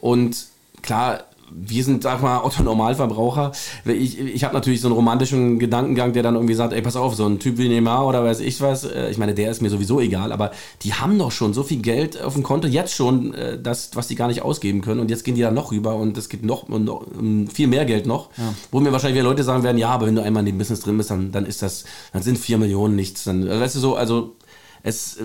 Und 0.02 0.48
klar, 0.82 1.24
wir 1.54 1.84
sind, 1.84 2.04
sag 2.04 2.22
mal, 2.22 2.40
Otto 2.44 2.64
Normalverbraucher. 2.64 3.52
Ich, 3.86 4.20
ich 4.20 4.44
habe 4.44 4.54
natürlich 4.54 4.82
so 4.82 4.88
einen 4.88 4.96
romantischen 4.96 5.60
Gedankengang, 5.60 6.14
der 6.14 6.24
dann 6.24 6.36
irgendwie 6.36 6.54
sagt, 6.54 6.74
ey, 6.74 6.82
pass 6.82 6.96
auf, 6.96 7.16
so 7.16 7.26
ein 7.26 7.40
Typ 7.40 7.58
wie 7.58 7.70
Neymar 7.70 8.06
oder 8.06 8.24
weiß 8.24 8.40
ich 8.40 8.62
was, 8.62 8.84
äh, 8.84 9.10
ich 9.10 9.18
meine, 9.18 9.34
der 9.34 9.52
ist 9.52 9.62
mir 9.62 9.70
sowieso 9.70 10.00
egal, 10.00 10.32
aber 10.32 10.52
die 10.84 10.94
haben 10.94 11.18
doch 11.18 11.32
schon 11.32 11.54
so 11.54 11.64
viel 11.64 11.82
Geld 11.82 12.22
auf 12.22 12.34
dem 12.34 12.44
Konto, 12.44 12.68
jetzt 12.68 12.94
schon, 12.94 13.34
äh, 13.34 13.60
das, 13.62 13.92
was 13.94 14.08
die 14.08 14.16
gar 14.16 14.28
nicht 14.28 14.42
ausgeben 14.42 14.82
können 14.82 15.00
und 15.00 15.10
jetzt 15.10 15.24
gehen 15.24 15.36
die 15.36 15.42
da 15.42 15.52
noch 15.52 15.72
rüber 15.72 15.96
und 15.96 16.18
es 16.18 16.30
gibt 16.30 16.46
noch, 16.46 16.68
noch 16.68 17.06
viel 17.54 17.68
mehr 17.68 17.86
Geld 17.86 18.06
noch, 18.06 18.30
ja. 18.38 18.54
wo 18.72 18.80
mir 18.80 18.92
wahrscheinlich 18.92 19.20
wieder 19.20 19.30
Leute 19.30 19.44
sagen 19.44 19.64
werden, 19.64 19.78
ja, 19.78 19.90
aber 19.90 20.08
wenn 20.08 20.16
du 20.16 20.24
einmal 20.24 20.42
in 20.42 20.48
dem 20.48 20.58
Business 20.58 20.82
drin 20.82 20.98
bist, 20.98 21.12
dann, 21.12 21.32
dann 21.32 21.46
ist 21.46 21.62
das, 21.62 21.86
dann 22.14 22.22
sind 22.22 22.38
vier 22.38 22.58
Millionen 22.58 22.96
nichts, 22.96 23.24
dann, 23.24 23.48
weißt 23.48 23.76
du 23.76 23.80
so, 23.80 23.96
also 23.96 24.36
es, 24.84 25.18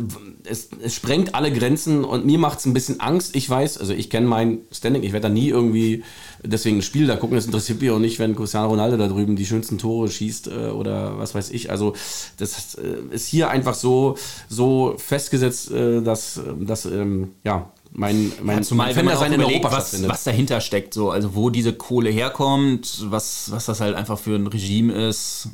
es, 0.44 0.68
es 0.82 0.94
sprengt 0.94 1.34
alle 1.34 1.52
Grenzen 1.52 2.04
und 2.04 2.26
mir 2.26 2.38
macht 2.38 2.58
es 2.58 2.66
ein 2.66 2.74
bisschen 2.74 3.00
Angst. 3.00 3.34
Ich 3.34 3.48
weiß, 3.48 3.78
also 3.78 3.92
ich 3.92 4.10
kenne 4.10 4.26
mein 4.26 4.58
Standing, 4.70 5.02
ich 5.02 5.12
werde 5.12 5.28
da 5.28 5.34
nie 5.34 5.48
irgendwie 5.48 6.04
deswegen 6.42 6.78
ein 6.78 6.82
Spiel 6.82 7.06
da 7.06 7.16
gucken, 7.16 7.36
das 7.36 7.46
interessiert 7.46 7.80
mich 7.80 7.90
auch 7.90 7.98
nicht, 7.98 8.18
wenn 8.18 8.36
Cristiano 8.36 8.68
Ronaldo 8.68 8.96
da 8.96 9.08
drüben 9.08 9.36
die 9.36 9.46
schönsten 9.46 9.78
Tore 9.78 10.08
schießt 10.08 10.48
äh, 10.48 10.50
oder 10.68 11.18
was 11.18 11.34
weiß 11.34 11.50
ich. 11.50 11.70
Also 11.70 11.94
das 12.38 12.74
äh, 12.74 13.14
ist 13.14 13.26
hier 13.26 13.50
einfach 13.50 13.74
so, 13.74 14.16
so 14.48 14.94
festgesetzt, 14.98 15.70
äh, 15.70 16.02
dass, 16.02 16.40
dass 16.60 16.84
ähm, 16.84 17.32
ja, 17.44 17.70
mein, 17.92 18.32
mein, 18.42 18.58
ja, 18.58 18.62
zumal, 18.62 18.94
wenn 18.94 19.04
man 19.06 19.16
auch 19.16 19.26
überlegt, 19.26 19.64
was, 19.64 20.06
was 20.06 20.24
dahinter 20.24 20.60
steckt, 20.60 20.92
so, 20.92 21.10
also 21.10 21.34
wo 21.34 21.50
diese 21.50 21.72
Kohle 21.72 22.10
herkommt, 22.10 23.06
was, 23.10 23.50
was 23.50 23.66
das 23.66 23.80
halt 23.80 23.94
einfach 23.94 24.18
für 24.18 24.34
ein 24.34 24.46
Regime 24.46 24.92
ist. 25.08 25.48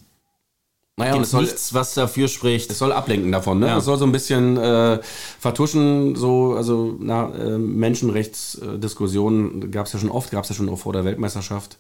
Naja, 0.98 1.14
und 1.14 1.22
es 1.22 1.30
soll, 1.30 1.44
nichts, 1.44 1.72
was 1.72 1.94
dafür 1.94 2.28
spricht. 2.28 2.70
Es 2.70 2.78
soll 2.78 2.92
ablenken 2.92 3.32
davon, 3.32 3.58
ne? 3.58 3.68
Ja. 3.68 3.78
Es 3.78 3.86
soll 3.86 3.96
so 3.96 4.04
ein 4.04 4.12
bisschen 4.12 4.58
äh, 4.58 5.00
vertuschen, 5.38 6.16
so, 6.16 6.52
also 6.54 6.94
na, 7.00 7.34
äh, 7.34 7.56
Menschenrechtsdiskussionen 7.56 9.70
gab 9.70 9.86
es 9.86 9.94
ja 9.94 9.98
schon 9.98 10.10
oft, 10.10 10.30
gab 10.30 10.44
es 10.44 10.50
ja 10.50 10.54
schon 10.54 10.68
auch 10.68 10.78
vor 10.78 10.92
der 10.92 11.06
Weltmeisterschaft. 11.06 11.78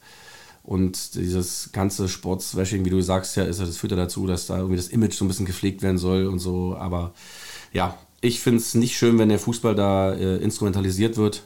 Und 0.62 1.16
dieses 1.16 1.70
ganze 1.72 2.08
Sportswashing, 2.08 2.84
wie 2.84 2.90
du 2.90 3.02
sagst, 3.02 3.36
ja, 3.36 3.42
ist, 3.42 3.60
das 3.60 3.76
führt 3.76 3.90
ja 3.90 3.96
dazu, 3.96 4.26
dass 4.26 4.46
da 4.46 4.56
irgendwie 4.56 4.76
das 4.76 4.88
Image 4.88 5.14
so 5.14 5.24
ein 5.24 5.28
bisschen 5.28 5.46
gepflegt 5.46 5.82
werden 5.82 5.98
soll 5.98 6.26
und 6.26 6.38
so. 6.38 6.76
Aber 6.78 7.12
ja, 7.72 7.98
ich 8.20 8.40
finde 8.40 8.60
es 8.60 8.74
nicht 8.74 8.96
schön, 8.96 9.18
wenn 9.18 9.28
der 9.28 9.40
Fußball 9.40 9.74
da 9.74 10.12
äh, 10.12 10.36
instrumentalisiert 10.36 11.16
wird. 11.16 11.42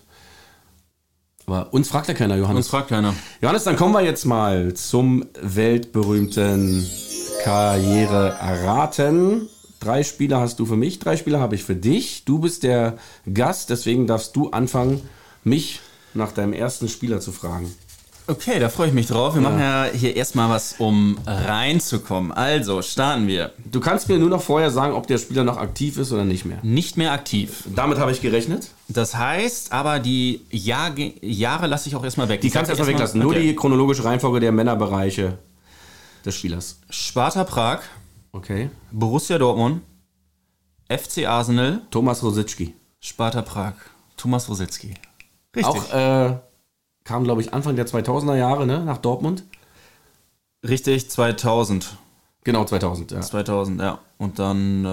Aber 1.46 1.72
uns 1.72 1.88
fragt 1.88 2.08
ja 2.08 2.14
keiner, 2.14 2.36
Johannes. 2.36 2.66
Uns 2.66 2.68
fragt 2.68 2.88
keiner. 2.88 3.14
Johannes, 3.40 3.64
dann 3.64 3.76
kommen 3.76 3.94
wir 3.94 4.02
jetzt 4.02 4.24
mal 4.24 4.74
zum 4.74 5.24
weltberühmten 5.40 6.84
Karriere 7.44 8.36
erraten. 8.40 9.48
Drei 9.80 10.02
Spieler 10.02 10.40
hast 10.40 10.58
du 10.58 10.66
für 10.66 10.76
mich, 10.76 10.98
drei 10.98 11.16
Spieler 11.16 11.40
habe 11.40 11.54
ich 11.54 11.64
für 11.64 11.76
dich. 11.76 12.24
Du 12.24 12.38
bist 12.38 12.62
der 12.62 12.98
Gast, 13.32 13.70
deswegen 13.70 14.06
darfst 14.06 14.34
du 14.36 14.50
anfangen, 14.50 15.02
mich 15.44 15.80
nach 16.14 16.32
deinem 16.32 16.52
ersten 16.52 16.88
Spieler 16.88 17.20
zu 17.20 17.32
fragen. 17.32 17.72
Okay, 18.28 18.58
da 18.58 18.68
freue 18.68 18.88
ich 18.88 18.94
mich 18.94 19.06
drauf. 19.06 19.34
Wir 19.36 19.42
ja. 19.42 19.48
machen 19.48 19.60
ja 19.60 19.86
hier 19.92 20.16
erstmal 20.16 20.50
was, 20.50 20.74
um 20.78 21.16
reinzukommen. 21.26 22.32
Also, 22.32 22.82
starten 22.82 23.28
wir. 23.28 23.52
Du 23.70 23.78
kannst 23.78 24.08
mir 24.08 24.18
nur 24.18 24.30
noch 24.30 24.42
vorher 24.42 24.72
sagen, 24.72 24.94
ob 24.94 25.06
der 25.06 25.18
Spieler 25.18 25.44
noch 25.44 25.58
aktiv 25.58 25.96
ist 25.96 26.10
oder 26.10 26.24
nicht 26.24 26.44
mehr. 26.44 26.58
Nicht 26.62 26.96
mehr 26.96 27.12
aktiv. 27.12 27.62
Damit 27.72 27.98
habe 27.98 28.10
ich 28.10 28.20
gerechnet. 28.20 28.70
Das 28.88 29.16
heißt, 29.16 29.72
aber 29.72 30.00
die 30.00 30.40
Jahr 30.50 30.92
Jahre 31.20 31.68
lasse 31.68 31.88
ich 31.88 31.94
auch 31.94 32.02
erstmal 32.02 32.28
weg. 32.28 32.40
Die 32.40 32.50
kannst 32.50 32.68
du 32.68 32.72
erstmal 32.72 32.88
weglassen. 32.88 33.20
Nur 33.20 33.34
die 33.34 33.54
chronologische 33.54 34.02
Reihenfolge 34.02 34.40
der 34.40 34.50
Männerbereiche 34.50 35.38
des 36.26 36.34
Spielers? 36.34 36.80
Sparta 36.90 37.44
Prag. 37.44 37.80
Okay. 38.32 38.70
Borussia 38.92 39.38
Dortmund. 39.38 39.82
FC 40.88 41.26
Arsenal. 41.26 41.82
Thomas 41.90 42.22
Rositzky. 42.22 42.74
Sparta 43.00 43.42
Prag. 43.42 43.74
Thomas 44.16 44.48
Rositzky. 44.48 44.94
Richtig. 45.54 45.64
Auch 45.64 45.92
äh, 45.94 46.38
kam, 47.04 47.24
glaube 47.24 47.40
ich, 47.40 47.54
Anfang 47.54 47.76
der 47.76 47.86
2000er 47.86 48.36
Jahre 48.36 48.66
ne, 48.66 48.84
nach 48.84 48.98
Dortmund. 48.98 49.44
Richtig, 50.66 51.10
2000. 51.10 51.96
Genau, 52.46 52.64
2000, 52.64 53.10
ja. 53.10 53.20
2000, 53.20 53.80
ja. 53.80 53.98
Und 54.18 54.38
dann. 54.38 54.84
Äh, 54.84 54.88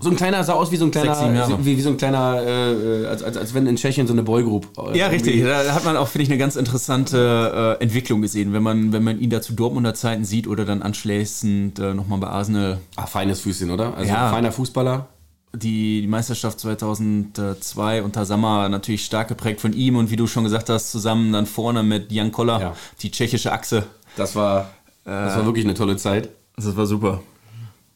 so 0.00 0.10
ein 0.10 0.16
kleiner, 0.16 0.44
sah 0.44 0.52
aus 0.52 0.70
wie 0.70 0.76
so 0.76 0.84
ein 0.84 0.92
kleiner, 0.92 1.14
Sechs, 1.14 1.58
wie, 1.66 1.76
wie 1.76 1.80
so 1.82 1.90
ein 1.90 1.96
kleiner, 1.96 2.40
äh, 2.46 3.06
als, 3.06 3.22
als, 3.24 3.36
als 3.36 3.52
wenn 3.52 3.66
in 3.66 3.74
Tschechien 3.74 4.06
so 4.06 4.12
eine 4.12 4.22
Boygroup. 4.22 4.68
äh, 4.94 4.96
ja, 4.96 5.08
richtig. 5.08 5.42
Da 5.42 5.74
hat 5.74 5.84
man 5.84 5.96
auch, 5.96 6.06
finde 6.06 6.22
ich, 6.22 6.30
eine 6.30 6.38
ganz 6.38 6.54
interessante 6.54 7.76
äh, 7.80 7.82
Entwicklung 7.82 8.22
gesehen, 8.22 8.52
wenn 8.52 8.62
man, 8.62 8.92
wenn 8.92 9.02
man 9.02 9.18
ihn 9.20 9.28
da 9.28 9.42
zu 9.42 9.54
Dortmunder 9.54 9.92
Zeiten 9.94 10.24
sieht 10.24 10.46
oder 10.46 10.64
dann 10.64 10.82
anschließend 10.82 11.80
äh, 11.80 11.94
nochmal 11.94 12.20
bei 12.20 12.28
Arsenal 12.28 12.78
Ah, 12.94 13.06
feines 13.06 13.40
Füßchen, 13.40 13.70
oder? 13.72 13.96
Also 13.96 14.08
Ja. 14.12 14.30
feiner 14.30 14.52
Fußballer. 14.52 15.08
die, 15.52 16.00
die 16.02 16.06
Meisterschaft 16.06 16.60
2002 16.60 18.02
unter 18.02 18.24
Sammer 18.24 18.68
natürlich 18.68 19.04
stark 19.04 19.28
geprägt 19.28 19.60
von 19.60 19.72
ihm 19.72 19.96
und 19.96 20.10
wie 20.10 20.16
du 20.16 20.26
schon 20.26 20.44
gesagt 20.44 20.68
hast, 20.68 20.90
zusammen 20.92 21.32
dann 21.32 21.46
vorne 21.46 21.82
mit 21.82 22.12
Jan 22.12 22.32
Koller, 22.32 22.60
Ja. 22.60 22.74
die 23.02 23.10
tschechische 23.10 23.52
Achse. 23.52 23.84
Das 24.16 24.36
war, 24.36 24.70
das 25.04 25.36
war 25.36 25.44
wirklich 25.44 25.64
eine 25.64 25.74
tolle 25.74 25.96
Zeit. 25.96 26.28
Das 26.56 26.76
war 26.76 26.86
super. 26.86 27.22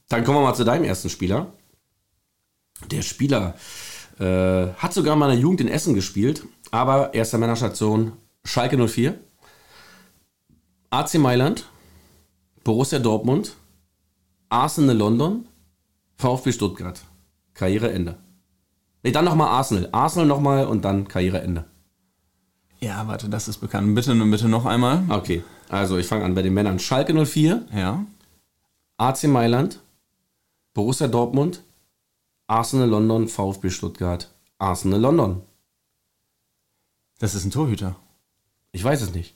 Dann 0.09 0.25
kommen 0.25 0.39
wir 0.39 0.43
mal 0.43 0.55
zu 0.55 0.65
deinem 0.65 0.85
ersten 0.85 1.11
Spieler. 1.11 1.53
Der 2.91 3.03
Spieler 3.03 3.55
äh, 4.19 4.69
hat 4.77 4.95
sogar 4.95 5.15
in 5.15 5.21
der 5.21 5.35
Jugend 5.35 5.61
in 5.61 5.69
Essen 5.69 5.95
gespielt, 5.95 6.45
aber 6.71 7.15
erster 7.15 7.39
Männerstation 7.39 8.13
Schalke 8.45 8.89
04, 8.89 9.19
AC 10.91 11.15
Mailand, 11.15 11.67
Borussia 12.65 12.99
Dortmund, 12.99 13.57
Arsenal 14.49 14.97
London, 14.97 15.47
VfB 16.17 16.53
Stuttgart. 16.53 17.01
Karriereende. 17.55 18.17
Nee, 19.03 19.11
dann 19.11 19.25
nochmal 19.25 19.49
Arsenal. 19.49 19.89
Arsenal 19.93 20.27
nochmal 20.27 20.67
und 20.67 20.85
dann 20.85 21.09
Karriereende. 21.09 21.65
Ja, 22.81 23.07
warte, 23.09 23.29
das 23.29 23.49
ist 23.49 23.59
bekannt. 23.59 23.95
Bitte, 23.95 24.15
bitte 24.15 24.49
noch 24.49 24.65
einmal. 24.65 25.03
Okay, 25.09 25.43
also 25.69 25.99
ich 25.99 26.07
fange 26.07 26.25
an 26.25 26.35
bei 26.35 26.43
den 26.43 26.55
Männern. 26.55 26.79
Schalke 26.79 27.13
04, 27.13 27.67
Ja. 27.75 28.05
AC 28.99 29.25
Mailand, 29.25 29.81
Borussia 30.75 31.07
Dortmund, 31.09 31.63
Arsenal 32.47 32.89
London, 32.89 33.29
VfB 33.29 33.71
Stuttgart, 33.71 34.29
Arsenal 34.59 35.01
London. 35.01 35.43
Das 37.21 37.35
ist 37.35 37.45
ein 37.45 37.51
Torhüter. 37.51 37.97
Ich 38.73 38.83
weiß 38.83 39.03
es 39.03 39.15
nicht. 39.15 39.35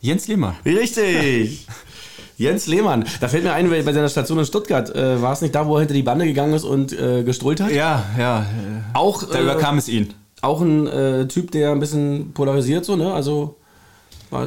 Jens 0.00 0.26
Lehmann. 0.28 0.56
Richtig. 0.64 1.66
Jens 2.38 2.66
Lehmann. 2.66 3.04
Da 3.20 3.28
fällt 3.28 3.42
mir 3.44 3.52
ein, 3.52 3.68
bei 3.68 3.82
seiner 3.92 4.08
Station 4.08 4.38
in 4.38 4.46
Stuttgart, 4.46 4.94
äh, 4.94 5.20
war 5.20 5.32
es 5.32 5.40
nicht 5.40 5.54
da, 5.54 5.66
wo 5.66 5.74
er 5.74 5.80
hinter 5.80 5.94
die 5.94 6.02
Bande 6.02 6.24
gegangen 6.24 6.54
ist 6.54 6.64
und 6.64 6.92
äh, 6.92 7.24
gestrollt 7.24 7.60
hat? 7.60 7.72
Ja, 7.72 8.04
ja. 8.16 8.46
Auch, 8.94 9.24
Da 9.24 9.38
äh, 9.38 9.42
überkam 9.42 9.76
es 9.78 9.88
ihn. 9.88 10.14
auch 10.40 10.60
ein 10.60 10.86
äh, 10.86 11.26
Typ, 11.26 11.50
der 11.50 11.72
ein 11.72 11.80
bisschen 11.80 12.32
polarisiert, 12.32 12.84
so, 12.84 12.94
ne? 12.96 13.12
Also 13.12 13.56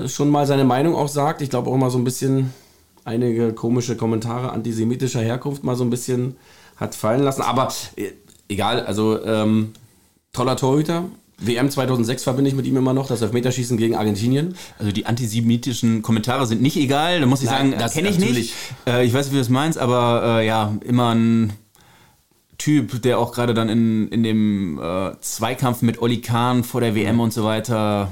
schon 0.07 0.29
mal 0.29 0.47
seine 0.47 0.63
Meinung 0.63 0.95
auch 0.95 1.09
sagt. 1.09 1.41
Ich 1.41 1.49
glaube 1.49 1.69
auch 1.69 1.75
mal 1.75 1.89
so 1.89 1.97
ein 1.97 2.03
bisschen 2.05 2.53
einige 3.11 3.53
komische 3.53 3.95
Kommentare 3.95 4.51
antisemitischer 4.51 5.21
Herkunft 5.21 5.63
mal 5.63 5.75
so 5.75 5.83
ein 5.83 5.89
bisschen 5.89 6.35
hat 6.77 6.95
fallen 6.95 7.21
lassen. 7.21 7.41
Aber 7.41 7.71
äh, 7.95 8.11
egal, 8.49 8.85
also 8.85 9.23
ähm, 9.23 9.73
toller 10.33 10.55
Torhüter. 10.55 11.05
WM 11.43 11.71
2006 11.71 12.23
verbinde 12.23 12.49
ich 12.49 12.55
mit 12.55 12.67
ihm 12.67 12.77
immer 12.77 12.93
noch, 12.93 13.07
das 13.07 13.21
Elfmeterschießen 13.23 13.75
gegen 13.75 13.95
Argentinien. 13.95 14.55
Also 14.77 14.91
die 14.91 15.07
antisemitischen 15.07 16.03
Kommentare 16.03 16.45
sind 16.45 16.61
nicht 16.61 16.77
egal, 16.77 17.19
da 17.19 17.25
muss 17.25 17.41
ich 17.41 17.49
Nein, 17.49 17.71
sagen, 17.71 17.79
das 17.79 17.93
kenne 17.93 18.09
ich 18.09 18.19
natürlich. 18.19 18.37
nicht. 18.37 18.55
Äh, 18.87 19.05
ich 19.05 19.13
weiß 19.13 19.25
nicht, 19.25 19.31
wie 19.31 19.37
du 19.37 19.41
das 19.41 19.49
meinst, 19.49 19.79
aber 19.79 20.39
äh, 20.39 20.45
ja, 20.45 20.75
immer 20.85 21.15
ein 21.15 21.53
Typ, 22.59 23.01
der 23.01 23.17
auch 23.17 23.33
gerade 23.33 23.55
dann 23.55 23.69
in, 23.69 24.07
in 24.09 24.21
dem 24.21 24.79
äh, 24.79 25.19
Zweikampf 25.19 25.81
mit 25.81 25.99
Oli 25.99 26.21
Kahn 26.21 26.63
vor 26.63 26.79
der 26.79 26.93
WM 26.93 27.19
und 27.19 27.33
so 27.33 27.43
weiter, 27.43 28.11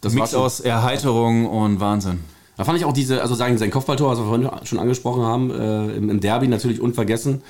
Das 0.00 0.12
Mix 0.12 0.34
aus 0.34 0.60
Erheiterung 0.60 1.46
und 1.46 1.80
Wahnsinn. 1.80 2.20
Da 2.56 2.64
fand 2.64 2.78
ich 2.78 2.84
auch 2.84 2.92
diese, 2.92 3.22
also 3.22 3.34
sagen, 3.34 3.58
sein 3.58 3.70
Kopfballtor, 3.70 4.10
was 4.10 4.18
wir 4.18 4.26
vorhin 4.26 4.48
schon 4.64 4.78
angesprochen 4.78 5.22
haben, 5.22 5.50
äh, 5.50 5.96
im, 5.96 6.10
im 6.10 6.20
Derby 6.20 6.48
natürlich 6.48 6.80
unvergessen. 6.80 7.42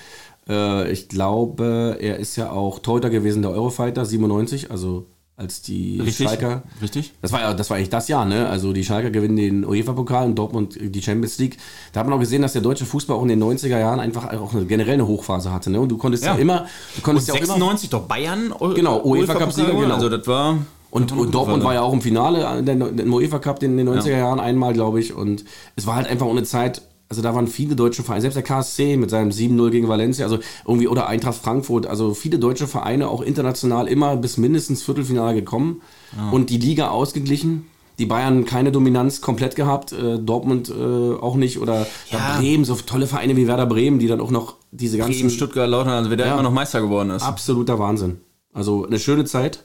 Äh, 0.49 0.91
ich 0.91 1.09
glaube, 1.09 1.97
er 2.01 2.19
ist 2.19 2.37
ja 2.37 2.51
auch 2.51 2.79
Torhüter 2.79 3.11
gewesen 3.11 3.43
der 3.43 3.51
Eurofighter 3.51 4.05
97, 4.05 4.71
also 4.71 5.07
als 5.37 5.63
die 5.63 6.01
Schalker. 6.13 6.63
Richtig? 6.81 7.13
Das 7.21 7.33
war 7.33 7.41
ja, 7.41 7.55
das 7.55 7.69
war 7.69 7.77
eigentlich 7.77 7.91
das 7.91 8.07
Jahr, 8.07 8.25
ne? 8.25 8.49
Also 8.49 8.73
die 8.73 8.85
Schalker 8.85 9.11
gewinnen 9.11 9.35
den 9.37 9.65
UEFA-Pokal 9.67 10.27
und 10.27 10.37
Dortmund 10.37 10.79
die 10.81 11.03
Champions 11.03 11.39
League. 11.39 11.57
Da 11.93 12.01
hat 12.01 12.07
man 12.07 12.17
auch 12.17 12.21
gesehen, 12.21 12.43
dass 12.43 12.53
der 12.53 12.63
deutsche 12.63 12.87
Fußball 12.87 13.17
auch 13.17 13.23
in 13.23 13.29
den 13.29 13.43
90er 13.43 13.79
Jahren 13.79 13.99
einfach 13.99 14.33
auch 14.33 14.55
eine, 14.55 14.65
generell 14.65 14.95
eine 14.95 15.09
Hochphase 15.09 15.53
hatte, 15.53 15.71
ne? 15.71 15.81
Und 15.81 15.89
du 15.89 15.99
konntest 15.99 16.25
ja, 16.25 16.35
Ja. 16.35 16.39
immer, 16.39 16.67
du 16.95 17.03
konntest 17.03 17.29
Und 17.29 17.35
ja 17.35 17.41
auch 17.41 17.45
immer 17.45 17.55
96 17.55 17.91
doch 17.91 18.03
Bayern? 18.03 18.55
Genau, 18.77 19.03
UEFA 19.03 19.35
Cup 19.35 19.53
Sieger, 19.53 19.73
genau. 19.73 19.95
Also 19.95 20.09
das 20.09 20.25
war... 20.29 20.59
Und, 20.95 21.11
und 21.11 21.35
Dortmund 21.35 21.65
war 21.65 21.75
ja 21.75 21.83
auch 21.83 21.93
im 21.93 22.01
Finale 22.01 22.63
der, 22.63 22.75
im 22.77 23.13
UEFA 23.13 23.41
Cup 23.41 23.61
in 23.65 23.77
den 23.77 23.89
90er 23.89 24.17
Jahren 24.17 24.39
einmal, 24.39 24.73
glaube 24.75 25.01
ich. 25.01 25.13
Und 25.13 25.45
es 25.75 25.89
war 25.89 25.97
halt 25.97 26.07
einfach 26.07 26.27
ohne 26.27 26.45
Zeit. 26.45 26.83
Also 27.09 27.21
da 27.21 27.35
waren 27.35 27.49
viele 27.49 27.75
deutsche 27.75 28.05
Vereine, 28.05 28.21
selbst 28.23 28.37
der 28.37 28.45
KSC 28.45 28.97
mit 28.97 29.11
seinem 29.11 29.31
7-0 29.31 29.71
gegen 29.71 29.89
Valencia, 29.89 30.25
also 30.25 30.39
irgendwie 30.65 30.87
oder 30.87 31.09
Eintracht 31.09 31.35
Frankfurt, 31.35 31.87
also 31.89 32.15
viele 32.15 32.39
deutsche 32.39 32.69
Vereine 32.69 33.09
auch 33.09 33.23
international 33.23 33.89
immer 33.89 34.17
bis 34.17 34.37
mindestens 34.37 34.85
Viertelfinale 34.85 35.35
gekommen 35.35 35.83
und 36.31 36.49
die 36.51 36.59
Liga 36.59 36.89
ausgeglichen. 36.91 37.67
Die 37.99 38.07
Bayern 38.07 38.45
keine 38.45 38.71
Dominanz 38.73 39.21
komplett 39.21 39.55
gehabt, 39.57 39.93
äh, 39.93 40.19
Dortmund 40.19 40.69
äh, 40.69 41.15
auch 41.15 41.35
nicht 41.37 41.59
oder 41.61 41.87
ja. 42.11 42.19
Ja. 42.19 42.39
Bremen, 42.39 42.65
so 42.65 42.75
tolle 42.77 43.07
Vereine 43.09 43.37
wie 43.37 43.47
Werder 43.49 43.67
Bremen, 43.67 43.99
die 43.99 44.07
dann 44.07 44.21
auch 44.21 44.31
noch 44.31 44.57
diese 44.71 44.97
ganzen 44.99 45.13
Bremen, 45.19 45.31
Stuttgart, 45.31 45.69
Lautern, 45.69 45.93
also 45.93 46.11
wer 46.11 46.17
da 46.17 46.27
Ja. 46.27 46.33
immer 46.35 46.43
noch 46.45 46.53
Meister 46.53 46.81
geworden 46.81 47.11
ist. 47.11 47.23
Absoluter 47.23 47.79
Wahnsinn. 47.81 48.19
Also 48.53 48.85
eine 48.87 48.99
schöne 49.01 49.25
Zeit, 49.25 49.65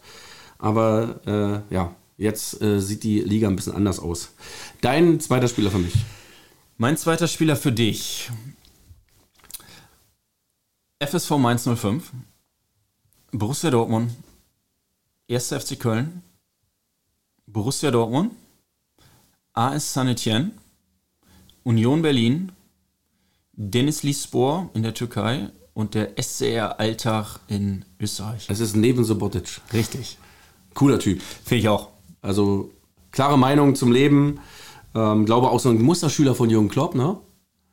aber 0.60 1.66
äh, 1.70 1.74
ja, 1.74 1.96
jetzt 2.18 2.62
äh, 2.62 2.80
sieht 2.80 3.04
die 3.04 3.22
Liga 3.22 3.48
ein 3.48 3.56
bisschen 3.56 3.74
anders 3.74 4.00
aus. 4.00 4.30
Dein 4.82 5.20
zweiter 5.20 5.48
Spieler 5.48 5.72
für 5.72 5.80
mich. 5.80 5.94
Mein 6.78 6.98
zweiter 6.98 7.28
Spieler 7.28 7.56
für 7.56 7.72
dich. 7.72 8.30
FSV 11.02 11.32
Mainz 11.38 11.64
05, 11.64 12.12
Borussia 13.32 13.72
Dortmund, 13.72 14.12
1. 15.30 15.48
FC 15.54 15.80
Köln, 15.80 16.22
Borussia 17.48 17.90
Dortmund, 17.90 18.34
AS 19.54 19.94
Saint-Etienne, 19.94 20.52
Union 21.64 22.02
Berlin, 22.02 22.52
Dennis 23.54 24.04
Lispor 24.04 24.70
in 24.74 24.84
der 24.84 24.94
Türkei 24.94 25.50
und 25.74 25.94
der 25.96 26.22
SCR 26.22 26.80
Alltag 26.80 27.40
in 27.48 27.86
Österreich. 28.00 28.48
Es 28.50 28.60
ist 28.60 28.76
neben 28.76 29.06
Sobotic. 29.06 29.62
Richtig. 29.72 30.18
Cooler 30.80 30.98
Typ. 30.98 31.22
Finde 31.22 31.60
ich 31.60 31.68
auch. 31.68 31.90
Also 32.22 32.72
klare 33.12 33.38
Meinung 33.38 33.76
zum 33.76 33.92
Leben. 33.92 34.40
Ähm, 34.96 35.26
glaube 35.26 35.50
auch 35.50 35.60
so 35.60 35.70
ein 35.70 35.82
Musterschüler 35.82 36.36
von 36.36 36.50
Jürgen 36.50 36.70
Klopp, 36.70 36.96
ne? 36.96 37.18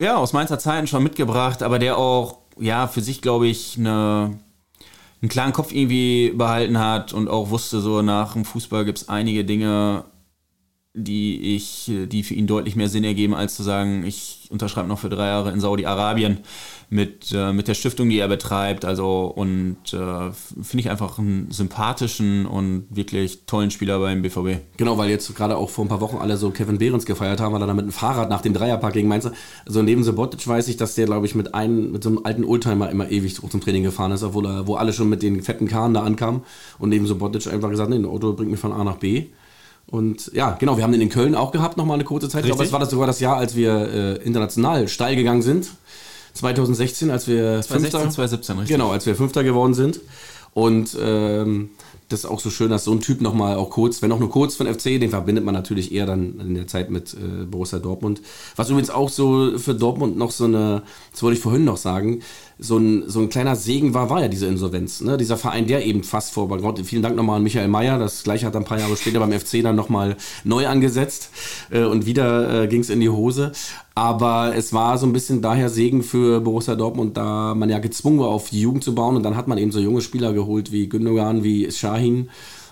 Ja, 0.01 0.16
aus 0.16 0.33
Mainzer 0.33 0.59
Zeiten 0.59 0.89
schon 0.89 1.05
mitgebracht, 1.05 1.62
aber 1.62 1.78
der 1.78 1.99
auch, 1.99 2.39
ja, 2.59 2.89
für 2.89 3.01
sich, 3.01 3.23
glaube 3.23 3.47
ich, 3.47 3.77
eine, 3.78 4.37
einen 5.23 5.28
klaren 5.28 5.53
Kopf 5.53 5.73
irgendwie 5.73 6.31
behalten 6.31 6.81
hat 6.81 7.12
und 7.12 7.28
auch 7.28 7.51
wusste, 7.51 7.81
so 7.81 8.03
nach 8.03 8.33
dem 8.33 8.45
Fußball 8.45 8.85
gibt 8.85 8.99
es 8.99 9.09
einige 9.09 9.45
Dinge, 9.45 10.05
die 10.97 11.55
ich, 11.55 11.90
die 12.06 12.23
für 12.23 12.35
ihn 12.35 12.47
deutlich 12.47 12.74
mehr 12.74 12.89
Sinn 12.89 13.05
ergeben, 13.05 13.35
als 13.35 13.55
zu 13.55 13.62
sagen, 13.62 14.05
ich 14.05 14.48
unterschreibe 14.51 14.89
noch 14.89 14.98
für 14.98 15.10
drei 15.10 15.27
Jahre 15.27 15.52
in 15.52 15.60
Saudi-Arabien 15.60 16.39
mit, 16.89 17.32
äh, 17.32 17.52
mit 17.52 17.68
der 17.68 17.74
Stiftung, 17.74 18.09
die 18.09 18.18
er 18.18 18.28
betreibt. 18.28 18.85
Also 18.85 19.27
und 19.27 19.77
äh, 19.93 20.32
finde 20.32 20.81
ich 20.81 20.90
einfach 20.90 21.18
einen 21.18 21.51
sympathischen 21.51 22.47
und 22.47 22.86
wirklich 22.90 23.44
tollen 23.47 23.70
Spieler 23.70 23.98
beim 23.98 24.23
BVB. 24.23 24.60
Genau, 24.77 24.97
weil 24.97 25.10
jetzt 25.10 25.35
gerade 25.35 25.56
auch 25.56 25.70
vor 25.70 25.85
ein 25.85 25.89
paar 25.89 26.01
Wochen 26.01 26.16
alle 26.16 26.36
so 26.36 26.51
Kevin 26.51 26.78
Behrens 26.78 27.05
gefeiert 27.05 27.40
haben, 27.40 27.52
weil 27.52 27.60
er 27.60 27.66
da 27.66 27.74
mit 27.74 27.82
einem 27.82 27.93
Fahrrad 27.93 28.31
nach 28.31 28.40
dem 28.40 28.55
Dreierpack 28.55 28.94
gegen 28.94 29.09
Mainz. 29.09 29.28
Also 29.66 29.82
neben 29.82 30.05
Sobotic 30.05 30.47
weiß 30.47 30.68
ich, 30.68 30.77
dass 30.77 30.94
der, 30.94 31.06
glaube 31.06 31.27
ich, 31.27 31.35
mit 31.35 31.55
einem, 31.55 31.93
mit 31.93 32.02
so 32.02 32.09
einem 32.09 32.20
alten 32.24 32.44
Oldtimer 32.44 32.90
immer 32.90 33.10
ewig 33.10 33.35
zum 33.35 33.60
Training 33.60 33.82
gefahren 33.82 34.12
ist, 34.12 34.23
obwohl 34.23 34.47
er, 34.47 34.66
wo 34.66 34.77
alle 34.77 34.93
schon 34.93 35.09
mit 35.09 35.23
den 35.23 35.43
fetten 35.43 35.66
Karren 35.66 35.93
da 35.93 36.02
ankamen. 36.02 36.43
Und 36.78 36.89
neben 36.89 37.06
Sobotic 37.06 37.52
einfach 37.52 37.70
gesagt, 37.70 37.90
nee, 37.90 37.97
ein 37.97 38.06
Auto 38.06 38.32
bringt 38.32 38.51
mich 38.51 38.60
von 38.60 38.73
A 38.73 38.85
nach 38.85 38.97
B. 38.97 39.27
Und 39.89 40.33
ja, 40.35 40.57
genau, 40.59 40.77
wir 40.77 40.85
haben 40.85 40.93
den 40.93 41.01
in 41.01 41.09
Köln 41.11 41.35
auch 41.35 41.53
gehabt, 41.53 41.77
nochmal 41.77 41.95
eine 41.95 42.05
kurze 42.05 42.29
Zeit. 42.29 42.41
Ich 42.41 42.47
glaube, 42.47 42.61
Richtig. 42.61 42.71
es 42.71 42.73
war 42.73 42.81
das 42.81 42.91
sogar 42.91 43.07
das 43.07 43.21
Jahr, 43.21 43.37
als 43.37 43.55
wir 43.55 43.73
äh, 43.73 44.15
international 44.25 44.89
steil 44.89 45.15
gegangen 45.17 45.43
sind. 45.43 45.71
2016, 46.35 47.11
als 47.11 47.29
wir 47.29 47.63
2016, 47.63 47.81
Fünfter- 47.81 48.11
2017, 48.11 48.59
richtig. 48.59 48.77
Genau, 48.77 48.91
als 48.91 49.07
wir 49.07 49.15
Fünfter 49.15 49.45
geworden 49.45 49.75
sind. 49.75 50.01
Und 50.53 50.97
ähm, 51.01 51.71
das 52.09 52.21
ist 52.21 52.27
auch 52.27 52.41
so 52.41 52.51
schön, 52.51 52.71
dass 52.71 52.85
so 52.85 52.93
ein 52.93 53.01
Typ 53.01 53.21
nochmal 53.21 53.57
auch 53.57 53.71
kurz, 53.71 54.01
wenn 54.01 54.13
auch 54.13 54.19
nur 54.19 54.31
kurz 54.31 54.55
von 54.55 54.67
FC, 54.67 55.01
den 55.01 55.11
verbindet 55.11 55.45
man 55.45 55.55
natürlich 55.55 55.93
eher 55.93 56.07
dann 56.07 56.41
in 56.41 56.55
der 56.55 56.67
Zeit 56.67 56.91
mit 56.91 57.15
äh, 57.15 57.45
Borussia 57.45 57.79
Dortmund. 57.79 58.23
Was 58.55 58.71
übrigens 58.71 58.91
auch 58.91 59.09
so 59.09 59.59
für 59.59 59.75
Dortmund 59.75 60.17
noch 60.17 60.31
so 60.31 60.45
eine, 60.45 60.83
das 61.13 61.23
wollte 61.23 61.37
ich 61.37 61.43
vorhin 61.43 61.65
noch 61.65 61.77
sagen, 61.77 62.21
so 62.59 62.78
ein, 62.78 63.05
so 63.07 63.20
ein 63.20 63.28
kleiner 63.28 63.55
Segen 63.55 63.93
war, 63.93 64.09
war 64.09 64.23
ja 64.23 64.28
diese 64.28 64.47
Insolvenz. 64.47 65.03
Ne? 65.03 65.19
Dieser 65.19 65.37
Verein, 65.37 65.66
der 65.66 65.85
eben 65.85 66.03
fast 66.03 66.33
vor 66.33 66.49
Bankrott. 66.49 66.81
Vielen 66.81 67.03
Dank 67.03 67.15
nochmal 67.15 67.37
an 67.37 67.43
Michael 67.43 67.69
Mayer. 67.69 67.99
Das 67.99 68.23
gleiche 68.23 68.47
hat 68.47 68.55
er 68.55 68.61
ein 68.61 68.65
paar 68.65 68.78
Jahre 68.78 68.97
später 68.97 69.19
beim 69.19 69.33
FC 69.33 69.62
dann 69.62 69.77
nochmal 69.77 70.16
neu 70.45 70.66
angesetzt. 70.66 71.31
Äh, 71.70 71.85
und 71.85 72.07
wieder 72.07 72.62
äh, 72.62 72.66
ging 72.69 72.81
es 72.81 72.89
in 72.89 73.01
die 73.01 73.11
Hose. 73.11 73.53
Aber 73.95 74.55
es 74.57 74.73
war 74.73 74.97
so 74.97 75.07
ein 75.07 75.12
bisschen 75.12 75.43
daher 75.43 75.69
Segen 75.69 76.03
für 76.03 76.41
Borussia 76.41 76.74
Dortmund, 76.74 77.16
da 77.16 77.55
man 77.55 77.69
ja 77.69 77.78
gezwungen 77.78 78.20
war, 78.20 78.28
auf 78.28 78.49
die 78.49 78.61
Jugend 78.61 78.85
zu 78.85 78.95
bauen. 78.95 79.16
Und 79.16 79.23
dann 79.23 79.37
hat 79.37 79.49
man 79.49 79.59
eben 79.59 79.73
so 79.73 79.78
junge 79.78 80.01
Spieler 80.01 80.33
geholt 80.33 80.73
wie 80.73 80.89
Gündogan, 80.89 81.45
wie 81.45 81.70
Shahin. 81.70 82.31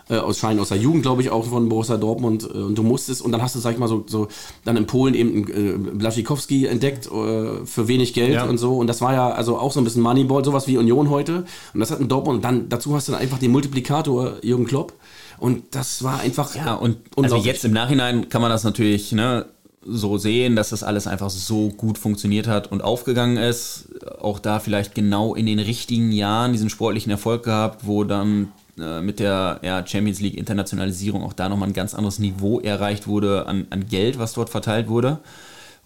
Äh, 0.08 0.16
aus 0.16 0.38
Schein 0.38 0.58
aus 0.60 0.68
der 0.68 0.78
Jugend, 0.78 1.02
glaube 1.02 1.22
ich, 1.22 1.30
auch 1.30 1.46
von 1.46 1.68
Borussia 1.68 1.96
Dortmund. 1.96 2.44
Äh, 2.44 2.58
und 2.58 2.76
du 2.76 2.82
musstest, 2.82 3.22
und 3.22 3.32
dann 3.32 3.42
hast 3.42 3.54
du, 3.54 3.60
sag 3.60 3.72
ich 3.72 3.78
mal, 3.78 3.88
so, 3.88 4.04
so 4.06 4.28
dann 4.64 4.76
in 4.76 4.86
Polen 4.86 5.14
eben 5.14 5.48
äh, 5.48 5.78
Blaszczykowski 5.96 6.66
entdeckt 6.66 7.06
äh, 7.06 7.64
für 7.64 7.88
wenig 7.88 8.12
Geld 8.14 8.34
Ja. 8.34 8.44
und 8.44 8.58
so. 8.58 8.76
Und 8.76 8.86
das 8.86 9.00
war 9.00 9.12
ja 9.12 9.30
also 9.30 9.58
auch 9.58 9.72
so 9.72 9.80
ein 9.80 9.84
bisschen 9.84 10.02
Moneyball, 10.02 10.44
sowas 10.44 10.66
wie 10.66 10.76
Union 10.76 11.10
heute. 11.10 11.44
Und 11.72 11.80
das 11.80 11.90
hat 11.90 12.00
in 12.00 12.08
Dortmund. 12.08 12.36
Und 12.36 12.44
dann 12.44 12.68
dazu 12.68 12.94
hast 12.94 13.08
du 13.08 13.12
dann 13.12 13.20
einfach 13.20 13.38
den 13.38 13.50
Multiplikator 13.52 14.34
Jürgen 14.42 14.66
Klopp. 14.66 14.92
Und 15.38 15.64
das 15.72 16.02
war 16.02 16.20
einfach. 16.20 16.54
Ja, 16.54 16.74
und 16.74 16.96
also 17.16 17.36
jetzt 17.36 17.64
im 17.64 17.72
Nachhinein 17.72 18.28
kann 18.28 18.40
man 18.40 18.50
das 18.50 18.62
natürlich 18.64 19.12
ne, 19.12 19.46
so 19.86 20.16
sehen, 20.16 20.54
dass 20.56 20.70
das 20.70 20.82
alles 20.82 21.06
einfach 21.06 21.28
so 21.30 21.68
gut 21.70 21.98
funktioniert 21.98 22.46
hat 22.46 22.70
und 22.70 22.82
aufgegangen 22.82 23.36
ist. 23.36 23.88
Auch 24.20 24.38
da 24.38 24.60
vielleicht 24.60 24.94
genau 24.94 25.34
in 25.34 25.46
den 25.46 25.58
richtigen 25.58 26.12
Jahren 26.12 26.52
diesen 26.52 26.70
sportlichen 26.70 27.10
Erfolg 27.10 27.42
gehabt, 27.42 27.86
wo 27.86 28.04
dann 28.04 28.52
mit 28.76 29.20
der 29.20 29.60
ja, 29.62 29.86
Champions 29.86 30.20
League 30.20 30.36
Internationalisierung 30.36 31.22
auch 31.22 31.32
da 31.32 31.48
nochmal 31.48 31.68
ein 31.68 31.74
ganz 31.74 31.94
anderes 31.94 32.18
Niveau 32.18 32.60
erreicht 32.60 33.06
wurde 33.06 33.46
an, 33.46 33.66
an 33.70 33.86
Geld, 33.86 34.18
was 34.18 34.32
dort 34.32 34.50
verteilt 34.50 34.88
wurde. 34.88 35.20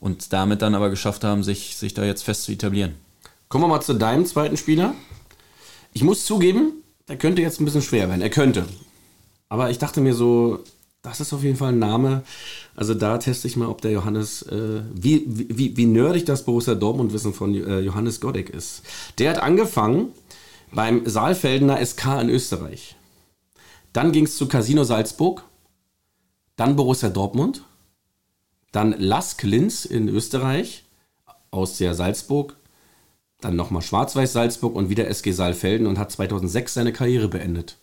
Und 0.01 0.33
damit 0.33 0.63
dann 0.63 0.75
aber 0.75 0.91
geschafft 0.91 1.25
haben, 1.25 1.43
sich, 1.43 1.77
sich 1.77 1.93
da 1.93 2.05
jetzt 2.05 2.23
fest 2.23 2.45
zu 2.45 2.53
etablieren. 2.53 2.95
Kommen 3.49 3.65
wir 3.65 3.69
mal 3.69 3.81
zu 3.81 3.95
deinem 3.95 4.27
zweiten 4.27 4.57
Spieler. 4.57 4.95
Ich 5.93 6.05
muss 6.05 6.25
zugeben, 6.25 6.73
der 7.09 7.17
könnte 7.17 7.43
jetzt 7.43 7.61
ein 7.61 7.65
bisschen 7.65 7.83
schwer 7.83 8.09
werden. 8.09 8.23
Er 8.23 8.31
könnte. 8.31 8.65
Aber 9.49 9.71
ich 9.71 9.79
dachte 9.79 10.01
mir 10.01 10.15
so, 10.15 10.63
das 11.03 11.21
ist 11.21 11.33
auf 11.33 11.43
jeden 11.43 11.57
Fall 11.57 11.73
ein 11.73 11.79
Name. 11.79 12.23
Also 12.77 12.95
da 12.95 13.19
teste 13.19 13.49
ich 13.49 13.57
mal, 13.57 13.69
ob 13.69 13.81
der 13.81 13.93
Johannes, 13.93 14.43
äh, 14.43 14.83
wie, 14.93 15.25
wie, 15.27 15.77
wie 15.77 15.87
nerdig 15.87 16.27
das 16.27 16.45
Borussia 16.45 16.75
Dortmund-Wissen 16.75 17.33
von 17.33 17.55
äh, 17.55 17.81
Johannes 17.81 18.21
Godek 18.21 18.51
ist. 18.51 18.83
Der 19.19 19.31
hat 19.31 19.43
angefangen 19.43 20.09
beim 20.73 21.09
Saalfeldener 21.09 21.85
SK 21.85 22.21
in 22.21 22.31
Österreich. 22.31 22.97
Dann 23.93 24.13
ging 24.13 24.25
es 24.25 24.37
zu 24.37 24.49
Casino 24.49 24.85
Salzburg. 24.85 25.45
Dann 26.57 26.77
Borussia 26.77 27.09
Dortmund. 27.09 27.65
Dann 28.73 28.93
Lask 28.93 29.43
Linz 29.43 29.85
in 29.85 30.09
Österreich 30.09 30.85
aus 31.51 31.79
der 31.79 31.95
Salzburg 31.95 32.59
dann 33.41 33.57
nochmal 33.57 33.83
Schwarz-Weiß 33.83 34.33
Salzburg 34.33 34.75
und 34.75 34.89
wieder 34.89 35.07
SG 35.09 35.33
Saalfelden 35.33 35.87
und 35.87 35.99
hat 35.99 36.11
2006 36.11 36.75
seine 36.75 36.93
Karriere 36.93 37.29
beendet. 37.29 37.77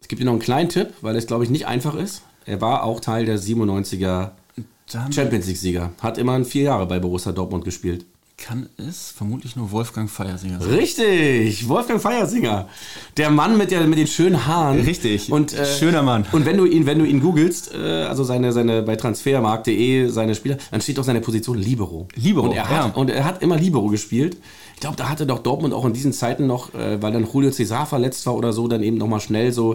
Es 0.00 0.08
gibt 0.08 0.18
hier 0.20 0.26
noch 0.26 0.32
einen 0.32 0.42
kleinen 0.42 0.68
Tipp, 0.68 0.94
weil 1.00 1.16
es, 1.16 1.26
glaube 1.26 1.44
ich, 1.44 1.50
nicht 1.50 1.66
einfach 1.66 1.94
ist. 1.94 2.22
Er 2.44 2.60
war 2.60 2.82
auch 2.82 3.00
Teil 3.00 3.24
der 3.24 3.38
97er 3.38 4.32
Dann 4.92 5.12
Champions 5.12 5.46
League-Sieger. 5.46 5.92
Hat 6.00 6.18
immerhin 6.18 6.44
vier 6.44 6.64
Jahre 6.64 6.86
bei 6.86 6.98
Borussia 6.98 7.32
Dortmund 7.32 7.64
gespielt. 7.64 8.06
Kann 8.38 8.68
es 8.78 9.10
vermutlich 9.10 9.56
nur 9.56 9.72
Wolfgang 9.72 10.08
Feiersinger 10.08 10.60
sein. 10.60 10.70
Richtig, 10.70 11.68
Wolfgang 11.68 12.00
Feiersinger. 12.00 12.68
Der 13.16 13.30
Mann 13.30 13.58
mit, 13.58 13.72
der, 13.72 13.86
mit 13.86 13.98
den 13.98 14.06
schönen 14.06 14.46
Haaren. 14.46 14.80
Richtig, 14.80 15.30
Und, 15.30 15.52
äh, 15.52 15.66
schöner 15.66 16.02
Mann. 16.02 16.24
Und 16.30 16.46
wenn 16.46 16.56
du 16.56 16.64
ihn, 16.64 16.86
wenn 16.86 17.00
du 17.00 17.04
ihn 17.04 17.20
googelst, 17.20 17.74
äh, 17.74 18.04
also 18.04 18.22
seine, 18.22 18.52
seine, 18.52 18.82
bei 18.82 18.94
transfermarkt.de, 18.94 20.08
seine 20.08 20.36
Spieler, 20.36 20.56
dann 20.70 20.80
steht 20.80 20.98
auch 21.00 21.04
seine 21.04 21.20
Position 21.20 21.58
Libero. 21.58 22.06
Libero, 22.14 22.46
Und 22.46 22.56
er 22.56 22.68
hat, 22.68 22.86
ja. 22.86 22.92
und 22.94 23.10
er 23.10 23.24
hat 23.24 23.42
immer 23.42 23.56
Libero 23.56 23.88
gespielt. 23.88 24.36
Ich 24.78 24.80
glaube, 24.80 24.94
da 24.94 25.08
hatte 25.08 25.26
doch 25.26 25.40
Dortmund 25.40 25.74
auch 25.74 25.84
in 25.86 25.92
diesen 25.92 26.12
Zeiten 26.12 26.46
noch, 26.46 26.72
äh, 26.72 27.02
weil 27.02 27.10
dann 27.10 27.26
Julio 27.26 27.50
Cesar 27.50 27.84
verletzt 27.84 28.24
war 28.26 28.36
oder 28.36 28.52
so, 28.52 28.68
dann 28.68 28.80
eben 28.84 28.96
nochmal 28.96 29.18
schnell 29.18 29.50
so 29.50 29.74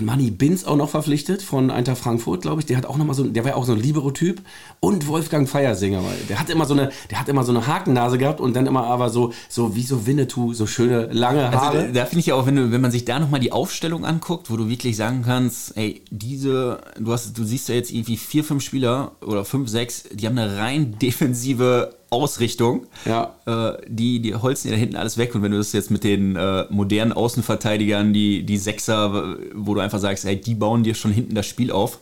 Manny 0.00 0.30
Binz 0.30 0.64
auch 0.64 0.76
noch 0.76 0.90
verpflichtet 0.90 1.40
von 1.40 1.70
Eintracht 1.70 1.96
Frankfurt, 1.96 2.42
glaube 2.42 2.60
ich. 2.60 2.66
Der 2.66 2.76
hat 2.76 2.84
auch 2.84 2.98
noch 2.98 3.06
mal 3.06 3.14
so, 3.14 3.24
der 3.24 3.42
war 3.44 3.52
ja 3.52 3.56
auch 3.56 3.64
so 3.64 3.72
ein 3.72 3.80
Libero-Typ. 3.80 4.42
Und 4.80 5.06
Wolfgang 5.06 5.48
Feiersinger, 5.48 6.04
weil 6.04 6.18
der 6.28 6.38
hat 6.38 6.50
immer 6.50 6.66
so 6.66 6.74
eine, 6.74 6.90
der 7.10 7.20
hat 7.20 7.30
immer 7.30 7.42
so 7.42 7.52
eine 7.52 7.66
Hakennase 7.66 8.18
gehabt 8.18 8.38
und 8.38 8.54
dann 8.54 8.66
immer 8.66 8.84
aber 8.84 9.08
so, 9.08 9.32
so 9.48 9.74
wie 9.76 9.82
so 9.82 10.06
Winnetou, 10.06 10.52
so 10.52 10.66
schöne 10.66 11.06
lange 11.06 11.50
Haare. 11.50 11.78
Also, 11.78 11.94
da 11.94 12.04
finde 12.04 12.20
ich 12.20 12.26
ja 12.26 12.34
auch, 12.34 12.44
wenn, 12.44 12.56
du, 12.56 12.70
wenn 12.70 12.82
man 12.82 12.90
sich 12.90 13.06
da 13.06 13.18
nochmal 13.18 13.40
die 13.40 13.50
Aufstellung 13.50 14.04
anguckt, 14.04 14.50
wo 14.50 14.58
du 14.58 14.68
wirklich 14.68 14.94
sagen 14.98 15.22
kannst, 15.24 15.74
ey, 15.78 16.02
diese, 16.10 16.82
du 17.00 17.12
hast, 17.14 17.38
du 17.38 17.44
siehst 17.44 17.70
ja 17.70 17.76
jetzt 17.76 17.90
irgendwie 17.90 18.18
vier, 18.18 18.44
fünf 18.44 18.62
Spieler 18.62 19.12
oder 19.24 19.46
fünf, 19.46 19.70
sechs, 19.70 20.04
die 20.12 20.26
haben 20.26 20.36
eine 20.36 20.58
rein 20.58 20.98
defensive 20.98 21.94
Ausrichtung. 22.14 22.86
Ja. 23.04 23.34
Äh, 23.46 23.82
die, 23.88 24.20
die 24.20 24.34
holzen 24.34 24.68
dir 24.68 24.76
da 24.76 24.80
hinten 24.80 24.96
alles 24.96 25.18
weg. 25.18 25.34
Und 25.34 25.42
wenn 25.42 25.52
du 25.52 25.58
das 25.58 25.72
jetzt 25.72 25.90
mit 25.90 26.04
den 26.04 26.36
äh, 26.36 26.64
modernen 26.70 27.12
Außenverteidigern, 27.12 28.12
die, 28.12 28.44
die 28.44 28.56
Sechser, 28.56 29.36
wo 29.54 29.74
du 29.74 29.80
einfach 29.80 29.98
sagst, 29.98 30.24
ey, 30.24 30.40
die 30.40 30.54
bauen 30.54 30.82
dir 30.84 30.94
schon 30.94 31.12
hinten 31.12 31.34
das 31.34 31.46
Spiel 31.46 31.70
auf. 31.70 31.98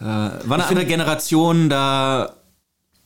Äh, 0.00 0.04
war 0.04 0.52
eine 0.52 0.66
andere 0.66 0.86
Generation, 0.86 1.68
da, 1.68 2.34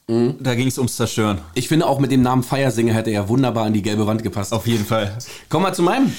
da 0.06 0.54
ging 0.54 0.68
es 0.68 0.78
ums 0.78 0.96
Zerstören. 0.96 1.38
Ich 1.54 1.68
finde 1.68 1.86
auch 1.86 1.98
mit 1.98 2.10
dem 2.10 2.22
Namen 2.22 2.42
Feiersinger 2.42 2.92
hätte 2.92 3.10
er 3.10 3.28
wunderbar 3.28 3.64
an 3.64 3.72
die 3.72 3.82
gelbe 3.82 4.06
Wand 4.06 4.22
gepasst. 4.22 4.52
Auf 4.52 4.66
jeden 4.66 4.84
Fall. 4.84 5.16
Kommen 5.48 5.64
wir 5.64 5.72
zu 5.72 5.82
meinem 5.82 6.12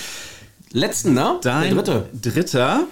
letzten, 0.71 1.13
ne? 1.13 1.39
Dein 1.43 1.75
Der 1.75 1.83
dritte. 1.83 2.09
Dritter. 2.19 2.87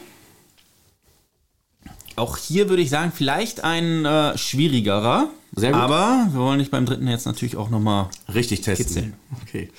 Auch 2.21 2.37
hier 2.37 2.69
würde 2.69 2.83
ich 2.83 2.91
sagen, 2.91 3.11
vielleicht 3.11 3.63
ein 3.63 4.05
äh, 4.05 4.37
schwierigerer. 4.37 5.31
Sehr 5.55 5.71
gut. 5.71 5.81
Aber 5.81 6.27
wir 6.31 6.39
wollen 6.39 6.59
nicht 6.59 6.69
beim 6.69 6.85
dritten 6.85 7.07
jetzt 7.07 7.25
natürlich 7.25 7.57
auch 7.57 7.71
nochmal. 7.71 8.11
Richtig 8.31 8.61
testen. 8.61 8.85
Kitzeln. 8.85 9.13
Okay. 9.41 9.71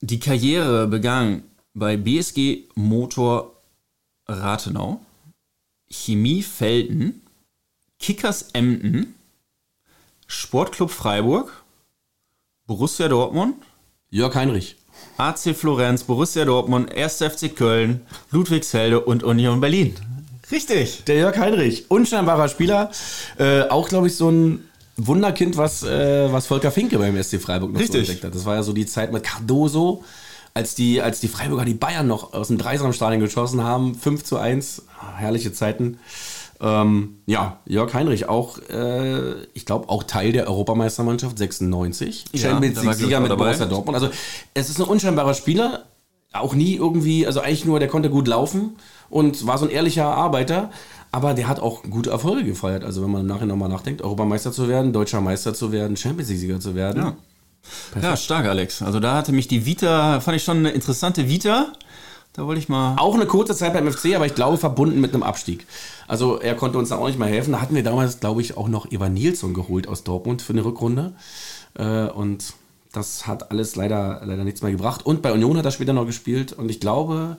Die 0.00 0.18
Karriere 0.18 0.88
begann 0.88 1.44
bei 1.72 1.96
BSG 1.96 2.64
Motor 2.74 3.62
Rathenau, 4.26 5.00
Chemie 5.88 6.42
Felden, 6.42 7.22
Kickers 8.00 8.50
Emden, 8.54 9.14
Sportclub 10.26 10.90
Freiburg, 10.90 11.62
Borussia 12.66 13.06
Dortmund, 13.06 13.54
Jörg 14.10 14.34
Heinrich. 14.34 14.74
AC 15.18 15.54
Florenz, 15.56 16.04
Borussia 16.04 16.44
Dortmund, 16.44 16.92
1. 16.94 17.22
FC 17.22 17.54
Köln, 17.54 18.00
Ludwigsfelde 18.30 19.00
und 19.00 19.22
Union 19.22 19.60
Berlin. 19.60 19.94
Richtig. 20.50 21.04
Der 21.04 21.16
Jörg 21.16 21.36
Heinrich. 21.38 21.90
Unscheinbarer 21.90 22.48
Spieler. 22.48 22.90
Äh, 23.38 23.62
auch, 23.62 23.88
glaube 23.88 24.06
ich, 24.06 24.16
so 24.16 24.30
ein 24.30 24.68
Wunderkind, 24.96 25.56
was, 25.56 25.82
äh, 25.82 26.32
was 26.32 26.46
Volker 26.46 26.70
Finke 26.70 26.98
beim 26.98 27.20
SC 27.22 27.38
Freiburg 27.40 27.72
noch 27.72 27.78
so 27.78 27.82
Richtig. 27.82 28.00
entdeckt 28.00 28.24
hat. 28.24 28.34
Das 28.34 28.44
war 28.44 28.54
ja 28.54 28.62
so 28.62 28.72
die 28.72 28.86
Zeit 28.86 29.12
mit 29.12 29.24
Cardoso, 29.24 30.04
als 30.54 30.74
die, 30.74 31.02
als 31.02 31.20
die 31.20 31.28
Freiburger 31.28 31.64
die 31.64 31.74
Bayern 31.74 32.06
noch 32.06 32.32
aus 32.32 32.48
dem 32.48 32.58
Dreisamstadion 32.58 33.20
geschossen 33.20 33.62
haben. 33.62 33.94
5 33.94 34.24
zu 34.24 34.38
1. 34.38 34.82
Ah, 35.00 35.16
herrliche 35.16 35.52
Zeiten. 35.52 35.98
Ähm, 36.60 37.18
ja, 37.26 37.60
Jörg 37.66 37.92
Heinrich 37.92 38.28
auch, 38.28 38.58
äh, 38.70 39.42
ich 39.52 39.66
glaube, 39.66 39.88
auch 39.88 40.04
Teil 40.04 40.32
der 40.32 40.48
Europameistermannschaft 40.48 41.36
96. 41.36 42.24
Ja, 42.32 42.50
Champions 42.50 42.82
League-Sieger 42.82 43.20
mit 43.20 43.30
dabei. 43.30 43.44
Borussia 43.46 43.66
Dortmund. 43.66 43.94
Also, 43.94 44.10
es 44.54 44.70
ist 44.70 44.80
ein 44.80 44.86
unscheinbarer 44.86 45.34
Spieler. 45.34 45.84
Auch 46.32 46.54
nie 46.54 46.74
irgendwie, 46.74 47.26
also 47.26 47.40
eigentlich 47.40 47.64
nur, 47.64 47.78
der 47.78 47.88
konnte 47.88 48.10
gut 48.10 48.28
laufen 48.28 48.76
und 49.08 49.46
war 49.46 49.58
so 49.58 49.66
ein 49.66 49.70
ehrlicher 49.70 50.06
Arbeiter. 50.06 50.70
Aber 51.12 51.34
der 51.34 51.48
hat 51.48 51.60
auch 51.60 51.82
gute 51.84 52.10
Erfolge 52.10 52.44
gefeiert. 52.44 52.84
Also, 52.84 53.02
wenn 53.02 53.10
man 53.10 53.22
im 53.22 53.26
Nachhinein 53.26 53.48
nochmal 53.48 53.68
nachdenkt, 53.68 54.02
Europameister 54.02 54.52
zu 54.52 54.68
werden, 54.68 54.92
deutscher 54.92 55.20
Meister 55.20 55.54
zu 55.54 55.72
werden, 55.72 55.96
Champions 55.96 56.30
League-Sieger 56.30 56.60
zu 56.60 56.74
werden. 56.74 57.02
Ja. 57.02 57.16
Ja, 58.00 58.16
stark, 58.16 58.46
Alex. 58.46 58.82
Also 58.82 59.00
da 59.00 59.16
hatte 59.16 59.32
mich 59.32 59.48
die 59.48 59.66
Vita, 59.66 60.20
fand 60.20 60.36
ich 60.36 60.44
schon 60.44 60.58
eine 60.58 60.70
interessante 60.70 61.28
Vita. 61.28 61.72
Da 62.36 62.46
wollte 62.46 62.60
ich 62.60 62.68
mal. 62.68 62.96
Auch 62.98 63.14
eine 63.14 63.24
kurze 63.24 63.56
Zeit 63.56 63.72
beim 63.72 63.90
FC, 63.90 64.14
aber 64.14 64.26
ich 64.26 64.34
glaube 64.34 64.58
verbunden 64.58 65.00
mit 65.00 65.14
einem 65.14 65.22
Abstieg. 65.22 65.66
Also 66.06 66.38
er 66.38 66.54
konnte 66.54 66.76
uns 66.76 66.90
da 66.90 66.98
auch 66.98 67.06
nicht 67.06 67.18
mal 67.18 67.30
helfen. 67.30 67.52
Da 67.52 67.62
hatten 67.62 67.74
wir 67.74 67.82
damals, 67.82 68.20
glaube 68.20 68.42
ich, 68.42 68.58
auch 68.58 68.68
noch 68.68 68.92
Evan 68.92 69.14
Nilsson 69.14 69.54
geholt 69.54 69.88
aus 69.88 70.04
Dortmund 70.04 70.42
für 70.42 70.52
eine 70.52 70.62
Rückrunde. 70.62 71.14
Äh, 71.74 72.08
und 72.08 72.52
das 72.92 73.26
hat 73.26 73.50
alles 73.50 73.74
leider, 73.74 74.20
leider 74.22 74.44
nichts 74.44 74.60
mehr 74.60 74.70
gebracht. 74.70 75.06
Und 75.06 75.22
bei 75.22 75.32
Union 75.32 75.56
hat 75.56 75.64
er 75.64 75.70
später 75.70 75.94
noch 75.94 76.04
gespielt. 76.04 76.52
Und 76.52 76.70
ich 76.70 76.78
glaube, 76.78 77.38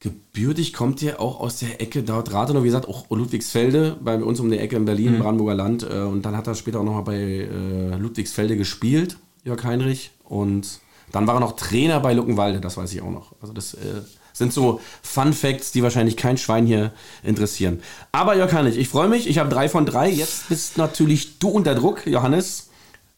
gebürtig 0.00 0.72
kommt 0.72 1.00
er 1.04 1.20
auch 1.20 1.38
aus 1.38 1.60
der 1.60 1.80
Ecke 1.80 2.02
dort 2.02 2.32
Rathenow, 2.32 2.64
wie 2.64 2.68
gesagt, 2.68 2.88
auch 2.88 3.08
Ludwigsfelde, 3.08 3.96
bei 4.02 4.16
uns 4.16 4.40
um 4.40 4.50
die 4.50 4.58
Ecke 4.58 4.74
in 4.74 4.84
Berlin, 4.84 5.20
Brandenburger 5.20 5.54
Land. 5.54 5.84
Äh, 5.88 6.00
und 6.00 6.22
dann 6.22 6.36
hat 6.36 6.48
er 6.48 6.56
später 6.56 6.80
auch 6.80 6.84
nochmal 6.84 7.04
bei 7.04 7.18
äh, 7.18 7.96
Ludwigsfelde 7.98 8.56
gespielt, 8.56 9.16
Jörg 9.44 9.62
Heinrich. 9.62 10.10
Und 10.24 10.80
dann 11.14 11.28
war 11.28 11.34
er 11.34 11.40
noch 11.40 11.54
Trainer 11.54 12.00
bei 12.00 12.12
Luckenwalde, 12.12 12.60
das 12.60 12.76
weiß 12.76 12.92
ich 12.92 13.00
auch 13.00 13.10
noch. 13.10 13.36
Also 13.40 13.52
das 13.52 13.74
äh, 13.74 14.02
sind 14.32 14.52
so 14.52 14.80
Fun 15.00 15.32
Facts, 15.32 15.70
die 15.70 15.84
wahrscheinlich 15.84 16.16
kein 16.16 16.36
Schwein 16.36 16.66
hier 16.66 16.92
interessieren. 17.22 17.82
Aber 18.10 18.36
Jörg 18.36 18.52
Heinrich, 18.52 18.76
ich 18.76 18.88
freue 18.88 19.08
mich, 19.08 19.28
ich 19.28 19.38
habe 19.38 19.48
drei 19.48 19.68
von 19.68 19.86
drei. 19.86 20.10
Jetzt 20.10 20.48
bist 20.48 20.76
natürlich 20.76 21.38
du 21.38 21.50
unter 21.50 21.76
Druck, 21.76 22.04
Johannes. 22.08 22.70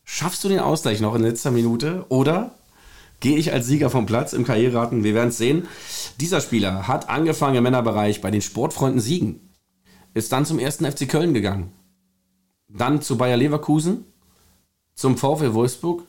Schaffst 0.04 0.44
du 0.44 0.50
den 0.50 0.60
Ausgleich 0.60 1.00
noch 1.00 1.14
in 1.14 1.22
letzter 1.22 1.50
Minute 1.50 2.04
oder 2.10 2.54
gehe 3.20 3.38
ich 3.38 3.54
als 3.54 3.66
Sieger 3.66 3.88
vom 3.88 4.04
Platz 4.04 4.34
im 4.34 4.44
Karriereraten? 4.44 5.02
Wir 5.02 5.14
werden 5.14 5.30
es 5.30 5.38
sehen. 5.38 5.66
Dieser 6.20 6.42
Spieler 6.42 6.86
hat 6.86 7.08
angefangen 7.08 7.56
im 7.56 7.62
Männerbereich 7.62 8.20
bei 8.20 8.30
den 8.30 8.42
Sportfreunden 8.42 9.00
Siegen, 9.00 9.54
ist 10.12 10.32
dann 10.32 10.44
zum 10.44 10.58
ersten 10.58 10.84
FC 10.84 11.08
Köln 11.08 11.32
gegangen, 11.32 11.72
dann 12.68 13.00
zu 13.00 13.16
Bayer 13.16 13.38
Leverkusen, 13.38 14.04
zum 14.94 15.16
VfL 15.16 15.54
Wolfsburg, 15.54 16.02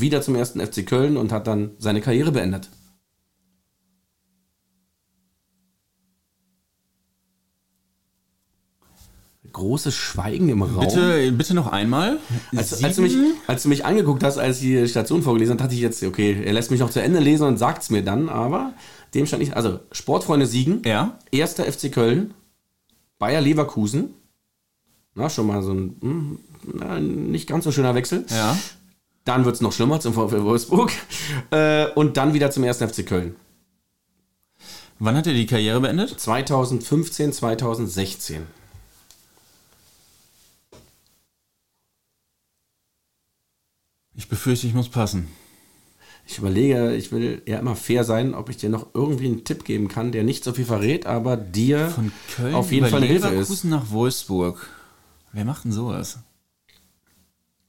wieder 0.00 0.22
zum 0.22 0.34
ersten 0.34 0.60
FC 0.60 0.86
Köln 0.86 1.16
und 1.16 1.32
hat 1.32 1.46
dann 1.46 1.72
seine 1.78 2.00
Karriere 2.00 2.32
beendet. 2.32 2.70
großes 9.54 9.94
Schweigen 9.94 10.48
im 10.50 10.62
Raum. 10.62 10.84
Bitte, 10.84 11.32
bitte 11.32 11.54
noch 11.54 11.68
einmal. 11.68 12.18
Als, 12.54 12.84
als, 12.84 12.96
du 12.96 13.02
mich, 13.02 13.16
als 13.46 13.62
du 13.62 13.70
mich 13.70 13.84
angeguckt 13.86 14.22
hast, 14.22 14.36
als 14.36 14.58
die 14.58 14.86
Station 14.86 15.22
vorgelesen 15.22 15.54
hat, 15.54 15.60
dachte 15.60 15.74
ich 15.74 15.80
jetzt, 15.80 16.02
okay, 16.02 16.42
er 16.44 16.52
lässt 16.52 16.70
mich 16.70 16.80
noch 16.80 16.90
zu 16.90 17.00
Ende 17.00 17.20
lesen 17.20 17.46
und 17.46 17.56
sagt 17.56 17.84
es 17.84 17.90
mir 17.90 18.02
dann, 18.02 18.28
aber 18.28 18.74
dem 19.14 19.26
stand 19.26 19.42
nicht. 19.42 19.56
Also, 19.56 19.80
Sportfreunde 19.92 20.46
Siegen, 20.46 20.82
Ja. 20.84 21.18
erster 21.30 21.64
FC 21.64 21.90
Köln, 21.90 22.34
Bayer 23.18 23.40
Leverkusen, 23.40 24.10
na, 25.14 25.30
schon 25.30 25.46
mal 25.46 25.62
so 25.62 25.72
ein 25.72 25.96
hm, 26.00 26.38
na, 26.74 26.98
nicht 26.98 27.48
ganz 27.48 27.64
so 27.64 27.72
schöner 27.72 27.94
Wechsel. 27.94 28.26
Ja. 28.30 28.58
Dann 29.24 29.44
wird 29.44 29.56
es 29.56 29.60
noch 29.60 29.72
schlimmer 29.72 30.00
zum 30.00 30.12
VfL 30.14 30.44
Wolfsburg 30.44 30.92
äh, 31.50 31.86
und 31.94 32.16
dann 32.16 32.34
wieder 32.34 32.50
zum 32.50 32.64
ersten 32.64 32.88
FC 32.88 33.06
Köln. 33.06 33.36
Wann 34.98 35.16
hat 35.16 35.26
er 35.26 35.32
die 35.32 35.46
Karriere 35.46 35.80
beendet? 35.80 36.18
2015, 36.20 37.32
2016. 37.32 38.46
Ich 44.14 44.28
befürchte, 44.28 44.66
ich 44.66 44.74
muss 44.74 44.88
passen. 44.88 45.28
Ich 46.26 46.38
überlege, 46.38 46.94
ich 46.94 47.12
will 47.12 47.42
ja 47.44 47.58
immer 47.58 47.76
fair 47.76 48.04
sein, 48.04 48.34
ob 48.34 48.48
ich 48.48 48.56
dir 48.56 48.70
noch 48.70 48.94
irgendwie 48.94 49.26
einen 49.26 49.44
Tipp 49.44 49.64
geben 49.64 49.88
kann, 49.88 50.12
der 50.12 50.24
nicht 50.24 50.44
so 50.44 50.52
viel 50.52 50.64
verrät, 50.64 51.04
aber 51.04 51.36
dir 51.36 51.88
Von 51.88 52.12
Köln 52.34 52.54
auf 52.54 52.72
jeden 52.72 52.86
Fall 52.86 52.98
eine 52.98 53.06
Hilfe 53.06 53.26
ist. 53.26 53.32
Leverkusen 53.32 53.70
nach 53.70 53.90
Wolfsburg. 53.90 54.70
Wer 55.32 55.44
macht 55.44 55.64
denn 55.64 55.72
sowas? 55.72 56.20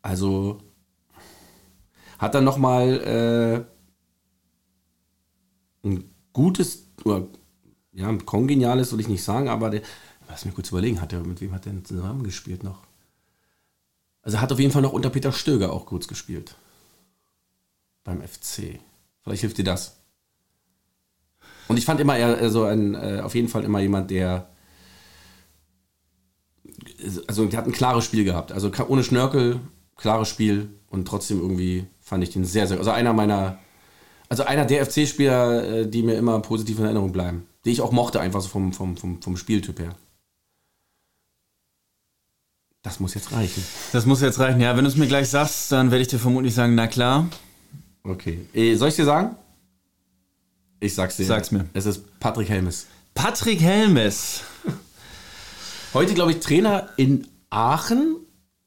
Also 0.01 0.59
hat 2.17 2.35
er 2.35 2.41
nochmal 2.41 3.65
äh, 5.83 5.87
ein 5.87 6.09
gutes, 6.33 6.87
oder 7.03 7.27
ja, 7.93 8.07
ein 8.07 8.25
kongeniales 8.25 8.91
will 8.91 8.99
ich 8.99 9.07
nicht 9.07 9.23
sagen, 9.23 9.47
aber 9.49 9.69
der, 9.69 9.81
lass 10.27 10.45
mich 10.45 10.55
kurz 10.55 10.69
überlegen, 10.69 11.01
hat 11.01 11.13
er, 11.13 11.21
mit 11.21 11.41
wem 11.41 11.53
hat 11.53 11.65
er 11.65 11.73
denn 11.73 11.85
zusammen 11.85 12.23
gespielt 12.23 12.63
noch? 12.63 12.83
Also 14.21 14.41
hat 14.41 14.51
auf 14.51 14.59
jeden 14.59 14.71
Fall 14.71 14.81
noch 14.81 14.93
unter 14.93 15.09
Peter 15.09 15.31
Stöger 15.31 15.71
auch 15.71 15.85
kurz 15.85 16.07
gespielt. 16.07 16.55
Beim 18.03 18.21
FC. 18.21 18.79
Vielleicht 19.21 19.41
hilft 19.41 19.57
dir 19.57 19.63
das. 19.63 19.97
Und 21.67 21.77
ich 21.77 21.85
fand 21.85 21.99
immer 21.99 22.17
er, 22.17 22.49
so 22.49 22.63
ein, 22.63 22.95
äh, 22.95 23.21
auf 23.23 23.35
jeden 23.35 23.47
Fall 23.47 23.63
immer 23.63 23.79
jemand, 23.79 24.11
der 24.11 24.49
also 27.27 27.45
der 27.45 27.57
hat 27.57 27.65
ein 27.65 27.71
klares 27.71 28.05
Spiel 28.05 28.23
gehabt. 28.23 28.51
Also 28.51 28.71
ohne 28.87 29.03
Schnörkel, 29.03 29.59
klares 29.95 30.29
Spiel 30.29 30.69
und 30.89 31.07
trotzdem 31.07 31.39
irgendwie 31.39 31.87
fand 32.05 32.23
ich 32.23 32.29
den 32.29 32.45
sehr, 32.45 32.67
sehr. 32.67 32.77
Also 32.77 32.91
einer 32.91 33.11
meiner, 33.13 33.57
also 34.29 34.43
einer 34.43 34.65
der 34.65 34.85
FC-Spieler, 34.85 35.63
äh, 35.63 35.87
die 35.89 36.03
mir 36.03 36.15
immer 36.15 36.39
positiv 36.39 36.77
in 36.77 36.85
Erinnerung 36.85 37.11
bleiben. 37.11 37.47
Die 37.65 37.71
ich 37.71 37.81
auch 37.81 37.91
mochte, 37.91 38.21
einfach 38.21 38.41
so 38.41 38.47
vom, 38.47 38.71
vom, 38.71 38.95
vom, 38.95 39.21
vom 39.21 39.35
Spieltyp 39.35 39.79
her. 39.79 39.95
Das 42.83 42.99
muss 42.99 43.15
jetzt 43.15 43.31
reichen. 43.31 43.63
Das 43.91 44.05
muss 44.05 44.21
jetzt 44.21 44.37
reichen. 44.37 44.61
Ja, 44.61 44.77
wenn 44.77 44.83
du 44.83 44.91
es 44.91 44.95
mir 44.95 45.07
gleich 45.07 45.27
sagst, 45.29 45.71
dann 45.71 45.89
werde 45.89 46.03
ich 46.03 46.07
dir 46.07 46.19
vermutlich 46.19 46.53
sagen, 46.53 46.75
na 46.75 46.85
klar. 46.85 47.27
Okay. 48.03 48.45
Äh, 48.53 48.75
soll 48.75 48.89
ich 48.89 48.95
dir 48.95 49.05
sagen? 49.05 49.35
Ich 50.79 50.93
sag's 50.93 51.17
dir. 51.17 51.25
Sag's 51.25 51.49
mir. 51.49 51.65
Es 51.73 51.87
ist 51.87 52.19
Patrick 52.19 52.47
Helmes. 52.47 52.85
Patrick 53.15 53.59
Helmes. 53.59 54.43
Heute, 55.95 56.13
glaube 56.13 56.33
ich, 56.33 56.39
Trainer 56.41 56.89
in 56.97 57.27
Aachen 57.49 58.17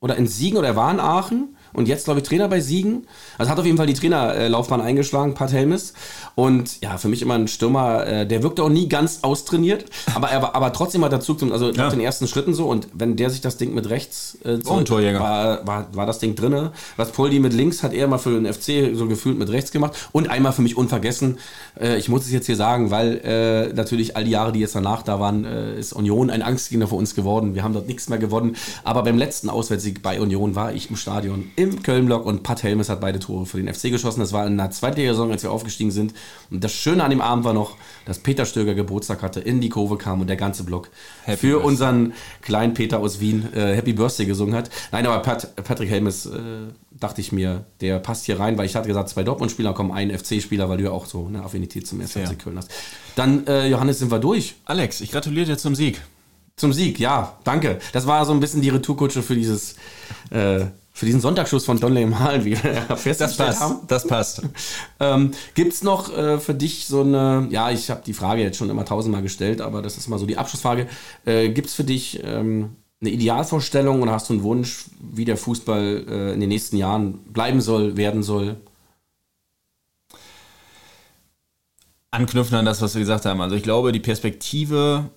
oder 0.00 0.16
in 0.16 0.26
Siegen 0.26 0.58
oder 0.58 0.68
er 0.68 0.76
war 0.76 0.90
in 0.90 0.98
Aachen 0.98 1.56
und 1.72 1.88
jetzt, 1.88 2.04
glaube 2.04 2.20
ich, 2.20 2.26
Trainer 2.26 2.48
bei 2.48 2.60
Siegen. 2.60 3.06
Also 3.38 3.50
hat 3.50 3.58
auf 3.58 3.64
jeden 3.66 3.76
Fall 3.76 3.86
die 3.86 3.94
Trainerlaufbahn 3.94 4.80
eingeschlagen, 4.80 5.34
Pat 5.34 5.52
Helmes. 5.52 5.92
Und 6.34 6.80
ja, 6.82 6.98
für 6.98 7.08
mich 7.08 7.22
immer 7.22 7.34
ein 7.34 7.48
Stürmer, 7.48 8.06
äh, 8.06 8.26
der 8.26 8.42
wirkte 8.42 8.62
auch 8.62 8.68
nie 8.68 8.88
ganz 8.88 9.20
austrainiert, 9.22 9.84
aber 10.14 10.28
er 10.30 10.42
war 10.42 10.54
aber 10.54 10.72
trotzdem 10.72 11.04
hat 11.04 11.12
er 11.12 11.20
Zug 11.20 11.38
zum, 11.38 11.52
also 11.52 11.70
Ja. 11.70 11.86
auf 11.86 11.92
den 11.92 12.00
ersten 12.00 12.26
Schritten 12.26 12.54
so. 12.54 12.66
Und 12.66 12.88
wenn 12.94 13.16
der 13.16 13.30
sich 13.30 13.40
das 13.40 13.56
Ding 13.56 13.74
mit 13.74 13.88
rechts 13.90 14.38
äh, 14.44 14.58
Torjäger. 14.58 15.20
war, 15.20 15.66
war, 15.66 15.86
war 15.92 16.06
das 16.06 16.18
Ding 16.18 16.34
drinne. 16.34 16.72
Was 16.96 17.12
Poldi 17.12 17.38
mit 17.40 17.52
links 17.52 17.82
hat 17.82 17.92
er 17.92 18.06
mal 18.08 18.18
für 18.18 18.30
den 18.40 18.52
FC 18.52 18.96
so 18.96 19.06
gefühlt 19.08 19.38
mit 19.38 19.50
rechts 19.50 19.70
gemacht. 19.72 19.96
Und 20.12 20.28
einmal 20.30 20.52
für 20.52 20.62
mich 20.62 20.76
unvergessen, 20.76 21.38
äh, 21.80 21.96
ich 21.98 22.08
muss 22.08 22.22
es 22.24 22.32
jetzt 22.32 22.46
hier 22.46 22.56
sagen, 22.56 22.90
weil 22.90 23.18
äh, 23.24 23.72
natürlich 23.74 24.16
all 24.16 24.24
die 24.24 24.30
Jahre, 24.30 24.52
die 24.52 24.60
jetzt 24.60 24.74
danach 24.74 25.02
da 25.02 25.20
waren, 25.20 25.44
äh, 25.44 25.78
ist 25.78 25.92
Union 25.92 26.30
ein 26.30 26.42
Angstgegner 26.42 26.86
für 26.88 26.94
uns 26.96 27.14
geworden. 27.14 27.54
Wir 27.54 27.62
haben 27.62 27.74
dort 27.74 27.86
nichts 27.88 28.08
mehr 28.08 28.18
gewonnen. 28.18 28.56
Aber 28.84 29.02
beim 29.02 29.18
letzten 29.18 29.48
Auswärtssieg 29.50 30.02
bei 30.02 30.20
Union 30.20 30.54
war 30.54 30.72
ich 30.72 30.90
im 30.90 30.96
Stadion 30.96 31.50
im 31.58 31.82
Köln-Block 31.82 32.24
und 32.24 32.44
Pat 32.44 32.62
Helmes 32.62 32.88
hat 32.88 33.00
beide 33.00 33.18
Tore 33.18 33.44
für 33.44 33.60
den 33.60 33.72
FC 33.72 33.90
geschossen. 33.90 34.20
Das 34.20 34.32
war 34.32 34.46
in 34.46 34.56
der 34.56 34.70
Zweitligasaison, 34.70 35.30
als 35.32 35.42
wir 35.42 35.50
aufgestiegen 35.50 35.90
sind. 35.90 36.14
Und 36.50 36.62
das 36.62 36.72
Schöne 36.72 37.02
an 37.02 37.10
dem 37.10 37.20
Abend 37.20 37.44
war 37.44 37.52
noch, 37.52 37.76
dass 38.04 38.20
Peter 38.20 38.46
Stöger 38.46 38.74
Geburtstag 38.74 39.22
hatte, 39.22 39.40
in 39.40 39.60
die 39.60 39.68
Kurve 39.68 39.98
kam 39.98 40.20
und 40.20 40.28
der 40.28 40.36
ganze 40.36 40.62
Block 40.62 40.88
Happy 41.24 41.38
für 41.38 41.46
Birthday. 41.54 41.68
unseren 41.68 42.12
kleinen 42.42 42.74
Peter 42.74 43.00
aus 43.00 43.20
Wien 43.20 43.52
äh, 43.52 43.74
Happy 43.74 43.92
Birthday 43.92 44.26
gesungen 44.26 44.54
hat. 44.54 44.70
Nein, 44.92 45.06
aber 45.06 45.20
Pat, 45.20 45.56
Patrick 45.56 45.90
Helmes, 45.90 46.26
äh, 46.26 46.38
dachte 46.92 47.20
ich 47.20 47.32
mir, 47.32 47.64
der 47.80 47.98
passt 47.98 48.24
hier 48.26 48.38
rein, 48.38 48.56
weil 48.56 48.66
ich 48.66 48.76
hatte 48.76 48.88
gesagt, 48.88 49.08
zwei 49.08 49.24
Dortmund-Spieler 49.24 49.72
kommen, 49.72 49.90
ein 49.90 50.16
FC-Spieler, 50.16 50.68
weil 50.68 50.78
du 50.78 50.84
ja 50.84 50.90
auch 50.90 51.06
so 51.06 51.26
eine 51.26 51.42
Affinität 51.42 51.86
zum 51.86 52.00
1. 52.00 52.12
Fair. 52.12 52.26
FC 52.26 52.38
Köln 52.38 52.56
hast. 52.56 52.70
Dann, 53.16 53.46
äh, 53.46 53.68
Johannes, 53.68 53.98
sind 53.98 54.10
wir 54.10 54.18
durch. 54.20 54.54
Alex, 54.64 55.00
ich 55.00 55.10
gratuliere 55.10 55.46
dir 55.46 55.58
zum 55.58 55.74
Sieg. 55.74 56.00
Zum 56.56 56.72
Sieg, 56.72 56.98
ja, 56.98 57.36
danke. 57.44 57.78
Das 57.92 58.06
war 58.06 58.24
so 58.26 58.32
ein 58.32 58.40
bisschen 58.40 58.62
die 58.62 58.68
Retourkutsche 58.68 59.22
für 59.22 59.36
dieses, 59.36 59.76
äh, 60.30 60.66
für 60.98 61.06
diesen 61.06 61.20
Sonntagsschuss 61.20 61.64
von 61.64 61.78
Donley 61.78 62.06
Malen, 62.06 62.44
wie 62.44 62.60
wir 62.60 62.74
festgestellt 62.96 63.60
haben. 63.60 63.86
Das 63.86 64.04
passt. 64.04 64.42
Ähm, 64.98 65.30
Gibt 65.54 65.72
es 65.72 65.84
noch 65.84 66.12
äh, 66.12 66.40
für 66.40 66.54
dich 66.54 66.86
so 66.86 67.02
eine, 67.02 67.46
ja, 67.50 67.70
ich 67.70 67.88
habe 67.88 68.02
die 68.04 68.12
Frage 68.12 68.42
jetzt 68.42 68.56
schon 68.56 68.68
immer 68.68 68.84
tausendmal 68.84 69.22
gestellt, 69.22 69.60
aber 69.60 69.80
das 69.80 69.96
ist 69.96 70.08
mal 70.08 70.18
so 70.18 70.26
die 70.26 70.36
Abschlussfrage. 70.36 70.88
Äh, 71.24 71.50
Gibt 71.50 71.68
es 71.68 71.74
für 71.74 71.84
dich 71.84 72.20
ähm, 72.24 72.70
eine 73.00 73.10
Idealvorstellung 73.10 74.02
oder 74.02 74.10
hast 74.10 74.28
du 74.28 74.32
einen 74.32 74.42
Wunsch, 74.42 74.86
wie 74.98 75.24
der 75.24 75.36
Fußball 75.36 76.04
äh, 76.08 76.32
in 76.34 76.40
den 76.40 76.48
nächsten 76.48 76.76
Jahren 76.76 77.18
bleiben 77.32 77.60
soll, 77.60 77.96
werden 77.96 78.24
soll? 78.24 78.56
Anknüpfen 82.10 82.56
an 82.56 82.64
das, 82.64 82.82
was 82.82 82.96
wir 82.96 83.00
gesagt 83.00 83.24
haben. 83.24 83.40
Also 83.40 83.54
ich 83.54 83.62
glaube, 83.62 83.92
die 83.92 84.00
Perspektive 84.00 85.10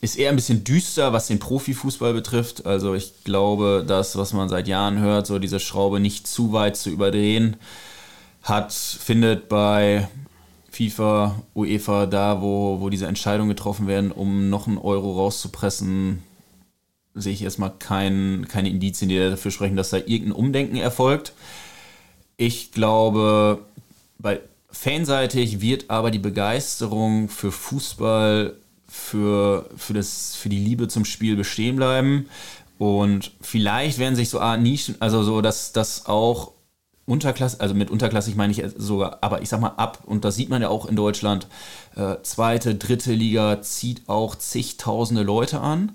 ist 0.00 0.16
eher 0.16 0.30
ein 0.30 0.36
bisschen 0.36 0.64
düster, 0.64 1.12
was 1.12 1.26
den 1.26 1.38
Profifußball 1.38 2.12
betrifft. 2.12 2.66
Also 2.66 2.94
ich 2.94 3.24
glaube, 3.24 3.84
das, 3.86 4.16
was 4.16 4.32
man 4.32 4.48
seit 4.48 4.68
Jahren 4.68 4.98
hört, 4.98 5.26
so 5.26 5.38
diese 5.38 5.60
Schraube 5.60 6.00
nicht 6.00 6.26
zu 6.26 6.52
weit 6.52 6.76
zu 6.76 6.90
überdrehen, 6.90 7.56
hat, 8.42 8.72
findet 8.72 9.48
bei 9.48 10.08
FIFA, 10.70 11.42
UEFA 11.54 12.06
da, 12.06 12.42
wo, 12.42 12.80
wo 12.80 12.90
diese 12.90 13.06
Entscheidungen 13.06 13.48
getroffen 13.48 13.86
werden, 13.86 14.12
um 14.12 14.50
noch 14.50 14.66
einen 14.66 14.78
Euro 14.78 15.16
rauszupressen, 15.16 16.22
sehe 17.14 17.32
ich 17.32 17.42
erstmal 17.42 17.72
kein, 17.78 18.46
keine 18.48 18.68
Indizien, 18.68 19.08
die 19.08 19.18
dafür 19.18 19.50
sprechen, 19.50 19.76
dass 19.76 19.90
da 19.90 19.96
irgendein 19.96 20.32
Umdenken 20.32 20.76
erfolgt. 20.76 21.32
Ich 22.36 22.72
glaube, 22.72 23.60
bei 24.18 24.40
fanseitig 24.70 25.62
wird 25.62 25.88
aber 25.88 26.10
die 26.10 26.18
Begeisterung 26.18 27.30
für 27.30 27.50
Fußball, 27.50 28.54
für, 28.88 29.68
für, 29.76 29.94
das, 29.94 30.36
für 30.36 30.48
die 30.48 30.62
Liebe 30.62 30.88
zum 30.88 31.04
Spiel 31.04 31.36
bestehen 31.36 31.76
bleiben. 31.76 32.28
Und 32.78 33.32
vielleicht 33.40 33.98
werden 33.98 34.16
sich 34.16 34.28
so 34.28 34.40
Art 34.40 34.60
Nischen, 34.60 34.96
also 35.00 35.22
so, 35.22 35.40
dass 35.40 35.72
das 35.72 36.06
auch 36.06 36.52
Unterklasse, 37.06 37.60
also 37.60 37.74
mit 37.74 37.90
unterklassig 37.90 38.34
meine 38.34 38.52
ich 38.52 38.62
sogar, 38.76 39.18
aber 39.20 39.40
ich 39.40 39.48
sag 39.48 39.60
mal 39.60 39.68
ab, 39.76 40.02
und 40.06 40.24
das 40.24 40.34
sieht 40.34 40.48
man 40.48 40.60
ja 40.60 40.68
auch 40.68 40.86
in 40.86 40.96
Deutschland, 40.96 41.46
äh, 41.94 42.16
zweite, 42.22 42.74
dritte 42.74 43.12
Liga 43.12 43.62
zieht 43.62 44.08
auch 44.08 44.34
zigtausende 44.34 45.22
Leute 45.22 45.60
an, 45.60 45.92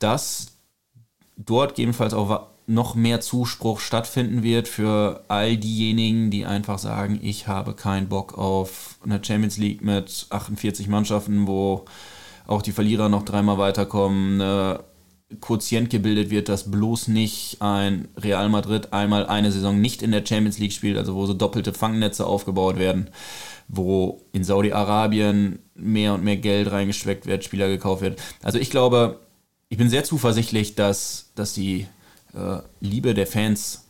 dass 0.00 0.48
dort 1.36 1.70
gegebenenfalls 1.70 2.12
auch 2.12 2.48
noch 2.66 2.96
mehr 2.96 3.20
Zuspruch 3.20 3.80
stattfinden 3.80 4.42
wird 4.42 4.68
für 4.68 5.24
all 5.28 5.56
diejenigen, 5.56 6.30
die 6.30 6.44
einfach 6.44 6.78
sagen, 6.78 7.20
ich 7.22 7.46
habe 7.46 7.72
keinen 7.74 8.08
Bock 8.08 8.36
auf 8.36 8.98
eine 9.02 9.24
Champions 9.24 9.56
League 9.56 9.80
mit 9.80 10.26
48 10.28 10.88
Mannschaften, 10.88 11.46
wo 11.46 11.86
auch 12.48 12.62
die 12.62 12.72
Verlierer 12.72 13.08
noch 13.08 13.24
dreimal 13.24 13.58
weiterkommen, 13.58 14.40
eine 14.40 14.80
Quotient 15.40 15.90
gebildet 15.90 16.30
wird, 16.30 16.48
dass 16.48 16.70
bloß 16.70 17.08
nicht 17.08 17.60
ein 17.60 18.08
Real 18.16 18.48
Madrid 18.48 18.94
einmal 18.94 19.26
eine 19.26 19.52
Saison 19.52 19.78
nicht 19.78 20.02
in 20.02 20.10
der 20.10 20.24
Champions 20.24 20.58
League 20.58 20.72
spielt, 20.72 20.96
also 20.96 21.14
wo 21.14 21.26
so 21.26 21.34
doppelte 21.34 21.74
Fangnetze 21.74 22.26
aufgebaut 22.26 22.78
werden, 22.78 23.10
wo 23.68 24.22
in 24.32 24.42
Saudi-Arabien 24.42 25.58
mehr 25.74 26.14
und 26.14 26.24
mehr 26.24 26.38
Geld 26.38 26.72
reingesteckt 26.72 27.26
wird, 27.26 27.44
Spieler 27.44 27.68
gekauft 27.68 28.00
wird. 28.00 28.18
Also 28.42 28.58
ich 28.58 28.70
glaube, 28.70 29.20
ich 29.68 29.76
bin 29.76 29.90
sehr 29.90 30.04
zuversichtlich, 30.04 30.74
dass, 30.74 31.30
dass 31.34 31.52
die 31.52 31.86
äh, 32.32 32.60
Liebe 32.80 33.12
der 33.12 33.26
Fans 33.26 33.84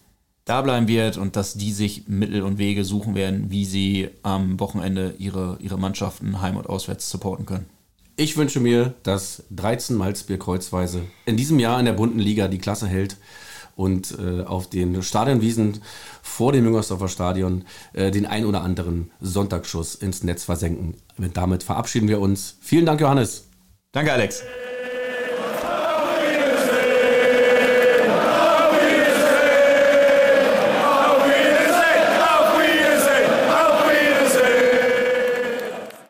da 0.45 0.63
bleiben 0.63 0.89
wird 0.89 1.17
und 1.19 1.37
dass 1.37 1.55
die 1.55 1.73
sich 1.73 2.09
Mittel 2.09 2.43
und 2.43 2.59
Wege 2.59 2.85
suchen 2.85 3.15
werden, 3.15 3.53
wie 3.53 3.65
sie 3.65 4.09
am 4.25 4.59
Wochenende 4.59 5.15
ihre, 5.19 5.59
ihre 5.61 5.79
Mannschaften 5.79 6.41
heim- 6.41 6.57
und 6.57 6.69
auswärts 6.69 7.09
supporten 7.09 7.47
können. 7.47 7.78
Ich 8.21 8.37
wünsche 8.37 8.59
mir, 8.59 8.95
dass 9.05 9.45
13 9.53 9.95
Malzbier 9.95 10.41
kreuzweise 10.41 11.03
in 11.25 11.37
diesem 11.37 11.61
Jahr 11.61 11.79
in 11.79 11.87
der 11.87 11.93
bunten 11.93 12.19
Liga 12.19 12.49
die 12.49 12.59
Klasse 12.59 12.89
hält 12.89 13.17
und 13.77 14.19
äh, 14.19 14.43
auf 14.43 14.69
den 14.69 15.05
Stadionwiesen 15.05 15.81
vor 16.21 16.51
dem 16.51 16.65
Müngersdorfer 16.65 17.07
Stadion 17.07 17.65
äh, 17.93 18.11
den 18.11 18.27
ein 18.27 18.45
oder 18.45 18.63
anderen 18.63 19.13
Sonntagsschuss 19.21 19.95
ins 19.95 20.25
Netz 20.25 20.43
versenken. 20.43 20.97
Damit 21.33 21.63
verabschieden 21.63 22.09
wir 22.09 22.21
uns. 22.21 22.57
Vielen 22.61 22.87
Dank, 22.87 23.01
Johannes. 23.01 23.47
Danke, 23.93 24.13
Alex. 24.13 24.43